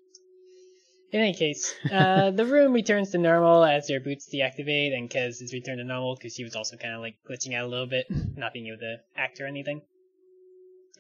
in 1.13 1.21
any 1.21 1.35
case, 1.35 1.75
uh, 1.93 2.31
the 2.41 2.45
room 2.47 2.73
returns 2.73 3.11
to 3.11 3.19
normal 3.19 3.65
as 3.65 3.87
their 3.87 4.01
boots 4.01 4.29
deactivate, 4.33 4.97
and 4.97 5.09
Kez 5.11 5.41
is 5.43 5.53
returned 5.53 5.79
to 5.79 5.85
normal 5.85 6.17
because 6.17 6.35
she 6.35 6.43
was 6.45 6.57
also 6.57 6.77
kind 6.77 6.95
of 6.95 7.01
like 7.01 7.17
glitching 7.29 7.55
out 7.55 7.65
a 7.67 7.69
little 7.69 7.87
bit, 7.87 8.07
not 8.37 8.53
being 8.53 8.67
able 8.67 8.79
to 8.79 8.97
act 9.17 9.41
or 9.41 9.47
anything. 9.47 9.81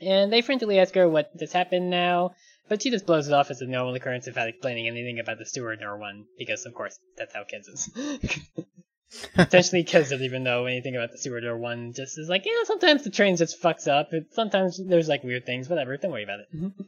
And 0.00 0.32
they 0.32 0.42
frantically 0.42 0.78
ask 0.78 0.94
her 0.94 1.08
what 1.08 1.36
just 1.36 1.52
happened 1.52 1.90
now, 1.90 2.34
but 2.68 2.82
she 2.82 2.90
just 2.90 3.06
blows 3.06 3.28
it 3.28 3.34
off 3.34 3.50
as 3.50 3.60
a 3.60 3.66
normal 3.66 3.94
occurrence 3.94 4.26
without 4.26 4.48
explaining 4.48 4.86
anything 4.86 5.18
about 5.18 5.38
the 5.38 5.46
steward 5.46 5.80
nor 5.80 5.96
one, 5.98 6.26
because 6.38 6.66
of 6.66 6.74
course 6.74 6.98
that's 7.16 7.34
how 7.34 7.42
Kez 7.42 7.68
is. 7.68 7.90
Essentially, 9.38 9.84
Kez 9.84 10.10
doesn't 10.10 10.22
even 10.22 10.44
know 10.44 10.66
anything 10.66 10.94
about 10.94 11.10
the 11.12 11.18
steward 11.18 11.44
or 11.44 11.56
one. 11.56 11.92
Just 11.94 12.18
is 12.18 12.28
like, 12.28 12.44
yeah, 12.44 12.52
sometimes 12.64 13.04
the 13.04 13.10
train 13.10 13.36
just 13.36 13.60
fucks 13.60 13.88
up. 13.88 14.10
Sometimes 14.32 14.78
there's 14.84 15.08
like 15.08 15.24
weird 15.24 15.46
things. 15.46 15.68
Whatever. 15.68 15.96
Don't 15.96 16.12
worry 16.12 16.24
about 16.24 16.40
it. 16.40 16.48
Mm-hmm. 16.54 16.82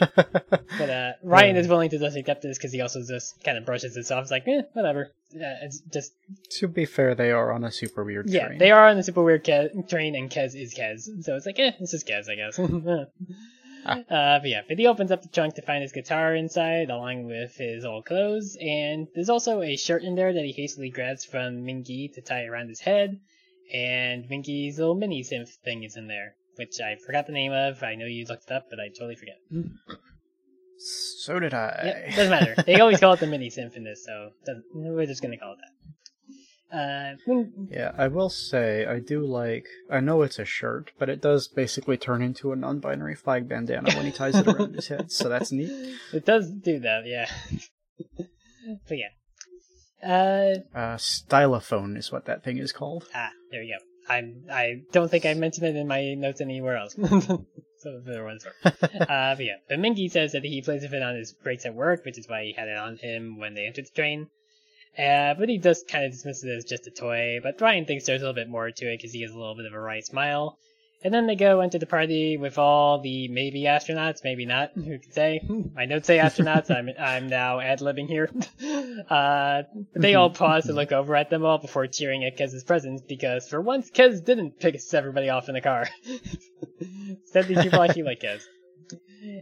But 0.00 0.90
uh, 0.90 1.12
Ryan 1.22 1.54
Yeah. 1.56 1.60
is 1.62 1.68
willing 1.68 1.90
to 1.90 1.98
just 1.98 2.16
accept 2.16 2.42
this 2.42 2.58
because 2.58 2.72
he 2.72 2.80
also 2.80 3.02
just 3.06 3.42
kind 3.44 3.58
of 3.58 3.64
brushes 3.66 3.94
this 3.94 4.10
off. 4.10 4.22
It's 4.22 4.30
like, 4.30 4.48
eh, 4.48 4.62
whatever. 4.72 5.12
Uh, 5.34 5.62
it's 5.62 5.80
just 5.92 6.12
to 6.58 6.66
be 6.68 6.84
fair, 6.86 7.14
they 7.14 7.30
are 7.30 7.52
on 7.52 7.64
a 7.64 7.70
super 7.70 8.02
weird 8.04 8.28
yeah, 8.28 8.46
train. 8.48 8.58
they 8.58 8.70
are 8.70 8.88
on 8.88 8.96
the 8.96 9.02
super 9.02 9.22
weird 9.22 9.44
Kez, 9.44 9.88
train, 9.88 10.14
and 10.16 10.30
Kez 10.30 10.54
is 10.60 10.74
Kez, 10.74 11.22
so 11.24 11.36
it's 11.36 11.46
like, 11.46 11.58
eh, 11.58 11.72
this 11.78 11.94
is 11.94 12.02
Kez, 12.04 12.28
I 12.28 12.34
guess. 12.34 12.58
uh, 13.86 14.02
but 14.40 14.46
yeah, 14.48 14.62
but 14.68 14.78
he 14.78 14.86
opens 14.86 15.10
up 15.10 15.22
the 15.22 15.28
trunk 15.28 15.54
to 15.54 15.62
find 15.62 15.82
his 15.82 15.92
guitar 15.92 16.34
inside, 16.34 16.90
along 16.90 17.26
with 17.26 17.54
his 17.56 17.84
old 17.84 18.04
clothes, 18.06 18.56
and 18.60 19.06
there's 19.14 19.30
also 19.30 19.62
a 19.62 19.76
shirt 19.76 20.02
in 20.02 20.14
there 20.16 20.32
that 20.32 20.44
he 20.44 20.52
hastily 20.52 20.90
grabs 20.90 21.24
from 21.24 21.64
Mingy 21.64 22.12
to 22.14 22.20
tie 22.20 22.44
around 22.44 22.68
his 22.68 22.80
head, 22.80 23.18
and 23.72 24.24
Mingy's 24.28 24.78
little 24.78 24.94
mini 24.96 25.22
synth 25.22 25.50
thing 25.64 25.84
is 25.84 25.96
in 25.96 26.08
there, 26.08 26.34
which 26.56 26.80
I 26.80 26.96
forgot 27.06 27.26
the 27.26 27.32
name 27.32 27.52
of. 27.52 27.82
I 27.82 27.94
know 27.94 28.06
you 28.06 28.24
looked 28.26 28.44
it 28.50 28.52
up, 28.52 28.66
but 28.70 28.78
I 28.80 28.88
totally 28.88 29.16
forget. 29.16 29.38
So 30.78 31.38
did 31.38 31.52
I. 31.54 31.80
Yep, 31.84 32.16
doesn't 32.16 32.30
matter. 32.30 32.62
They 32.64 32.80
always 32.80 33.00
call 33.00 33.12
it 33.12 33.20
the 33.20 33.26
mini 33.26 33.50
this, 33.50 34.04
so 34.06 34.30
doesn't- 34.46 34.64
we're 34.74 35.06
just 35.06 35.20
gonna 35.22 35.36
call 35.36 35.52
it 35.54 35.58
that. 35.58 35.70
Uh, 36.72 37.16
Yeah, 37.70 37.92
I 37.98 38.06
will 38.08 38.30
say 38.30 38.86
I 38.86 39.00
do 39.00 39.20
like. 39.26 39.66
I 39.90 40.00
know 40.00 40.22
it's 40.22 40.38
a 40.38 40.44
shirt, 40.44 40.92
but 40.98 41.08
it 41.08 41.20
does 41.20 41.48
basically 41.48 41.96
turn 41.96 42.22
into 42.22 42.52
a 42.52 42.56
non-binary 42.56 43.16
flag 43.16 43.48
bandana 43.48 43.92
when 43.94 44.06
he 44.06 44.12
ties 44.12 44.36
it 44.36 44.46
around 44.46 44.76
his 44.76 44.86
head. 44.88 45.10
So 45.10 45.28
that's 45.28 45.50
neat. 45.52 45.70
It 46.14 46.24
does 46.24 46.48
do 46.50 46.78
that, 46.80 47.06
yeah. 47.06 47.28
but 48.88 48.96
yeah. 48.98 49.08
Uh, 50.02 50.60
Uh, 50.74 50.96
stylophone 50.96 51.98
is 51.98 52.10
what 52.12 52.24
that 52.26 52.42
thing 52.44 52.56
is 52.58 52.72
called. 52.72 53.06
ah, 53.14 53.30
there 53.50 53.62
you 53.62 53.76
go. 53.76 53.84
I'm, 54.10 54.44
I 54.50 54.82
don't 54.90 55.08
think 55.10 55.24
I 55.24 55.34
mentioned 55.34 55.68
it 55.68 55.76
in 55.76 55.86
my 55.86 56.14
notes 56.14 56.40
anywhere 56.40 56.76
else. 56.76 56.94
so 56.98 57.44
it's 57.84 58.44
worth. 58.44 58.46
uh, 58.64 59.34
but 59.36 59.44
yeah, 59.44 59.56
but 59.68 59.78
Mingy 59.78 60.10
says 60.10 60.32
that 60.32 60.44
he 60.44 60.62
plays 60.62 60.82
with 60.82 60.92
it 60.92 61.02
on 61.02 61.14
his 61.14 61.32
breaks 61.32 61.64
at 61.64 61.74
work, 61.74 62.04
which 62.04 62.18
is 62.18 62.28
why 62.28 62.44
he 62.44 62.52
had 62.52 62.68
it 62.68 62.76
on 62.76 62.96
him 62.96 63.38
when 63.38 63.54
they 63.54 63.66
entered 63.66 63.86
the 63.86 63.94
train. 63.94 64.28
Uh, 64.98 65.34
but 65.34 65.48
he 65.48 65.58
does 65.58 65.84
kind 65.88 66.04
of 66.04 66.10
dismiss 66.10 66.42
it 66.42 66.50
as 66.50 66.64
just 66.64 66.88
a 66.88 66.90
toy. 66.90 67.38
But 67.40 67.60
Ryan 67.60 67.86
thinks 67.86 68.06
there's 68.06 68.22
a 68.22 68.24
little 68.24 68.34
bit 68.34 68.48
more 68.48 68.70
to 68.70 68.92
it 68.92 68.96
because 68.96 69.12
he 69.12 69.22
has 69.22 69.30
a 69.30 69.38
little 69.38 69.54
bit 69.54 69.66
of 69.66 69.72
a 69.72 69.80
wry 69.80 70.00
smile. 70.00 70.58
And 71.02 71.14
then 71.14 71.26
they 71.26 71.34
go 71.34 71.62
into 71.62 71.78
the 71.78 71.86
party 71.86 72.36
with 72.36 72.58
all 72.58 73.00
the 73.00 73.28
maybe 73.28 73.62
astronauts, 73.62 74.22
maybe 74.22 74.44
not. 74.44 74.72
Who 74.74 74.98
can 74.98 75.12
say? 75.12 75.40
My 75.74 75.86
notes 75.86 76.06
say 76.06 76.18
astronauts. 76.18 76.70
I'm 76.70 76.90
I'm 76.98 77.28
now 77.28 77.60
ad 77.60 77.80
libbing 77.80 78.08
here. 78.08 78.30
Uh, 79.08 79.62
they 79.94 80.14
all 80.14 80.30
pause 80.30 80.66
to 80.66 80.72
look 80.72 80.92
over 80.92 81.16
at 81.16 81.30
them 81.30 81.44
all 81.44 81.58
before 81.58 81.86
cheering 81.86 82.24
at 82.24 82.36
Kez's 82.36 82.64
presence 82.64 83.00
because 83.00 83.48
for 83.48 83.60
once 83.60 83.90
Kez 83.90 84.24
didn't 84.24 84.60
piss 84.60 84.92
everybody 84.94 85.30
off 85.30 85.48
in 85.48 85.54
the 85.54 85.60
car. 85.60 85.88
Instead, 87.08 87.46
these 87.48 87.62
people 87.62 87.82
actually 87.82 88.02
like 88.02 88.20
Kez. 88.20 88.42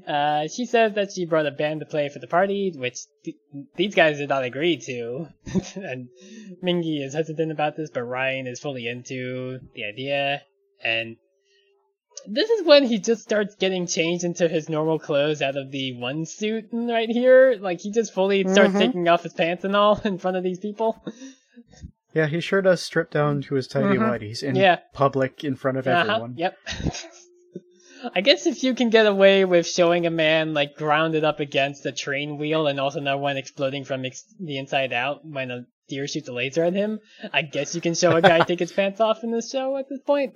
Uh, 0.06 0.48
she 0.48 0.64
says 0.64 0.94
that 0.94 1.12
she 1.12 1.26
brought 1.26 1.46
a 1.46 1.50
band 1.50 1.80
to 1.80 1.86
play 1.86 2.08
for 2.08 2.18
the 2.18 2.26
party, 2.26 2.72
which 2.74 2.98
th- 3.24 3.36
these 3.76 3.94
guys 3.94 4.18
did 4.18 4.28
not 4.28 4.44
agree 4.44 4.78
to. 4.78 5.26
and 5.74 6.08
Mingy 6.62 7.04
is 7.04 7.14
hesitant 7.14 7.52
about 7.52 7.76
this, 7.76 7.90
but 7.90 8.02
Ryan 8.02 8.46
is 8.46 8.60
fully 8.60 8.86
into 8.86 9.58
the 9.74 9.84
idea. 9.84 10.42
And 10.82 11.16
this 12.26 12.50
is 12.50 12.66
when 12.66 12.84
he 12.84 12.98
just 12.98 13.22
starts 13.22 13.54
getting 13.54 13.86
changed 13.86 14.24
into 14.24 14.48
his 14.48 14.68
normal 14.68 14.98
clothes 14.98 15.42
out 15.42 15.56
of 15.56 15.70
the 15.70 15.92
one 15.96 16.24
suit 16.26 16.66
right 16.72 17.08
here. 17.08 17.56
Like 17.60 17.80
he 17.80 17.90
just 17.92 18.12
fully 18.14 18.42
starts 18.44 18.74
Mhm. 18.74 18.78
taking 18.78 19.08
off 19.08 19.22
his 19.22 19.34
pants 19.34 19.64
and 19.64 19.76
all 19.76 20.00
in 20.04 20.18
front 20.18 20.36
of 20.36 20.42
these 20.42 20.58
people. 20.58 21.02
Yeah, 22.14 22.26
he 22.26 22.40
sure 22.40 22.62
does 22.62 22.80
strip 22.80 23.10
down 23.10 23.42
to 23.42 23.54
his 23.54 23.66
tidy 23.68 23.98
Mhm. 23.98 24.10
whities 24.10 24.42
in 24.42 24.56
Yeah. 24.56 24.78
public 24.92 25.44
in 25.44 25.54
front 25.56 25.78
of 25.78 25.86
Uh-huh, 25.86 26.00
everyone. 26.12 26.34
Yep. 26.36 26.56
I 28.14 28.20
guess 28.20 28.46
if 28.46 28.62
you 28.62 28.74
can 28.74 28.90
get 28.90 29.06
away 29.06 29.44
with 29.44 29.66
showing 29.66 30.06
a 30.06 30.10
man 30.10 30.54
like 30.54 30.76
grounded 30.76 31.24
up 31.24 31.40
against 31.40 31.84
a 31.84 31.90
train 31.92 32.38
wheel 32.38 32.68
and 32.68 32.78
also 32.78 33.00
know 33.00 33.18
one 33.18 33.36
exploding 33.36 33.84
from 33.84 34.04
ex- 34.04 34.24
the 34.38 34.56
inside 34.56 34.92
out 34.92 35.24
when 35.26 35.50
a 35.50 35.66
deer 35.88 36.06
shoots 36.06 36.28
a 36.28 36.32
laser 36.32 36.62
at 36.62 36.74
him, 36.74 37.00
I 37.32 37.42
guess 37.42 37.74
you 37.74 37.80
can 37.80 37.94
show 37.94 38.14
a 38.14 38.22
guy 38.22 38.38
take 38.44 38.60
his 38.60 38.70
pants 38.78 39.00
off 39.00 39.24
in 39.24 39.32
this 39.32 39.50
show 39.50 39.76
at 39.76 39.88
this 39.88 40.00
point. 40.06 40.34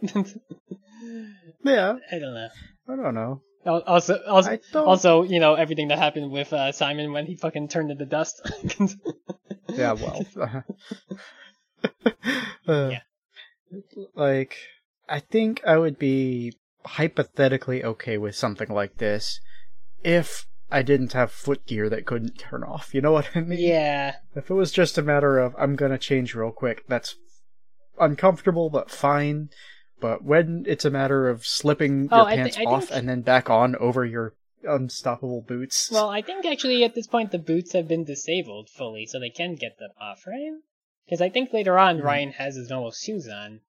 Yeah, 1.64 1.94
I 2.10 2.18
don't 2.18 2.34
know. 2.34 2.48
I 2.88 2.96
don't 2.96 3.14
know. 3.14 3.42
Also, 3.64 4.18
also, 4.26 4.58
also, 4.74 5.22
you 5.22 5.38
know 5.38 5.54
everything 5.54 5.88
that 5.88 5.98
happened 5.98 6.32
with 6.32 6.52
uh, 6.52 6.72
Simon 6.72 7.12
when 7.12 7.26
he 7.26 7.36
fucking 7.36 7.68
turned 7.68 7.90
into 7.90 8.06
dust. 8.06 8.40
Yeah, 9.68 9.92
well. 9.92 10.26
uh, 12.68 12.90
Yeah. 12.90 13.00
Like, 14.14 14.56
I 15.08 15.20
think 15.20 15.62
I 15.66 15.78
would 15.78 15.98
be 15.98 16.54
hypothetically 16.84 17.82
okay 17.84 18.18
with 18.18 18.34
something 18.34 18.68
like 18.68 18.98
this 18.98 19.40
if 20.02 20.46
I 20.70 20.82
didn't 20.82 21.12
have 21.12 21.30
foot 21.30 21.64
gear 21.66 21.88
that 21.88 22.06
couldn't 22.06 22.38
turn 22.38 22.64
off. 22.64 22.94
You 22.94 23.00
know 23.00 23.12
what 23.12 23.30
I 23.34 23.40
mean? 23.40 23.58
yeah, 23.60 24.16
If 24.34 24.50
it 24.50 24.54
was 24.54 24.72
just 24.72 24.98
a 24.98 25.02
matter 25.02 25.38
of, 25.38 25.54
I'm 25.58 25.76
gonna 25.76 25.98
change 25.98 26.34
real 26.34 26.50
quick, 26.52 26.84
that's 26.88 27.14
uncomfortable 28.00 28.68
but 28.68 28.90
fine. 28.90 29.48
But 30.02 30.22
when 30.24 30.64
it's 30.68 30.84
a 30.84 30.90
matter 30.90 31.28
of 31.30 31.46
slipping 31.46 32.08
Oh, 32.12 32.18
your 32.18 32.26
I 32.26 32.36
pants 32.36 32.58
I 32.58 32.64
off 32.64 32.86
think- 32.88 32.98
and 32.98 33.08
then 33.08 33.22
back 33.22 33.48
on 33.48 33.74
over 33.76 34.04
your 34.04 34.34
unstoppable 34.64 35.40
boots. 35.40 35.90
Well, 35.90 36.08
I 36.10 36.20
think 36.22 36.44
actually 36.44 36.84
at 36.84 36.94
this 36.94 37.06
point 37.06 37.30
the 37.32 37.38
boots 37.38 37.72
have 37.72 37.88
been 37.88 38.04
disabled 38.04 38.68
fully, 38.68 39.06
so 39.06 39.18
they 39.18 39.30
can 39.30 39.54
get 39.54 39.78
them 39.78 39.90
off, 40.00 40.26
right? 40.26 40.52
Because 41.06 41.20
I 41.20 41.28
think 41.30 41.52
later 41.52 41.78
on 41.78 41.98
Mhm. 41.98 42.04
Ryan 42.04 42.30
has 42.32 42.56
his 42.56 42.68
normal 42.68 42.90
shoes 42.92 43.28
on. 43.28 43.60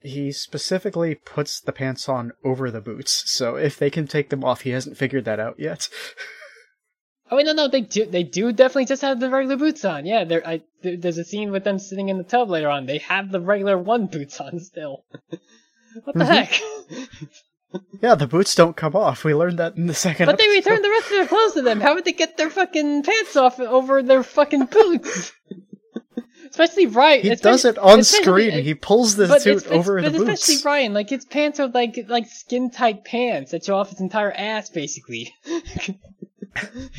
he 0.00 0.30
specifically 0.30 1.16
puts 1.16 1.58
the 1.60 1.72
pants 1.72 2.08
on 2.08 2.30
over 2.44 2.70
the 2.70 2.80
boots, 2.80 3.28
so 3.30 3.56
if 3.56 3.76
they 3.76 3.90
can 3.90 4.06
take 4.06 4.28
them 4.30 4.44
off, 4.44 4.60
he 4.60 4.70
hasn't 4.70 4.96
figured 4.96 5.24
that 5.24 5.40
out 5.40 5.58
yet. 5.58 5.88
Oh 7.30 7.36
wait, 7.36 7.46
no, 7.46 7.52
no, 7.52 7.68
they 7.68 7.82
do, 7.82 8.06
they 8.06 8.22
do 8.22 8.52
definitely 8.52 8.86
just 8.86 9.02
have 9.02 9.20
the 9.20 9.28
regular 9.30 9.56
boots 9.56 9.84
on. 9.84 10.06
Yeah, 10.06 10.24
I, 10.46 10.62
there's 10.82 11.18
a 11.18 11.24
scene 11.24 11.50
with 11.50 11.64
them 11.64 11.78
sitting 11.78 12.08
in 12.08 12.16
the 12.18 12.24
tub 12.24 12.48
later 12.48 12.68
on. 12.70 12.86
They 12.86 12.98
have 12.98 13.30
the 13.30 13.40
regular 13.40 13.76
one 13.76 14.06
boots 14.06 14.40
on 14.40 14.60
still. 14.60 15.04
what 16.04 16.14
the 16.16 16.24
Mhm. 16.24 16.28
heck? 16.46 16.60
yeah, 18.02 18.14
the 18.14 18.26
boots 18.26 18.54
don't 18.54 18.76
come 18.76 18.96
off. 18.96 19.24
We 19.24 19.34
learned 19.34 19.58
that 19.58 19.76
in 19.76 19.86
the 19.86 19.94
second 19.94 20.26
But 20.26 20.38
they 20.38 20.44
episode. 20.44 20.70
returned 20.70 20.84
the 20.84 20.90
rest 20.90 21.04
of 21.06 21.10
their 21.12 21.26
clothes 21.26 21.52
to 21.54 21.62
them. 21.62 21.80
How 21.80 21.94
would 21.94 22.04
they 22.06 22.12
get 22.12 22.36
their 22.38 22.50
fucking 22.50 23.02
pants 23.02 23.36
off 23.36 23.60
over 23.60 24.02
their 24.02 24.22
fucking 24.22 24.66
boots? 24.66 25.32
especially 26.50 26.86
Ryan. 26.86 27.22
He 27.22 27.34
does 27.34 27.66
it 27.66 27.76
on 27.76 28.02
screen. 28.04 28.64
He 28.64 28.72
pulls 28.74 29.16
the 29.16 29.26
suit 29.38 29.46
it's- 29.56 29.62
it's- 29.66 29.78
over 29.78 30.00
but 30.00 30.12
the 30.14 30.22
especially. 30.32 30.62
Ryan, 30.64 30.94
like 30.94 31.10
his 31.10 31.26
pants 31.26 31.60
are 31.60 31.68
like 31.68 32.06
like 32.08 32.26
skin 32.26 32.70
tight 32.70 33.04
pants 33.04 33.50
that 33.50 33.66
show 33.66 33.76
off 33.76 33.90
his 33.90 34.00
entire 34.00 34.32
ass, 34.32 34.70
basically. 34.70 35.34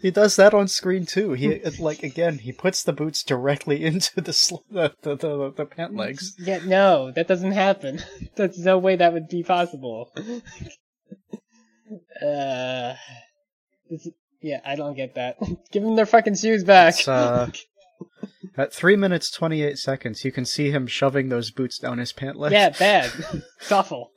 He 0.00 0.10
does 0.10 0.36
that 0.36 0.54
on 0.54 0.66
screen 0.68 1.04
too. 1.04 1.32
He 1.32 1.60
like 1.78 2.02
again, 2.02 2.38
he 2.38 2.52
puts 2.52 2.82
the 2.82 2.92
boots 2.92 3.22
directly 3.22 3.84
into 3.90 4.20
the 4.20 4.32
sl- 4.32 4.64
the, 4.70 4.94
the, 5.02 5.16
the 5.16 5.52
the 5.56 5.66
pant 5.66 5.94
legs. 5.94 6.34
yeah, 6.38 6.60
no, 6.64 7.10
that 7.12 7.28
doesn't 7.28 7.52
happen. 7.52 8.00
There's 8.36 8.58
no 8.58 8.78
way 8.78 8.96
that 8.96 9.12
would 9.12 9.28
be 9.28 9.42
possible. 9.42 10.10
uh, 12.24 12.94
this, 13.90 14.08
yeah, 14.40 14.60
I 14.64 14.74
don't 14.76 14.94
get 14.96 15.16
that. 15.16 15.36
Give 15.70 15.82
them 15.82 15.96
their 15.96 16.06
fucking 16.06 16.36
shoes 16.36 16.64
back. 16.64 16.94
Uh, 17.06 17.48
At 18.56 18.72
three 18.72 18.96
minutes 18.96 19.30
twenty 19.30 19.62
eight 19.62 19.76
seconds, 19.78 20.24
you 20.24 20.32
can 20.32 20.44
see 20.46 20.70
him 20.70 20.86
shoving 20.86 21.28
those 21.28 21.50
boots 21.50 21.78
down 21.78 21.98
his 21.98 22.12
pant 22.12 22.36
legs. 22.38 22.52
yeah, 22.54 22.70
bad. 22.70 23.10
it's 23.60 23.70
awful. 23.72 24.12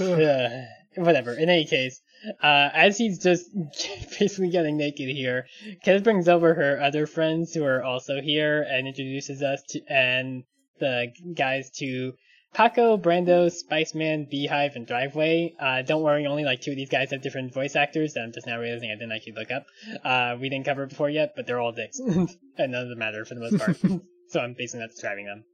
uh, 0.00 0.48
whatever. 0.96 1.32
In 1.34 1.48
any 1.48 1.64
case, 1.64 2.00
uh, 2.42 2.70
as 2.72 2.98
he's 2.98 3.18
just 3.18 3.50
basically 4.18 4.50
getting 4.50 4.76
naked 4.76 5.08
here, 5.08 5.46
Kez 5.84 6.02
brings 6.02 6.28
over 6.28 6.54
her 6.54 6.80
other 6.80 7.06
friends 7.06 7.52
who 7.52 7.64
are 7.64 7.82
also 7.82 8.20
here 8.20 8.62
and 8.62 8.86
introduces 8.86 9.42
us 9.42 9.62
to 9.70 9.80
and 9.88 10.44
the 10.78 11.12
guys 11.34 11.70
to 11.78 12.14
Paco, 12.54 12.98
Brando, 12.98 13.50
Spiceman, 13.50 14.28
Beehive, 14.28 14.76
and 14.76 14.86
Driveway. 14.86 15.54
Uh, 15.58 15.82
don't 15.82 16.02
worry, 16.02 16.26
only 16.26 16.44
like 16.44 16.60
two 16.60 16.72
of 16.72 16.76
these 16.76 16.90
guys 16.90 17.10
have 17.10 17.22
different 17.22 17.54
voice 17.54 17.76
actors 17.76 18.12
that 18.14 18.20
I'm 18.20 18.32
just 18.32 18.46
now 18.46 18.58
realizing 18.58 18.90
I 18.90 18.94
didn't 18.94 19.12
actually 19.12 19.32
look 19.32 19.50
up. 19.50 19.66
Uh, 20.04 20.36
we 20.38 20.50
didn't 20.50 20.66
cover 20.66 20.82
it 20.82 20.90
before 20.90 21.08
yet, 21.08 21.32
but 21.34 21.46
they're 21.46 21.60
all 21.60 21.72
dicks. 21.72 21.98
and 21.98 22.28
none 22.58 22.74
of 22.74 22.88
them 22.90 22.98
matter 22.98 23.24
for 23.24 23.34
the 23.34 23.40
most 23.40 23.58
part. 23.58 23.78
so 24.28 24.40
I'm 24.40 24.54
basically 24.54 24.80
not 24.80 24.90
describing 24.90 25.26
them. 25.26 25.44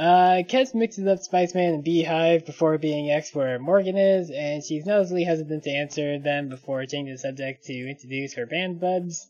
Uh, 0.00 0.42
Kez 0.48 0.74
mixes 0.74 1.06
up 1.06 1.18
Spiceman 1.18 1.74
and 1.74 1.84
Beehive 1.84 2.46
before 2.46 2.78
being 2.78 3.10
asked 3.10 3.34
where 3.34 3.58
Morgan 3.58 3.98
is, 3.98 4.30
and 4.30 4.64
she's 4.64 4.86
noticeably 4.86 5.24
hesitant 5.24 5.64
to 5.64 5.70
answer 5.70 6.18
them 6.18 6.48
before 6.48 6.86
changing 6.86 7.12
the 7.12 7.18
subject 7.18 7.64
to 7.64 7.74
introduce 7.74 8.32
her 8.32 8.46
band 8.46 8.80
buds. 8.80 9.28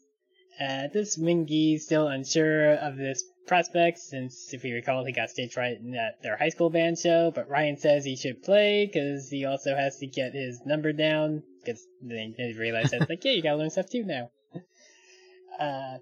Uh, 0.61 0.87
this 0.93 1.19
Mingy's 1.19 1.87
still 1.87 2.07
unsure 2.07 2.75
of 2.75 2.97
this 2.97 3.25
prospect, 3.49 3.99
since, 3.99 4.55
if 4.55 4.63
we 4.63 4.71
recall, 4.71 5.05
he 5.05 5.11
got 5.11 5.31
stage 5.31 5.55
fright 5.55 5.79
at 5.99 6.23
their 6.23 6.37
high 6.37 6.51
school 6.51 6.71
band 6.71 7.01
show. 7.01 7.33
But 7.35 7.49
Ryan 7.49 7.77
says 7.77 8.05
he 8.05 8.15
should 8.15 8.45
play 8.45 8.87
because 8.87 9.29
he 9.29 9.47
also 9.47 9.75
has 9.75 9.99
to 9.99 10.07
get 10.07 10.35
his 10.35 10.61
number 10.65 10.93
down 10.93 11.43
because 11.65 11.85
they, 12.01 12.55
realize 12.57 12.93
it's 12.93 13.11
like, 13.11 13.25
yeah, 13.25 13.33
you 13.33 13.43
gotta 13.43 13.57
learn 13.57 13.71
stuff 13.71 13.91
too 13.91 14.05
now. 14.05 14.31
Uh, 15.59 15.99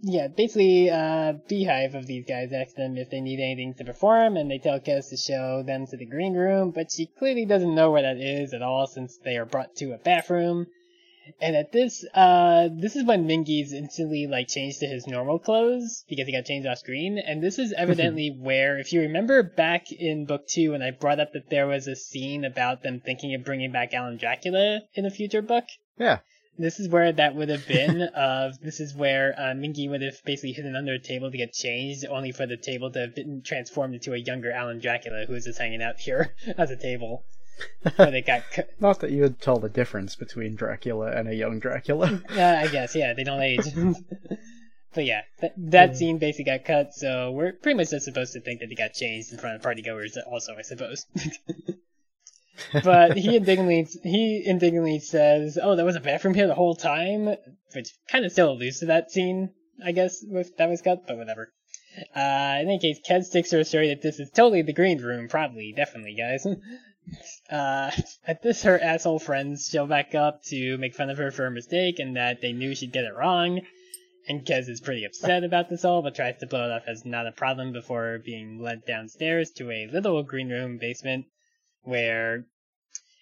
yeah, 0.00 0.28
basically, 0.28 0.90
uh, 0.90 1.34
beehive 1.48 1.94
of 1.94 2.06
these 2.06 2.24
guys 2.26 2.52
ask 2.52 2.74
them 2.74 2.96
if 2.96 3.10
they 3.10 3.20
need 3.20 3.40
anything 3.40 3.74
to 3.74 3.84
perform, 3.84 4.36
and 4.36 4.50
they 4.50 4.58
tell 4.58 4.80
Kez 4.80 5.10
to 5.10 5.16
show 5.16 5.62
them 5.62 5.86
to 5.86 5.96
the 5.96 6.06
green 6.06 6.34
room, 6.34 6.70
but 6.70 6.90
she 6.90 7.06
clearly 7.06 7.44
doesn't 7.44 7.74
know 7.74 7.90
where 7.90 8.02
that 8.02 8.16
is 8.18 8.54
at 8.54 8.62
all 8.62 8.86
since 8.86 9.18
they 9.18 9.36
are 9.36 9.44
brought 9.44 9.74
to 9.76 9.92
a 9.92 9.98
bathroom. 9.98 10.66
And 11.42 11.54
at 11.54 11.72
this, 11.72 12.06
uh, 12.14 12.68
this 12.72 12.96
is 12.96 13.04
when 13.04 13.28
Mingy's 13.28 13.74
instantly, 13.74 14.26
like, 14.26 14.48
changed 14.48 14.80
to 14.80 14.86
his 14.86 15.06
normal 15.06 15.38
clothes, 15.38 16.04
because 16.08 16.26
he 16.26 16.32
got 16.32 16.46
changed 16.46 16.66
off 16.66 16.78
screen, 16.78 17.18
and 17.18 17.42
this 17.42 17.58
is 17.58 17.74
evidently 17.76 18.30
where, 18.40 18.78
if 18.78 18.92
you 18.92 19.02
remember 19.02 19.42
back 19.42 19.92
in 19.92 20.24
book 20.24 20.46
two 20.48 20.70
when 20.70 20.80
I 20.82 20.92
brought 20.92 21.20
up 21.20 21.32
that 21.34 21.50
there 21.50 21.66
was 21.66 21.86
a 21.86 21.96
scene 21.96 22.44
about 22.44 22.82
them 22.82 23.00
thinking 23.04 23.34
of 23.34 23.44
bringing 23.44 23.72
back 23.72 23.92
Alan 23.92 24.16
Dracula 24.16 24.80
in 24.94 25.04
a 25.04 25.10
future 25.10 25.42
book, 25.42 25.64
Yeah. 25.98 26.20
This 26.58 26.80
is 26.80 26.88
where 26.88 27.12
that 27.12 27.34
would 27.34 27.48
have 27.48 27.66
been. 27.66 28.02
of 28.02 28.58
this 28.60 28.80
is 28.80 28.94
where 28.94 29.34
uh, 29.38 29.54
Mingy 29.54 29.88
would 29.88 30.02
have 30.02 30.22
basically 30.24 30.52
hidden 30.52 30.76
under 30.76 30.92
a 30.94 30.98
table 30.98 31.30
to 31.30 31.36
get 31.36 31.52
changed, 31.52 32.04
only 32.06 32.32
for 32.32 32.46
the 32.46 32.56
table 32.56 32.90
to 32.92 32.98
have 33.00 33.14
been 33.14 33.42
transformed 33.42 33.94
into 33.94 34.12
a 34.12 34.16
younger 34.18 34.50
Alan 34.52 34.78
Dracula, 34.80 35.24
who 35.26 35.34
is 35.34 35.44
just 35.44 35.58
hanging 35.58 35.82
out 35.82 35.98
here 35.98 36.34
as 36.58 36.70
a 36.70 36.76
table. 36.76 37.24
Where 37.96 38.10
they 38.12 38.22
got, 38.22 38.42
cu- 38.52 38.62
Not 38.80 39.00
that 39.00 39.10
you 39.10 39.22
would 39.22 39.40
tell 39.40 39.58
the 39.58 39.68
difference 39.68 40.14
between 40.14 40.54
Dracula 40.54 41.10
and 41.10 41.26
a 41.28 41.34
young 41.34 41.58
Dracula. 41.58 42.22
uh, 42.30 42.40
I 42.40 42.68
guess, 42.68 42.94
yeah, 42.94 43.14
they 43.14 43.24
don't 43.24 43.42
age. 43.42 43.64
but 44.94 45.04
yeah, 45.04 45.22
th- 45.40 45.52
that 45.56 45.90
Mm. 45.90 45.96
scene 45.96 46.18
basically 46.18 46.44
got 46.44 46.64
cut, 46.64 46.94
so 46.94 47.32
we're 47.32 47.52
pretty 47.52 47.76
much 47.76 47.90
just 47.90 48.04
supposed 48.04 48.32
to 48.34 48.40
think 48.40 48.60
that 48.60 48.68
he 48.68 48.76
got 48.76 48.92
changed 48.92 49.32
in 49.32 49.38
front 49.38 49.56
of 49.56 49.62
partygoers, 49.62 50.16
also, 50.30 50.54
I 50.56 50.62
suppose. 50.62 51.04
But 52.84 53.16
he 53.16 53.36
indignantly 53.36 53.86
he 54.02 54.42
indignantly 54.44 54.98
says, 54.98 55.58
"Oh, 55.62 55.76
there 55.76 55.84
was 55.84 55.94
a 55.94 56.00
bathroom 56.00 56.34
here 56.34 56.48
the 56.48 56.54
whole 56.54 56.74
time," 56.74 57.36
which 57.72 57.90
kind 58.08 58.24
of 58.24 58.32
still 58.32 58.50
alludes 58.50 58.80
to 58.80 58.86
that 58.86 59.12
scene, 59.12 59.50
I 59.84 59.92
guess, 59.92 60.24
with 60.26 60.56
that 60.56 60.68
was 60.68 60.82
cut, 60.82 61.06
but 61.06 61.16
whatever. 61.16 61.52
Uh, 62.14 62.58
in 62.60 62.68
any 62.68 62.78
case, 62.78 63.00
Kez 63.00 63.24
sticks 63.24 63.50
to 63.50 63.58
her 63.58 63.64
story 63.64 63.88
that 63.88 64.02
this 64.02 64.18
is 64.18 64.30
totally 64.30 64.62
the 64.62 64.72
green 64.72 65.00
room, 65.00 65.28
probably, 65.28 65.72
definitely, 65.72 66.14
guys. 66.14 66.46
uh, 67.50 67.90
at 68.26 68.42
this, 68.42 68.64
her 68.64 68.78
asshole 68.78 69.18
friends 69.18 69.68
show 69.68 69.86
back 69.86 70.14
up 70.14 70.42
to 70.44 70.76
make 70.78 70.94
fun 70.94 71.10
of 71.10 71.18
her 71.18 71.30
for 71.30 71.44
her 71.44 71.50
mistake 71.50 71.98
and 71.98 72.16
that 72.16 72.40
they 72.40 72.52
knew 72.52 72.74
she'd 72.74 72.92
get 72.92 73.04
it 73.04 73.14
wrong. 73.14 73.60
And 74.28 74.44
Kez 74.44 74.68
is 74.68 74.80
pretty 74.80 75.04
upset 75.04 75.44
about 75.44 75.70
this 75.70 75.84
all, 75.84 76.02
but 76.02 76.14
tries 76.14 76.38
to 76.38 76.46
blow 76.46 76.68
it 76.68 76.72
off 76.72 76.82
as 76.86 77.04
not 77.04 77.26
a 77.26 77.32
problem 77.32 77.72
before 77.72 78.18
being 78.18 78.60
led 78.60 78.84
downstairs 78.84 79.50
to 79.52 79.70
a 79.70 79.86
little 79.86 80.22
green 80.22 80.50
room 80.50 80.76
basement 80.76 81.26
where 81.88 82.44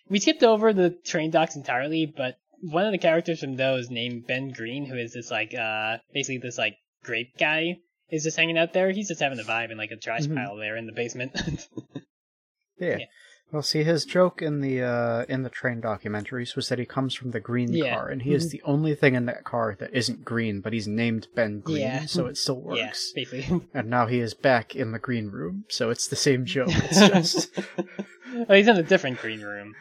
we 0.09 0.19
skipped 0.21 0.43
over 0.43 0.73
the 0.73 0.91
train 0.91 1.31
docks 1.31 1.57
entirely, 1.57 2.07
but 2.07 2.37
one 2.61 2.85
of 2.87 2.93
the 2.93 2.99
characters 2.99 3.41
from 3.41 3.57
those 3.57 3.91
named 3.91 4.27
Ben 4.27 4.51
Green, 4.51 4.85
who 4.87 4.97
is 4.97 5.13
this 5.13 5.31
like 5.31 5.55
uh 5.55 5.99
basically 6.13 6.39
this 6.39 6.59
like 6.59 6.77
grape 7.05 7.37
guy, 7.39 7.79
is 8.11 8.25
just 8.25 8.37
hanging 8.37 8.59
out 8.59 8.73
there. 8.73 8.91
He's 8.91 9.09
just 9.09 9.21
having 9.21 9.39
a 9.41 9.43
vibe 9.45 9.71
in 9.71 9.79
like 9.79 9.91
a 9.91 9.97
trash 9.97 10.23
Mhm. 10.27 10.35
pile 10.37 10.57
there 10.57 10.77
in 10.77 10.87
the 10.87 10.93
basement. 10.93 11.33
Yeah. 12.79 12.99
Yeah. 12.99 13.07
Well, 13.53 13.63
see, 13.63 13.85
his 13.85 14.05
joke 14.05 14.43
in 14.43 14.61
the 14.61 14.83
uh, 14.83 15.25
in 15.29 15.43
the 15.45 15.49
train 15.51 15.81
documentaries 15.81 16.57
was 16.57 16.69
that 16.69 16.81
he 16.81 16.85
comes 16.85 17.15
from 17.15 17.31
the 17.31 17.39
green 17.41 17.73
Yeah. 17.73 17.95
car, 17.95 18.09
and 18.09 18.21
he 18.23 18.35
is 18.35 18.51
the 18.51 18.61
only 18.65 18.95
thing 18.97 19.15
in 19.15 19.27
that 19.27 19.45
car 19.45 19.77
that 19.79 19.95
isn't 19.95 20.25
green, 20.25 20.61
but 20.61 20.73
he's 20.73 20.89
named 20.89 21.29
Ben 21.35 21.61
Green, 21.61 21.83
Yeah. 21.83 22.07
so 22.07 22.27
it 22.27 22.37
still 22.37 22.61
yeah, 22.75 22.87
works. 22.87 23.13
basically. 23.15 23.63
And 23.75 23.89
now 23.89 24.07
he 24.07 24.19
is 24.19 24.35
back 24.35 24.75
in 24.75 24.91
the 24.93 24.99
green 24.99 25.29
room, 25.29 25.65
so 25.69 25.91
it's 25.91 26.09
the 26.09 26.17
same 26.17 26.45
joke. 26.45 26.69
It's 26.75 26.99
just, 27.07 27.51
oh, 28.49 28.53
he's 28.55 28.67
in 28.69 28.77
a 28.77 28.83
different 28.83 29.21
green 29.21 29.41
room. 29.43 29.75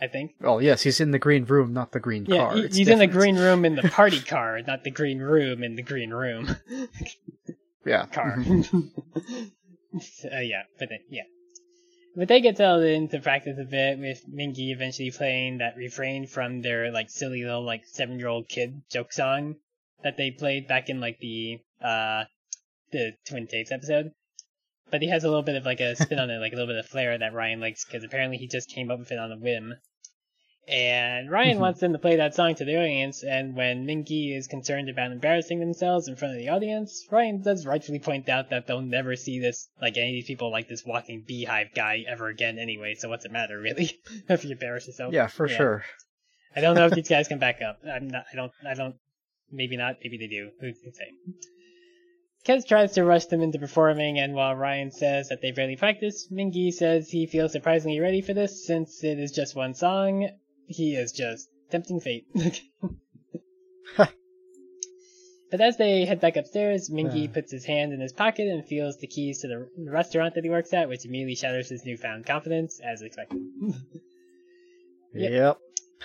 I 0.00 0.06
think. 0.08 0.32
well, 0.40 0.60
yes, 0.62 0.82
he's 0.82 1.00
in 1.00 1.10
the 1.12 1.18
green 1.20 1.44
room, 1.44 1.72
not 1.72 1.92
the 1.92 2.00
green 2.00 2.24
Yeah, 2.28 2.38
car. 2.38 2.56
It's 2.58 2.76
he's 2.76 2.88
in 2.88 2.98
the 2.98 3.06
green 3.06 3.36
room 3.36 3.64
in 3.64 3.74
the 3.76 3.88
party 3.88 4.20
car, 4.34 4.60
not 4.62 4.84
the 4.84 4.90
green 4.90 5.18
room 5.18 5.62
in 5.64 5.76
the 5.76 5.82
green 5.82 6.10
room 6.10 6.56
Yeah. 7.84 8.06
car. 8.06 8.36
mhm. 8.38 8.90
uh, 10.32 10.40
yeah, 10.40 10.62
but 10.78 10.88
then, 10.88 10.98
yeah. 11.10 11.22
But 12.16 12.28
they 12.28 12.40
get 12.40 12.56
settled 12.56 12.84
into 12.84 13.18
practice 13.18 13.58
a 13.58 13.64
bit 13.64 13.98
with 13.98 14.24
Mingy 14.32 14.70
eventually 14.70 15.10
playing 15.10 15.58
that 15.58 15.76
refrain 15.76 16.26
from 16.28 16.62
their 16.62 16.92
like 16.92 17.10
silly 17.10 17.42
little 17.42 17.64
like 17.64 17.86
seven 17.86 18.20
year 18.20 18.28
old 18.28 18.48
kid 18.48 18.82
joke 18.88 19.12
song 19.12 19.56
that 20.04 20.16
they 20.16 20.30
played 20.30 20.68
back 20.68 20.88
in 20.88 21.00
like 21.00 21.18
the 21.18 21.58
uh 21.82 22.24
the 22.92 23.16
Twin 23.26 23.48
Tapes 23.48 23.72
episode. 23.72 24.12
But 24.90 25.02
he 25.02 25.08
has 25.08 25.24
a 25.24 25.28
little 25.28 25.42
bit 25.42 25.56
of 25.56 25.64
like 25.64 25.80
a 25.80 25.96
spin 25.96 26.20
on 26.20 26.30
it, 26.30 26.38
like 26.38 26.52
a 26.52 26.56
little 26.56 26.72
bit 26.72 26.78
of 26.78 26.86
flair 26.86 27.18
that 27.18 27.32
Ryan 27.32 27.58
likes 27.58 27.84
because 27.84 28.04
apparently 28.04 28.36
he 28.38 28.46
just 28.46 28.70
came 28.70 28.92
up 28.92 29.00
with 29.00 29.10
it 29.10 29.18
on 29.18 29.32
a 29.32 29.36
whim. 29.36 29.74
And 30.66 31.30
Ryan 31.30 31.58
Mhm. 31.58 31.60
wants 31.60 31.80
them 31.80 31.92
to 31.92 31.98
play 31.98 32.16
that 32.16 32.34
song 32.34 32.54
to 32.54 32.64
the 32.64 32.76
audience, 32.76 33.22
and 33.22 33.54
when 33.54 33.86
Mingy 33.86 34.34
is 34.34 34.46
concerned 34.46 34.88
about 34.88 35.12
embarrassing 35.12 35.60
themselves 35.60 36.08
in 36.08 36.16
front 36.16 36.32
of 36.32 36.38
the 36.38 36.48
audience, 36.48 37.06
Ryan 37.10 37.42
does 37.42 37.66
rightfully 37.66 37.98
point 37.98 38.30
out 38.30 38.48
that 38.48 38.66
they'll 38.66 38.80
never 38.80 39.14
see 39.14 39.40
this, 39.40 39.68
like 39.80 39.98
any 39.98 40.08
of 40.08 40.14
these 40.14 40.26
people 40.26 40.50
like 40.50 40.66
this 40.68 40.84
walking 40.86 41.22
beehive 41.26 41.74
guy 41.74 42.04
ever 42.08 42.28
again 42.28 42.58
anyway, 42.58 42.94
so 42.94 43.10
what's 43.10 43.26
it 43.26 43.30
matter, 43.32 43.60
really? 43.60 44.00
if 44.28 44.44
you 44.44 44.52
embarrass 44.52 44.86
yourself. 44.86 45.12
Yeah, 45.12 45.26
for 45.26 45.46
Yeah. 45.46 45.56
sure. 45.56 45.84
I 46.56 46.62
don't 46.62 46.76
know 46.76 46.86
if 46.86 46.94
these 46.94 47.08
guys 47.10 47.28
can 47.28 47.38
back 47.38 47.60
up. 47.60 47.80
I'm 47.86 48.08
not, 48.08 48.24
I 48.32 48.36
don't, 48.36 48.52
I 48.66 48.72
don't, 48.72 48.96
maybe 49.52 49.76
not, 49.76 49.96
maybe 50.02 50.16
they 50.16 50.28
do. 50.28 50.50
Who 50.60 50.72
can 50.72 50.94
say? 50.94 51.10
Kez 52.46 52.66
tries 52.66 52.92
to 52.92 53.04
rush 53.04 53.26
them 53.26 53.40
into 53.42 53.58
performing, 53.58 54.18
and 54.18 54.34
while 54.34 54.54
Ryan 54.54 54.90
says 54.90 55.28
that 55.28 55.40
they've 55.42 55.54
barely 55.54 55.76
practiced, 55.76 56.32
Mingy 56.32 56.72
says 56.72 57.10
he 57.10 57.26
feels 57.26 57.52
surprisingly 57.52 58.00
ready 58.00 58.20
for 58.22 58.32
this 58.34 58.66
since 58.66 59.02
it 59.04 59.18
is 59.18 59.32
just 59.32 59.54
one 59.54 59.74
song. 59.74 60.28
He 60.66 60.94
is 60.96 61.12
just 61.12 61.48
tempting 61.70 62.00
fate. 62.00 62.26
but 63.96 65.60
as 65.60 65.76
they 65.76 66.04
head 66.04 66.20
back 66.20 66.36
upstairs, 66.36 66.90
Mingy 66.90 67.28
Uh. 67.28 67.32
puts 67.32 67.52
his 67.52 67.64
hand 67.64 67.92
in 67.92 68.00
his 68.00 68.12
pocket 68.12 68.48
and 68.48 68.64
feels 68.66 68.98
the 68.98 69.06
keys 69.06 69.40
to 69.42 69.48
the 69.48 69.68
restaurant 69.90 70.34
that 70.34 70.44
he 70.44 70.50
works 70.50 70.72
at, 70.72 70.88
which 70.88 71.04
immediately 71.04 71.34
shatters 71.36 71.68
his 71.68 71.84
newfound 71.84 72.26
confidence, 72.26 72.80
as 72.84 73.02
expected. 73.02 73.40
Yep. 75.16 75.30
Yep. 75.30 75.58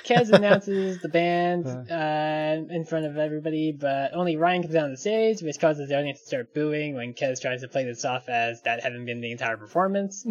Kez 0.05 0.29
announces 0.37 1.01
the 1.01 1.09
band 1.09 1.65
Uh. 1.65 1.83
uh, 1.91 2.61
in 2.69 2.85
front 2.85 3.07
of 3.07 3.17
everybody, 3.17 3.71
but 3.71 4.13
only 4.13 4.37
Ryan 4.37 4.61
comes 4.61 4.75
on 4.75 4.91
the 4.91 4.97
stage, 4.97 5.41
which 5.41 5.59
causes 5.59 5.89
the 5.89 5.97
audience 5.97 6.19
to 6.19 6.27
start 6.27 6.53
booing 6.53 6.93
when 6.93 7.15
Kez 7.15 7.41
tries 7.41 7.61
to 7.61 7.67
play 7.67 7.85
this 7.85 8.05
off 8.05 8.29
as 8.29 8.61
that 8.61 8.83
hadn't 8.83 9.05
been 9.05 9.19
the 9.19 9.31
entire 9.31 9.57
performance. 9.57 10.23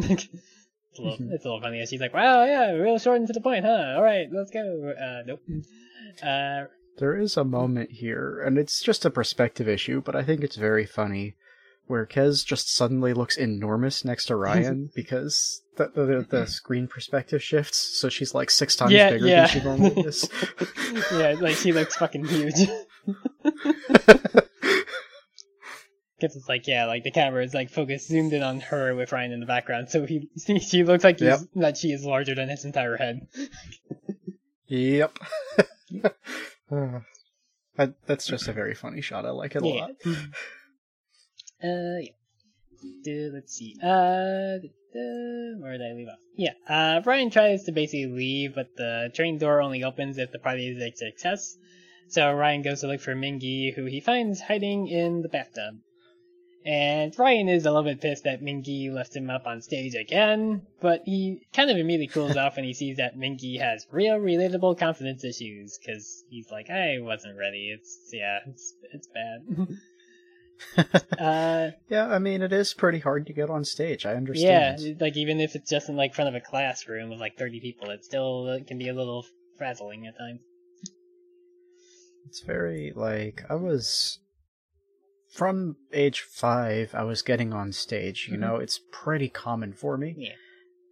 It's, 0.98 1.18
a 1.20 1.22
little, 1.22 1.34
it's 1.34 1.44
a 1.44 1.48
little 1.48 1.60
funny. 1.60 1.84
She's 1.86 2.00
like, 2.00 2.14
"Wow, 2.14 2.44
yeah, 2.44 2.72
real 2.72 2.98
short 2.98 3.18
and 3.18 3.26
to 3.26 3.32
the 3.32 3.40
point, 3.40 3.64
huh? 3.64 3.94
All 3.96 4.02
right, 4.02 4.28
let's 4.32 4.50
go." 4.50 4.92
Uh, 5.00 5.22
nope. 5.26 5.40
Uh, 6.22 6.64
There 6.98 7.16
is 7.16 7.36
a 7.36 7.44
moment 7.44 7.90
here, 7.92 8.42
and 8.44 8.58
it's 8.58 8.82
just 8.82 9.04
a 9.04 9.10
perspective 9.10 9.68
issue, 9.68 10.00
but 10.00 10.16
I 10.16 10.22
think 10.24 10.42
it's 10.42 10.56
very 10.56 10.86
funny, 10.86 11.36
where 11.86 12.06
Kez 12.06 12.44
just 12.44 12.74
suddenly 12.74 13.12
looks 13.14 13.36
enormous 13.36 14.04
next 14.04 14.26
to 14.26 14.36
Ryan 14.36 14.90
because 14.96 15.62
the, 15.76 15.90
the, 15.94 16.26
the 16.28 16.46
screen 16.48 16.88
perspective 16.88 17.42
shifts, 17.42 17.98
so 17.98 18.08
she's 18.08 18.34
like 18.34 18.50
six 18.50 18.76
times 18.76 18.92
yeah, 18.92 19.10
bigger 19.10 19.26
yeah. 19.26 19.46
than 19.46 19.48
she 19.48 19.60
normally 19.60 20.00
is. 20.02 20.28
yeah, 21.12 21.34
like 21.40 21.56
she 21.56 21.72
looks 21.72 21.96
fucking 21.96 22.24
huge. 22.26 22.68
Because 26.20 26.34
it's 26.36 26.48
like, 26.48 26.66
yeah, 26.66 26.86
like 26.86 27.04
the 27.04 27.10
camera 27.10 27.44
is 27.44 27.54
like 27.54 27.70
focused, 27.70 28.08
zoomed 28.08 28.32
in 28.32 28.42
on 28.42 28.60
her 28.60 28.94
with 28.94 29.12
Ryan 29.12 29.32
in 29.32 29.40
the 29.40 29.46
background, 29.46 29.88
so 29.90 30.04
he 30.04 30.28
she 30.60 30.82
looks 30.84 31.04
like 31.04 31.18
he's, 31.20 31.28
Yep. 31.28 31.40
that 31.56 31.76
she 31.76 31.92
is 31.92 32.04
larger 32.04 32.34
than 32.34 32.48
his 32.48 32.64
entire 32.64 32.96
head. 32.96 33.26
yep. 34.66 35.16
Uh, 36.70 37.00
that, 37.78 37.94
that's 38.06 38.26
just 38.26 38.46
a 38.46 38.52
very 38.52 38.74
funny 38.74 39.00
shot. 39.00 39.24
I 39.24 39.30
like 39.30 39.56
it 39.56 39.62
a 39.62 39.66
lot. 39.66 39.90
Uh, 41.62 41.98
yeah. 42.00 42.12
Duh, 43.04 43.30
let's 43.34 43.52
see. 43.54 43.74
Uh, 43.82 44.58
duh, 44.62 45.58
where 45.60 45.72
did 45.72 45.82
I 45.90 45.94
leave 45.96 46.06
off? 46.08 46.18
Yeah. 46.36 46.52
Uh, 46.68 47.00
Ryan 47.04 47.30
tries 47.30 47.64
to 47.64 47.72
basically 47.72 48.06
leave, 48.06 48.54
but 48.54 48.68
the 48.76 49.10
train 49.14 49.38
door 49.38 49.60
only 49.60 49.82
opens 49.82 50.18
if 50.18 50.30
the 50.30 50.38
party 50.38 50.68
is 50.68 50.80
a 50.80 50.94
success. 50.94 51.56
So 52.10 52.32
Ryan 52.32 52.62
goes 52.62 52.82
to 52.82 52.86
look 52.86 53.00
for 53.00 53.14
Mingy, 53.16 53.74
who 53.74 53.86
he 53.86 54.00
finds 54.00 54.40
hiding 54.40 54.86
in 54.86 55.22
the 55.22 55.28
bathtub. 55.28 55.78
And 56.68 57.18
Ryan 57.18 57.48
is 57.48 57.64
a 57.64 57.70
little 57.70 57.90
bit 57.90 58.02
pissed 58.02 58.24
that 58.24 58.42
Mingy 58.42 58.92
left 58.92 59.16
him 59.16 59.30
up 59.30 59.46
on 59.46 59.62
stage 59.62 59.94
again, 59.94 60.66
but 60.82 61.00
he 61.06 61.46
kind 61.54 61.70
of 61.70 61.78
immediately 61.78 62.08
cools 62.08 62.36
off 62.36 62.56
when 62.56 62.66
he 62.66 62.74
sees 62.74 62.98
that 62.98 63.16
Mingy 63.16 63.58
has 63.58 63.86
real 63.90 64.16
relatable 64.16 64.78
confidence 64.78 65.24
issues, 65.24 65.78
because 65.78 66.24
he's 66.28 66.50
like, 66.50 66.68
I 66.68 66.98
wasn't 67.00 67.38
ready. 67.38 67.74
It's, 67.74 68.10
yeah, 68.12 68.40
it's, 68.46 68.74
it's 68.92 69.08
bad. 69.08 69.78
uh, 71.18 71.70
Yeah, 71.88 72.06
I 72.06 72.18
mean, 72.18 72.42
it 72.42 72.52
is 72.52 72.74
pretty 72.74 72.98
hard 72.98 73.28
to 73.28 73.32
get 73.32 73.48
on 73.48 73.64
stage. 73.64 74.04
I 74.04 74.12
understand. 74.14 74.78
yeah, 74.78 74.92
like 75.00 75.16
even 75.16 75.40
if 75.40 75.56
it's 75.56 75.70
just 75.70 75.88
in 75.88 75.96
like 75.96 76.14
front 76.14 76.28
of 76.28 76.34
a 76.34 76.40
classroom 76.44 77.12
of 77.12 77.18
like 77.18 77.38
30 77.38 77.60
people, 77.60 77.88
it 77.88 78.04
still 78.04 78.60
can 78.66 78.76
be 78.76 78.90
a 78.90 78.94
little 78.94 79.24
frazzling 79.56 80.06
at 80.06 80.18
times. 80.18 80.40
It's 82.26 82.42
very 82.42 82.92
like 82.94 83.42
I 83.48 83.54
was 83.54 84.18
from 85.30 85.76
age 85.92 86.20
five, 86.20 86.94
I 86.94 87.04
was 87.04 87.22
getting 87.22 87.52
on 87.52 87.72
stage. 87.72 88.28
You 88.30 88.36
Mhm. 88.36 88.40
know, 88.40 88.56
it's 88.56 88.80
pretty 88.90 89.28
common 89.28 89.72
for 89.72 89.96
me. 89.96 90.14
Yeah. 90.16 90.34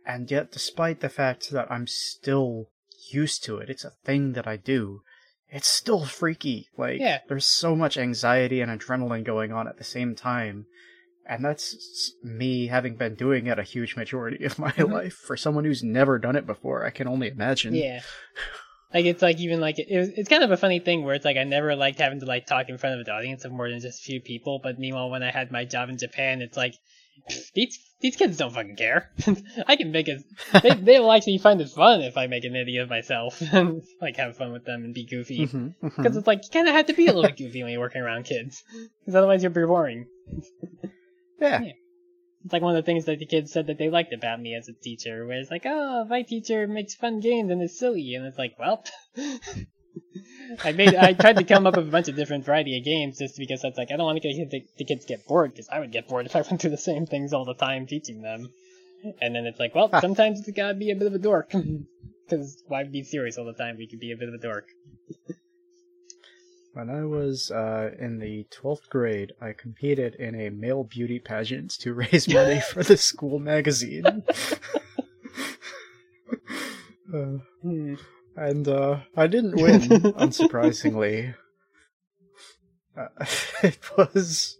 And 0.04 0.30
yet, 0.30 0.52
despite 0.52 1.00
the 1.00 1.08
fact 1.08 1.50
that 1.50 1.70
I'm 1.70 1.86
still 1.86 2.70
used 3.10 3.42
to 3.44 3.58
it, 3.58 3.68
it's 3.70 3.84
a 3.84 3.90
thing 4.04 4.32
that 4.34 4.46
I 4.46 4.56
do. 4.56 5.02
It's 5.48 5.68
still 5.68 6.04
freaky. 6.04 6.68
Like, 6.76 7.00
Yeah. 7.00 7.20
there's 7.28 7.46
so 7.46 7.74
much 7.74 7.96
anxiety 7.96 8.60
and 8.60 8.70
adrenaline 8.70 9.24
going 9.24 9.52
on 9.52 9.66
at 9.68 9.78
the 9.78 9.84
same 9.84 10.14
time. 10.14 10.66
And 11.28 11.44
that's 11.44 12.14
me 12.22 12.68
having 12.68 12.94
been 12.96 13.16
doing 13.16 13.46
it 13.48 13.58
a 13.58 13.64
huge 13.64 13.96
majority 13.96 14.44
of 14.44 14.58
my 14.60 14.70
Mhm. 14.72 14.92
life. 14.92 15.14
For 15.14 15.36
someone 15.36 15.64
who's 15.64 15.82
never 15.82 16.18
done 16.18 16.36
it 16.36 16.46
before, 16.46 16.84
I 16.84 16.90
can 16.90 17.08
only 17.08 17.28
imagine. 17.28 17.74
Yeah. 17.74 18.02
Like 18.94 19.04
it's 19.04 19.22
like 19.22 19.38
even 19.40 19.60
like 19.60 19.78
it 19.78 19.98
was, 19.98 20.08
it's 20.10 20.28
kind 20.28 20.44
of 20.44 20.50
a 20.50 20.56
funny 20.56 20.78
thing 20.78 21.04
where 21.04 21.14
it's 21.14 21.24
like 21.24 21.36
I 21.36 21.44
never 21.44 21.74
liked 21.74 21.98
having 21.98 22.20
to 22.20 22.26
like 22.26 22.46
talk 22.46 22.68
in 22.68 22.78
front 22.78 23.00
of 23.00 23.06
an 23.06 23.12
audience 23.12 23.44
of 23.44 23.52
more 23.52 23.68
than 23.68 23.80
just 23.80 24.00
a 24.00 24.04
few 24.04 24.20
people. 24.20 24.60
But 24.62 24.78
meanwhile, 24.78 25.10
when 25.10 25.22
I 25.22 25.30
had 25.30 25.50
my 25.50 25.64
job 25.64 25.88
in 25.88 25.98
Japan, 25.98 26.40
it's 26.40 26.56
like 26.56 26.74
these 27.54 27.78
these 28.00 28.16
kids 28.16 28.36
don't 28.36 28.52
fucking 28.52 28.76
care. 28.76 29.10
I 29.66 29.76
can 29.76 29.90
make 29.90 30.08
it. 30.08 30.22
They 30.62 30.70
they 30.74 31.00
will 31.00 31.12
actually 31.12 31.38
find 31.38 31.60
it 31.60 31.68
fun 31.70 32.02
if 32.02 32.16
I 32.16 32.26
make 32.26 32.44
an 32.44 32.54
idiot 32.54 32.84
of 32.84 32.90
myself 32.90 33.40
and 33.40 33.82
like 34.00 34.16
have 34.16 34.36
fun 34.36 34.52
with 34.52 34.64
them 34.64 34.84
and 34.84 34.94
be 34.94 35.04
goofy. 35.04 35.46
Mhm, 35.46 35.74
mhm. 35.82 35.96
Because 35.96 36.16
it's 36.16 36.26
like 36.26 36.42
you 36.44 36.50
kind 36.52 36.68
of 36.68 36.74
have 36.74 36.86
to 36.86 36.94
be 36.94 37.06
a 37.08 37.12
little 37.12 37.30
goofy 37.30 37.62
when 37.62 37.72
you're 37.72 37.80
working 37.80 38.02
around 38.02 38.24
kids, 38.24 38.62
because 39.00 39.14
otherwise 39.14 39.42
you'll 39.42 39.52
be 39.52 39.64
boring. 39.64 40.06
yeah. 41.40 41.62
yeah. 41.62 41.72
It's 42.46 42.52
like 42.52 42.62
one 42.62 42.76
of 42.76 42.84
the 42.84 42.86
things 42.86 43.06
that 43.06 43.18
the 43.18 43.26
kids 43.26 43.50
said 43.50 43.66
that 43.66 43.76
they 43.76 43.90
liked 43.90 44.12
about 44.12 44.40
me 44.40 44.54
as 44.54 44.68
a 44.68 44.72
teacher, 44.72 45.26
where 45.26 45.36
it's 45.36 45.50
like, 45.50 45.66
oh, 45.66 46.04
my 46.04 46.22
teacher 46.22 46.68
makes 46.68 46.94
fun 46.94 47.18
games 47.18 47.50
and 47.50 47.60
is 47.60 47.76
silly, 47.76 48.14
and 48.14 48.24
it's 48.24 48.38
like, 48.38 48.54
well, 48.56 48.84
I 50.62 50.70
made, 50.70 50.94
I 50.94 51.12
tried 51.12 51.38
to 51.38 51.42
come 51.42 51.66
up 51.66 51.74
with 51.74 51.88
a 51.88 51.90
bunch 51.90 52.06
of 52.06 52.14
different 52.14 52.44
variety 52.44 52.78
of 52.78 52.84
games 52.84 53.18
just 53.18 53.36
because 53.36 53.62
that's 53.62 53.76
like, 53.76 53.90
I 53.90 53.96
don't 53.96 54.06
want 54.06 54.22
to 54.22 54.32
get 54.32 54.48
the, 54.48 54.64
the 54.78 54.84
kids 54.84 55.06
get 55.06 55.26
bored 55.26 55.50
because 55.50 55.68
I 55.68 55.80
would 55.80 55.90
get 55.90 56.06
bored 56.06 56.26
if 56.26 56.36
I 56.36 56.42
went 56.42 56.60
through 56.60 56.70
the 56.70 56.76
same 56.76 57.04
things 57.04 57.32
all 57.32 57.44
the 57.44 57.54
time 57.54 57.84
teaching 57.88 58.22
them. 58.22 58.48
And 59.20 59.34
then 59.34 59.44
it's 59.44 59.58
like, 59.58 59.74
well, 59.74 59.90
sometimes 60.00 60.38
it's 60.38 60.56
gotta 60.56 60.74
be 60.74 60.92
a 60.92 60.94
bit 60.94 61.08
of 61.08 61.14
a 61.14 61.18
dork. 61.18 61.52
Because 62.28 62.60
why 62.66 62.82
be 62.82 63.04
serious 63.04 63.38
all 63.38 63.44
the 63.44 63.52
time? 63.52 63.76
We 63.76 63.86
could 63.86 64.00
be 64.00 64.10
a 64.10 64.16
bit 64.16 64.28
of 64.28 64.34
a 64.34 64.38
dork. 64.38 64.66
When 66.76 66.90
I 66.90 67.06
was 67.06 67.50
uh, 67.50 67.92
in 67.98 68.18
the 68.18 68.46
12th 68.50 68.90
grade, 68.90 69.32
I 69.40 69.54
competed 69.54 70.14
in 70.16 70.38
a 70.38 70.50
male 70.50 70.84
beauty 70.84 71.18
pageant 71.18 71.70
to 71.78 71.94
raise 72.12 72.28
money 72.28 72.60
for 72.60 72.82
the 72.82 72.98
school 72.98 73.38
magazine. 73.38 74.04
Uh, 77.14 77.38
and 78.36 78.68
uh, 78.68 78.98
I 79.16 79.26
didn't 79.26 79.56
win, 79.56 79.80
unsurprisingly. 80.20 81.34
Uh, 82.94 83.08
it 83.62 83.78
was 83.96 84.58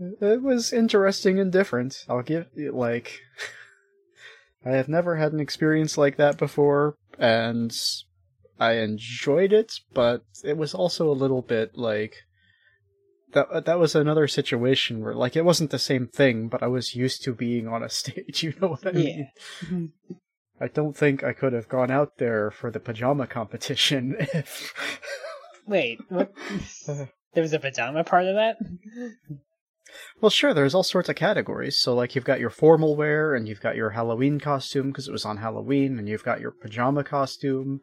it 0.00 0.42
was 0.42 0.72
interesting 0.72 1.38
and 1.38 1.52
different. 1.52 2.04
I'll 2.08 2.22
give 2.22 2.48
it 2.56 2.74
like 2.74 3.20
I 4.66 4.70
have 4.70 4.88
never 4.88 5.14
had 5.14 5.32
an 5.32 5.38
experience 5.38 5.96
like 5.96 6.16
that 6.16 6.36
before, 6.36 6.96
and 7.16 7.72
I 8.58 8.72
enjoyed 8.74 9.52
it, 9.52 9.72
but 9.92 10.22
it 10.44 10.56
was 10.56 10.74
also 10.74 11.10
a 11.10 11.12
little 11.12 11.42
bit 11.42 11.76
like 11.76 12.16
that. 13.32 13.66
That 13.66 13.78
was 13.78 13.94
another 13.94 14.26
situation 14.26 15.00
where 15.02 15.14
like 15.14 15.36
it 15.36 15.44
wasn't 15.44 15.70
the 15.70 15.78
same 15.78 16.08
thing, 16.08 16.48
but 16.48 16.62
I 16.62 16.66
was 16.66 16.94
used 16.94 17.22
to 17.24 17.34
being 17.34 17.68
on 17.68 17.82
a 17.82 17.88
stage. 18.00 18.42
You 18.42 18.54
know 18.60 18.68
what 18.68 18.86
I 18.86 18.92
mean? 18.92 19.28
Yeah. 19.70 19.78
I 20.60 20.66
don't 20.66 20.96
think 20.96 21.22
I 21.22 21.32
could 21.32 21.52
have 21.52 21.68
gone 21.68 21.90
out 21.90 22.18
there 22.18 22.50
for 22.50 22.70
the 22.70 22.80
pajama 22.80 23.26
competition 23.26 24.16
if. 24.34 24.74
Wait, 25.66 26.00
what? 26.08 26.32
Uh. 26.88 27.06
There 27.34 27.42
was 27.42 27.52
a 27.52 27.60
pajama 27.60 28.04
part 28.04 28.24
of 28.24 28.36
that? 28.36 28.56
Well, 30.20 30.30
sure, 30.30 30.54
there's 30.54 30.74
all 30.74 30.82
sorts 30.82 31.10
of 31.10 31.14
categories. 31.16 31.78
So, 31.78 31.94
like, 31.94 32.14
you've 32.14 32.24
got 32.24 32.40
your 32.40 32.50
formal 32.50 32.96
wear, 32.96 33.34
and 33.34 33.46
you've 33.46 33.60
got 33.60 33.76
your 33.76 33.90
Halloween 33.90 34.40
costume 34.40 34.88
because 34.88 35.06
it 35.06 35.12
was 35.12 35.26
on 35.26 35.36
Halloween, 35.36 35.98
and 35.98 36.08
you've 36.08 36.24
got 36.24 36.40
your 36.40 36.50
pajama 36.50 37.04
costume, 37.04 37.82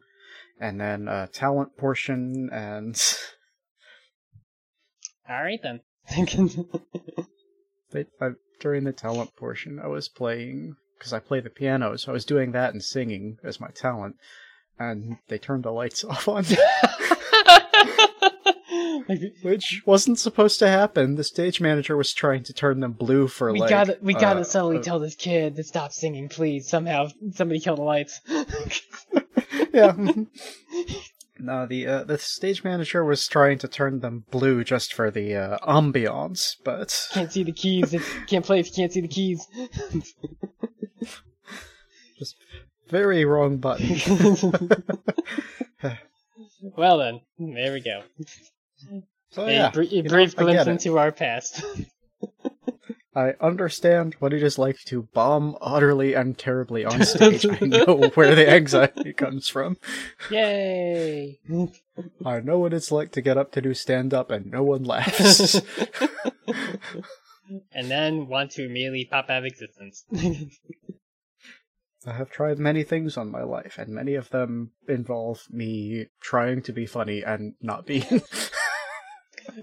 and 0.60 0.80
then 0.80 1.08
a 1.08 1.28
talent 1.32 1.76
portion, 1.76 2.48
and 2.52 2.96
Alright 5.30 5.60
then. 5.62 5.80
they, 7.92 8.06
I, 8.20 8.30
during 8.60 8.84
the 8.84 8.92
talent 8.92 9.34
portion, 9.36 9.80
I 9.82 9.88
was 9.88 10.08
playing 10.08 10.76
because 10.98 11.12
I 11.12 11.18
play 11.18 11.40
the 11.40 11.50
piano, 11.50 11.96
so 11.96 12.10
I 12.10 12.12
was 12.12 12.24
doing 12.24 12.52
that 12.52 12.72
and 12.72 12.82
singing 12.82 13.38
as 13.44 13.60
my 13.60 13.68
talent, 13.68 14.16
and 14.78 15.18
they 15.28 15.38
turned 15.38 15.64
the 15.64 15.72
lights 15.72 16.04
off 16.04 16.28
on 16.28 16.44
me. 16.48 16.56
Which 19.42 19.82
wasn't 19.86 20.18
supposed 20.18 20.58
to 20.58 20.68
happen. 20.68 21.14
The 21.14 21.22
stage 21.22 21.60
manager 21.60 21.96
was 21.96 22.12
trying 22.12 22.42
to 22.44 22.52
turn 22.52 22.80
them 22.80 22.92
blue 22.92 23.28
for 23.28 23.52
we 23.52 23.60
like. 23.60 23.70
gotta, 23.70 23.98
we 24.02 24.14
gotta 24.14 24.40
uh, 24.40 24.44
subtly 24.44 24.78
uh, 24.78 24.82
tell 24.82 24.98
this 24.98 25.14
kid 25.14 25.54
to 25.56 25.62
stop 25.62 25.92
singing, 25.92 26.28
please. 26.28 26.68
Somehow, 26.68 27.08
somebody 27.32 27.60
kill 27.60 27.76
the 27.76 27.82
lights. 27.82 28.20
yeah. 29.72 29.94
no, 31.38 31.66
the 31.66 31.86
uh, 31.86 32.04
the 32.04 32.18
stage 32.18 32.64
manager 32.64 33.04
was 33.04 33.26
trying 33.26 33.58
to 33.58 33.68
turn 33.68 34.00
them 34.00 34.24
blue 34.30 34.64
just 34.64 34.92
for 34.92 35.10
the 35.10 35.34
uh, 35.34 35.58
ambiance, 35.58 36.56
but 36.64 37.08
can't 37.12 37.32
see 37.32 37.42
the 37.42 37.52
keys. 37.52 37.92
It's, 37.94 38.08
can't 38.26 38.44
play 38.44 38.60
if 38.60 38.66
you 38.66 38.72
can't 38.74 38.92
see 38.92 39.00
the 39.00 39.08
keys. 39.08 39.46
Just 42.18 42.36
very 42.88 43.24
wrong 43.24 43.58
button. 43.58 44.00
well 46.76 46.98
then, 46.98 47.20
there 47.38 47.72
we 47.72 47.80
go. 47.80 48.02
so 49.30 49.44
a 49.44 49.52
yeah, 49.52 49.70
br- 49.70 49.82
a 49.82 49.84
you 49.84 50.02
know, 50.02 50.08
brief 50.10 50.34
glimpse 50.36 50.66
into 50.66 50.98
our 50.98 51.12
past. 51.12 51.62
I 53.16 53.32
understand 53.40 54.14
what 54.18 54.34
it 54.34 54.42
is 54.42 54.58
like 54.58 54.78
to 54.86 55.08
bomb 55.14 55.56
utterly 55.62 56.12
and 56.12 56.36
terribly 56.36 56.84
on 56.84 57.02
stage. 57.06 57.46
I 57.46 57.64
know 57.64 58.10
where 58.14 58.34
the 58.34 58.46
anxiety 58.46 59.14
comes 59.14 59.48
from. 59.48 59.78
Yay! 60.30 61.40
I 62.26 62.40
know 62.40 62.58
what 62.58 62.74
it's 62.74 62.92
like 62.92 63.12
to 63.12 63.22
get 63.22 63.38
up 63.38 63.52
to 63.52 63.62
do 63.62 63.72
stand 63.72 64.12
up 64.12 64.30
and 64.30 64.50
no 64.50 64.62
one 64.62 64.84
laughs. 64.84 65.62
and 67.72 67.90
then 67.90 68.26
want 68.26 68.50
to 68.52 68.66
immediately 68.66 69.08
pop 69.10 69.30
out 69.30 69.38
of 69.38 69.44
existence. 69.46 70.04
I 72.06 72.12
have 72.12 72.30
tried 72.30 72.58
many 72.58 72.84
things 72.84 73.16
on 73.16 73.30
my 73.30 73.42
life, 73.42 73.78
and 73.78 73.88
many 73.88 74.14
of 74.14 74.28
them 74.28 74.72
involve 74.86 75.42
me 75.50 76.06
trying 76.20 76.60
to 76.62 76.72
be 76.72 76.84
funny 76.86 77.22
and 77.24 77.54
not 77.62 77.86
being. 77.86 78.20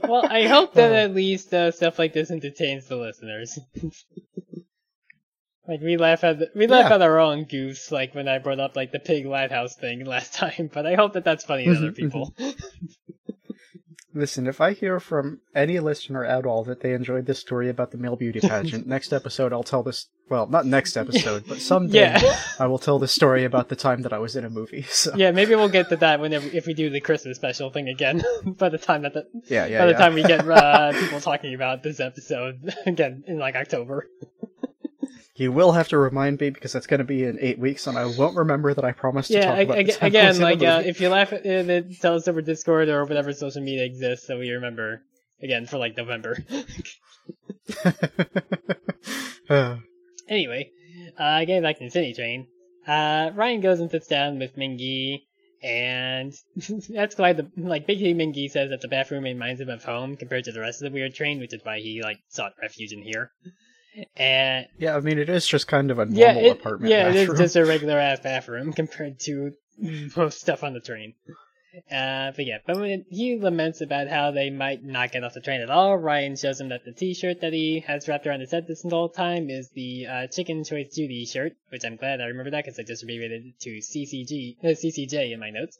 well, 0.03 0.25
I 0.29 0.47
hope 0.47 0.73
that 0.73 0.91
Oh. 0.91 0.95
at 0.95 1.13
least 1.15 1.53
uh, 1.53 1.71
stuff 1.71 1.99
like 1.99 2.13
this 2.13 2.31
entertains 2.31 2.87
the 2.87 2.95
listeners. 2.95 3.57
like 5.67 5.81
we 5.81 5.97
laugh 5.97 6.23
at 6.23 6.39
the, 6.39 6.49
we 6.55 6.67
laugh 6.67 6.89
Yeah. 6.89 6.95
at 6.95 7.01
our 7.01 7.19
own 7.19 7.45
goofs, 7.45 7.91
like 7.91 8.13
when 8.15 8.27
I 8.27 8.39
brought 8.39 8.59
up 8.59 8.75
like 8.75 8.91
the 8.91 8.99
pig 8.99 9.25
lighthouse 9.25 9.75
thing 9.75 10.05
last 10.15 10.33
time. 10.33 10.69
But 10.73 10.85
I 10.85 10.95
hope 10.95 11.13
that 11.13 11.23
that's 11.23 11.45
funny 11.45 11.65
to 11.65 11.71
other 11.75 11.91
Mhm, 11.91 11.95
people. 11.95 12.33
Listen, 14.15 14.45
if 14.45 14.61
I 14.61 14.73
hear 14.73 14.99
from 14.99 15.39
any 15.55 15.79
listener 15.79 16.23
at 16.23 16.45
all 16.45 16.63
that 16.65 16.81
they 16.81 16.93
enjoyed 16.93 17.25
this 17.25 17.39
story 17.39 17.69
about 17.69 17.91
the 17.91 17.97
male 17.97 18.15
beauty 18.15 18.39
pageant, 18.39 18.85
next 18.87 19.11
episode 19.11 19.51
I'll 19.51 19.63
tell 19.63 19.81
this. 19.81 20.07
Well, 20.29 20.47
not 20.47 20.65
next 20.65 20.95
episode, 20.95 21.45
but 21.47 21.57
someday 21.61 21.99
yeah, 21.99 22.39
I 22.59 22.67
will 22.67 22.79
tell 22.79 22.99
the 22.99 23.07
story 23.07 23.43
about 23.43 23.69
the 23.69 23.75
time 23.75 24.03
that 24.03 24.13
I 24.13 24.19
was 24.19 24.35
in 24.35 24.45
a 24.45 24.49
movie. 24.49 24.85
So 24.93 25.15
yeah. 25.15 25.31
Maybe 25.31 25.55
we'll 25.55 25.69
get 25.69 25.89
to 25.89 25.95
that 25.97 26.19
whenever 26.19 26.47
if 26.47 26.67
we 26.67 26.73
do 26.73 26.89
the 26.89 27.01
Christmas 27.01 27.37
special 27.37 27.71
thing 27.71 27.89
again. 27.89 28.23
by 28.45 28.69
the 28.69 28.77
time 28.77 29.01
that 29.01 29.13
the, 29.13 29.27
yeah, 29.47 29.65
yeah. 29.65 29.79
by 29.79 29.85
the 29.87 29.91
yeah. 29.91 29.97
time 29.97 30.13
we 30.13 30.23
get 30.23 30.47
uh, 30.47 30.93
people 30.93 31.19
talking 31.19 31.53
about 31.53 31.83
this 31.83 31.99
episode 31.99 32.73
again 32.85 33.23
in 33.27 33.39
like 33.39 33.55
October. 33.55 34.07
You 35.35 35.51
will 35.51 35.71
have 35.71 35.87
to 35.87 35.97
remind 35.97 36.39
me 36.39 36.51
because 36.51 36.75
it's 36.75 36.85
going 36.85 36.99
to 36.99 37.03
be 37.03 37.23
in 37.23 37.39
eight 37.41 37.57
weeks, 37.57 37.87
and 37.87 37.97
I 37.97 38.05
won't 38.05 38.35
remember 38.37 38.73
that 38.75 38.85
I 38.85 38.91
promised 38.91 39.29
to 39.29 39.33
Yeah, 39.33 39.45
talk 39.47 39.57
ag- 39.57 39.65
about 39.65 39.77
ag- 39.79 39.85
the 39.87 39.91
time 39.93 39.99
I 40.03 40.07
again, 40.07 40.27
was 40.27 40.37
in 40.37 40.43
a 40.43 40.45
like 40.45 40.61
uh, 40.63 40.81
if 40.85 41.01
you 41.01 41.09
laugh 41.09 41.33
at 41.33 41.45
it, 41.45 41.99
tell 42.01 42.15
us 42.15 42.27
over 42.27 42.41
Discord 42.41 42.87
or 42.89 43.03
whatever 43.05 43.33
social 43.33 43.61
media 43.63 43.83
exists, 43.83 44.27
so 44.27 44.37
we 44.37 44.51
remember 44.51 45.01
again 45.41 45.65
for 45.65 45.77
like 45.79 45.97
November. 45.97 46.37
Uh, 49.49 49.77
anyway, 50.29 50.69
uh, 51.17 51.39
getting 51.45 51.63
back 51.63 51.79
to 51.79 51.85
the 51.85 51.89
City 51.89 52.13
Train, 52.13 52.47
uh, 52.87 53.31
Ryan 53.33 53.61
goes 53.61 53.79
and 53.79 53.89
sits 53.89 54.07
down 54.07 54.37
with 54.37 54.55
Mingy, 54.55 55.21
and 55.63 56.31
that's 56.89 57.17
why 57.17 57.33
the 57.33 57.49
like 57.57 57.87
basically 57.87 58.13
Mingy 58.13 58.51
says 58.51 58.69
that 58.69 58.81
the 58.81 58.87
bathroom 58.87 59.23
reminds 59.23 59.61
him 59.61 59.69
of 59.69 59.83
home 59.83 60.15
compared 60.15 60.43
to 60.43 60.51
the 60.51 60.59
rest 60.59 60.83
of 60.83 60.91
the 60.91 60.93
weird 60.95 61.15
train, 61.15 61.39
which 61.39 61.53
is 61.55 61.61
why 61.63 61.79
he 61.79 62.01
like 62.03 62.17
sought 62.29 62.53
refuge 62.61 62.91
in 62.93 63.01
here. 63.01 63.31
And 64.17 64.67
yeah, 64.77 64.95
I 64.95 64.99
mean, 65.01 65.19
it 65.19 65.29
is 65.29 65.45
just 65.47 65.67
kind 65.67 65.91
of 65.91 65.99
a 65.99 66.05
normal 66.05 66.19
yeah, 66.19 66.33
it, 66.33 66.59
apartment 66.59 66.91
yeah, 66.91 67.09
it 67.09 67.13
bathroom. 67.13 67.35
is 67.35 67.39
just 67.39 67.55
a 67.55 67.65
regular 67.65 67.97
ass 67.97 68.19
bathroom 68.19 68.73
compared 68.73 69.19
to 69.21 69.53
most 70.15 70.41
stuff 70.41 70.63
on 70.63 70.73
the 70.73 70.79
train. 70.79 71.13
Uh, 71.91 72.31
but 72.35 72.45
yeah, 72.45 72.59
but 72.67 72.77
when 72.77 73.03
he 73.09 73.35
laments 73.39 73.81
about 73.81 74.07
how 74.07 74.29
they 74.29 74.51
might 74.51 74.83
not 74.83 75.11
get 75.11 75.23
off 75.23 75.33
the 75.33 75.41
train 75.41 75.59
at 75.59 75.71
all, 75.71 75.97
Ryan 75.97 76.35
shows 76.35 76.61
him 76.61 76.69
that 76.69 76.85
the 76.85 76.91
T-shirt 76.91 77.41
that 77.41 77.51
he 77.51 77.79
has 77.87 78.07
wrapped 78.07 78.27
around 78.27 78.41
his 78.41 78.51
head 78.51 78.67
this 78.67 78.83
whole 78.83 79.09
time 79.09 79.49
is 79.49 79.69
the 79.71 80.05
uh, 80.05 80.27
Chicken 80.27 80.63
Choice 80.63 80.93
Judy 80.93 81.25
shirt, 81.25 81.53
which 81.69 81.83
I'm 81.83 81.95
glad 81.95 82.21
I 82.21 82.25
remember 82.25 82.51
that 82.51 82.63
because 82.63 82.77
I 82.77 82.83
just 82.83 83.01
abbreviated 83.01 83.45
it 83.45 83.59
to 83.61 83.77
CCG, 83.79 84.57
uh, 84.63 84.67
CCJ 84.67 85.33
in 85.33 85.39
my 85.39 85.49
notes. 85.49 85.79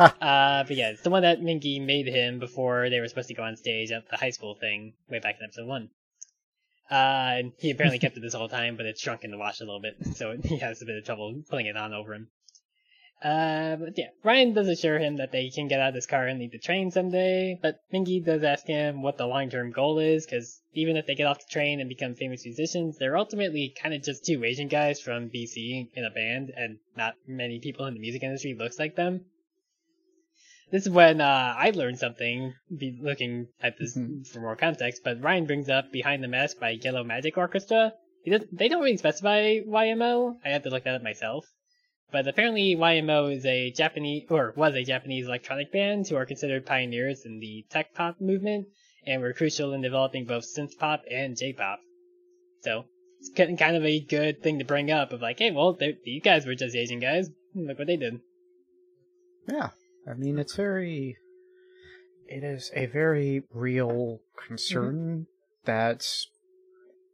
uh, 0.00 0.64
but 0.64 0.76
yeah, 0.76 0.90
it's 0.90 1.02
the 1.02 1.10
one 1.10 1.22
that 1.22 1.40
Mingy 1.40 1.84
made 1.84 2.08
him 2.08 2.40
before 2.40 2.90
they 2.90 2.98
were 2.98 3.06
supposed 3.06 3.28
to 3.28 3.34
go 3.34 3.44
on 3.44 3.56
stage 3.56 3.92
at 3.92 4.08
the 4.10 4.16
high 4.16 4.30
school 4.30 4.56
thing 4.56 4.94
way 5.08 5.20
back 5.20 5.36
in 5.38 5.44
episode 5.44 5.66
one. 5.68 5.90
Uh, 6.90 7.36
and 7.38 7.52
he 7.58 7.70
apparently 7.70 7.98
kept 7.98 8.16
it 8.16 8.20
this 8.20 8.34
whole 8.34 8.48
time, 8.48 8.76
but 8.76 8.86
it's 8.86 9.00
shrunk 9.00 9.24
in 9.24 9.30
the 9.30 9.38
wash 9.38 9.60
a 9.60 9.64
little 9.64 9.80
bit, 9.80 9.96
so 10.16 10.36
he 10.42 10.58
has 10.58 10.80
a 10.80 10.86
bit 10.86 10.96
of 10.96 11.04
trouble 11.04 11.42
putting 11.50 11.66
it 11.66 11.76
on 11.76 11.92
over 11.92 12.14
him. 12.14 12.28
Uh, 13.22 13.74
but 13.74 13.98
yeah, 13.98 14.10
Ryan 14.22 14.54
does 14.54 14.68
assure 14.68 14.98
him 14.98 15.16
that 15.16 15.32
they 15.32 15.50
can 15.50 15.66
get 15.66 15.80
out 15.80 15.88
of 15.88 15.94
this 15.94 16.06
car 16.06 16.28
and 16.28 16.38
leave 16.38 16.52
the 16.52 16.58
train 16.58 16.92
someday, 16.92 17.58
but 17.60 17.80
Mingy 17.92 18.24
does 18.24 18.44
ask 18.44 18.64
him 18.64 19.02
what 19.02 19.18
the 19.18 19.26
long-term 19.26 19.72
goal 19.72 19.98
is, 19.98 20.24
because 20.24 20.62
even 20.72 20.96
if 20.96 21.06
they 21.06 21.16
get 21.16 21.26
off 21.26 21.40
the 21.40 21.52
train 21.52 21.80
and 21.80 21.88
become 21.88 22.14
famous 22.14 22.44
musicians, 22.44 22.96
they're 22.96 23.16
ultimately 23.16 23.74
kind 23.82 23.92
of 23.92 24.04
just 24.04 24.24
two 24.24 24.44
Asian 24.44 24.68
guys 24.68 25.00
from 25.00 25.30
BC 25.30 25.88
in 25.94 26.04
a 26.04 26.10
band, 26.10 26.52
and 26.56 26.78
not 26.96 27.16
many 27.26 27.58
people 27.58 27.86
in 27.86 27.94
the 27.94 28.00
music 28.00 28.22
industry 28.22 28.54
looks 28.54 28.78
like 28.78 28.94
them. 28.94 29.24
This 30.70 30.82
is 30.86 30.90
when 30.90 31.20
uh, 31.20 31.54
I 31.56 31.70
learned 31.70 31.98
something, 31.98 32.52
be 32.76 32.98
looking 33.00 33.48
at 33.62 33.78
this 33.78 33.96
Mhm. 33.96 34.26
for 34.26 34.40
more 34.40 34.56
context, 34.56 35.02
but 35.02 35.22
Ryan 35.22 35.46
brings 35.46 35.68
up 35.68 35.90
Behind 35.90 36.22
the 36.22 36.28
Mask 36.28 36.58
by 36.60 36.70
Yellow 36.70 37.04
Magic 37.04 37.38
Orchestra. 37.38 37.94
They 38.26 38.68
don't 38.68 38.82
really 38.82 38.98
specify 38.98 39.60
YMO. 39.66 40.36
I 40.44 40.50
had 40.50 40.64
to 40.64 40.70
look 40.70 40.84
that 40.84 40.96
up 40.96 41.02
myself. 41.02 41.46
But 42.10 42.26
apparently 42.28 42.74
YMO 42.76 43.28
is 43.34 43.46
a 43.46 43.70
Japanese, 43.70 44.24
or 44.30 44.52
was 44.56 44.74
a 44.74 44.84
Japanese 44.84 45.26
electronic 45.26 45.72
band 45.72 46.06
who 46.08 46.16
are 46.16 46.26
considered 46.26 46.66
pioneers 46.66 47.24
in 47.24 47.38
the 47.38 47.64
tech 47.70 47.94
pop 47.94 48.20
movement 48.20 48.66
and 49.06 49.22
were 49.22 49.32
crucial 49.32 49.72
in 49.72 49.80
developing 49.80 50.24
both 50.26 50.44
synth 50.44 50.76
pop 50.78 51.02
and 51.10 51.36
J-pop. 51.36 51.80
So, 52.62 52.84
it's 53.20 53.30
kind 53.58 53.76
of 53.76 53.84
a 53.84 54.00
good 54.00 54.42
thing 54.42 54.58
to 54.58 54.64
bring 54.64 54.90
up 54.90 55.12
of 55.12 55.22
like, 55.22 55.38
hey, 55.38 55.50
well, 55.50 55.72
these 56.04 56.22
guys 56.22 56.44
were 56.44 56.54
just 56.54 56.76
Asian 56.76 56.98
guys. 57.00 57.30
Look 57.54 57.78
what 57.78 57.86
they 57.86 57.96
did. 57.96 58.20
Yeah, 59.48 59.70
I 60.08 60.14
mean 60.14 60.38
it's 60.38 60.56
very. 60.56 61.16
It 62.26 62.44
is 62.44 62.70
a 62.74 62.86
very 62.86 63.42
real 63.52 64.20
concern 64.46 64.94
mm-hmm. 64.94 65.22
that 65.64 66.06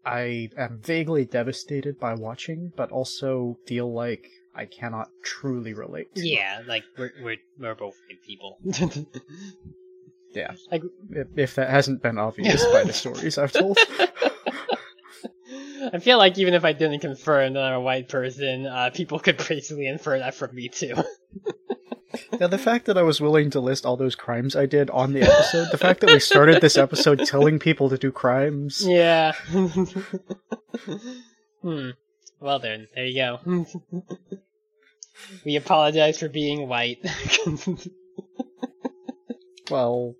I 0.04 0.48
am 0.58 0.80
vaguely 0.82 1.24
devastated 1.24 2.00
by 2.00 2.14
watching, 2.14 2.72
but 2.76 2.90
also 2.90 3.58
feel 3.66 3.92
like 3.92 4.26
I 4.56 4.66
cannot 4.66 5.08
truly 5.24 5.72
relate. 5.72 6.14
to. 6.16 6.26
Yeah, 6.26 6.62
like, 6.66 6.82
we're, 6.98 7.12
we're, 7.22 7.36
we're 7.58 7.74
both 7.76 7.94
good 8.08 8.22
people. 8.22 8.58
Yeah. 10.34 10.52
Like- 10.70 10.82
if, 11.10 11.28
if 11.36 11.54
that 11.54 11.70
hasn't 11.70 12.02
been 12.02 12.18
obvious 12.18 12.64
by 12.66 12.82
the 12.82 12.92
stories 13.04 13.38
I've 13.38 13.52
told. 13.52 13.78
I 15.92 15.98
feel 15.98 16.18
like 16.18 16.38
even 16.38 16.54
if 16.54 16.64
I 16.64 16.72
didn't 16.72 17.00
confirm 17.00 17.54
that 17.54 17.62
I'm 17.62 17.74
a 17.74 17.80
white 17.80 18.08
person, 18.08 18.66
uh, 18.66 18.90
people 18.92 19.18
could 19.18 19.36
basically 19.48 19.86
infer 19.86 20.18
that 20.18 20.34
from 20.34 20.54
me 20.54 20.68
too. 20.68 20.94
now, 22.40 22.46
the 22.46 22.58
fact 22.58 22.86
that 22.86 22.96
I 22.98 23.02
was 23.02 23.20
willing 23.20 23.50
to 23.50 23.60
list 23.60 23.84
all 23.84 23.96
those 23.96 24.14
crimes 24.14 24.56
I 24.56 24.66
did 24.66 24.90
on 24.90 25.12
the 25.12 25.22
episode, 25.22 25.68
the 25.70 25.78
fact 25.78 26.00
that 26.00 26.10
we 26.10 26.20
started 26.20 26.60
this 26.60 26.76
episode 26.76 27.24
telling 27.26 27.58
people 27.58 27.88
to 27.90 27.98
do 27.98 28.12
crimes. 28.12 28.86
yeah. 28.86 29.32
hmm. 31.62 31.90
Well 32.40 32.58
then, 32.58 32.88
there 32.94 33.06
you 33.06 33.14
go. 33.16 33.66
we 35.44 35.56
apologize 35.56 36.18
for 36.18 36.28
being 36.28 36.68
white. 36.68 36.98
Well, 39.70 40.14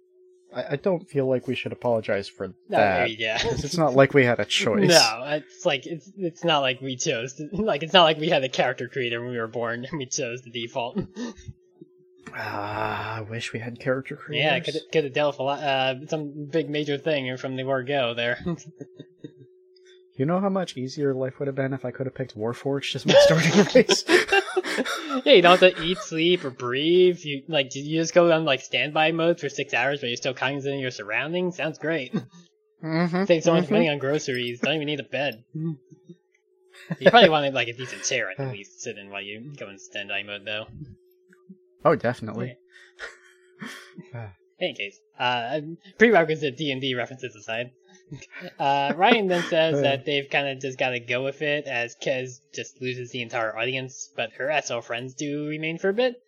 I, 0.55 0.65
I 0.73 0.77
don't 0.77 1.09
feel 1.09 1.27
like 1.29 1.47
we 1.49 1.55
should 1.55 1.73
apologize 1.73 2.29
for 2.29 2.49
No, 2.69 2.77
that. 2.79 3.19
yeah. 3.19 3.39
'cause 3.43 3.65
it's 3.65 3.77
not 3.77 3.95
like 3.95 4.15
we 4.15 4.25
had 4.25 4.41
a 4.41 4.45
choice. 4.61 4.89
No, 4.89 5.23
it's 5.27 5.67
like 5.67 5.87
it's 5.87 6.11
it's 6.17 6.45
not 6.45 6.61
like 6.61 6.81
we 6.81 6.97
chose. 6.97 7.35
To, 7.35 7.49
like 7.53 7.83
it's 7.83 7.93
not 7.93 8.05
like 8.05 8.19
we 8.19 8.29
had 8.29 8.45
a 8.45 8.49
character 8.49 8.89
creator 8.89 9.21
when 9.21 9.31
we 9.31 9.39
were 9.39 9.49
born 9.49 9.85
and 9.91 9.99
we 9.99 10.07
chose 10.07 10.43
the 10.43 10.51
default. 10.51 10.99
Ah, 12.37 13.17
I 13.19 13.21
wish 13.21 13.53
we 13.53 13.61
had 13.61 13.79
character 13.79 14.17
creators. 14.25 14.45
yeah, 14.45 14.59
could 14.61 14.75
could 14.93 15.05
have 15.05 15.13
dealt 15.13 15.35
with 15.35 15.41
a 15.41 15.43
lot, 15.43 15.63
uh, 15.63 16.07
some 16.09 16.49
big 16.51 16.69
major 16.71 16.99
thing 16.99 17.37
from 17.37 17.57
the 17.57 17.65
word 17.65 17.87
go 17.87 18.15
there. 18.15 18.39
You 20.17 20.27
know 20.27 20.39
how 20.41 20.49
much 20.49 20.77
easier 20.77 21.13
life 21.13 21.39
would 21.41 21.49
have 21.49 21.57
been 21.57 21.73
if 21.73 21.85
I 21.85 21.91
could 21.91 22.07
have 22.07 22.15
picked 22.15 22.37
Warforged 22.39 22.95
as 22.95 23.05
my 23.05 23.15
starting 23.19 23.65
race? 23.75 24.05
yeah, 25.25 25.35
you 25.35 25.43
don't 25.43 25.61
have 25.61 25.75
to 25.75 25.83
eat, 25.83 25.99
sleep, 25.99 26.45
or 26.45 26.51
breathe. 26.51 27.19
You 27.21 27.43
like 27.49 27.75
you 27.75 27.99
just 28.01 28.15
go 28.15 28.33
on 28.33 28.45
like 28.45 28.61
standby 28.61 29.13
mode 29.13 29.41
for 29.41 29.49
six 29.49 29.75
hours, 29.75 30.01
but 30.01 30.09
you're 30.09 30.17
still 30.17 30.35
cognizant 30.35 30.77
of 30.77 30.81
your 30.81 30.91
surroundings. 30.91 31.57
Sounds 31.57 31.79
great. 31.79 32.15
mm-hmm. 32.83 33.25
Save 33.25 33.43
so 33.43 33.55
much 33.55 33.71
money 33.71 33.89
on 33.89 33.99
groceries. 33.99 34.61
Don't 34.61 34.75
even 34.75 34.87
need 34.87 35.01
a 35.01 35.05
bed. 35.05 35.45
You 36.99 37.11
probably 37.11 37.31
want 37.31 37.55
like 37.55 37.69
a 37.69 37.73
decent 37.73 38.05
chair 38.05 38.31
at 38.37 38.53
least 38.53 38.83
sit 38.83 38.99
in 38.99 39.09
while 39.09 39.23
you 39.23 39.55
go 39.57 39.71
in 39.71 39.79
standby 39.79 40.23
mode, 40.25 40.45
though. 40.45 40.67
Oh, 41.85 41.95
definitely. 41.95 42.57
any 44.61 44.75
case, 44.75 44.99
uh, 45.19 45.61
prerequisite 45.99 46.57
D 46.57 46.73
and 46.73 46.81
D 46.81 46.95
references 46.95 47.35
aside, 47.37 47.71
uh, 48.59 48.93
Ryan 48.97 49.29
then 49.29 49.43
says 49.45 49.81
that 49.83 50.05
they've 50.05 50.29
kind 50.29 50.49
of 50.49 50.61
just 50.61 50.79
got 50.79 50.91
to 50.91 51.01
go 51.01 51.25
with 51.25 51.43
it 51.43 51.67
as 51.67 51.97
Kez 51.97 52.41
just 52.53 52.81
loses 52.81 53.11
the 53.11 53.23
entire 53.23 53.57
audience, 53.57 54.11
but 54.15 54.33
her 54.35 54.61
SO 54.63 54.81
friends 54.81 55.15
do 55.15 55.47
remain 55.47 55.79
for 55.79 55.89
a 55.89 55.95
bit. 55.95 56.21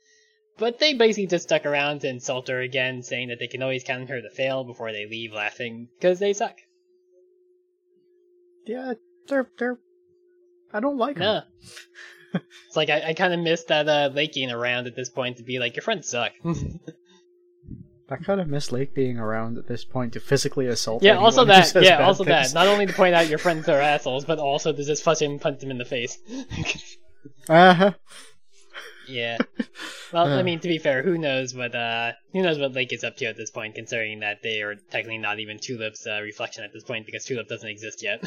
But 0.59 0.79
they 0.79 0.95
basically 0.95 1.27
just 1.27 1.45
stuck 1.45 1.67
around 1.67 2.01
to 2.01 2.09
insult 2.09 2.49
her 2.49 2.61
again, 2.61 3.03
saying 3.03 3.29
that 3.29 3.39
they 3.39 3.47
can 3.47 3.63
always 3.63 3.85
count 3.85 4.09
her 4.09 4.23
to 4.23 4.31
fail 4.31 4.65
before 4.65 4.91
they 4.91 5.07
leave 5.07 5.33
laughing 5.33 5.89
because 5.99 6.19
they 6.19 6.33
suck. 6.33 6.57
Yeah, 8.67 8.95
they're 9.29 9.49
they're. 9.59 9.79
I 10.73 10.81
don't 10.81 10.97
like 10.97 11.17
them. 11.17 11.45
No. 12.33 12.41
it's 12.67 12.77
like 12.77 12.89
I, 12.89 13.09
I 13.09 13.15
kind 13.15 13.35
of 13.35 13.41
miss 13.41 13.65
that 13.65 13.89
uh, 13.89 14.11
Laking 14.13 14.51
around 14.51 14.87
at 14.87 14.97
this 14.97 15.11
point 15.11 15.37
to 15.37 15.43
be 15.43 15.59
like 15.59 15.77
your 15.77 15.83
friends 15.83 16.09
suck. 16.09 16.33
I 18.09 18.17
kind 18.17 18.41
of 18.41 18.47
miss 18.47 18.71
Lake 18.71 18.95
being 18.95 19.19
around 19.19 19.59
at 19.59 19.67
this 19.67 19.85
point 19.85 20.13
to 20.13 20.21
physically 20.21 20.67
assault. 20.67 21.03
Yeah, 21.03 21.17
also 21.19 21.45
that. 21.45 21.73
Yeah, 21.83 22.05
also 22.07 22.25
things. 22.25 22.53
that. 22.53 22.59
Not 22.59 22.69
only 22.69 22.87
to 22.87 22.93
point 22.93 23.15
out 23.15 23.29
your 23.29 23.39
friends 23.47 23.69
are 23.69 23.81
assholes, 23.81 24.25
but 24.25 24.39
also 24.39 24.73
to 24.73 24.85
just 24.85 25.03
fucking 25.03 25.41
punch 25.41 25.61
them 25.61 25.71
in 25.71 25.79
the 25.79 25.85
face. 25.85 26.19
Uh-huh. 27.49 27.93
yeah. 29.09 29.37
Well, 30.13 30.27
I 30.29 30.39
Uh. 30.41 30.43
mean, 30.45 30.61
to 30.61 30.69
be 30.69 30.79
fair, 30.79 31.03
who 31.03 31.19
knows 31.19 31.55
what 31.55 31.75
uh, 31.75 32.13
who 32.33 32.43
knows 32.43 32.59
what 32.59 32.73
Lake 32.73 32.93
is 32.93 33.03
up 33.05 33.17
to 33.17 33.25
at 33.27 33.37
this 33.37 33.51
point, 33.51 33.75
considering 33.75 34.21
that 34.21 34.43
they 34.43 34.63
are 34.63 34.75
technically 34.77 35.19
not 35.19 35.39
even 35.41 35.59
Tulip's 35.59 36.07
uh, 36.07 36.21
reflection 36.23 36.63
at 36.65 36.73
this 36.73 36.85
point 36.85 37.05
because 37.07 37.25
Tulip 37.25 37.49
doesn't 37.49 37.69
exist 37.69 38.03
yet. 38.03 38.23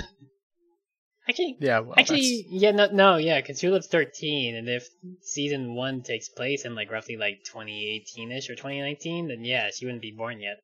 Actually, 1.30 1.58
Yeah, 1.60 1.80
well, 1.80 1.96
actually, 1.98 2.46
yeah, 2.50 2.72
no, 2.72 2.88
no, 2.92 3.18
yeah, 3.18 3.40
because 3.40 3.60
Tulip's 3.60 3.88
13, 3.88 4.56
and 4.56 4.68
if 4.68 4.88
season 5.22 5.76
one 5.76 6.02
takes 6.02 6.28
place 6.30 6.66
in 6.66 6.76
like 6.76 6.92
roughly 6.92 7.18
like 7.18 7.44
2018ish 7.46 8.50
or 8.50 8.56
2019, 8.56 9.28
then 9.30 9.46
yeah, 9.46 9.70
she 9.74 9.86
wouldn't 9.86 10.02
be 10.02 10.12
born 10.12 10.40
yet 10.42 10.60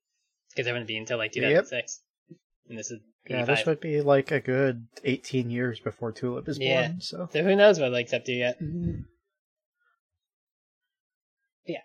because 0.49 0.67
it 0.67 0.71
wouldn't 0.71 0.87
be 0.87 0.97
until 0.97 1.17
like 1.17 1.31
2006. 1.31 2.01
And 2.67 2.77
this 2.77 2.91
is 2.91 2.99
that's, 3.27 3.49
yeah, 3.49 3.55
this 3.55 3.65
would 3.65 3.79
be 3.79 4.01
like 4.01 4.31
a 4.31 4.39
good 4.39 4.87
18 5.03 5.49
years 5.49 5.79
before 5.79 6.11
Tulip 6.11 6.47
is 6.47 6.59
Yeah. 6.59 6.87
born. 6.87 7.01
So 7.01 7.29
So 7.31 7.43
who 7.43 7.55
knows 7.55 7.79
what 7.79 7.91
Lake's 7.91 8.13
up 8.13 8.25
to 8.25 8.31
yet? 8.31 8.57
yeah. 11.65 11.81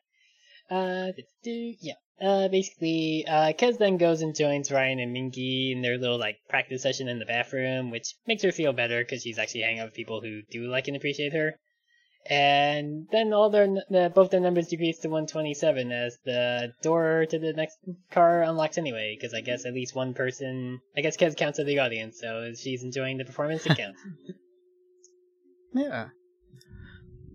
Uh, 0.70 1.12
do, 1.43 1.74
yeah. 1.81 1.94
Uh, 2.21 2.49
basically, 2.49 3.25
uh, 3.27 3.53
Kez 3.53 3.79
then 3.79 3.97
goes 3.97 4.21
and 4.21 4.37
joins 4.37 4.71
Ryan 4.71 5.01
and 5.01 5.17
Mingy 5.17 5.73
in 5.73 5.81
their 5.81 5.97
little, 5.97 6.19
like, 6.19 6.37
practice 6.49 6.83
session 6.83 7.09
in 7.09 7.19
the 7.19 7.25
bathroom, 7.25 7.91
which 7.91 8.15
makes 8.27 8.43
her 8.43 8.53
feel 8.53 8.75
better 8.75 9.03
because 9.03 9.23
she's 9.23 9.39
actually 9.39 9.63
hanging 9.63 9.81
out 9.81 9.87
with 9.87 9.95
people 9.95 10.21
who 10.21 10.43
do 10.51 10.69
like 10.69 10.87
and 10.87 10.97
appreciate 10.97 11.33
her. 11.33 11.55
And 12.27 13.09
then 13.11 13.33
all 13.33 13.49
their, 13.49 13.67
the, 13.89 14.13
both 14.15 14.31
their 14.31 14.41
numbers 14.41 14.69
decrease 14.69 14.99
to 14.99 15.09
127 15.09 15.91
as 15.91 16.19
the 16.25 16.75
door 16.83 17.25
to 17.31 17.39
the 17.39 17.55
next 17.55 17.79
car 18.11 18.43
unlocks 18.43 18.77
anyway, 18.77 19.17
because 19.19 19.33
I 19.33 19.41
guess 19.41 19.65
at 19.65 19.73
least 19.73 19.95
one 19.95 20.13
person, 20.13 20.81
I 20.95 21.01
guess 21.01 21.17
Kez 21.17 21.35
counts 21.35 21.59
as 21.59 21.67
the 21.67 21.79
audience, 21.79 22.21
so 22.21 22.53
she's 22.55 22.85
enjoying 22.85 23.17
the 23.17 23.25
performance, 23.25 23.65
it 23.67 23.79
counts. 23.79 23.99
yeah, 25.73 26.09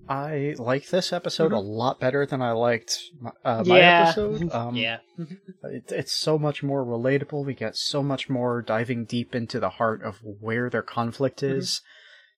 I 0.08 0.56
like 0.58 0.90
this 0.90 1.12
episode 1.12 1.52
a 1.52 1.60
lot 1.60 2.00
better 2.00 2.26
than 2.26 2.42
I 2.42 2.52
liked 2.52 3.00
my, 3.20 3.32
uh, 3.44 3.64
my 3.64 3.64
Mm-hmm. 3.64 3.72
Yeah. 3.76 4.04
episode. 4.08 4.52
Um, 4.54 4.76
yeah. 4.76 4.98
it, 5.64 5.92
it's 5.92 6.14
so 6.14 6.38
much 6.38 6.62
more 6.64 6.86
relatable. 6.86 7.46
We 7.46 7.54
get 7.56 7.76
so 7.76 8.04
much 8.04 8.30
more 8.30 8.62
diving 8.62 9.06
deep 9.06 9.34
into 9.34 9.60
the 9.60 9.70
heart 9.72 10.04
of 10.04 10.20
where 10.24 10.70
their 10.70 10.84
conflict 10.84 11.42
Mm-hmm. 11.42 11.58
is. 11.60 11.82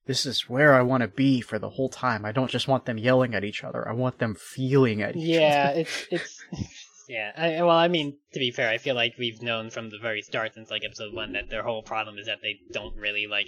This 0.06 0.26
is 0.26 0.48
where 0.50 0.74
I 0.74 0.84
want 0.84 1.02
to 1.02 1.10
be 1.10 1.42
for 1.42 1.60
the 1.60 1.72
whole 1.72 1.90
time. 1.90 2.24
I 2.24 2.32
don't 2.32 2.50
just 2.50 2.70
want 2.70 2.86
them 2.86 2.98
yelling 2.98 3.36
at 3.36 3.44
each 3.44 3.62
other. 3.66 3.86
I 3.88 3.92
want 3.92 4.20
them 4.20 4.36
feeling 4.36 5.02
at 5.02 5.18
each 5.18 5.28
yeah, 5.28 5.68
other. 5.72 5.80
it's 5.82 6.06
it's 6.10 6.44
yeah. 7.10 7.32
I, 7.36 7.62
well, 7.62 7.76
I 7.76 7.90
mean, 7.90 8.18
to 8.32 8.40
be 8.40 8.52
fair, 8.52 8.70
I 8.70 8.78
feel 8.78 8.96
like 8.96 9.16
we've 9.20 9.42
known 9.42 9.70
from 9.70 9.90
the 9.90 9.98
very 10.02 10.22
start 10.22 10.54
since 10.54 10.72
like 10.72 10.84
episode 10.86 11.14
one 11.14 11.34
that 11.34 11.50
their 11.50 11.64
whole 11.64 11.82
problem 11.84 12.18
is 12.18 12.28
that 12.28 12.38
they 12.42 12.56
don't 12.72 12.96
really 12.96 13.28
like 13.28 13.48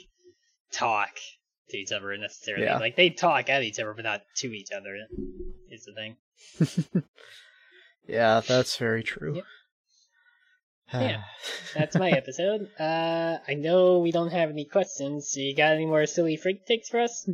talk 0.74 1.12
to 1.70 1.78
each 1.78 1.92
other 1.92 2.16
necessarily. 2.18 2.66
Yeah. 2.66 2.80
Like 2.80 2.96
they 2.96 3.10
talk 3.10 3.50
at 3.50 3.64
each 3.64 3.80
other, 3.80 3.94
but 3.94 4.04
not 4.04 4.22
to 4.38 4.48
each 4.48 4.72
other. 4.72 4.98
Is 5.70 5.86
the 5.86 5.94
thing. 5.94 7.04
Yeah, 8.10 8.42
that's 8.46 8.76
very 8.78 9.04
true. 9.04 9.36
Yep. 9.36 9.46
Yeah. 10.92 11.22
That's 11.76 11.96
my 11.96 12.10
episode. 12.10 12.72
Uh, 12.80 13.38
I 13.48 13.54
know 13.54 14.00
we 14.00 14.12
don't 14.12 14.32
have 14.32 14.50
any 14.50 14.66
questions. 14.66 15.30
So 15.30 15.40
you 15.40 15.56
got 15.56 15.74
any 15.74 15.86
more 15.86 16.08
silly 16.08 16.36
freak 16.36 16.66
takes 16.66 16.90
for 16.90 17.00
us? 17.00 17.30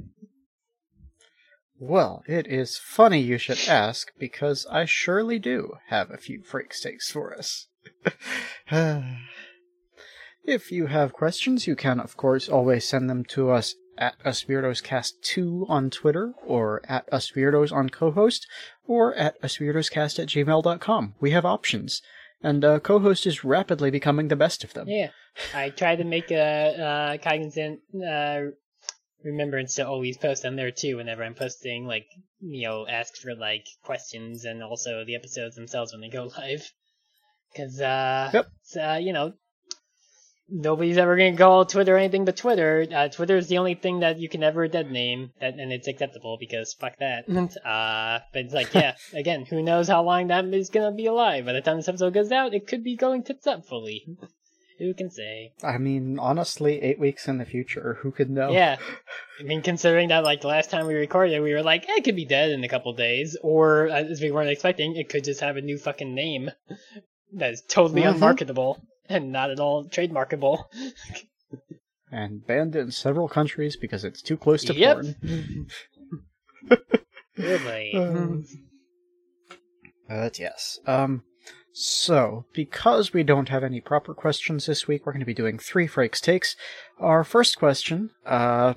Well, 1.79 2.23
it 2.27 2.47
is 2.47 2.77
funny 2.77 3.21
you 3.21 3.37
should 3.37 3.59
ask 3.69 4.11
because 4.19 4.65
I 4.69 4.83
surely 4.83 5.39
do 5.39 5.75
have 5.87 6.11
a 6.11 6.17
few 6.17 6.43
freak 6.43 6.71
takes 6.71 7.09
for 7.09 7.33
us. 7.33 7.67
if 10.43 10.71
you 10.71 10.87
have 10.87 11.13
questions, 11.13 11.67
you 11.67 11.77
can, 11.77 12.01
of 12.01 12.17
course, 12.17 12.49
always 12.49 12.85
send 12.85 13.09
them 13.09 13.23
to 13.29 13.51
us 13.51 13.75
at 13.97 14.17
UsWeirdos2 14.23 15.69
on 15.69 15.89
Twitter, 15.89 16.33
or 16.45 16.81
at 16.87 17.09
UsWeirdos 17.11 17.71
on 17.71 17.89
co-host, 17.89 18.47
or 18.87 19.13
at 19.15 19.41
UsWeirdosCast 19.41 20.19
at 20.19 20.27
gmail.com. 20.29 21.15
We 21.19 21.31
have 21.31 21.45
options, 21.45 22.01
and 22.41 22.63
uh, 22.63 22.79
co-host 22.79 23.25
is 23.25 23.43
rapidly 23.43 23.91
becoming 23.91 24.27
the 24.27 24.35
best 24.35 24.63
of 24.63 24.73
them. 24.73 24.87
Yeah, 24.87 25.11
I 25.53 25.69
try 25.69 25.95
to 25.95 26.03
make 26.03 26.31
a 26.31 27.17
uh, 27.17 27.17
cognizant 27.23 27.79
uh, 27.95 28.41
remembrance 29.23 29.75
to 29.75 29.87
always 29.87 30.17
post 30.17 30.45
on 30.45 30.55
there 30.55 30.71
too 30.71 30.97
whenever 30.97 31.23
I'm 31.23 31.35
posting, 31.35 31.85
like, 31.87 32.07
you 32.39 32.67
know, 32.67 32.87
ask 32.87 33.15
for, 33.17 33.35
like, 33.35 33.65
questions 33.83 34.45
and 34.45 34.61
also 34.63 35.03
the 35.05 35.15
episodes 35.15 35.55
themselves 35.55 35.91
when 35.91 36.01
they 36.01 36.09
go 36.09 36.29
live. 36.37 36.71
Because, 37.51 37.79
uh, 37.79 38.31
Yep. 38.33 38.47
uh, 38.81 38.97
you 39.01 39.13
know, 39.13 39.33
nobody's 40.49 40.97
ever 40.97 41.15
going 41.15 41.33
to 41.35 41.41
call 41.41 41.65
Twitter 41.65 41.97
anything 41.97 42.25
but 42.25 42.37
Twitter. 42.37 42.85
Uh, 42.93 43.07
Twitter 43.09 43.37
is 43.37 43.47
the 43.47 43.57
only 43.57 43.75
thing 43.75 43.99
that 44.01 44.19
you 44.19 44.29
can 44.29 44.43
ever 44.43 44.67
dead 44.67 44.91
name, 44.91 45.31
that, 45.41 45.55
and 45.55 45.71
it's 45.71 45.87
acceptable 45.87 46.37
because 46.39 46.73
fuck 46.73 46.97
that. 46.99 47.27
uh, 47.65 48.19
but 48.33 48.41
it's 48.41 48.53
like, 48.53 48.73
yeah, 48.73 48.95
again, 49.13 49.45
who 49.45 49.61
knows 49.61 49.87
how 49.87 50.03
long 50.03 50.27
that 50.27 50.45
is 50.45 50.69
going 50.69 50.89
to 50.89 50.95
be 50.95 51.05
alive. 51.07 51.45
By 51.45 51.53
the 51.53 51.61
time 51.61 51.77
this 51.77 51.87
episode 51.87 52.13
goes 52.13 52.31
out, 52.31 52.53
it 52.53 52.67
could 52.67 52.83
be 52.83 52.95
going 52.95 53.23
tits 53.23 53.47
up 53.47 53.65
fully. 53.65 54.05
who 54.79 54.93
can 54.93 55.09
say? 55.09 55.53
I 55.63 55.77
mean, 55.77 56.19
honestly, 56.19 56.81
eight 56.81 56.99
weeks 56.99 57.27
in 57.27 57.37
the 57.37 57.45
future, 57.45 57.99
who 58.01 58.11
could 58.11 58.29
know? 58.29 58.51
Yeah. 58.51 58.77
I 59.39 59.43
mean, 59.43 59.61
considering 59.61 60.09
that, 60.09 60.23
like, 60.23 60.43
last 60.43 60.69
time 60.69 60.85
we 60.87 60.95
recorded, 60.95 61.41
we 61.41 61.53
were 61.53 61.63
like, 61.63 61.89
eh, 61.89 61.95
it 61.97 62.03
could 62.03 62.15
be 62.15 62.25
dead 62.25 62.51
in 62.51 62.63
a 62.63 62.69
couple 62.69 62.93
days. 62.93 63.37
Or, 63.41 63.89
uh, 63.89 64.03
as 64.03 64.21
we 64.21 64.31
weren't 64.31 64.49
expecting, 64.49 64.95
it 64.95 65.09
could 65.09 65.23
just 65.23 65.41
have 65.41 65.57
a 65.57 65.61
new 65.61 65.77
fucking 65.77 66.13
name 66.13 66.51
that 67.33 67.51
is 67.51 67.63
totally 67.67 68.03
Mhm. 68.03 68.13
unmarketable 68.13 68.81
and 69.09 69.31
not 69.31 69.51
at 69.51 69.59
all 69.59 69.85
trademarkable. 69.85 70.65
And 72.11 72.45
banned 72.45 72.75
in 72.75 72.91
several 72.91 73.27
countries 73.27 73.75
because 73.75 74.03
it's 74.03 74.21
too 74.21 74.37
close 74.37 74.63
to 74.65 74.73
Yep. 74.73 74.95
porn. 74.95 75.67
Really? 77.37 77.93
Um, 77.95 78.45
But 80.07 80.39
yes. 80.39 80.79
Um, 80.85 81.23
so, 81.73 82.45
because 82.53 83.11
we 83.11 83.23
don't 83.23 83.49
have 83.49 83.63
any 83.63 83.81
proper 83.81 84.13
questions 84.13 84.65
this 84.65 84.87
week, 84.87 85.05
we're 85.05 85.11
going 85.11 85.19
to 85.19 85.25
be 85.25 85.33
doing 85.33 85.57
three 85.59 85.87
Frakes 85.87 86.21
takes. 86.21 86.55
Our 86.99 87.23
first 87.25 87.57
question, 87.59 88.11
uh, 88.25 88.75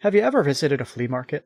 have 0.00 0.14
you 0.14 0.22
ever 0.22 0.42
visited 0.42 0.80
a 0.80 0.84
flea 0.86 1.08
market? 1.08 1.44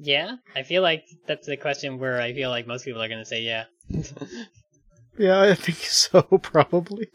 yeah? 0.00 0.36
I 0.56 0.62
feel 0.64 0.82
like 0.82 1.04
that's 1.26 1.46
the 1.46 1.56
question 1.56 1.98
where 1.98 2.20
I 2.20 2.32
feel 2.32 2.50
like 2.50 2.66
most 2.66 2.84
people 2.84 3.02
are 3.02 3.08
going 3.08 3.20
to 3.20 3.24
say 3.24 3.42
yeah. 3.42 3.64
Yeah, 5.18 5.40
I 5.40 5.54
think 5.54 5.78
so, 5.82 6.22
probably. 6.22 7.08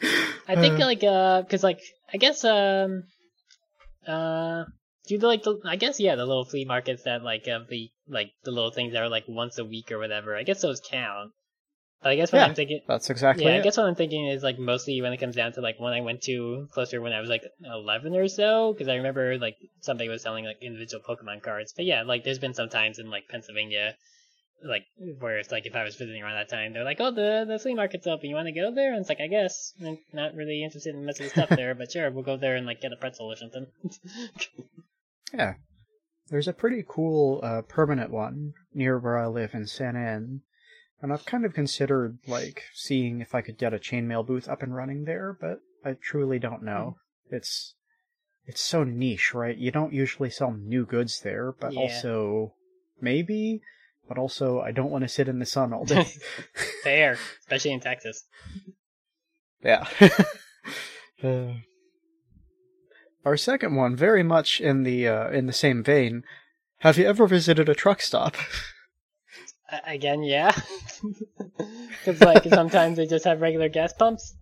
I 0.48 0.56
think, 0.56 0.80
Uh, 0.80 0.86
like, 0.86 1.04
uh, 1.04 1.44
cause, 1.44 1.64
like, 1.64 1.80
I 2.14 2.18
guess, 2.18 2.44
um, 2.44 3.04
uh, 4.08 4.66
do 5.08 5.18
the, 5.18 5.28
like, 5.28 5.44
the, 5.44 5.60
I 5.66 5.76
guess, 5.76 6.00
yeah, 6.00 6.16
the 6.16 6.26
little 6.26 6.46
flea 6.46 6.66
markets 6.66 7.04
that, 7.04 7.24
like, 7.24 7.46
have 7.48 7.68
the, 7.70 7.90
like, 8.08 8.32
the 8.44 8.52
little 8.52 8.72
things 8.72 8.94
that 8.94 9.02
are, 9.02 9.10
like, 9.10 9.26
once 9.28 9.58
a 9.58 9.66
week 9.66 9.92
or 9.92 10.00
whatever. 10.00 10.36
I 10.36 10.44
guess 10.44 10.62
those 10.62 10.82
count. 10.82 11.32
But 12.02 12.10
I 12.10 12.16
guess 12.18 12.34
what 12.34 12.40
Yeah, 12.40 12.48
I'm 12.48 12.56
thinking, 12.56 12.82
that's 12.86 13.10
exactly 13.10 13.46
yeah, 13.46 13.56
I 13.56 13.62
guess 13.62 13.78
what 13.78 13.86
I'm 13.86 13.96
thinking 13.96 14.28
is, 14.28 14.44
like, 14.44 14.60
mostly 14.60 15.02
when 15.02 15.14
it 15.14 15.18
comes 15.18 15.36
down 15.36 15.54
to, 15.54 15.62
like, 15.62 15.80
when 15.80 15.94
I 15.94 16.02
went 16.02 16.22
to 16.24 16.68
closer 16.74 17.00
when 17.00 17.14
I 17.14 17.22
was, 17.22 17.30
like, 17.30 17.44
11 17.64 18.14
or 18.16 18.28
so, 18.28 18.74
because 18.74 18.90
I 18.90 18.96
remember, 18.96 19.38
like, 19.38 19.56
somebody 19.80 20.10
was 20.10 20.22
selling, 20.22 20.44
like, 20.44 20.62
individual 20.62 21.02
Pokemon 21.08 21.42
cards. 21.42 21.74
But 21.74 21.86
yeah, 21.86 22.04
like, 22.04 22.26
there's 22.26 22.40
been 22.40 22.54
some 22.54 22.68
times 22.68 23.00
in, 23.00 23.10
like, 23.10 23.30
Pennsylvania, 23.30 23.96
like 24.64 24.86
where 25.20 25.38
it's 25.38 25.52
like 25.52 25.66
if 25.66 25.76
I 25.76 25.84
was 25.84 25.96
visiting 25.96 26.24
around 26.24 26.36
that 26.36 26.50
time, 26.50 26.74
they're 26.74 26.84
like, 26.84 27.00
"Oh, 27.00 27.12
the 27.12 27.46
the 27.48 27.60
flea 27.60 27.74
market's 27.76 28.08
open. 28.08 28.30
You 28.30 28.36
want 28.36 28.48
to 28.48 28.54
go 28.54 28.74
there?" 28.74 28.92
And 28.92 29.02
it's 29.02 29.10
like, 29.10 29.22
I 29.22 29.28
guess 29.28 29.74
I'm 29.86 29.98
not 30.14 30.36
really 30.36 30.64
interested 30.64 30.96
in 30.96 31.06
messing 31.06 31.26
with 31.26 31.34
stuff 31.34 31.50
there, 31.50 31.76
but 31.76 31.92
sure, 31.92 32.10
we'll 32.12 32.24
go 32.24 32.38
there 32.38 32.56
and 32.56 32.66
like 32.66 32.82
get 32.82 32.94
a 32.94 32.98
pretzel 32.98 33.32
or 33.32 33.36
something. 33.36 33.68
Yeah. 35.34 35.56
There's 36.30 36.48
a 36.48 36.54
pretty 36.54 36.84
cool 36.88 37.40
uh, 37.44 37.64
permanent 37.64 38.12
one 38.12 38.54
near 38.74 38.98
where 39.00 39.18
I 39.18 39.28
live 39.28 39.54
in 39.54 39.66
San 39.66 39.96
Ann. 39.96 40.42
And 41.02 41.12
I've 41.12 41.26
kind 41.26 41.44
of 41.44 41.54
considered 41.54 42.20
like 42.28 42.64
seeing 42.74 43.20
if 43.20 43.36
I 43.36 43.42
could 43.42 43.58
get 43.58 43.74
a 43.74 43.80
chainmail 43.80 44.26
booth 44.26 44.48
up 44.48 44.62
and 44.62 44.76
running 44.76 45.04
there, 45.04 45.36
but 45.40 45.60
I 45.84 45.94
truly 45.94 46.40
don't 46.40 46.64
know. 46.64 46.98
It's 47.30 47.74
it's 48.46 48.62
so 48.62 48.84
niche, 48.84 49.34
right? 49.34 49.58
You 49.58 49.72
don't 49.72 49.94
usually 49.94 50.30
sell 50.30 50.54
new 50.54 50.86
goods 50.86 51.22
there, 51.22 51.52
but 51.52 51.74
Yeah. 51.74 51.80
also 51.80 52.54
maybe, 53.02 53.62
but 54.08 54.18
also 54.18 54.60
I 54.62 54.72
don't 54.72 54.92
want 54.92 55.04
to 55.04 55.08
sit 55.08 55.28
in 55.28 55.40
the 55.40 55.46
sun 55.46 55.74
all 55.74 55.86
day. 55.86 56.06
Fair, 56.84 57.18
especially 57.42 57.72
in 57.72 57.80
Texas. 57.80 58.24
Yeah. 59.64 59.88
Uh, 61.24 61.54
our 63.24 63.38
second 63.38 63.76
one, 63.76 63.96
very 63.96 64.24
much 64.24 64.60
in 64.60 64.84
the 64.84 65.08
uh, 65.08 65.30
in 65.30 65.46
the 65.46 65.54
same 65.54 65.82
vein. 65.82 66.24
Have 66.80 66.98
you 66.98 67.06
ever 67.06 67.28
visited 67.28 67.70
a 67.70 67.76
truck 67.76 68.02
stop? 68.02 68.36
A- 69.72 69.94
again, 69.94 70.22
yeah, 70.24 70.52
because 72.04 72.20
like 72.20 72.44
sometimes 72.44 72.98
they 72.98 73.06
just 73.06 73.24
have 73.24 73.40
regular 73.40 73.70
gas 73.70 73.94
pumps. 73.94 74.36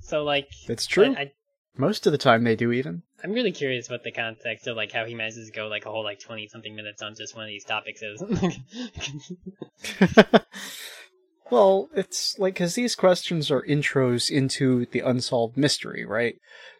so 0.00 0.22
like, 0.22 0.48
It's 0.68 0.86
true. 0.86 1.14
I, 1.16 1.20
I, 1.20 1.32
Most 1.80 2.06
of 2.06 2.12
the 2.12 2.18
time 2.18 2.42
they 2.44 2.56
do 2.56 2.72
even. 2.72 3.02
I'm 3.22 3.32
really 3.32 3.52
curious 3.52 3.88
what 3.88 4.02
the 4.02 4.10
context 4.12 4.66
of 4.66 4.76
like 4.76 4.90
how 4.92 5.04
he 5.04 5.14
manages 5.14 5.46
to 5.46 5.52
go 5.52 5.68
like 5.68 5.86
a 5.86 5.90
whole 5.90 6.02
like 6.04 6.18
twenty 6.20 6.48
something 6.48 6.74
minutes 6.74 7.02
on 7.02 7.14
just 7.14 7.34
one 7.36 7.44
of 7.44 7.48
these 7.48 7.64
topics 7.64 8.02
is. 8.02 8.20
well, 11.50 11.88
it's 11.94 12.38
like 12.38 12.54
because 12.54 12.74
these 12.74 12.94
questions 12.94 13.50
are 13.50 13.62
intros 13.62 14.30
into 14.30 14.86
the 14.86 15.00
unsolved 15.00 15.56
mystery, 15.56 16.04
right? 16.04 16.36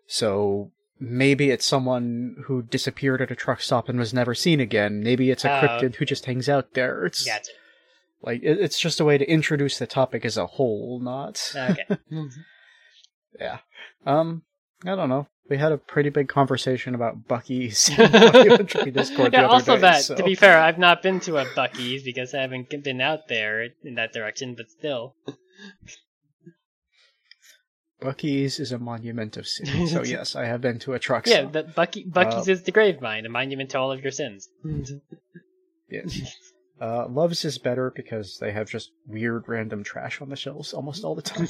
So 0.07 0.73
maybe 1.01 1.51
it's 1.51 1.67
someone 1.67 2.37
who 2.47 2.63
disappeared 2.63 3.23
at 3.23 3.31
a 3.31 3.37
truck 3.37 3.61
stop 3.61 3.89
and 3.89 3.99
was 3.99 4.13
never 4.13 4.35
seen 4.35 4.61
again. 4.61 5.03
Maybe 5.03 5.31
it's 5.31 5.45
a 5.45 5.51
Oh. 5.51 5.61
cryptid 5.61 5.97
who 5.97 6.05
just 6.05 6.27
hangs 6.27 6.49
out 6.49 6.75
there. 6.75 7.07
It's 7.07 7.25
gotcha. 7.25 7.53
like 8.23 8.43
it, 8.43 8.59
it's 8.61 8.81
just 8.81 9.01
a 9.01 9.05
way 9.05 9.17
to 9.17 9.31
introduce 9.31 9.79
the 9.79 9.87
topic 9.87 10.25
as 10.25 10.37
a 10.37 10.47
whole, 10.47 11.01
not 11.01 11.53
Okay. 11.55 11.85
yeah. 13.41 13.59
Um, 14.05 14.43
I 14.85 14.95
don't 14.95 15.09
know. 15.09 15.27
We 15.49 15.57
had 15.57 15.73
a 15.73 15.79
pretty 15.79 16.11
big 16.11 16.29
conversation 16.29 16.95
about 16.95 17.27
Buc-ee's 17.27 17.89
in 17.99 18.13
the 18.13 18.19
documentary 18.33 18.91
Discord 18.91 19.33
yeah, 19.33 19.47
also 19.47 19.77
day, 19.77 19.81
that, 19.81 20.03
so- 20.03 20.15
to 20.15 20.23
be 20.23 20.35
fair, 20.35 20.59
I've 20.61 20.79
not 20.79 21.03
been 21.03 21.21
to 21.21 21.39
a 21.39 21.47
Buc-ee's 21.47 22.03
because 22.03 22.35
I 22.35 22.43
haven't 22.43 22.69
been 22.85 23.01
out 23.01 23.29
there 23.29 23.69
in 23.83 23.95
that 23.95 24.13
direction, 24.13 24.55
but 24.55 24.71
still. 24.71 25.15
Buc-ee's 28.03 28.61
is 28.61 28.73
a 28.73 28.79
monument 28.79 29.37
of 29.37 29.49
sin. 29.49 29.89
So 29.89 30.03
yes, 30.05 30.37
I 30.37 30.45
have 30.45 30.61
been 30.61 30.79
to 30.81 30.93
a 30.93 30.99
truck 30.99 31.27
Yeah, 31.27 31.47
the 31.47 31.65
Buc-ee, 31.65 32.07
Buc-ee's 32.09 32.49
Uh, 32.49 32.53
is 32.53 32.63
the 32.63 32.73
Gravemind, 32.73 33.27
a 33.27 33.29
monument 33.29 33.71
to 33.71 33.79
all 33.79 33.91
of 33.91 34.03
your 34.03 34.13
sins. 34.13 34.49
Yes. 35.91 36.37
Uh, 36.81 37.07
Love's 37.09 37.45
is 37.45 37.59
better 37.59 37.91
because 37.97 38.39
they 38.41 38.53
have 38.53 38.69
just 38.71 38.93
weird 39.07 39.49
random 39.49 39.83
trash 39.83 40.21
on 40.21 40.29
the 40.29 40.37
shelves 40.37 40.73
almost 40.73 41.03
all 41.03 41.17
the 41.17 41.23
time. 41.23 41.49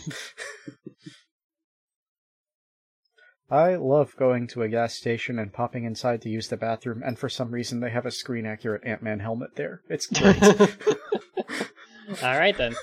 I 3.50 3.76
love 3.76 4.14
going 4.16 4.46
to 4.48 4.60
a 4.62 4.68
gas 4.68 4.92
station 4.94 5.38
and 5.38 5.50
popping 5.52 5.84
inside 5.84 6.20
to 6.22 6.28
use 6.28 6.48
the 6.48 6.58
bathroom, 6.58 7.02
and 7.04 7.18
for 7.18 7.30
some 7.30 7.50
reason 7.50 7.80
they 7.80 7.88
have 7.90 8.04
a 8.04 8.10
screen 8.10 8.44
accurate 8.44 8.82
Ant 8.84 9.02
Man 9.02 9.20
helmet 9.20 9.56
there. 9.56 9.80
It's 9.88 10.06
great. 10.06 10.42
Alright 12.22 12.58
then. 12.58 12.74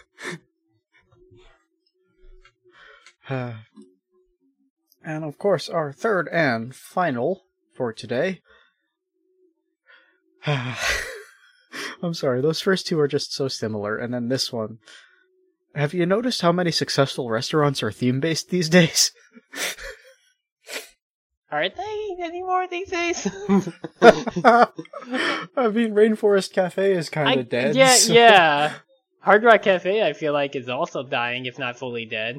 and 3.29 5.23
of 5.23 5.37
course, 5.37 5.69
our 5.69 5.93
third 5.93 6.27
and 6.31 6.75
final 6.75 7.43
for 7.73 7.93
today. 7.93 8.41
I'm 10.47 12.13
sorry, 12.13 12.41
those 12.41 12.61
first 12.61 12.87
two 12.87 12.99
are 12.99 13.07
just 13.07 13.33
so 13.33 13.47
similar, 13.47 13.97
and 13.97 14.11
then 14.13 14.29
this 14.29 14.51
one. 14.51 14.79
Have 15.75 15.93
you 15.93 16.07
noticed 16.07 16.41
how 16.41 16.51
many 16.51 16.71
successful 16.71 17.29
restaurants 17.29 17.83
are 17.83 17.91
theme 17.91 18.19
based 18.19 18.49
these 18.49 18.69
days? 18.69 19.11
Aren't 21.51 21.75
they 21.75 22.15
anymore 22.21 22.67
these 22.67 22.89
days? 22.89 23.25
I 24.01 24.67
mean, 25.69 25.93
Rainforest 25.93 26.53
Cafe 26.53 26.91
is 26.91 27.09
kind 27.09 27.39
of 27.39 27.49
dead. 27.49 27.75
yeah, 27.75 27.93
so- 27.95 28.13
yeah. 28.13 28.73
Hard 29.21 29.43
Rock 29.43 29.63
Cafe, 29.63 30.03
I 30.07 30.13
feel 30.13 30.33
like, 30.33 30.55
is 30.55 30.69
also 30.69 31.01
dying, 31.01 31.47
if 31.47 31.57
not 31.57 31.79
fully 31.79 32.05
dead. 32.05 32.37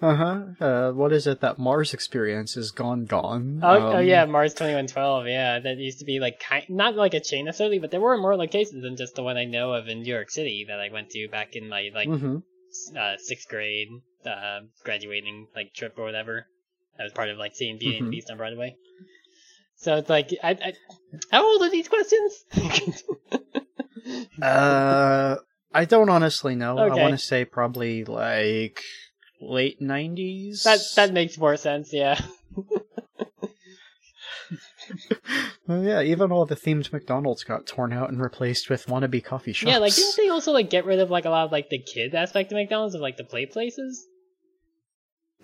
Uh-huh. 0.00 0.40
Uh 0.60 0.90
What 0.90 1.12
is 1.12 1.28
it 1.28 1.40
that 1.40 1.56
Mars 1.60 1.94
Experience 1.94 2.56
is 2.56 2.72
gone, 2.72 3.04
gone? 3.04 3.60
Oh, 3.62 3.68
oh 3.92 3.96
Um, 3.98 4.04
yeah, 4.04 4.24
Mars 4.24 4.54
2112, 4.54 5.28
yeah. 5.28 5.60
That 5.60 5.76
used 5.78 6.00
to 6.00 6.04
be 6.04 6.18
like, 6.18 6.40
kind, 6.40 6.64
not 6.68 6.96
like 6.96 7.14
a 7.14 7.20
chain 7.20 7.44
necessarily, 7.44 7.78
but 7.78 7.92
there 7.92 8.00
were 8.00 8.18
more 8.18 8.36
locations 8.36 8.82
than 8.82 8.96
just 8.96 9.14
the 9.14 9.22
one 9.22 9.36
I 9.36 9.44
know 9.44 9.72
of 9.72 9.86
in 9.86 10.02
New 10.02 10.12
York 10.12 10.30
City 10.30 10.64
that 10.66 10.80
I 10.80 10.88
went 10.92 11.10
to 11.10 11.28
back 11.28 11.54
in 11.54 11.68
my, 11.68 11.90
like, 11.94 12.08
mhm. 12.08 12.42
uh, 12.98 13.16
sixth 13.18 13.48
grade, 13.48 13.88
uh, 14.26 14.60
graduating, 14.82 15.46
like, 15.54 15.74
trip 15.74 15.94
or 15.96 16.02
whatever. 16.04 16.48
That 16.98 17.04
was 17.04 17.12
part 17.12 17.30
of, 17.30 17.38
like, 17.38 17.54
seeing 17.54 17.78
Beauty 17.78 17.98
and 17.98 18.06
the. 18.08 18.10
Beast 18.10 18.30
on 18.30 18.36
Broadway. 18.36 18.76
So 19.76 19.96
it's 19.96 20.08
like, 20.08 20.30
I, 20.42 20.50
I, 20.50 20.72
how 21.30 21.44
old 21.44 21.62
are 21.62 21.70
these 21.70 21.88
questions? 21.88 22.44
Uh, 24.40 25.36
I 25.72 25.84
don't 25.84 26.08
honestly 26.08 26.54
know. 26.56 26.78
Okay. 26.78 26.98
I 26.98 27.02
want 27.02 27.12
to 27.12 27.18
say 27.18 27.44
probably 27.44 28.04
like 28.04 28.82
late 29.40 29.80
nineties. 29.80 30.64
that 30.64 30.80
that 30.96 31.12
makes 31.12 31.38
more 31.38 31.56
sense. 31.56 31.92
Yeah. 31.92 32.20
Well, 35.68 35.84
yeah, 35.84 36.02
even 36.02 36.32
all 36.32 36.44
the 36.44 36.56
themed 36.56 36.92
McDonald's 36.92 37.44
got 37.44 37.66
torn 37.66 37.92
out 37.92 38.10
and 38.10 38.20
replaced 38.20 38.68
with 38.68 38.86
wannabe 38.86 39.24
coffee 39.24 39.52
shops. 39.52 39.70
Yeah, 39.70 39.78
like 39.78 39.94
didn't 39.94 40.16
they 40.16 40.28
also 40.28 40.50
like 40.50 40.68
get 40.68 40.84
rid 40.84 40.98
of 40.98 41.08
like 41.08 41.24
a 41.24 41.30
lot 41.30 41.46
of 41.46 41.52
like 41.52 41.70
the 41.70 41.78
kid 41.78 42.14
aspect 42.16 42.50
of 42.50 42.56
McDonald's 42.56 42.96
of 42.96 43.00
like 43.00 43.16
the 43.16 43.24
play 43.24 43.46
places? 43.46 44.06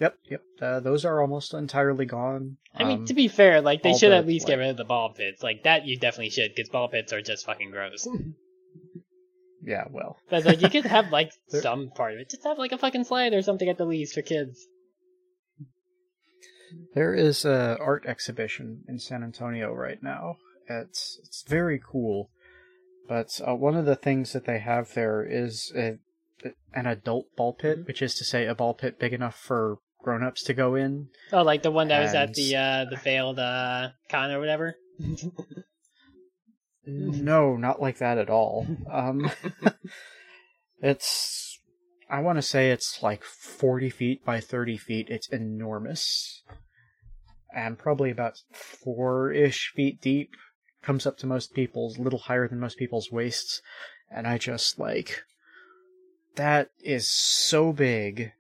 Yep, 0.01 0.19
yep. 0.31 0.43
Uh, 0.61 0.81
those 0.81 1.05
are 1.05 1.21
almost 1.21 1.53
entirely 1.55 2.07
gone. 2.07 2.57
I 2.75 2.85
mean, 2.85 2.99
Um, 3.01 3.07
to 3.07 3.15
be 3.15 3.29
fair, 3.29 3.61
like 3.61 3.83
they 3.83 3.95
should 3.95 4.13
the, 4.13 4.17
at 4.17 4.27
least 4.27 4.47
get 4.47 4.59
rid 4.59 4.71
of 4.71 4.77
the 4.77 4.85
ball 4.85 5.13
pits. 5.13 5.43
Like 5.43 5.65
that, 5.65 5.87
you 5.87 5.99
definitely 5.99 6.31
should, 6.31 6.53
because 6.55 6.69
ball 6.69 6.89
pits 6.89 7.13
are 7.13 7.21
just 7.21 7.47
fucking 7.47 7.71
gross. 7.73 8.07
yeah, 9.63 9.85
well, 9.91 10.17
But 10.31 10.45
like 10.45 10.63
you 10.63 10.71
could 10.71 10.85
have 10.87 11.11
like 11.11 11.33
some 11.49 11.91
part 11.91 12.15
of 12.15 12.21
it. 12.21 12.31
Just 12.31 12.45
have 12.45 12.59
like 12.59 12.73
a 12.73 12.79
fucking 12.79 13.05
slide 13.05 13.33
or 13.35 13.43
something 13.43 13.69
at 13.69 13.79
the 13.79 13.85
least 13.87 14.15
for 14.15 14.23
kids. 14.23 14.67
there 16.95 17.15
is 17.15 17.45
a 17.45 17.77
art 17.81 18.05
exhibition 18.07 18.85
in 18.89 18.99
San 18.99 19.23
Antonio 19.23 19.73
right 19.73 20.03
now. 20.03 20.37
It's 20.69 21.19
it's 21.25 21.43
very 21.43 21.81
cool, 21.85 22.31
but 23.09 23.41
uh, 23.47 23.55
one 23.55 23.75
of 23.75 23.87
the 23.87 23.97
things 23.97 24.33
that 24.33 24.45
they 24.45 24.59
have 24.59 24.93
there 24.95 25.25
is 25.25 25.73
a, 25.75 25.99
an 26.75 26.87
adult 26.87 27.35
ball 27.37 27.55
pit, 27.55 27.87
which 27.87 28.03
is 28.03 28.15
to 28.17 28.25
say 28.25 28.47
a 28.47 28.55
ball 28.55 28.75
pit 28.75 28.99
big 28.99 29.13
enough 29.15 29.35
for 29.35 29.79
grown-ups 30.09 30.45
to 30.45 30.55
go 30.55 30.75
in. 30.75 31.09
Oh, 31.33 31.43
like 31.43 31.63
the 31.63 31.71
one 31.71 31.89
that 31.89 32.01
was 32.01 32.15
at 32.15 32.33
the 32.33 32.57
uh 32.57 32.87
the 32.89 32.97
failed 32.97 33.39
uh 33.39 33.91
con 34.09 34.31
or 34.31 34.41
whatever. 34.41 34.75
No, 36.91 37.55
not 37.57 37.83
like 37.83 37.99
that 37.99 38.17
at 38.17 38.31
all. 38.31 38.67
Um, 38.91 39.31
it's, 40.81 41.61
I 42.09 42.21
want 42.21 42.39
to 42.39 42.43
say 42.43 42.71
it's 42.71 43.03
like 43.03 43.23
40 43.25 43.91
feet 43.91 44.25
by 44.25 44.41
30 44.41 44.79
feet. 44.79 45.09
It's 45.11 45.29
enormous. 45.29 46.43
And 47.55 47.79
probably 47.79 48.11
about 48.11 48.39
four 48.53 49.31
ish 49.33 49.71
feet 49.75 50.01
deep. 50.01 50.31
Comes 50.83 51.07
up 51.07 51.19
to 51.19 51.27
most 51.27 51.53
people's, 51.53 51.99
little 51.99 52.21
higher 52.21 52.49
than 52.49 52.59
most 52.59 52.79
people's 52.79 53.13
waists. 53.13 53.61
And 54.11 54.27
I 54.27 54.39
just 54.39 54.79
like, 54.79 55.25
that 56.37 56.71
is 56.83 57.07
so 57.11 57.71
big. 57.75 58.33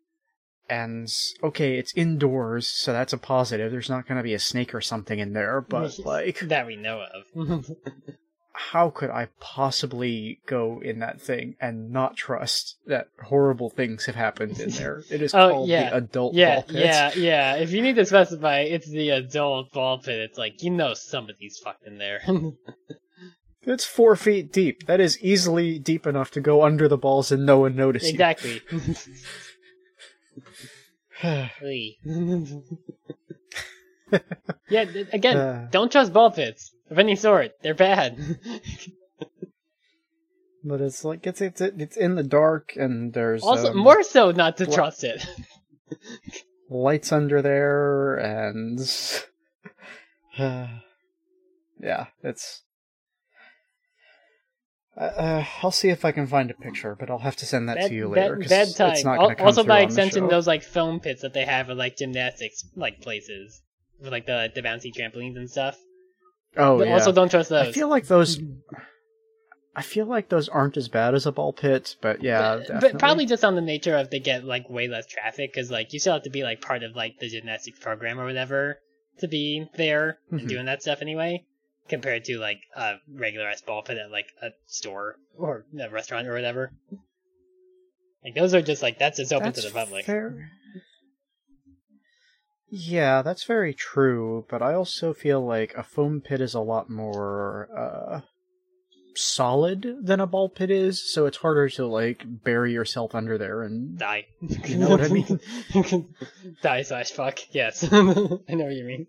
And 0.70 1.10
okay, 1.42 1.78
it's 1.78 1.94
indoors, 1.94 2.66
so 2.66 2.92
that's 2.92 3.12
a 3.14 3.18
positive. 3.18 3.72
There's 3.72 3.88
not 3.88 4.06
going 4.06 4.18
to 4.18 4.22
be 4.22 4.34
a 4.34 4.38
snake 4.38 4.74
or 4.74 4.80
something 4.82 5.18
in 5.18 5.32
there, 5.32 5.60
but 5.62 5.98
like, 6.04 6.40
that 6.40 6.66
we 6.66 6.76
know 6.76 7.02
of. 7.34 7.70
how 8.52 8.90
could 8.90 9.08
I 9.08 9.28
possibly 9.40 10.40
go 10.46 10.80
in 10.82 10.98
that 10.98 11.20
thing 11.22 11.54
and 11.60 11.90
not 11.90 12.16
trust 12.16 12.76
that 12.86 13.06
horrible 13.22 13.70
things 13.70 14.06
have 14.06 14.16
happened 14.16 14.58
in 14.60 14.70
there? 14.70 15.02
It 15.10 15.22
is 15.22 15.32
Oh, 15.32 15.50
called 15.50 15.68
yeah. 15.68 15.90
the 15.90 15.96
adult 15.96 16.34
yeah, 16.34 16.54
ball 16.56 16.62
pit. 16.64 16.76
yeah, 16.76 17.12
yeah. 17.14 17.54
If 17.56 17.70
you 17.70 17.80
need 17.82 17.96
to 17.96 18.04
specify, 18.04 18.60
it's 18.60 18.88
the 18.90 19.10
adult 19.10 19.72
ball 19.72 19.98
pit. 20.02 20.18
It's 20.18 20.36
like 20.36 20.62
you 20.62 20.70
know 20.70 20.92
somebody's 20.94 21.58
fucked 21.58 21.86
in 21.86 21.98
there. 21.98 22.20
It's 23.62 23.84
four 23.84 24.16
feet 24.16 24.52
deep. 24.52 24.86
That 24.86 25.00
is 25.00 25.20
easily 25.22 25.78
deep 25.78 26.06
enough 26.06 26.30
to 26.32 26.40
go 26.40 26.62
under 26.64 26.88
the 26.88 26.96
balls 26.98 27.30
and 27.30 27.44
no 27.46 27.58
one 27.60 27.76
notice 27.76 28.04
you. 28.04 28.10
exactly. 28.10 28.60
Yeah, 34.70 34.84
again, 35.12 35.36
Uh. 35.36 35.68
don't 35.70 35.90
trust 35.92 36.12
ball 36.12 36.30
pits 36.30 36.72
of 36.90 36.98
any 36.98 37.16
sort. 37.16 37.52
They're 37.62 37.74
bad. 37.74 38.18
but 40.64 40.80
it's 40.80 41.04
like 41.04 41.26
it's 41.26 41.40
it's 41.40 41.60
it's 41.60 41.96
in 41.96 42.14
the 42.14 42.22
dark 42.22 42.74
and 42.76 43.12
there's 43.12 43.42
also, 43.42 43.70
um, 43.70 43.78
more 43.78 44.02
so 44.02 44.30
not 44.30 44.56
to 44.58 44.66
bla- 44.66 44.74
trust 44.74 45.04
it. 45.04 45.26
lights 46.70 47.12
under 47.12 47.42
there 47.42 48.16
and 48.16 48.78
yeah, 50.38 52.06
it's. 52.22 52.62
Uh, 54.98 55.04
uh, 55.04 55.44
I'll 55.62 55.70
see 55.70 55.90
if 55.90 56.04
I 56.04 56.10
can 56.10 56.26
find 56.26 56.50
a 56.50 56.54
picture, 56.54 56.96
but 56.98 57.08
I'll 57.08 57.18
have 57.20 57.36
to 57.36 57.46
send 57.46 57.68
that 57.68 57.76
bad, 57.76 57.88
to 57.90 57.94
you 57.94 58.08
later. 58.08 58.34
bad, 58.36 58.42
'cause 58.42 58.76
bad 58.76 58.92
it's 58.92 59.04
not 59.04 59.16
Al- 59.18 59.22
gonna 59.26 59.36
come 59.36 59.46
also, 59.46 59.62
through 59.62 59.68
by 59.68 59.74
on 59.76 59.80
the 59.82 59.84
extension, 59.86 60.28
those 60.28 60.46
like 60.48 60.62
foam 60.64 60.98
pits 60.98 61.22
that 61.22 61.32
they 61.34 61.44
have 61.44 61.68
are 61.70 61.74
like 61.74 61.96
gymnastics 61.96 62.64
like 62.74 63.00
places 63.00 63.62
with 64.00 64.10
like 64.10 64.26
the 64.26 64.50
the 64.54 64.60
bouncy 64.62 64.92
trampolines 64.92 65.36
and 65.36 65.48
stuff. 65.48 65.78
Oh 66.56 66.78
But 66.78 66.88
yeah. 66.88 66.94
Also, 66.94 67.12
don't 67.12 67.30
trust 67.30 67.50
those. 67.50 67.68
I 67.68 67.72
feel 67.72 67.88
like 67.88 68.06
those. 68.08 68.40
I 69.76 69.82
feel 69.82 70.06
like 70.06 70.28
those 70.28 70.48
aren't 70.48 70.76
as 70.76 70.88
bad 70.88 71.14
as 71.14 71.24
a 71.26 71.30
ball 71.30 71.52
pit, 71.52 71.94
but 72.00 72.20
yeah, 72.20 72.56
but, 72.56 72.60
definitely. 72.66 72.90
but 72.90 72.98
probably 72.98 73.26
just 73.26 73.44
on 73.44 73.54
the 73.54 73.60
nature 73.60 73.96
of 73.96 74.10
they 74.10 74.18
get 74.18 74.42
like 74.44 74.68
way 74.68 74.88
less 74.88 75.06
traffic 75.06 75.52
because 75.52 75.70
like 75.70 75.92
you 75.92 76.00
still 76.00 76.14
have 76.14 76.24
to 76.24 76.30
be 76.30 76.42
like 76.42 76.60
part 76.60 76.82
of 76.82 76.96
like 76.96 77.18
the 77.20 77.28
gymnastics 77.28 77.78
program 77.78 78.18
or 78.18 78.24
whatever 78.24 78.80
to 79.20 79.28
be 79.28 79.66
there 79.76 80.18
Mhm. 80.32 80.40
and 80.40 80.48
doing 80.48 80.66
that 80.66 80.82
stuff 80.82 80.98
anyway 81.02 81.44
compared 81.88 82.24
to 82.24 82.38
like 82.38 82.60
a 82.76 82.94
regular 83.12 83.48
ass 83.48 83.62
ball 83.62 83.82
pit 83.82 83.98
at 83.98 84.10
like 84.10 84.26
a 84.42 84.50
store 84.66 85.16
or 85.36 85.64
a 85.80 85.88
restaurant 85.90 86.26
or 86.26 86.34
whatever. 86.34 86.72
Like 88.24 88.34
those 88.34 88.54
are 88.54 88.62
just 88.62 88.82
like 88.82 88.98
that's 88.98 89.18
just 89.18 89.32
open 89.32 89.46
That's 89.46 89.62
to 89.62 89.68
the 89.68 89.74
public. 89.74 90.04
fair. 90.04 90.50
Yeah, 92.70 93.22
that's 93.22 93.44
very 93.44 93.72
true, 93.72 94.44
but 94.50 94.60
I 94.60 94.74
also 94.74 95.14
feel 95.14 95.44
like 95.44 95.74
a 95.74 95.82
foam 95.82 96.20
pit 96.20 96.40
is 96.40 96.54
a 96.54 96.60
lot 96.60 96.90
more 96.90 97.68
uh 97.76 98.20
solid 99.14 99.96
than 100.02 100.20
a 100.20 100.26
ball 100.26 100.48
pit 100.48 100.70
is, 100.70 101.12
so 101.12 101.26
it's 101.26 101.38
harder 101.38 101.68
to 101.68 101.86
like 101.86 102.22
bury 102.26 102.72
yourself 102.72 103.14
under 103.14 103.38
there 103.38 103.62
and 103.62 103.98
die. 103.98 104.26
You 104.40 104.76
know 104.76 104.88
what 104.90 105.00
I 105.00 105.08
mean? 105.08 105.40
die 106.62 106.82
slash 106.82 107.10
fuck 107.12 107.38
yes. 107.52 107.84
I 107.92 107.96
know 108.00 108.40
what 108.64 108.74
you 108.74 108.84
mean 108.84 109.06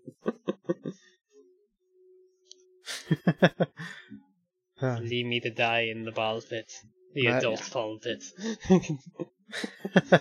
leave 5.00 5.26
me 5.26 5.40
to 5.40 5.50
die 5.50 5.82
in 5.90 6.04
the 6.04 6.12
ball 6.12 6.40
pit 6.40 6.70
the 7.14 7.28
Uh, 7.28 7.38
adult 7.38 7.70
ball 7.72 7.98
pit 7.98 8.22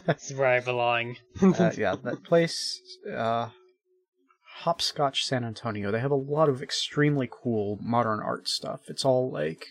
It's 0.08 0.34
where 0.34 0.48
I 0.48 0.60
belong. 0.60 1.18
uh, 1.42 1.72
yeah, 1.78 1.96
that 2.04 2.24
place, 2.24 2.82
uh, 3.16 3.50
Hopscotch 4.62 5.24
San 5.24 5.44
Antonio, 5.46 5.92
they 5.92 6.00
have 6.00 6.10
a 6.12 6.16
lot 6.16 6.50
of 6.50 6.64
extremely 6.64 7.30
cool 7.32 7.78
modern 7.80 8.20
art 8.22 8.48
stuff. 8.48 8.82
It's 8.88 9.06
all 9.06 9.30
like 9.30 9.68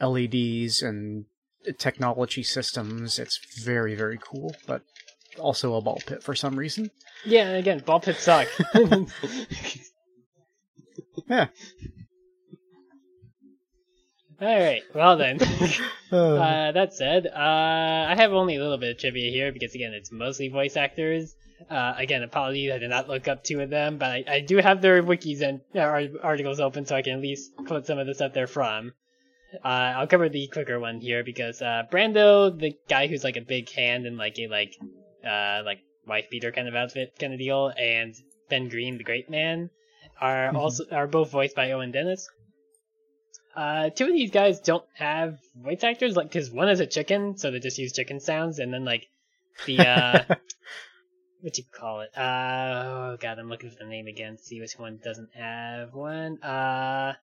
LEDs 0.00 0.80
and 0.80 1.24
technology 1.78 2.44
systems. 2.44 3.18
It's 3.18 3.40
very, 3.64 3.96
very 3.96 4.18
cool, 4.22 4.54
but 4.64 4.82
also 5.40 5.74
a 5.74 5.80
ball 5.82 6.00
pit 6.06 6.22
for 6.22 6.36
some 6.36 6.54
reason. 6.56 6.92
yeah, 7.24 7.50
again, 7.50 7.80
ball 7.84 7.98
pits 8.00 8.20
suck. 8.22 8.46
Yeah. 11.28 11.48
Alright, 14.40 14.82
well 14.94 15.16
then. 15.16 15.38
Uh, 16.10 16.72
that 16.72 16.94
said, 16.94 17.26
uh, 17.26 18.06
I 18.08 18.14
have 18.16 18.32
only 18.32 18.56
a 18.56 18.60
little 18.62 18.78
bit 18.78 18.92
of 18.92 18.98
trivia 18.98 19.30
here 19.30 19.52
because 19.52 19.74
again, 19.74 19.92
it's 19.92 20.10
mostly 20.10 20.48
voice 20.48 20.74
actors. 20.74 21.34
Uh, 21.68 21.92
again, 21.98 22.22
apologies, 22.22 22.72
I 22.72 22.78
did 22.78 22.88
not 22.88 23.08
look 23.10 23.28
up 23.28 23.44
two 23.44 23.60
of 23.60 23.68
them, 23.68 23.98
but 23.98 24.08
I, 24.08 24.24
I 24.26 24.40
do 24.40 24.56
have 24.56 24.80
their 24.80 25.02
wikis 25.02 25.42
and 25.42 25.60
uh, 25.74 26.06
articles 26.22 26.60
open 26.60 26.86
so 26.86 26.96
I 26.96 27.02
can 27.02 27.12
at 27.16 27.20
least 27.20 27.52
quote 27.66 27.84
some 27.84 27.98
of 27.98 28.06
the 28.06 28.14
stuff 28.14 28.32
they're 28.32 28.46
from. 28.46 28.92
Uh, 29.62 29.68
I'll 29.68 30.06
cover 30.06 30.30
the 30.30 30.46
quicker 30.48 30.80
one 30.80 31.00
here 31.02 31.22
because, 31.22 31.60
uh, 31.60 31.82
Brando, 31.92 32.58
the 32.58 32.72
guy 32.88 33.06
who's 33.06 33.22
like 33.24 33.36
a 33.36 33.42
big 33.42 33.68
hand 33.70 34.06
and 34.06 34.16
like 34.16 34.38
a 34.38 34.46
like, 34.48 34.72
uh, 35.26 35.60
like 35.66 35.80
wife 36.06 36.30
beater 36.30 36.52
kind 36.52 36.68
of 36.68 36.74
outfit 36.74 37.18
kind 37.18 37.34
of 37.34 37.38
deal, 37.38 37.70
and 37.78 38.14
Ben 38.48 38.70
Green, 38.70 38.96
the 38.96 39.04
great 39.04 39.28
man, 39.28 39.68
are 40.22 40.52
Mhm. 40.52 40.56
also, 40.56 40.84
are 40.90 41.06
both 41.06 41.30
voiced 41.30 41.54
by 41.54 41.72
Owen 41.72 41.90
Dennis. 41.90 42.30
Uh, 43.58 43.90
two 43.90 44.04
of 44.06 44.12
these 44.12 44.30
guys 44.30 44.60
don't 44.60 44.84
have 44.94 45.36
voice 45.56 45.82
actors, 45.82 46.14
like, 46.14 46.30
cause 46.30 46.48
one 46.48 46.68
is 46.68 46.78
a 46.78 46.86
chicken, 46.86 47.36
so 47.36 47.50
they 47.50 47.58
just 47.58 47.76
use 47.76 47.92
chicken 47.92 48.20
sounds, 48.20 48.60
and 48.60 48.72
then 48.72 48.84
like, 48.84 49.08
the, 49.66 49.84
uh, 49.84 50.22
what 51.40 51.54
do 51.54 51.62
you 51.62 51.68
call 51.72 52.02
it? 52.02 52.16
Uh, 52.16 52.84
oh 52.86 53.16
god, 53.20 53.36
I'm 53.40 53.48
looking 53.48 53.70
for 53.70 53.78
the 53.80 53.90
name 53.90 54.06
again 54.06 54.36
to 54.36 54.42
see 54.42 54.60
which 54.60 54.78
one 54.78 55.00
doesn't 55.02 55.30
have 55.34 55.92
one. 55.92 56.40
Uh, 56.40 57.14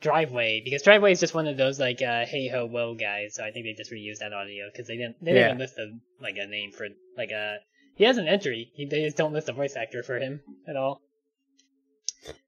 Driveway, 0.00 0.62
because 0.64 0.82
Driveway 0.82 1.12
is 1.12 1.20
just 1.20 1.34
one 1.34 1.46
of 1.46 1.58
those 1.58 1.78
like, 1.78 2.00
uh, 2.00 2.24
hey 2.24 2.48
ho 2.48 2.64
whoa 2.64 2.94
guys, 2.94 3.34
so 3.34 3.44
I 3.44 3.50
think 3.50 3.66
they 3.66 3.74
just 3.74 3.92
reused 3.92 4.20
that 4.20 4.32
audio, 4.32 4.70
cause 4.74 4.86
they 4.86 4.96
didn't, 4.96 5.22
they 5.22 5.32
didn't 5.32 5.40
Yeah. 5.42 5.48
even 5.48 5.58
list 5.58 5.76
a, 5.76 5.90
like 6.22 6.38
a 6.38 6.46
name 6.46 6.72
for, 6.72 6.88
like 7.18 7.32
a, 7.32 7.58
he 7.96 8.04
has 8.04 8.16
an 8.16 8.28
entry, 8.28 8.70
he, 8.74 8.86
they 8.86 9.02
just 9.04 9.18
don't 9.18 9.34
list 9.34 9.50
a 9.50 9.52
voice 9.52 9.76
actor 9.76 10.02
for 10.02 10.18
him 10.18 10.40
at 10.66 10.76
all. 10.76 11.02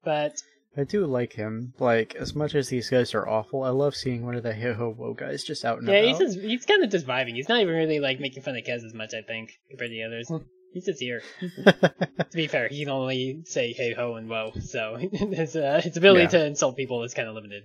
But, 0.03 0.41
I 0.75 0.83
do 0.83 1.05
like 1.05 1.33
him. 1.33 1.73
Like, 1.79 2.15
as 2.15 2.33
much 2.35 2.55
as 2.55 2.69
these 2.69 2.89
guys 2.89 3.13
are 3.13 3.27
awful, 3.27 3.63
I 3.63 3.69
love 3.69 3.95
seeing 3.95 4.25
one 4.25 4.35
of 4.35 4.43
the 4.43 4.53
hey 4.53 4.73
ho 4.73 4.89
whoa 4.91 5.13
guys 5.13 5.43
just 5.43 5.63
out 5.65 5.79
and 5.79 5.87
Yeah, 5.87 5.95
about. 5.95 6.07
he's 6.07 6.17
just, 6.35 6.39
he's 6.39 6.65
kind 6.65 6.83
of 6.83 6.89
just 6.89 7.05
vibing. 7.05 7.35
He's 7.35 7.47
not 7.49 7.61
even 7.61 7.75
really 7.75 7.99
like 7.99 8.19
making 8.19 8.41
fun 8.43 8.55
of 8.55 8.63
Kez 8.63 8.83
as 8.83 8.93
much, 8.93 9.13
I 9.13 9.21
think, 9.21 9.51
compared 9.69 9.91
to 9.91 9.95
the 9.95 10.03
others. 10.03 10.31
He's 10.73 10.85
just 10.85 10.99
here. 10.99 11.21
to 11.65 12.25
be 12.33 12.47
fair, 12.47 12.67
he 12.67 12.83
can 12.83 12.91
only 12.91 13.43
say 13.45 13.73
hey 13.73 13.93
ho 13.93 14.15
and 14.15 14.27
whoa, 14.27 14.53
so 14.59 14.97
his 15.11 15.55
uh, 15.55 15.79
his 15.83 15.95
ability 15.97 16.23
Yeah. 16.23 16.29
to 16.29 16.45
insult 16.47 16.75
people 16.75 17.03
is 17.03 17.13
kind 17.13 17.27
of 17.29 17.35
limited. 17.35 17.63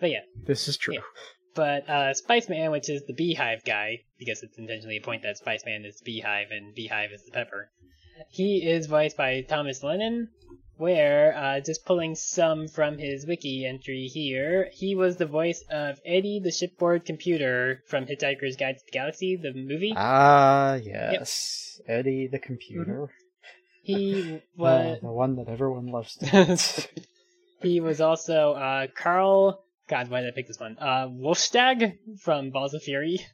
But 0.00 0.10
yeah, 0.10 0.20
this 0.46 0.68
is 0.68 0.76
true. 0.76 0.94
Yeah. 0.94 1.00
but 1.56 1.88
uh, 1.90 2.14
Spice 2.14 2.48
Man, 2.48 2.70
which 2.70 2.88
is 2.88 3.04
the 3.06 3.14
Beehive 3.14 3.64
guy, 3.64 4.02
because 4.18 4.42
it's 4.44 4.56
intentionally 4.58 4.98
a 4.98 5.00
point 5.00 5.22
that 5.24 5.38
Spice 5.38 5.64
Man 5.66 5.84
is 5.84 6.00
Beehive 6.04 6.48
and 6.52 6.72
Beehive 6.74 7.10
is 7.12 7.24
the 7.24 7.32
pepper. 7.32 7.70
He 8.30 8.58
is 8.64 8.86
voiced 8.86 9.16
by 9.16 9.40
Thomas 9.40 9.82
Lennon, 9.82 10.28
where, 10.76 11.36
uh, 11.36 11.60
just 11.60 11.84
pulling 11.84 12.14
some 12.14 12.68
from 12.68 12.98
his 12.98 13.26
wiki 13.26 13.64
entry 13.66 14.06
here, 14.06 14.68
he 14.72 14.94
was 14.94 15.16
the 15.16 15.26
voice 15.26 15.62
of 15.70 15.98
Eddie 16.04 16.40
the 16.42 16.50
shipboard 16.50 17.04
computer 17.04 17.82
from 17.86 18.06
Hitchhiker's 18.06 18.56
Guide 18.56 18.78
to 18.78 18.84
the 18.84 18.92
Galaxy, 18.92 19.36
the 19.36 19.52
movie. 19.52 19.92
Ah, 19.96 20.74
yes. 20.74 21.80
Eddie 21.86 22.28
the 22.28 22.38
computer. 22.38 23.10
He 23.82 24.40
Uh, 24.58 24.62
was 24.62 24.98
the 25.02 25.12
one 25.12 25.36
that 25.36 25.48
everyone 25.48 25.88
loves 25.88 26.16
to 26.16 26.78
he 27.62 27.80
was 27.80 28.00
also 28.00 28.52
uh, 28.52 28.86
Carl. 28.94 29.64
God, 29.88 30.08
why 30.08 30.20
did 30.22 30.32
I 30.32 30.34
pick 30.34 30.46
this 30.46 30.58
one? 30.60 30.76
Uh, 30.80 31.08
Wolfstag 31.08 31.98
from 32.20 32.50
Balls 32.50 32.74
of 32.74 32.82
Fury. 32.82 33.20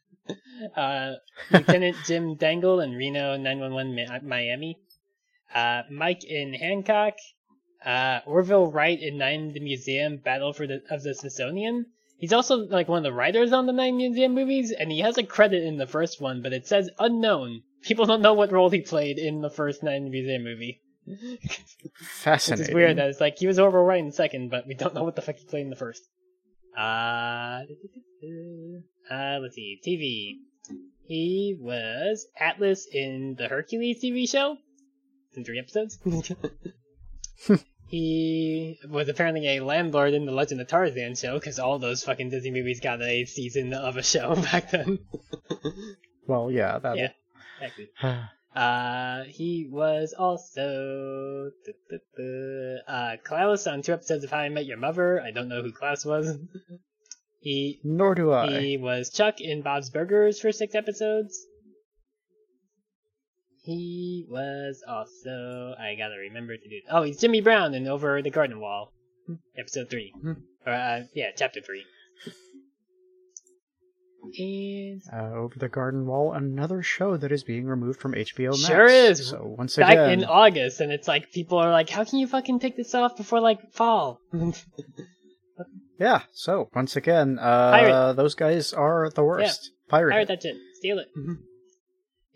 Uh, 0.77 1.15
Lieutenant 1.51 1.97
Jim 2.07 2.37
Dangle 2.37 2.79
in 2.81 2.93
Reno 2.93 3.37
911 3.37 3.95
Mi- 3.95 4.07
Miami. 4.23 4.79
Uh, 5.55 5.83
Mike 5.91 6.25
in 6.25 6.55
Hancock. 6.55 7.15
Uh, 7.85 8.21
Orville 8.27 8.71
Wright 8.71 9.01
in 9.01 9.17
Nine 9.17 9.53
the 9.53 9.61
Museum 9.61 10.19
Battle 10.19 10.53
for 10.53 10.67
the 10.67 10.83
of 10.91 11.03
the 11.03 11.15
Smithsonian. 11.15 11.87
He's 12.19 12.35
also 12.35 12.67
like 12.67 12.89
one 12.89 12.99
of 12.99 13.05
the 13.05 13.15
writers 13.15 13.53
on 13.53 13.65
the 13.65 13.73
Night 13.73 13.95
Museum 13.95 14.35
movies, 14.35 14.73
and 14.73 14.93
he 14.93 15.01
has 15.01 15.17
a 15.17 15.23
credit 15.23 15.65
in 15.65 15.79
the 15.79 15.87
first 15.87 16.21
one, 16.21 16.43
but 16.43 16.53
it 16.53 16.67
says 16.67 16.91
unknown. 16.99 17.63
People 17.83 18.05
don't 18.05 18.21
know 18.21 18.35
what 18.35 18.53
role 18.53 18.69
he 18.69 18.83
played 18.83 19.19
in 19.19 19.41
the 19.41 19.49
first 19.49 19.83
Night 19.83 20.03
Museum 20.03 20.45
movie. 20.45 20.83
Fascinating. 21.95 22.69
is 22.69 22.75
weird 22.75 22.99
that 22.99 23.09
it's 23.09 23.21
like 23.21 23.39
he 23.39 23.47
was 23.47 23.59
Orville 23.59 23.81
Wright 23.81 24.05
in 24.05 24.13
second, 24.13 24.51
but 24.51 24.67
we 24.67 24.75
don't 24.75 24.95
know 24.95 25.03
what 25.03 25.17
the 25.17 25.23
fuck 25.23 25.37
he 25.37 25.47
played 25.47 25.63
in 25.63 25.71
the 25.71 25.77
first. 25.77 26.03
Uh, 26.77 27.63
uh 29.11 29.39
let's 29.41 29.55
see, 29.55 29.81
TV. 29.83 30.37
He 31.07 31.57
was 31.59 32.29
Atlas 32.39 32.87
in 32.93 33.35
the 33.39 33.49
Hercules 33.49 34.05
TV 34.05 34.29
show. 34.29 34.59
In 35.37 35.45
three 35.45 35.59
episodes. 35.59 35.99
he 37.89 38.79
was 38.89 39.09
apparently 39.09 39.57
a 39.57 39.65
landlord 39.65 40.13
in 40.15 40.27
the 40.27 40.33
Legend 40.33 40.61
of 40.61 40.69
Tarzan 40.69 41.15
show, 41.15 41.39
because 41.39 41.59
all 41.59 41.79
those 41.79 42.03
fucking 42.05 42.31
Disney 42.31 42.51
movies 42.51 42.81
got 42.81 43.01
a 43.01 43.25
season 43.25 43.73
of 43.73 43.97
a 43.97 44.03
show 44.03 44.35
back 44.53 44.71
then. 44.71 44.99
Well, 46.27 46.51
yeah, 46.51 46.79
that. 46.79 46.97
Yeah. 46.97 47.11
Exactly. 47.61 47.91
Uh, 48.55 49.23
he 49.29 49.69
was 49.71 50.13
also 50.13 51.53
uh 52.89 53.17
Klaus 53.23 53.69
on 53.69 53.81
two 53.81 53.93
episodes 53.93 54.25
of 54.25 54.31
How 54.31 54.39
I 54.39 54.49
Met 54.49 54.67
Your 54.67 54.77
Mother. 54.77 55.21
I 55.21 55.31
don't 55.31 55.49
know 55.49 55.63
who 55.63 55.71
Klaus 55.71 56.05
was. 56.05 56.37
he 57.41 57.79
Nor 57.85 58.17
do 58.17 58.33
I. 58.33 58.61
he 58.61 58.77
was 58.77 59.11
Chuck 59.11 59.41
in 59.41 59.63
Bob's 59.63 59.91
Burgers 59.91 60.41
for 60.41 60.51
six 60.51 60.75
episodes. 60.75 61.47
He 63.63 64.27
was 64.29 64.83
also 64.89 65.75
I 65.79 65.95
gotta 65.97 66.17
remember 66.19 66.57
to 66.57 66.69
do. 66.69 66.81
Oh, 66.91 67.03
he's 67.03 67.21
Jimmy 67.21 67.41
Brown 67.41 67.75
in 67.75 67.87
Over 67.87 68.23
the 68.23 68.31
Garden 68.31 68.61
Wall, 68.61 68.93
episode 69.59 69.91
three, 69.91 70.13
Hmm. 70.23 70.33
or 70.67 70.73
uh, 70.73 71.03
yeah, 71.15 71.31
chapter 71.37 71.61
three. 71.61 71.85
And 74.39 75.01
Uh, 75.13 75.33
Over 75.35 75.59
the 75.59 75.69
Garden 75.69 76.07
Wall, 76.07 76.33
another 76.33 76.83
show 76.83 77.17
that 77.17 77.33
is 77.33 77.43
being 77.43 77.65
removed 77.67 78.01
from 78.01 78.13
HBO 78.15 78.51
Max. 78.51 78.67
Sure 78.67 78.87
is. 78.87 79.29
So 79.29 79.55
once 79.59 79.77
back 79.77 79.93
again, 79.93 80.21
in 80.21 80.25
August, 80.25 80.81
and 80.81 80.93
it's 80.93 81.09
like 81.09 81.33
people 81.33 81.59
are 81.59 81.71
like, 81.71 81.89
"How 81.89 82.05
can 82.05 82.19
you 82.19 82.27
fucking 82.27 82.61
take 82.61 82.77
this 82.77 82.95
off 82.95 83.17
before 83.17 83.41
like 83.41 83.73
fall?" 83.73 84.21
yeah. 85.99 86.23
So 86.33 86.69
once 86.75 86.97
again, 86.97 87.39
uh, 87.39 88.13
those 88.13 88.35
guys 88.35 88.73
are 88.73 89.11
the 89.11 89.25
worst. 89.25 89.71
Pirate. 89.89 90.13
Pirate 90.13 90.29
that 90.29 90.43
shit, 90.43 90.57
steal 90.75 90.99
it. 90.99 91.09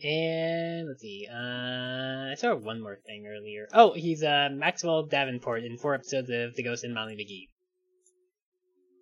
And 0.04 0.86
let's 0.88 1.00
see. 1.00 1.26
Uh, 1.30 2.30
I 2.32 2.34
saw 2.36 2.54
one 2.54 2.80
more 2.82 2.98
thing 3.06 3.26
earlier. 3.26 3.66
Oh, 3.72 3.92
he's 3.94 4.22
uh 4.22 4.50
Maxwell 4.52 5.04
Davenport 5.06 5.64
in 5.64 5.78
four 5.78 5.94
episodes 5.94 6.28
of 6.30 6.54
The 6.54 6.62
Ghost 6.62 6.84
and 6.84 6.92
Molly 6.94 7.14
McGee. 7.16 7.48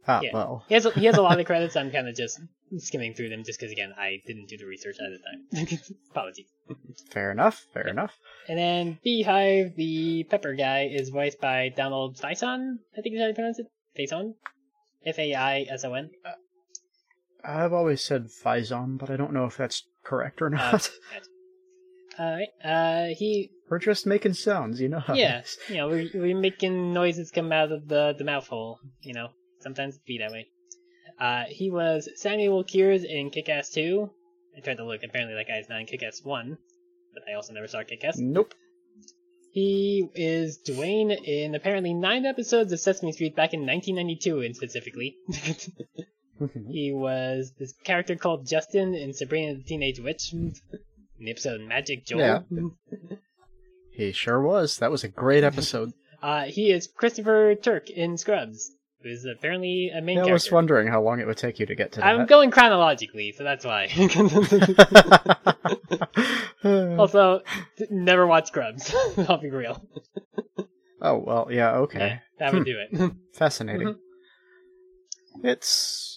ah, 0.07 0.20
yeah. 0.23 0.31
well, 0.33 0.65
He 0.69 0.74
has 0.74 0.87
a, 0.87 0.91
he 0.93 1.05
has 1.07 1.16
a 1.16 1.23
lot 1.23 1.41
of 1.41 1.47
credits. 1.51 1.74
I'm 1.77 1.91
kind 1.91 2.09
of 2.09 2.15
just 2.15 2.41
skimming 2.79 3.15
through 3.15 3.29
them 3.31 3.43
just 3.45 3.59
because 3.59 3.73
again 3.73 3.93
I 3.99 4.20
didn't 4.27 4.49
do 4.49 4.57
the 4.57 4.65
research 4.66 4.97
at 5.01 5.11
the 5.11 5.66
time. 5.66 5.79
Apologies. 6.12 6.47
fair 7.11 7.31
enough. 7.33 7.66
Fair 7.74 7.87
Yeah. 7.87 7.93
enough. 7.93 8.15
And 8.49 8.59
then 8.59 8.99
Beehive, 9.03 9.74
the 9.77 10.24
pepper 10.31 10.55
guy, 10.55 10.87
is 10.93 11.09
voiced 11.11 11.41
by 11.41 11.69
Donald 11.77 12.16
Faison. 12.16 12.77
I 12.97 13.01
think 13.01 13.15
is 13.16 13.20
how 13.20 13.27
you 13.29 13.35
pronounce 13.35 13.59
it. 13.59 13.66
Faison. 13.99 14.35
F 15.05 15.19
A 15.19 15.35
I 15.35 15.66
S 15.69 15.85
O 15.85 15.95
N. 15.95 16.11
I've 17.44 17.73
always 17.73 18.02
said 18.02 18.28
Faison, 18.28 18.98
but 18.98 19.10
I 19.10 19.16
don't 19.16 19.32
know 19.32 19.47
if 19.47 19.56
that's 19.56 19.85
correct 20.05 20.43
or 20.43 20.51
not. 20.51 20.90
Alright. 22.19 22.48
Uh, 22.62 23.14
he 23.16 23.51
We're 23.70 23.78
just 23.78 24.06
making 24.06 24.35
sounds, 24.35 24.81
you 24.81 24.89
know. 24.89 25.01
how 25.01 25.14
Yeah, 25.14 25.43
you 25.69 25.77
know, 25.77 25.89
we're, 25.89 26.09
we're 26.12 26.39
making 26.39 26.93
noises 26.93 27.31
come 27.31 27.52
out 27.52 27.73
of 27.73 27.89
the, 27.89 28.14
the 28.16 28.24
mouth 28.24 28.47
hole, 28.47 28.78
you 29.01 29.14
know. 29.14 29.28
Sometimes 29.60 29.97
it 29.97 30.05
be 30.05 30.19
that 30.19 30.31
way. 30.31 30.48
Uh, 31.19 31.44
he 31.48 31.70
was 31.70 32.09
Samuel 32.16 32.64
Kears 32.64 33.05
in 33.05 33.31
Kick-Ass 33.31 33.70
2. 33.70 34.10
I 34.56 34.60
tried 34.60 34.77
to 34.77 34.85
look, 34.85 35.02
apparently 35.02 35.35
that 35.36 35.48
guy's 35.48 35.69
not 35.69 35.81
in 35.81 35.86
Kick-Ass 35.86 36.20
1, 36.23 36.59
but 37.14 37.23
I 37.31 37.35
also 37.35 37.55
never 37.55 37.66
saw 37.66 37.82
Kick-Ass. 37.82 38.19
Nope. 38.19 38.55
He 39.52 40.09
is 40.14 40.59
Dwayne 40.66 41.16
in 41.24 41.55
apparently 41.55 41.94
nine 41.94 42.27
episodes 42.27 42.73
of 42.73 42.81
Sesame 42.81 43.12
Street 43.12 43.36
back 43.36 43.55
in 43.55 43.60
1992, 43.60 44.40
and 44.40 44.56
specifically. 44.56 45.16
he 46.68 46.92
was 46.92 47.52
this 47.59 47.72
character 47.84 48.16
called 48.16 48.46
Justin 48.46 48.94
in 48.94 49.12
Sabrina 49.12 49.54
the 49.54 49.62
Teenage 49.62 50.00
Witch. 50.00 50.32
In 50.32 50.52
the 51.18 51.30
episode 51.30 51.60
Magic 51.60 52.04
Joel. 52.06 52.44
Yeah. 52.50 52.68
he 53.92 54.12
sure 54.12 54.40
was. 54.42 54.78
That 54.78 54.90
was 54.90 55.04
a 55.04 55.09
great 55.09 55.44
episode. 55.44 55.92
Uh, 56.22 56.44
he 56.44 56.70
is 56.70 56.86
Christopher 56.86 57.56
Turk 57.56 57.90
in 57.90 58.16
Scrubs, 58.16 58.70
who's 59.02 59.24
apparently 59.24 59.90
a 59.92 60.00
main 60.00 60.18
I 60.18 60.20
character. 60.20 60.32
was 60.34 60.52
wondering 60.52 60.86
how 60.86 61.02
long 61.02 61.18
it 61.18 61.26
would 61.26 61.36
take 61.36 61.59
you 61.59 61.66
to 61.66 61.74
get 61.74 61.90
to 61.94 62.06
I'm 62.06 62.18
that. 62.18 62.28
going 62.28 62.52
chronologically, 62.52 63.32
so 63.36 63.42
that's 63.42 63.64
why. 63.64 63.88
also, 66.96 67.40
never 67.90 68.24
watch 68.24 68.46
Scrubs. 68.46 68.94
I'll 69.28 69.38
be 69.38 69.50
real. 69.50 69.84
oh 71.00 71.18
well, 71.18 71.48
yeah, 71.50 71.72
Yeah, 71.72 71.78
okay, 71.78 72.20
that 72.38 72.52
would 72.54 72.64
do 72.64 72.76
it. 72.78 73.12
fascinating. 73.34 73.88
Mm-hmm. 73.88 75.46
It's 75.48 76.11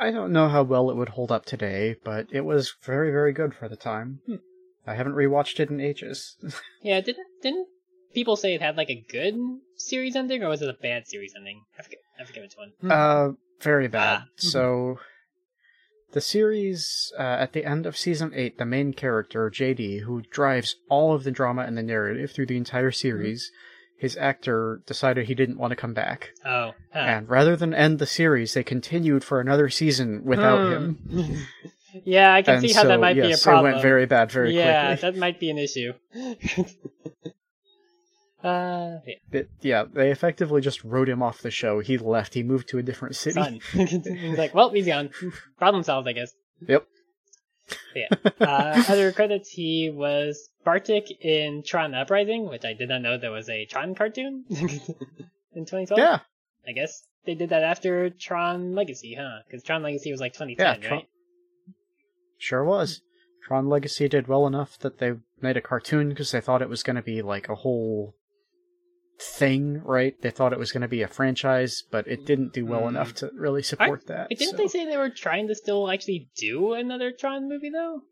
I 0.00 0.10
don't 0.10 0.32
know 0.32 0.48
how 0.48 0.62
well 0.62 0.90
it 0.90 0.96
would 0.96 1.10
hold 1.10 1.30
up 1.30 1.44
today, 1.44 1.94
but 2.02 2.26
it 2.32 2.40
was 2.40 2.74
very, 2.82 3.10
very 3.10 3.34
good 3.34 3.54
for 3.54 3.68
the 3.68 3.76
time. 3.76 4.20
Hmm. 4.26 4.36
I 4.86 4.94
haven't 4.94 5.12
rewatched 5.12 5.60
it 5.60 5.68
in 5.68 5.78
ages. 5.78 6.36
yeah, 6.82 7.02
didn't 7.02 7.26
didn't 7.42 7.68
people 8.14 8.36
say 8.36 8.54
it 8.54 8.62
had 8.62 8.78
like 8.78 8.88
a 8.88 9.04
good 9.10 9.36
series 9.76 10.16
ending, 10.16 10.42
or 10.42 10.48
was 10.48 10.62
it 10.62 10.70
a 10.70 10.82
bad 10.82 11.06
series 11.06 11.34
ending? 11.36 11.60
I 11.78 11.82
forget. 11.82 11.98
I 12.18 12.24
forget 12.24 12.42
which 12.42 12.56
one. 12.56 12.90
uh, 12.90 13.32
very 13.60 13.88
bad. 13.88 14.22
Ah. 14.22 14.26
So, 14.36 14.98
the 16.12 16.22
series 16.22 17.12
uh, 17.18 17.22
at 17.22 17.52
the 17.52 17.66
end 17.66 17.84
of 17.84 17.96
season 17.96 18.32
eight, 18.34 18.56
the 18.56 18.64
main 18.64 18.94
character 18.94 19.50
JD, 19.50 20.00
who 20.00 20.22
drives 20.22 20.76
all 20.88 21.12
of 21.12 21.24
the 21.24 21.30
drama 21.30 21.62
and 21.62 21.76
the 21.76 21.82
narrative 21.82 22.32
through 22.32 22.46
the 22.46 22.56
entire 22.56 22.90
series, 22.90 23.52
his 24.00 24.16
actor 24.16 24.80
decided 24.86 25.26
he 25.26 25.34
didn't 25.34 25.58
want 25.58 25.70
to 25.72 25.76
come 25.76 25.92
back, 25.94 26.30
Oh, 26.44 26.72
huh. 26.92 26.98
and 26.98 27.28
rather 27.28 27.54
than 27.54 27.74
end 27.74 27.98
the 27.98 28.06
series, 28.06 28.54
they 28.54 28.64
continued 28.64 29.22
for 29.22 29.40
another 29.40 29.68
season 29.68 30.24
without 30.24 30.58
Hmm. 30.78 31.18
him. 31.18 31.36
yeah, 32.04 32.32
I 32.32 32.40
can 32.42 32.54
and 32.54 32.62
see 32.66 32.72
how 32.72 32.82
so, 32.82 32.88
that 32.88 33.00
might 33.00 33.14
be 33.14 33.20
a 33.20 33.28
yes, 33.28 33.42
problem. 33.42 33.66
it 33.66 33.74
went 33.74 33.82
very 33.82 34.06
bad 34.06 34.32
very 34.32 34.56
yeah, 34.56 34.88
quickly. 34.96 35.10
that 35.10 35.18
might 35.18 35.38
be 35.38 35.50
an 35.50 35.58
issue. 35.58 35.92
uh, 38.42 38.98
yeah. 39.06 39.14
It- 39.32 39.50
yeah, 39.60 39.84
they 39.92 40.10
effectively 40.10 40.60
just 40.62 40.82
wrote 40.84 41.08
him 41.08 41.22
off 41.22 41.42
the 41.42 41.50
show. 41.50 41.80
He 41.80 41.98
left. 41.98 42.34
He 42.34 42.42
moved 42.42 42.68
to 42.70 42.78
a 42.78 42.82
different 42.82 43.16
city. 43.16 43.60
He's 43.72 44.38
like, 44.38 44.54
well, 44.54 44.70
he's 44.70 44.86
gone. 44.86 45.10
Problem 45.58 45.82
solved, 45.82 46.08
I 46.08 46.12
guess. 46.12 46.32
Yep. 46.66 46.86
Yeah. 47.94 48.08
Uh, 48.40 48.82
other 48.88 49.12
credits, 49.12 49.50
he 49.50 49.90
was 49.94 50.48
Bartik 50.66 51.10
in 51.20 51.62
Tron 51.62 51.94
Uprising, 51.94 52.48
which 52.48 52.64
I 52.64 52.74
did 52.74 52.88
not 52.90 53.02
know 53.02 53.16
there 53.18 53.30
was 53.30 53.48
a 53.48 53.64
Tron 53.66 53.94
cartoon 53.94 54.44
in 54.50 55.64
2012. 55.64 55.98
Yeah. 55.98 56.18
I 56.68 56.72
guess 56.72 57.06
they 57.24 57.34
did 57.34 57.50
that 57.50 57.62
after 57.62 58.10
Tron 58.10 58.74
Legacy, 58.74 59.14
huh? 59.18 59.40
Because 59.46 59.62
Tron 59.62 59.82
Legacy 59.82 60.10
was 60.10 60.20
like 60.20 60.32
2010, 60.34 60.82
Yeah, 60.82 60.88
right? 60.96 61.08
Sure 62.38 62.64
was. 62.64 63.00
Tron 63.46 63.68
Legacy 63.68 64.08
did 64.08 64.28
well 64.28 64.46
enough 64.46 64.78
that 64.80 64.98
they 64.98 65.12
made 65.40 65.56
a 65.56 65.60
cartoon 65.62 66.10
because 66.10 66.30
they 66.30 66.40
thought 66.40 66.62
it 66.62 66.68
was 66.68 66.82
going 66.82 66.96
to 66.96 67.02
be 67.02 67.22
like 67.22 67.48
a 67.48 67.54
whole 67.54 68.14
thing, 69.18 69.82
right? 69.84 70.14
They 70.22 70.30
thought 70.30 70.52
it 70.52 70.58
was 70.58 70.72
going 70.72 70.82
to 70.82 70.88
be 70.88 71.02
a 71.02 71.08
franchise, 71.08 71.82
but 71.90 72.06
it 72.06 72.24
didn't 72.26 72.52
do 72.52 72.64
well 72.66 72.82
Mm. 72.82 72.88
enough 72.90 73.14
to 73.16 73.30
really 73.34 73.62
support 73.62 74.06
that. 74.06 74.28
Didn't 74.30 74.50
so- 74.52 74.56
they 74.56 74.68
say 74.68 74.84
they 74.86 74.96
were 74.96 75.10
trying 75.10 75.48
to 75.48 75.54
still 75.54 75.90
actually 75.90 76.28
do 76.36 76.74
another 76.74 77.12
Tron 77.12 77.48
movie 77.48 77.70
though? 77.70 78.02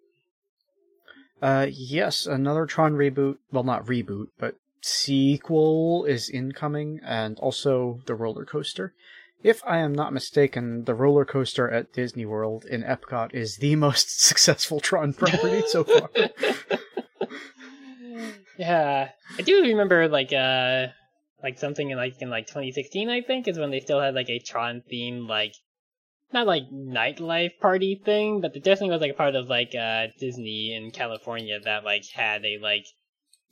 Uh, 1.41 1.67
yes, 1.71 2.27
another 2.27 2.67
Tron 2.67 2.95
reboot. 2.95 3.39
Well, 3.53 3.65
not 3.65 3.87
reboot, 3.87 4.29
but 4.39 4.57
sequel 4.81 6.05
is 6.05 6.29
incoming, 6.29 7.01
and 7.05 7.39
also 7.39 8.01
the 8.07 8.15
roller 8.15 8.45
coaster. 8.45 8.95
If 9.43 9.63
I 9.65 9.79
am 9.79 9.95
not 9.95 10.13
mistaken, 10.13 10.85
the 10.85 10.95
roller 10.95 11.25
coaster 11.25 11.71
at 11.71 11.93
Disney 11.93 12.27
World 12.27 12.65
in 12.65 12.83
Epcot 12.83 13.35
is 13.35 13.59
the 13.59 13.77
most 13.87 14.21
successful 14.21 14.81
Tron 14.81 15.13
property 15.13 15.63
so 15.67 15.85
far. 15.85 16.11
yeah, 18.59 19.11
I 19.39 19.43
do 19.43 19.63
remember 19.63 20.09
like 20.09 20.33
uh 20.33 20.89
like 21.43 21.59
something 21.59 21.91
in 21.91 21.97
like 21.97 22.21
in 22.21 22.31
like 22.31 22.49
2016 22.49 23.09
I 23.09 23.21
think 23.21 23.47
is 23.47 23.59
when 23.59 23.71
they 23.71 23.79
still 23.79 24.01
had 24.01 24.15
like 24.15 24.29
a 24.29 24.41
Tron 24.41 24.83
theme 24.89 25.29
like 25.29 25.55
not 26.33 26.47
like 26.47 26.65
nightlife 26.73 27.59
party 27.61 28.01
thing, 28.05 28.41
but 28.41 28.53
there 28.53 28.63
definitely 28.63 28.91
was 28.91 29.01
like 29.01 29.13
a 29.13 29.15
part 29.15 29.35
of 29.35 29.49
like 29.49 29.75
uh 29.75 30.09
Disney 30.19 30.75
in 30.75 30.91
California 30.91 31.59
that 31.65 31.85
like 31.85 32.05
had 32.13 32.45
a 32.45 32.59
like 32.59 32.85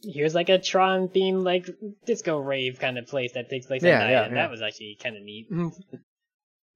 here's 0.02 0.34
like 0.34 0.48
a 0.50 0.58
Tron 0.58 1.08
themed 1.08 1.42
like 1.44 1.66
disco 2.04 2.38
rave 2.38 2.78
kind 2.78 2.98
of 2.98 3.06
place 3.06 3.32
that 3.32 3.48
takes 3.48 3.66
place 3.66 3.82
Yeah, 3.82 3.98
at 3.98 3.98
night, 4.04 4.10
yeah, 4.10 4.22
and 4.24 4.36
yeah. 4.36 4.42
that 4.42 4.50
was 4.50 4.60
actually 4.62 4.98
kind 5.02 5.16
of 5.16 5.22
neat. 5.22 5.46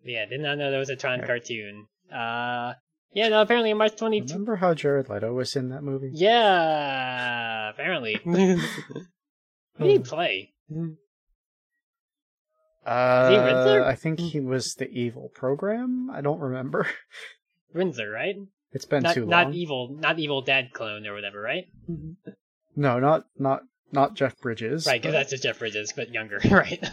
yeah, 0.04 0.24
did 0.26 0.40
not 0.40 0.56
know 0.58 0.70
there 0.70 0.80
was 0.80 0.88
a 0.90 0.96
Tron 0.96 1.18
Yeah. 1.20 1.26
cartoon. 1.26 1.86
Uh, 2.10 2.72
yeah, 3.12 3.28
no, 3.28 3.42
apparently 3.42 3.70
in 3.70 3.76
March 3.76 3.96
22. 3.96 4.32
Remember 4.32 4.56
how 4.56 4.72
Jared 4.72 5.08
Leto 5.08 5.32
was 5.34 5.54
in 5.56 5.68
that 5.70 5.82
movie? 5.82 6.10
Yeah, 6.12 7.70
apparently. 7.70 8.14
Who 8.24 8.58
did 9.78 9.90
he 9.90 9.98
play? 9.98 10.52
Uh? 12.86 13.82
I 13.84 13.94
think 13.94 14.20
he 14.20 14.40
was 14.40 14.74
the 14.74 14.88
evil 14.88 15.30
program. 15.34 16.10
I 16.10 16.20
don't 16.20 16.40
remember. 16.40 16.86
Rinzler, 17.74 18.12
right? 18.12 18.36
It's 18.72 18.84
been 18.84 19.02
Not 19.02 19.14
too 19.14 19.22
long. 19.22 19.30
not 19.30 19.54
evil, 19.54 19.96
not 19.98 20.18
evil 20.18 20.42
dad 20.42 20.72
clone 20.72 21.06
or 21.06 21.14
whatever, 21.14 21.40
right? 21.40 21.64
No, 22.76 22.98
not 23.00 23.24
not 23.38 23.62
not 23.92 24.14
Jeff 24.14 24.38
Bridges. 24.40 24.86
Right, 24.86 25.00
because 25.00 25.12
but- 25.12 25.18
that's 25.18 25.30
just 25.30 25.42
Jeff 25.42 25.58
Bridges, 25.58 25.92
but 25.94 26.10
younger, 26.10 26.38
right? 26.50 26.80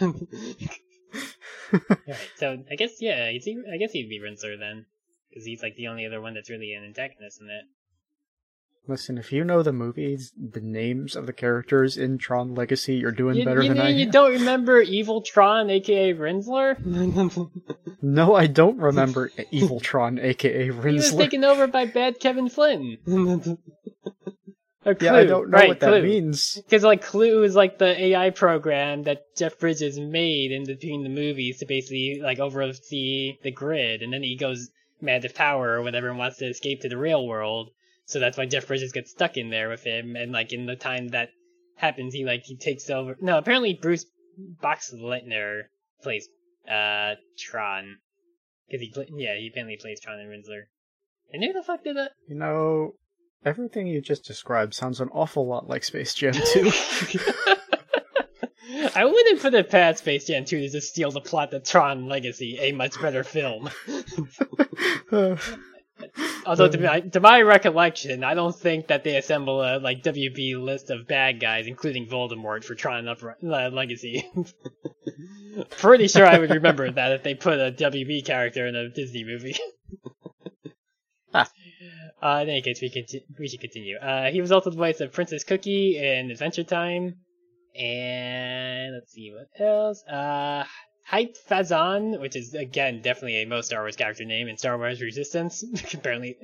right. 1.72 2.30
So 2.36 2.64
I 2.70 2.74
guess 2.74 3.00
yeah, 3.00 3.26
I 3.26 3.76
guess 3.78 3.92
he'd 3.92 4.08
be 4.08 4.20
Rinzler 4.20 4.58
then, 4.58 4.86
because 5.30 5.44
he's 5.44 5.62
like 5.62 5.76
the 5.76 5.86
only 5.88 6.04
other 6.06 6.20
one 6.20 6.34
that's 6.34 6.50
really 6.50 6.72
an 6.72 6.84
antagonist 6.84 7.40
in 7.40 7.48
it. 7.48 7.64
Listen, 8.88 9.18
if 9.18 9.32
you 9.32 9.44
know 9.44 9.62
the 9.62 9.72
movies, 9.72 10.32
the 10.36 10.62
names 10.62 11.14
of 11.14 11.26
the 11.26 11.32
characters 11.34 11.98
in 11.98 12.16
Tron 12.16 12.54
Legacy, 12.54 12.94
you're 12.94 13.12
doing 13.12 13.36
You, 13.36 13.44
better 13.44 13.60
you 13.62 13.68
than 13.68 13.76
mean 13.78 13.86
I 13.86 13.90
you 13.90 14.06
am. 14.06 14.10
don't 14.10 14.32
remember 14.32 14.80
Evil 14.80 15.20
Tron, 15.20 15.68
aka 15.70 16.14
Rinzler? 16.14 16.76
No, 18.00 18.34
I 18.36 18.46
don't 18.46 18.78
remember 18.78 19.30
Evil 19.50 19.80
Tron, 19.80 20.18
aka 20.20 20.68
Rinzler. 20.68 20.88
he 20.90 20.94
was 20.96 21.14
taken 21.14 21.44
over 21.44 21.66
by 21.66 21.84
bad 21.84 22.18
Kevin 22.20 22.48
Flynn. 22.48 22.96
Or 24.86 24.96
Yeah, 25.00 25.14
I 25.16 25.24
Clu, 25.24 25.26
don't 25.26 25.50
know 25.50 25.58
right, 25.58 25.68
what 25.68 25.80
that 25.80 25.88
Clu. 25.90 26.02
means. 26.02 26.54
Because 26.54 26.84
like 26.84 27.02
Clu 27.02 27.42
is 27.42 27.54
like 27.56 27.78
the 27.78 28.00
AI 28.00 28.30
program 28.30 29.02
that 29.02 29.22
Jeff 29.36 29.58
Bridges 29.58 29.98
made 29.98 30.52
in 30.52 30.64
between 30.64 31.02
the 31.02 31.08
movies 31.10 31.58
to 31.58 31.66
basically 31.66 32.20
like 32.22 32.38
oversee 32.38 33.36
the 33.42 33.50
grid, 33.50 34.02
and 34.02 34.12
then 34.12 34.22
he 34.22 34.36
goes 34.36 34.70
mad 35.00 35.24
of 35.24 35.34
power 35.34 35.72
or 35.74 35.82
whatever 35.82 36.08
and 36.08 36.18
wants 36.18 36.38
to 36.38 36.46
escape 36.46 36.80
to 36.82 36.88
the 36.88 36.96
real 36.96 37.26
world. 37.26 37.70
So 38.08 38.18
that's 38.18 38.38
why 38.38 38.46
Jeff 38.46 38.66
Bridges 38.66 38.92
gets 38.92 39.10
stuck 39.10 39.36
in 39.36 39.50
there 39.50 39.68
with 39.68 39.84
him, 39.84 40.16
and 40.16 40.32
like 40.32 40.52
in 40.52 40.66
the 40.66 40.76
time 40.76 41.08
that 41.08 41.28
happens, 41.76 42.14
he 42.14 42.24
like 42.24 42.42
he 42.44 42.56
takes 42.56 42.90
over. 42.90 43.16
No, 43.20 43.38
apparently 43.38 43.78
Bruce 43.80 44.06
Boxleitner 44.62 45.62
plays 46.02 46.28
uh 46.68 47.14
Tron 47.38 47.96
because 48.66 48.80
he 48.80 48.90
play- 48.90 49.08
yeah 49.14 49.36
he 49.36 49.48
apparently 49.48 49.78
plays 49.80 50.00
Tron 50.00 50.18
and 50.18 50.30
Rinzler. 50.30 50.62
And 51.32 51.44
who 51.44 51.52
the 51.52 51.62
fuck 51.62 51.84
did 51.84 51.96
that? 51.96 52.12
You 52.26 52.36
know, 52.36 52.92
everything 53.44 53.86
you 53.86 54.00
just 54.00 54.24
described 54.24 54.72
sounds 54.72 55.00
an 55.00 55.10
awful 55.12 55.46
lot 55.46 55.68
like 55.68 55.84
Space 55.84 56.14
Jam 56.14 56.32
2. 56.32 56.72
I 58.94 59.04
wouldn't 59.04 59.40
put 59.40 59.54
it 59.54 59.70
past 59.70 60.00
Space 60.00 60.26
Jam 60.26 60.44
2 60.44 60.60
to 60.60 60.68
just 60.68 60.88
steal 60.88 61.10
the 61.10 61.20
plot 61.20 61.52
of 61.52 61.64
Tron 61.64 62.06
Legacy, 62.06 62.58
a 62.60 62.72
much 62.72 63.00
better 63.00 63.24
film. 63.24 63.70
Although, 66.46 66.68
to 66.68 66.78
my, 66.78 67.00
to 67.00 67.20
my 67.20 67.42
recollection, 67.42 68.24
I 68.24 68.34
don't 68.34 68.54
think 68.56 68.86
that 68.88 69.04
they 69.04 69.16
assemble 69.16 69.62
a 69.62 69.78
like 69.78 70.02
WB 70.02 70.62
list 70.62 70.90
of 70.90 71.06
bad 71.06 71.40
guys, 71.40 71.66
including 71.66 72.06
Voldemort, 72.06 72.64
for 72.64 72.74
Tron 72.74 73.04
Upri- 73.04 73.34
uh, 73.42 73.70
Legacy. 73.74 74.30
Pretty 75.70 76.08
sure 76.08 76.24
I 76.26 76.38
would 76.38 76.50
remember 76.50 76.90
that 76.92 77.12
if 77.12 77.22
they 77.22 77.34
put 77.34 77.58
a 77.58 77.72
WB 77.72 78.24
character 78.24 78.66
in 78.66 78.76
a 78.76 78.88
Disney 78.88 79.24
movie. 79.24 79.56
Ah. 81.34 81.46
Uh, 82.22 82.40
in 82.42 82.48
any 82.48 82.62
case, 82.62 82.80
we, 82.80 82.90
conti- 82.90 83.24
we 83.38 83.48
should 83.48 83.60
continue. 83.60 83.98
Uh, 83.98 84.30
he 84.30 84.40
was 84.40 84.50
also 84.50 84.70
the 84.70 84.76
voice 84.76 85.00
of 85.00 85.12
Princess 85.12 85.44
Cookie 85.44 85.98
in 85.98 86.30
Adventure 86.30 86.64
Time. 86.64 87.16
And 87.78 88.94
let's 88.94 89.12
see 89.12 89.30
what 89.30 89.48
else. 89.64 90.02
Uh, 90.04 90.64
Hype 91.08 91.36
Fazon, 91.48 92.16
oh. 92.16 92.20
which 92.20 92.36
is 92.36 92.52
again 92.54 93.00
definitely 93.00 93.40
a 93.42 93.46
most 93.46 93.66
Star 93.66 93.80
Wars 93.80 93.96
character 93.96 94.24
name 94.26 94.46
in 94.46 94.58
Star 94.58 94.76
Wars 94.76 95.00
Resistance. 95.00 95.64
Apparently, 95.94 96.36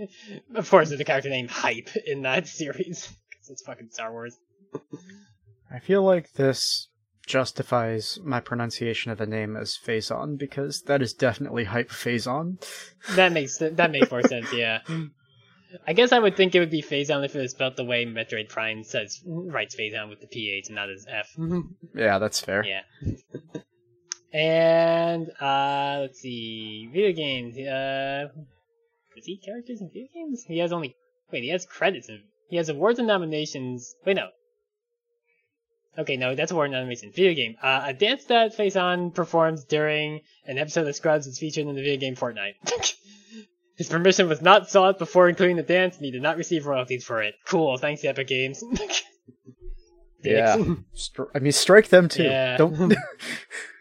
of 0.54 0.70
course, 0.70 0.88
there's 0.88 1.00
a 1.00 1.04
character 1.04 1.28
named 1.28 1.50
Hype 1.50 1.90
in 2.06 2.22
that 2.22 2.46
series. 2.60 3.06
'Cause 3.06 3.50
it's 3.50 3.62
fucking 3.62 3.90
Star 3.90 4.10
Wars. 4.10 4.38
I 5.70 5.80
feel 5.80 6.02
like 6.02 6.32
this 6.32 6.88
justifies 7.26 8.18
my 8.22 8.40
pronunciation 8.40 9.10
of 9.12 9.18
the 9.18 9.26
name 9.26 9.54
as 9.56 9.76
Phazon 9.76 10.38
because 10.38 10.82
that 10.82 11.02
is 11.02 11.12
definitely 11.12 11.64
hype 11.64 11.90
Phazon. 11.90 12.62
That 13.16 13.32
makes 13.32 13.58
that 13.58 13.90
makes 13.90 14.10
more 14.10 14.22
sense. 14.22 14.50
Yeah. 14.52 14.80
I 15.86 15.92
guess 15.92 16.12
I 16.12 16.18
would 16.20 16.36
think 16.36 16.54
it 16.54 16.60
would 16.60 16.70
be 16.70 16.80
Phazon 16.82 17.22
if 17.24 17.34
it 17.36 17.40
was 17.40 17.50
spelled 17.50 17.76
the 17.76 17.84
way 17.84 18.06
Metroid 18.06 18.48
Prime 18.48 18.82
says 18.82 19.20
writes 19.26 19.76
Phazon 19.76 20.08
with 20.08 20.20
the 20.20 20.26
PH 20.26 20.68
and 20.68 20.76
not 20.76 20.88
as 20.88 21.04
F. 21.06 21.28
Mm-hmm. 21.36 21.98
Yeah, 21.98 22.18
that's 22.18 22.40
fair. 22.40 22.64
Yeah. 22.64 22.82
And 24.34 25.30
uh 25.40 25.98
let's 26.00 26.20
see, 26.20 26.88
video 26.92 27.12
games. 27.12 27.56
Uh, 27.56 28.28
does 29.14 29.24
he 29.24 29.38
characters 29.38 29.80
in 29.80 29.88
video 29.88 30.08
games? 30.12 30.44
He 30.46 30.58
has 30.58 30.72
only 30.72 30.96
wait. 31.32 31.44
He 31.44 31.50
has 31.50 31.64
credits. 31.64 32.08
In, 32.08 32.20
he 32.48 32.56
has 32.56 32.68
awards 32.68 32.98
and 32.98 33.08
nominations. 33.08 33.94
Wait, 34.04 34.16
no. 34.16 34.28
Okay, 35.96 36.16
no, 36.16 36.34
that's 36.34 36.50
award 36.50 36.66
and 36.66 36.72
nomination. 36.74 37.12
Video 37.12 37.34
game. 37.34 37.54
Uh, 37.62 37.84
a 37.86 37.94
dance 37.94 38.24
that 38.24 38.56
Faison 38.56 39.14
performs 39.14 39.64
during 39.64 40.22
an 40.44 40.58
episode 40.58 40.88
of 40.88 40.96
Scrubs 40.96 41.28
is 41.28 41.38
featured 41.38 41.68
in 41.68 41.74
the 41.76 41.80
video 41.80 41.96
game 41.96 42.16
Fortnite. 42.16 42.54
His 43.76 43.88
permission 43.88 44.28
was 44.28 44.42
not 44.42 44.68
sought 44.68 44.98
before 44.98 45.28
including 45.28 45.56
the 45.56 45.62
dance, 45.62 45.96
and 45.96 46.04
he 46.04 46.12
did 46.12 46.22
not 46.22 46.36
receive 46.36 46.66
royalties 46.66 47.04
for 47.04 47.22
it. 47.22 47.34
Cool, 47.46 47.76
thanks 47.76 48.04
Epic 48.04 48.26
Games. 48.26 48.62
Yeah. 50.24 50.56
I 51.34 51.38
mean, 51.38 51.52
strike 51.52 51.88
them 51.88 52.08
too. 52.08 52.22
Yeah. 52.22 52.56
Don't. 52.56 52.94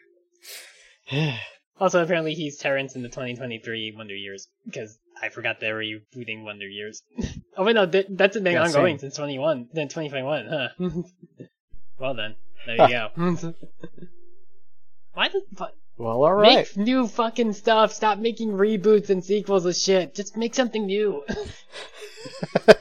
Also, 1.79 2.03
apparently 2.03 2.35
he's 2.35 2.57
Terrence 2.57 2.95
in 2.95 3.01
the 3.01 3.09
2023 3.09 3.95
Wonder 3.97 4.15
Years 4.15 4.47
because 4.63 4.97
I 5.21 5.29
forgot 5.29 5.59
they 5.59 5.71
were 5.73 5.79
rebooting 5.79 6.43
Wonder 6.43 6.67
Years. 6.67 7.01
oh 7.57 7.63
wait, 7.65 7.73
no, 7.73 7.87
th- 7.87 8.05
that's 8.11 8.37
been 8.37 8.45
Yeah, 8.53 8.63
ongoing 8.63 8.99
same. 8.99 9.09
since 9.09 9.15
21, 9.15 9.69
then 9.73 9.87
2021, 9.89 10.45
huh? 10.47 10.67
well 11.99 12.13
then, 12.13 12.35
there 12.67 12.75
you 12.77 12.87
go. 13.17 13.53
Why 15.13 15.29
the 15.29 15.41
fuck? 15.55 15.73
well, 15.97 16.23
all 16.23 16.33
right. 16.33 16.67
make 16.77 16.77
new 16.77 17.07
fucking 17.07 17.53
stuff? 17.53 17.91
Stop 17.91 18.19
making 18.19 18.51
reboots 18.51 19.09
and 19.09 19.25
sequels 19.25 19.65
of 19.65 19.75
shit. 19.75 20.13
Just 20.13 20.37
make 20.37 20.53
something 20.53 20.85
new. 20.85 21.23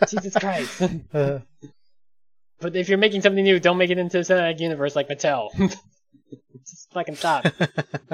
Jesus 0.09 0.35
Christ! 0.39 0.83
Uh, 1.15 1.39
But 2.61 2.77
if 2.77 2.89
you're 2.91 2.99
making 2.99 3.23
something 3.23 3.43
new, 3.43 3.59
don't 3.59 3.79
make 3.79 3.91
it 3.91 3.99
into 3.99 4.19
a 4.19 4.21
cinematic 4.21 4.61
universe 4.61 4.95
like 4.95 5.09
Mattel. 5.09 5.49
Just 6.67 6.93
fucking 6.93 7.17
stop. 7.17 7.47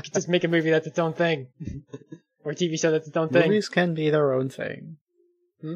just 0.02 0.28
make 0.28 0.44
a 0.44 0.48
movie 0.48 0.70
that's 0.70 0.86
its 0.86 0.98
own 0.98 1.12
thing, 1.12 1.48
or 2.44 2.52
a 2.52 2.54
TV 2.54 2.78
show 2.78 2.90
that's 2.90 3.08
its 3.08 3.16
own 3.16 3.28
thing. 3.28 3.42
movies 3.48 3.68
can 3.68 3.94
be 3.94 4.10
their 4.10 4.32
own 4.32 4.48
thing. 4.48 4.96
Hmm? 5.60 5.74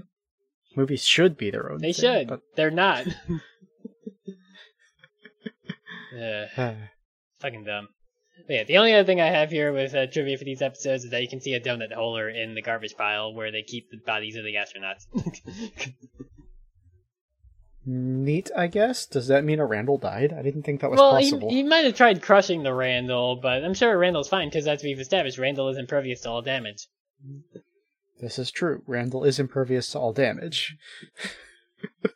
Movies 0.77 1.05
should 1.05 1.37
be 1.37 1.51
their 1.51 1.71
own. 1.71 1.81
They 1.81 1.93
thing, 1.93 2.03
should. 2.03 2.29
But 2.29 2.41
They're 2.57 2.71
not. 2.71 3.07
Uh, 6.13 6.47
fucking 7.41 7.65
dumb. 7.65 7.89
But 8.47 8.55
yeah, 8.55 8.65
the 8.65 8.79
only 8.79 8.95
other 8.95 9.07
thing 9.07 9.21
I 9.21 9.27
have 9.27 9.51
here 9.51 9.73
with 9.73 9.95
uh, 9.95 10.07
trivia 10.07 10.37
for 10.37 10.45
these 10.45 10.63
episodes 10.63 11.05
is 11.05 11.11
that 11.11 11.23
you 11.23 11.29
can 11.29 11.41
see 11.41 11.55
a 11.55 11.61
donut 11.61 11.93
holder 11.93 12.29
in 12.29 12.55
the 12.55 12.63
garbage 12.63 12.97
pile 12.97 13.33
where 13.35 13.53
they 13.53 13.63
keep 13.63 13.91
the 13.91 13.99
bodies 13.99 14.37
of 14.37 14.45
the 14.45 14.55
astronauts. 14.55 15.07
neat, 17.85 18.51
I 18.57 18.67
guess. 18.67 19.07
Does 19.07 19.29
that 19.29 19.45
mean 19.45 19.59
a 19.61 19.67
Randall 19.67 19.99
died? 19.99 20.33
I 20.33 20.43
didn't 20.43 20.63
think 20.63 20.81
that 20.81 20.91
was 20.91 20.99
well, 20.99 21.17
he, 21.17 21.31
possible. 21.31 21.51
he 21.51 21.63
might 21.63 21.85
have 21.85 21.95
tried 21.95 22.23
crushing 22.23 22.63
the 22.63 22.75
Randall, 22.75 23.37
but 23.37 23.65
I'm 23.65 23.75
sure 23.75 23.97
Randall's 23.97 24.29
fine 24.29 24.49
because 24.49 24.67
as 24.67 24.83
we've 24.83 25.01
established, 25.01 25.39
Randall 25.39 25.69
is 25.69 25.79
impervious 25.79 26.21
to 26.23 26.31
all 26.31 26.43
damage. 26.43 26.89
This 28.21 28.39
is 28.39 28.51
true. 28.51 28.83
Randall 28.87 29.25
is 29.25 29.39
impervious 29.39 29.91
to 29.93 29.99
all 29.99 30.13
damage. 30.13 30.77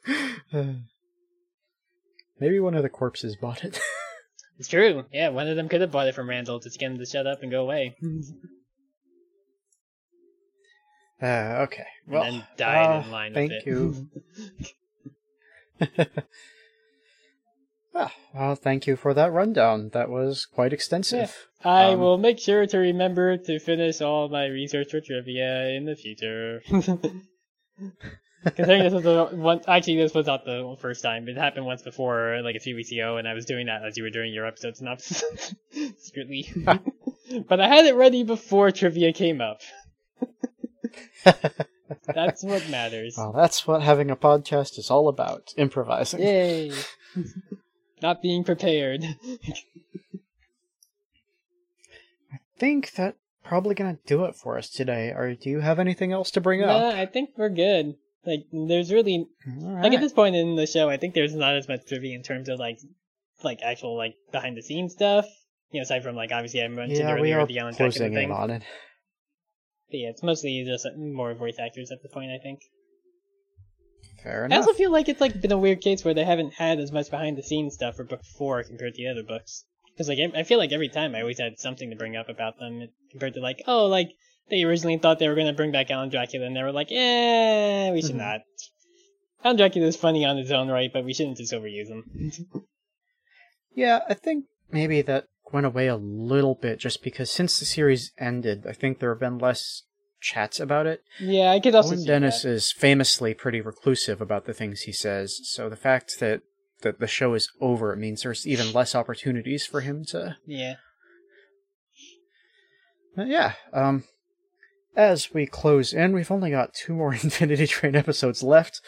Maybe 2.40 2.60
one 2.60 2.74
of 2.74 2.82
the 2.82 2.88
corpses 2.88 3.36
bought 3.36 3.64
it. 3.64 3.80
It's 4.58 4.68
true. 4.68 5.04
Yeah, 5.12 5.28
one 5.28 5.48
of 5.48 5.56
them 5.56 5.68
could 5.68 5.82
have 5.82 5.90
bought 5.90 6.08
it 6.08 6.14
from 6.14 6.30
Randall 6.30 6.60
to 6.60 6.70
get 6.70 6.90
him 6.90 6.96
to 6.98 7.04
shut 7.04 7.26
up 7.26 7.42
and 7.42 7.50
go 7.50 7.60
away, 7.62 7.94
Uh, 11.22 11.64
okay. 11.64 11.86
Well, 12.06 12.24
and 12.24 12.34
then 12.34 12.44
died 12.58 12.96
uh, 12.96 13.02
in 13.04 13.10
line 13.10 13.32
thank 13.32 13.50
with 13.50 13.60
it. 13.62 13.66
you. 13.66 14.08
ah, 17.94 18.12
well, 18.34 18.54
thank 18.54 18.86
you 18.86 18.96
for 18.96 19.14
that 19.14 19.32
rundown. 19.32 19.90
That 19.90 20.08
was 20.10 20.46
quite 20.46 20.72
extensive. 20.72 21.48
I 21.64 21.92
Um, 21.92 22.00
will 22.00 22.18
make 22.18 22.38
sure 22.38 22.66
to 22.66 22.78
remember 22.78 23.36
to 23.36 23.58
finish 23.58 24.00
all 24.00 24.28
my 24.28 24.46
research 24.46 24.90
for 24.90 25.00
trivia 25.00 25.68
in 25.70 25.84
the 25.84 25.96
future. 25.96 26.62
Considering 28.44 28.82
this 28.84 28.92
was 28.92 29.02
the 29.02 29.24
one, 29.32 29.60
actually 29.66 29.96
this 29.96 30.14
was 30.14 30.26
not 30.26 30.44
the 30.44 30.76
first 30.78 31.02
time. 31.02 31.28
It 31.28 31.36
happened 31.36 31.66
once 31.66 31.82
before, 31.82 32.40
like 32.44 32.54
a 32.54 32.60
few 32.60 32.76
weeks 32.76 32.92
ago, 32.92 33.16
and 33.16 33.26
I 33.26 33.34
was 33.34 33.44
doing 33.44 33.66
that 33.66 33.84
as 33.84 33.96
you 33.96 34.04
were 34.04 34.10
doing 34.10 34.32
your 34.32 34.46
episode 34.46 34.76
synopsis 34.76 35.24
secretly. 35.98 36.48
but 37.48 37.60
I 37.60 37.66
had 37.68 37.86
it 37.86 37.94
ready 37.96 38.22
before 38.22 38.70
trivia 38.70 39.12
came 39.12 39.40
up. 39.40 39.60
That's 42.06 42.42
what 42.42 42.68
matters. 42.68 43.14
well, 43.16 43.32
that's 43.32 43.66
what 43.66 43.82
having 43.82 44.10
a 44.10 44.16
podcast 44.16 44.78
is 44.78 44.90
all 44.90 45.08
about 45.08 45.54
improvising. 45.56 46.20
Yay! 46.20 46.72
Not 48.02 48.20
being 48.22 48.44
prepared. 48.44 49.04
I 52.32 52.38
think 52.58 52.92
that 52.92 53.16
probably 53.44 53.74
gonna 53.74 53.98
do 54.06 54.24
it 54.24 54.34
for 54.34 54.58
us 54.58 54.68
today. 54.68 55.08
Or 55.10 55.34
do 55.34 55.48
you 55.48 55.60
have 55.60 55.78
anything 55.78 56.12
else 56.12 56.30
to 56.32 56.40
bring 56.40 56.62
up? 56.62 56.94
I 56.94 57.06
think 57.06 57.30
we're 57.36 57.48
good. 57.48 57.94
Like, 58.24 58.46
there's 58.52 58.92
really 58.92 59.28
All 59.62 59.80
like 59.82 59.92
at 59.92 60.00
this 60.00 60.12
point 60.12 60.34
in 60.34 60.56
the 60.56 60.66
show, 60.66 60.88
I 60.90 60.96
think 60.96 61.14
there's 61.14 61.34
not 61.34 61.54
as 61.54 61.68
much 61.68 61.86
trivia 61.86 62.16
in 62.16 62.22
terms 62.24 62.48
of 62.48 62.58
like, 62.58 62.78
like 63.44 63.60
actual 63.62 63.96
like 63.96 64.16
behind 64.32 64.56
the 64.56 64.62
scenes 64.62 64.92
stuff. 64.92 65.26
You 65.70 65.80
know, 65.80 65.82
aside 65.84 66.02
from 66.02 66.16
like 66.16 66.32
obviously 66.32 66.62
I 66.62 66.68
mentioned 66.68 66.98
yeah, 66.98 67.14
we 67.14 67.20
earlier 67.20 67.40
are 67.40 67.46
the 67.46 67.58
Alan 67.60 67.74
closing 67.74 68.12
thing. 68.12 68.30
in 68.30 68.32
on 68.32 68.50
it. 68.50 68.62
But 69.90 70.00
yeah, 70.00 70.08
it's 70.08 70.22
mostly 70.22 70.64
just 70.64 70.86
more 70.96 71.34
voice 71.34 71.58
actors 71.58 71.90
at 71.90 72.02
this 72.02 72.12
point. 72.12 72.30
I 72.30 72.38
think. 72.42 72.60
Fair 74.22 74.44
enough. 74.46 74.56
I 74.56 74.60
also 74.60 74.72
feel 74.72 74.90
like 74.90 75.08
it's 75.08 75.20
like 75.20 75.40
been 75.40 75.52
a 75.52 75.58
weird 75.58 75.80
case 75.80 76.04
where 76.04 76.14
they 76.14 76.24
haven't 76.24 76.54
had 76.54 76.80
as 76.80 76.90
much 76.90 77.10
behind 77.10 77.36
the 77.38 77.42
scenes 77.42 77.74
stuff 77.74 77.96
for 77.96 78.04
book 78.04 78.24
four 78.36 78.62
compared 78.64 78.94
to 78.94 79.02
the 79.02 79.08
other 79.10 79.22
books. 79.22 79.64
Because 79.92 80.08
like 80.08 80.18
I 80.34 80.42
feel 80.42 80.58
like 80.58 80.72
every 80.72 80.88
time 80.88 81.14
I 81.14 81.20
always 81.20 81.38
had 81.38 81.58
something 81.58 81.90
to 81.90 81.96
bring 81.96 82.16
up 82.16 82.28
about 82.28 82.58
them 82.58 82.88
compared 83.10 83.34
to 83.34 83.40
like 83.40 83.62
oh 83.66 83.86
like 83.86 84.10
they 84.50 84.62
originally 84.64 84.98
thought 84.98 85.18
they 85.18 85.28
were 85.28 85.34
gonna 85.34 85.52
bring 85.52 85.72
back 85.72 85.90
Alan 85.90 86.08
Dracula 86.08 86.46
and 86.46 86.56
they 86.56 86.62
were 86.62 86.72
like 86.72 86.88
eh 86.90 87.90
we 87.92 88.02
should 88.02 88.16
Mhm. 88.16 88.18
not. 88.18 88.40
Alan 89.44 89.56
Dracula 89.56 89.86
is 89.86 89.96
funny 89.96 90.24
on 90.24 90.36
his 90.36 90.50
own 90.50 90.68
right, 90.68 90.92
but 90.92 91.04
we 91.04 91.14
shouldn't 91.14 91.36
just 91.36 91.52
overuse 91.52 91.88
him. 91.88 92.32
Yeah, 93.74 94.00
I 94.08 94.14
think 94.14 94.46
maybe 94.70 95.02
that 95.02 95.26
went 95.52 95.66
away 95.66 95.86
a 95.86 95.96
little 95.96 96.54
bit 96.54 96.78
just 96.78 97.02
because 97.02 97.30
since 97.30 97.58
the 97.58 97.64
series 97.64 98.12
ended, 98.18 98.66
I 98.66 98.72
think 98.72 98.98
there 98.98 99.10
have 99.10 99.20
been 99.20 99.38
less 99.38 99.82
chats 100.20 100.58
about 100.58 100.86
it. 100.86 101.02
yeah, 101.20 101.50
I 101.50 101.60
could 101.60 101.74
also 101.74 101.94
Owen 101.94 102.04
Dennis 102.04 102.42
that. 102.42 102.50
is 102.50 102.72
famously 102.72 103.34
pretty 103.34 103.60
reclusive 103.60 104.20
about 104.20 104.44
the 104.46 104.54
things 104.54 104.82
he 104.82 104.92
says, 104.92 105.40
so 105.44 105.68
the 105.68 105.76
fact 105.76 106.18
that 106.20 106.42
that 106.82 107.00
the 107.00 107.06
show 107.06 107.34
is 107.34 107.50
over 107.60 107.92
it 107.92 107.96
means 107.96 108.22
there's 108.22 108.46
even 108.46 108.72
less 108.72 108.94
opportunities 108.94 109.64
for 109.64 109.80
him 109.80 110.04
to 110.04 110.36
Yeah. 110.46 110.74
But 113.14 113.28
yeah, 113.28 113.54
um, 113.72 114.04
as 114.94 115.32
we 115.32 115.46
close 115.46 115.94
in, 115.94 116.12
we've 116.12 116.30
only 116.30 116.50
got 116.50 116.74
two 116.74 116.94
more 116.94 117.12
Infinity 117.22 117.66
Train 117.66 117.96
episodes 117.96 118.42
left. 118.42 118.80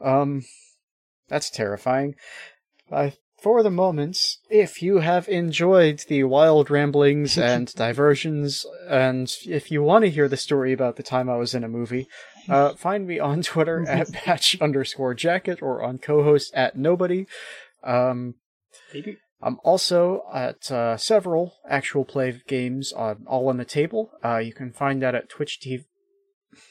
Um, 0.00 0.44
that's 1.28 1.50
terrifying. 1.50 2.14
I, 2.92 3.14
for 3.38 3.62
the 3.62 3.70
moment, 3.70 4.18
if 4.48 4.82
you 4.82 4.98
have 4.98 5.28
enjoyed 5.28 6.04
the 6.08 6.24
wild 6.24 6.70
ramblings 6.70 7.36
and 7.38 7.72
diversions, 7.74 8.66
and 8.88 9.34
if 9.44 9.70
you 9.70 9.82
want 9.82 10.04
to 10.04 10.10
hear 10.10 10.28
the 10.28 10.36
story 10.36 10.72
about 10.72 10.96
the 10.96 11.02
time 11.02 11.28
I 11.28 11.36
was 11.36 11.54
in 11.54 11.64
a 11.64 11.68
movie, 11.68 12.08
uh, 12.48 12.74
find 12.74 13.06
me 13.06 13.18
on 13.18 13.42
Twitter 13.42 13.84
at 13.88 14.12
patch 14.12 14.60
underscore 14.60 15.14
jacket 15.14 15.60
or 15.62 15.82
on 15.82 15.98
co-host 15.98 16.52
at 16.54 16.76
nobody. 16.76 17.26
Um, 17.84 18.34
Maybe. 18.92 19.18
I'm 19.42 19.58
also 19.62 20.22
at 20.32 20.70
uh, 20.72 20.96
several 20.96 21.54
actual 21.68 22.04
play 22.04 22.40
games 22.48 22.92
on 22.92 23.24
All 23.26 23.48
on 23.48 23.58
the 23.58 23.64
Table. 23.64 24.10
Uh, 24.24 24.38
you 24.38 24.52
can 24.52 24.72
find 24.72 25.02
that 25.02 25.14
at 25.14 25.28
Twitch 25.28 25.60
TV, 25.60 25.84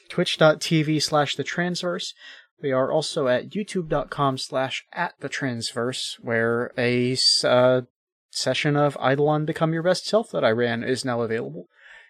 twitch.tv 0.08 1.00
slash 1.00 1.36
the 1.36 1.44
transverse. 1.44 2.12
We 2.62 2.72
are 2.72 2.90
also 2.90 3.28
at 3.28 3.50
youtube.com 3.50 4.38
slash 4.38 4.84
at 4.92 5.14
the 5.20 5.28
transverse, 5.28 6.18
where 6.20 6.72
a 6.78 7.16
uh, 7.44 7.82
session 8.30 8.76
of 8.76 8.96
Eidolon 8.96 9.44
Become 9.44 9.72
Your 9.72 9.82
Best 9.82 10.06
Self 10.06 10.30
that 10.30 10.44
I 10.44 10.50
ran 10.50 10.82
is 10.82 11.04
now 11.04 11.20
available. 11.20 11.68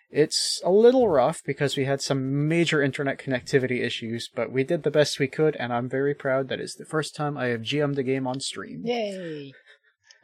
It's 0.08 0.60
a 0.64 0.70
little 0.70 1.08
rough 1.08 1.42
because 1.44 1.76
we 1.76 1.84
had 1.84 2.00
some 2.00 2.46
major 2.46 2.80
internet 2.80 3.18
connectivity 3.18 3.82
issues, 3.82 4.30
but 4.32 4.52
we 4.52 4.62
did 4.62 4.84
the 4.84 4.90
best 4.90 5.18
we 5.18 5.26
could, 5.26 5.56
and 5.56 5.72
I'm 5.72 5.88
very 5.88 6.14
proud 6.14 6.48
that 6.48 6.60
it's 6.60 6.76
the 6.76 6.84
first 6.84 7.16
time 7.16 7.36
I 7.36 7.46
have 7.46 7.62
GM'd 7.62 7.98
a 7.98 8.04
game 8.04 8.26
on 8.26 8.38
stream. 8.38 8.82
Yay! 8.84 9.52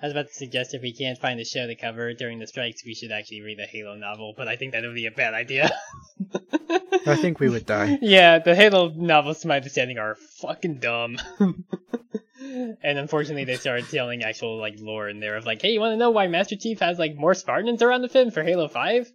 I 0.03 0.07
was 0.07 0.13
about 0.13 0.27
to 0.27 0.35
suggest 0.35 0.75
if 0.75 0.83
we 0.83 0.93
can't 0.93 1.17
find 1.17 1.39
a 1.39 1.45
show 1.45 1.65
to 1.65 1.77
cover 1.77 2.13
during 2.13 2.41
the 2.41 2.47
strikes, 2.49 2.85
we 2.85 2.93
should 2.93 3.13
actually 3.13 3.43
read 3.43 3.61
the 3.61 3.67
Halo 3.67 3.95
novel, 3.95 4.35
but 4.37 4.49
I 4.49 4.57
think 4.57 4.73
that 4.73 4.83
would 4.83 4.97
be 4.97 5.07
a 5.07 5.13
bad 5.13 5.33
idea. 5.33 5.71
I 7.07 7.15
think 7.15 7.39
we 7.39 7.49
would 7.49 7.67
die. 7.67 7.99
Yeah, 8.03 8.41
the 8.41 8.57
Halo 8.57 8.89
novels, 8.89 9.41
to 9.41 9.49
my 9.49 9.57
understanding, 9.57 9.99
are 9.99 10.17
fucking 10.41 10.81
dumb. 10.81 11.19
and 11.39 12.99
unfortunately, 12.99 13.45
they 13.45 13.55
started 13.55 13.89
telling 13.91 14.25
actual 14.25 14.59
like 14.59 14.75
lore 14.81 15.09
in 15.09 15.21
there 15.21 15.37
of 15.37 15.47
like, 15.47 15.63
hey, 15.63 15.71
you 15.71 15.79
want 15.79 15.93
to 15.93 15.97
know 15.97 16.11
why 16.11 16.27
Master 16.27 16.57
Chief 16.57 16.81
has 16.81 16.99
like 16.99 17.15
more 17.15 17.35
Spartans 17.35 17.81
around 17.81 18.03
the 18.03 18.09
him 18.09 18.33
for 18.33 18.43
Halo 18.43 18.67
Five? 18.67 19.09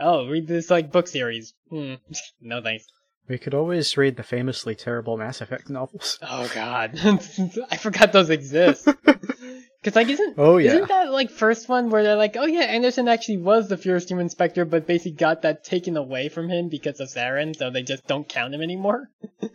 Oh, 0.00 0.28
read 0.28 0.46
this 0.46 0.70
like 0.70 0.90
book 0.90 1.08
series. 1.08 1.52
Hmm. 1.68 1.94
no 2.40 2.62
thanks. 2.62 2.86
We 3.28 3.38
could 3.38 3.54
always 3.54 3.96
read 3.98 4.16
the 4.16 4.22
famously 4.22 4.74
terrible 4.74 5.18
Mass 5.18 5.42
Effect 5.42 5.68
novels. 5.68 6.18
Oh 6.22 6.50
god, 6.54 6.98
I 7.70 7.76
forgot 7.76 8.12
those 8.12 8.30
exist. 8.30 8.88
Cause 9.84 9.96
like, 9.96 10.08
isn't 10.08 10.34
Oh 10.38 10.58
yeah. 10.58 10.72
Isn't 10.74 10.88
that 10.88 11.10
like 11.12 11.30
first 11.30 11.68
one 11.68 11.90
where 11.90 12.02
they're 12.04 12.16
like, 12.16 12.36
oh 12.36 12.46
yeah, 12.46 12.60
Anderson 12.62 13.08
actually 13.08 13.38
was 13.38 13.68
the 13.68 13.76
Furious 13.76 14.04
Team 14.04 14.20
Inspector, 14.20 14.64
but 14.66 14.86
basically 14.86 15.12
got 15.12 15.42
that 15.42 15.64
taken 15.64 15.96
away 15.96 16.28
from 16.28 16.48
him 16.48 16.68
because 16.68 17.00
of 17.00 17.08
Saren, 17.08 17.56
so 17.56 17.70
they 17.70 17.82
just 17.82 18.06
don't 18.06 18.28
count 18.28 18.54
him 18.54 18.62
anymore? 18.62 19.10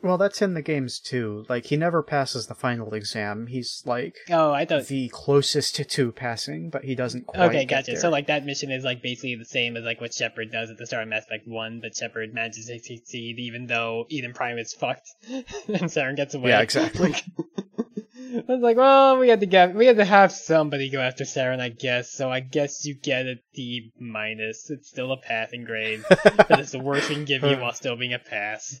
Well, 0.00 0.16
that's 0.16 0.40
in 0.42 0.54
the 0.54 0.62
games 0.62 1.00
too. 1.00 1.44
Like 1.48 1.66
he 1.66 1.76
never 1.76 2.04
passes 2.04 2.46
the 2.46 2.54
final 2.54 2.94
exam. 2.94 3.48
He's 3.48 3.82
like 3.84 4.14
Oh, 4.30 4.52
I 4.52 4.64
thought. 4.64 4.86
the 4.86 5.08
closest 5.08 5.74
to 5.74 5.84
two 5.84 6.12
passing, 6.12 6.70
but 6.70 6.84
he 6.84 6.94
doesn't 6.94 7.26
quite 7.26 7.48
Okay, 7.48 7.64
gotcha. 7.64 7.90
there. 7.92 8.00
So 8.00 8.08
like 8.08 8.28
that 8.28 8.44
mission 8.46 8.70
is 8.70 8.84
like 8.84 9.02
basically 9.02 9.34
the 9.34 9.44
same 9.44 9.76
as 9.76 9.82
like 9.82 10.00
what 10.00 10.14
Shepard 10.14 10.52
does 10.52 10.70
at 10.70 10.78
the 10.78 10.86
start 10.86 11.02
of 11.02 11.08
Mass 11.08 11.24
Effect 11.24 11.48
One, 11.48 11.80
but 11.82 11.96
Shepard 11.96 12.32
manages 12.32 12.66
to 12.66 12.78
succeed 12.78 13.40
even 13.40 13.66
though 13.66 14.06
Eden 14.08 14.34
Prime 14.34 14.58
is 14.58 14.72
fucked 14.72 15.08
and 15.28 15.44
Saren 15.90 16.14
gets 16.14 16.34
away. 16.34 16.50
Yeah, 16.50 16.60
exactly. 16.60 17.16
I 18.30 18.44
was 18.46 18.60
like, 18.60 18.76
well, 18.76 19.18
we 19.18 19.28
had 19.28 19.40
to 19.40 19.46
get, 19.46 19.74
we 19.74 19.86
had 19.86 19.96
to 19.96 20.04
have 20.04 20.32
somebody 20.32 20.90
go 20.90 21.00
after 21.00 21.24
Saren, 21.24 21.60
I 21.60 21.68
guess. 21.70 22.10
So 22.12 22.30
I 22.30 22.40
guess 22.40 22.84
you 22.84 22.94
get 22.94 23.26
a 23.26 23.36
D 23.54 23.92
minus. 23.98 24.70
It's 24.70 24.88
still 24.88 25.12
a 25.12 25.16
passing 25.16 25.64
grade, 25.64 26.02
but 26.08 26.58
it's 26.60 26.72
the 26.72 26.78
worst 26.78 27.08
we 27.08 27.14
can 27.14 27.24
give 27.24 27.42
you 27.42 27.56
while 27.60 27.72
still 27.72 27.96
being 27.96 28.12
a 28.14 28.18
pass. 28.18 28.80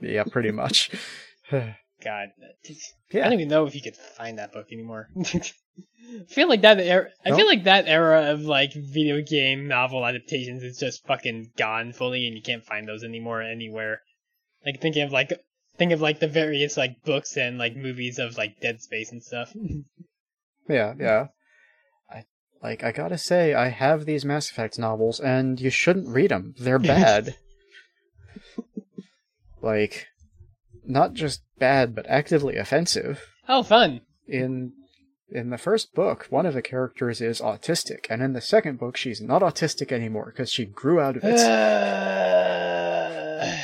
yeah, 0.00 0.24
pretty 0.24 0.50
much. 0.50 0.90
God, 1.50 2.28
I 2.38 2.52
don't 3.12 3.32
even 3.34 3.48
know 3.48 3.66
if 3.66 3.74
you 3.74 3.82
could 3.82 3.96
find 3.96 4.38
that 4.38 4.52
book 4.52 4.66
anymore. 4.72 5.08
I 5.18 6.24
feel 6.28 6.48
like 6.48 6.62
that 6.62 6.80
era. 6.80 7.08
I 7.26 7.30
No. 7.30 7.36
feel 7.36 7.46
like 7.46 7.64
that 7.64 7.86
era 7.86 8.30
of 8.32 8.40
like 8.40 8.72
video 8.72 9.20
game 9.20 9.68
novel 9.68 10.04
adaptations 10.06 10.62
is 10.62 10.78
just 10.78 11.06
fucking 11.06 11.50
gone 11.58 11.92
fully, 11.92 12.26
and 12.26 12.34
you 12.34 12.42
can't 12.42 12.64
find 12.64 12.88
those 12.88 13.04
anymore 13.04 13.42
anywhere. 13.42 14.00
Like 14.64 14.80
thinking 14.80 15.02
of 15.02 15.12
like 15.12 15.32
think 15.80 15.92
of 15.92 16.02
like 16.02 16.20
the 16.20 16.28
various 16.28 16.76
like 16.76 17.02
books 17.04 17.38
and 17.38 17.56
like 17.56 17.74
movies 17.74 18.18
of 18.18 18.36
like 18.36 18.60
Dead 18.60 18.82
Space 18.82 19.10
and 19.10 19.22
stuff. 19.22 19.52
Yeah, 20.68 20.94
yeah. 21.00 21.26
I 22.08 22.26
like 22.62 22.84
I 22.84 22.92
gotta 22.92 23.18
say, 23.18 23.54
I 23.54 23.70
have 23.70 24.04
these 24.04 24.24
Mass 24.24 24.48
Effect 24.52 24.78
novels, 24.78 25.18
and 25.18 25.60
you 25.60 25.68
shouldn't 25.68 26.06
read 26.06 26.30
them. 26.30 26.54
They're 26.60 26.78
bad. 26.94 27.34
like, 29.60 30.06
not 30.86 31.14
just 31.14 31.42
bad, 31.58 31.96
but 31.96 32.06
actively 32.06 32.54
offensive. 32.56 33.20
oh, 33.48 33.64
fun! 33.64 34.02
In 34.28 34.74
in 35.28 35.50
the 35.50 35.58
first 35.58 35.92
book, 35.92 36.26
one 36.30 36.46
of 36.46 36.54
the 36.54 36.62
characters 36.62 37.20
is 37.20 37.40
autistic, 37.40 38.06
and 38.08 38.22
in 38.22 38.34
the 38.34 38.40
second 38.40 38.78
book, 38.78 38.96
she's 38.96 39.20
not 39.20 39.42
autistic 39.42 39.90
anymore 39.90 40.26
because 40.26 40.52
she 40.52 40.66
grew 40.66 41.00
out 41.00 41.16
of 41.16 41.24
it. 41.24 41.40
Uh, 43.42 43.56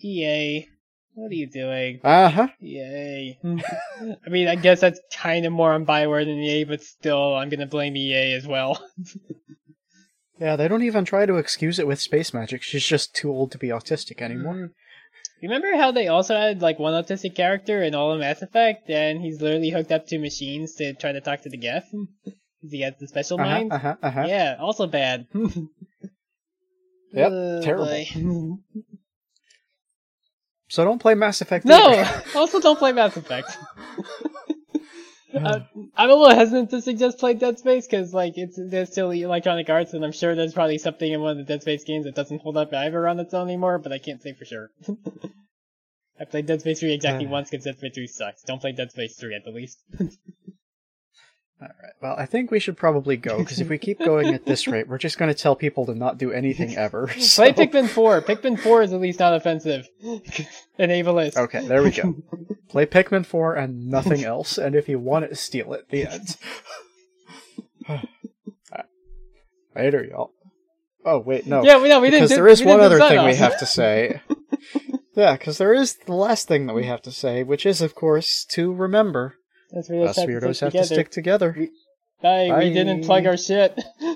EA, 0.00 0.68
what 1.18 1.30
are 1.30 1.34
you 1.34 1.46
doing? 1.48 2.00
Uh 2.04 2.28
huh. 2.30 2.48
Yay. 2.60 3.38
I 3.44 4.28
mean, 4.28 4.48
I 4.48 4.54
guess 4.56 4.80
that's 4.80 5.00
kind 5.14 5.44
of 5.46 5.52
more 5.52 5.72
on 5.72 5.84
Bioware 5.86 6.24
than 6.24 6.38
EA, 6.38 6.64
but 6.64 6.82
still, 6.82 7.34
I'm 7.34 7.48
gonna 7.48 7.66
blame 7.66 7.96
EA 7.96 8.32
as 8.34 8.46
well. 8.46 8.82
Yeah, 10.40 10.54
they 10.54 10.68
don't 10.68 10.84
even 10.84 11.04
try 11.04 11.26
to 11.26 11.34
excuse 11.34 11.80
it 11.80 11.86
with 11.88 12.00
space 12.00 12.32
magic. 12.32 12.62
She's 12.62 12.86
just 12.86 13.12
too 13.12 13.28
old 13.28 13.50
to 13.50 13.58
be 13.58 13.70
autistic 13.70 14.22
anymore. 14.22 14.54
Mm. 14.54 14.70
Remember 15.42 15.76
how 15.76 15.90
they 15.90 16.06
also 16.06 16.36
had 16.36 16.62
like 16.62 16.78
one 16.78 16.92
autistic 16.92 17.34
character 17.34 17.82
in 17.82 17.96
all 17.96 18.12
of 18.12 18.20
Mass 18.20 18.40
Effect, 18.40 18.88
and 18.88 19.20
he's 19.20 19.40
literally 19.42 19.70
hooked 19.70 19.90
up 19.90 20.06
to 20.06 20.18
machines 20.20 20.76
to 20.76 20.94
try 20.94 21.10
to 21.10 21.20
talk 21.20 21.40
to 21.42 21.48
the 21.48 21.56
Geth 21.56 21.88
because 22.24 22.70
he 22.70 22.82
has 22.82 22.94
the 23.00 23.08
special 23.08 23.40
Uh-huh, 23.40 23.50
mind. 23.50 23.72
uh-huh, 23.72 23.96
uh-huh. 24.00 24.24
Yeah, 24.28 24.56
also 24.60 24.86
bad. 24.86 25.26
Yep, 27.12 27.32
Oh, 27.32 27.60
terrible. 27.60 28.56
Boy. 30.68 30.74
So 30.74 30.84
don't 30.84 30.98
play 31.00 31.14
Mass 31.14 31.40
Effect. 31.40 31.64
No! 31.64 31.88
either. 31.90 32.22
also, 32.36 32.60
don't 32.60 32.78
play 32.78 32.92
Mass 32.92 33.16
Effect. 33.16 33.56
uh, 35.34 35.60
I'm 35.96 36.10
a 36.10 36.14
little 36.14 36.34
hesitant 36.34 36.70
to 36.70 36.82
suggest 36.82 37.18
play 37.18 37.34
Dead 37.34 37.58
Space 37.58 37.86
because, 37.86 38.12
like, 38.14 38.34
it's 38.36 38.58
there's 38.58 38.90
still 38.90 39.10
Electronic 39.10 39.68
Arts, 39.70 39.92
and 39.94 40.04
I'm 40.04 40.12
sure 40.12 40.34
there's 40.34 40.54
probably 40.54 40.78
something 40.78 41.10
in 41.10 41.20
one 41.20 41.32
of 41.32 41.36
the 41.38 41.44
Dead 41.44 41.62
Space 41.62 41.84
games 41.84 42.04
that 42.04 42.14
doesn't 42.14 42.42
hold 42.42 42.56
up 42.56 42.72
either 42.72 43.06
on 43.08 43.20
its 43.20 43.34
own 43.34 43.48
anymore, 43.48 43.78
but 43.78 43.92
I 43.92 43.98
can't 43.98 44.22
say 44.22 44.32
for 44.34 44.44
sure. 44.44 44.70
I 46.20 46.24
played 46.24 46.46
Dead 46.46 46.60
Space 46.60 46.80
3 46.80 46.92
exactly 46.94 47.26
Uh. 47.26 47.30
once 47.30 47.50
because 47.50 47.64
Dead 47.64 47.78
Space 47.78 47.94
3 47.94 48.06
sucks. 48.08 48.42
Don't 48.42 48.60
play 48.60 48.72
Dead 48.72 48.90
Space 48.90 49.16
3 49.18 49.36
at 49.36 49.44
the 49.44 49.52
least. 49.52 49.78
All 51.60 51.66
right. 51.82 51.92
Well, 52.00 52.14
I 52.16 52.26
think 52.26 52.50
we 52.52 52.60
should 52.60 52.76
probably 52.76 53.16
go 53.16 53.38
because 53.38 53.58
if 53.60 53.68
we 53.68 53.78
keep 53.78 53.98
going 53.98 54.32
at 54.32 54.46
this 54.46 54.68
rate, 54.68 54.86
we're 54.86 54.98
just 54.98 55.18
going 55.18 55.32
to 55.32 55.34
tell 55.40 55.56
people 55.56 55.86
to 55.86 55.94
not 55.94 56.16
do 56.16 56.30
anything 56.30 56.76
ever. 56.76 57.08
so- 57.18 57.52
Play 57.52 57.66
Pikmin 57.66 57.88
4. 57.88 58.22
Pikmin 58.22 58.58
4 58.60 58.82
is 58.82 58.92
at 58.92 59.00
least 59.00 59.18
not 59.18 59.34
offensive. 59.34 59.88
Enable 60.78 61.18
it. 61.18 61.36
Okay, 61.36 61.66
there 61.66 61.82
we 61.82 61.90
go. 61.90 62.14
Play 62.68 62.86
Pikmin 62.86 63.26
4 63.26 63.54
and 63.54 63.88
nothing 63.88 64.22
else, 64.22 64.56
and 64.58 64.76
if 64.76 64.88
you 64.88 65.00
want 65.00 65.24
it, 65.24 65.36
steal 65.36 65.72
it. 65.72 65.88
The 65.90 66.06
end. 66.06 66.36
Later, 69.74 70.04
y'all. 70.04 70.32
Oh 71.04 71.18
wait, 71.18 71.46
no. 71.46 71.62
Yeah, 71.64 71.80
we 71.80 71.88
know 71.88 72.00
we 72.00 72.10
because 72.10 72.28
didn't. 72.30 72.30
do- 72.30 72.34
there 72.42 72.48
is 72.48 72.62
one 72.64 72.80
other 72.80 72.98
thing 72.98 73.24
we 73.24 73.36
have 73.36 73.58
to 73.60 73.66
say. 73.66 74.20
yeah, 75.14 75.32
because 75.36 75.56
there 75.58 75.72
is 75.72 75.96
the 76.06 76.14
last 76.14 76.48
thing 76.48 76.66
that 76.66 76.74
we 76.74 76.84
have 76.86 77.00
to 77.02 77.12
say, 77.12 77.42
which 77.42 77.64
is, 77.64 77.80
of 77.80 77.94
course, 77.94 78.44
to 78.50 78.72
remember 78.72 79.36
That's 79.70 79.88
weirdos 79.88 80.08
us 80.08 80.16
have 80.16 80.26
to 80.26 80.32
weirdos 80.32 80.56
stick 80.56 80.72
have 80.72 80.82
to 80.82 80.84
stick 80.86 81.10
together. 81.10 81.52
Bye. 82.22 82.48
Bye. 82.48 82.58
We 82.58 82.72
didn't 82.72 83.04
plug 83.04 83.26
our 83.26 83.36
shit. 83.36 83.78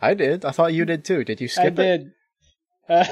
I 0.00 0.14
did. 0.14 0.44
I 0.44 0.50
thought 0.50 0.74
you 0.74 0.84
did 0.84 1.04
too. 1.04 1.24
Did 1.24 1.40
you 1.40 1.46
I 1.46 1.48
skip 1.48 1.78
it? 1.78 1.82
I 1.82 1.84
did. 1.84 2.12
Uh, 2.88 3.04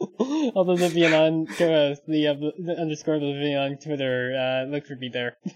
although 0.54 0.76
Vivian 0.76 1.12
on 1.12 1.48
uh, 1.48 1.96
the, 2.06 2.28
uh, 2.28 2.34
the 2.34 2.76
underscore 2.78 3.16
of 3.16 3.20
Vivian 3.20 3.58
on 3.58 3.76
Twitter 3.78 4.34
uh, 4.34 4.64
look 4.70 4.86
for 4.86 4.94
me 4.96 5.08
there. 5.08 5.36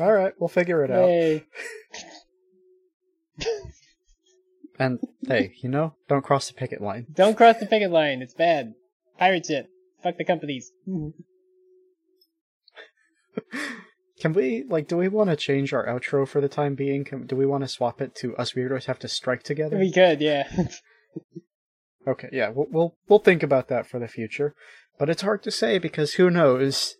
All 0.00 0.12
right, 0.12 0.32
we'll 0.38 0.48
figure 0.48 0.82
it 0.84 0.90
out. 0.90 1.42
And 4.78 4.98
hey, 5.28 5.52
you 5.62 5.68
know, 5.68 5.94
don't 6.08 6.24
cross 6.24 6.48
the 6.48 6.54
picket 6.54 6.80
line. 6.80 7.06
Don't 7.12 7.36
cross 7.36 7.58
the 7.58 7.66
picket 7.66 7.90
line. 7.90 8.22
It's 8.22 8.32
bad. 8.34 8.72
Pirate 9.18 9.44
shit. 9.46 9.68
Fuck 10.02 10.16
the 10.16 10.24
companies. 10.24 10.72
Can 14.20 14.32
we 14.34 14.64
like? 14.68 14.86
Do 14.88 14.96
we 14.96 15.08
want 15.08 15.30
to 15.30 15.36
change 15.36 15.72
our 15.72 15.84
outro 15.86 16.26
for 16.28 16.40
the 16.40 16.48
time 16.48 16.74
being? 16.76 17.04
Can, 17.04 17.26
do 17.26 17.34
we 17.34 17.46
want 17.46 17.64
to 17.64 17.68
swap 17.68 18.00
it 18.00 18.14
to 18.16 18.36
us 18.36 18.52
weirdos 18.52 18.84
have 18.84 18.98
to 19.00 19.08
strike 19.08 19.42
together? 19.42 19.78
We 19.78 19.92
could, 19.92 20.20
yeah. 20.20 20.48
Okay, 22.04 22.28
yeah, 22.32 22.48
we'll, 22.50 22.66
we'll 22.70 22.96
we'll 23.08 23.18
think 23.20 23.44
about 23.44 23.68
that 23.68 23.86
for 23.86 24.00
the 24.00 24.08
future, 24.08 24.56
but 24.98 25.08
it's 25.08 25.22
hard 25.22 25.40
to 25.44 25.52
say 25.52 25.78
because 25.78 26.14
who 26.14 26.30
knows? 26.30 26.96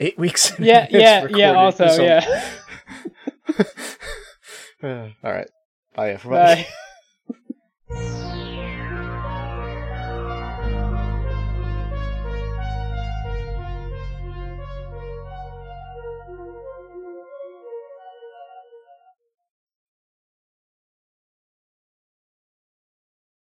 Eight 0.00 0.18
weeks. 0.18 0.52
yeah, 0.58 0.88
yeah, 0.90 1.26
yeah. 1.30 1.52
Also, 1.52 1.86
so- 1.86 2.02
yeah. 2.02 2.50
Uh, 4.82 5.10
all 5.22 5.30
right, 5.32 5.48
bye 5.94 6.10
everybody. 6.10 6.66
Bye. 7.90 8.26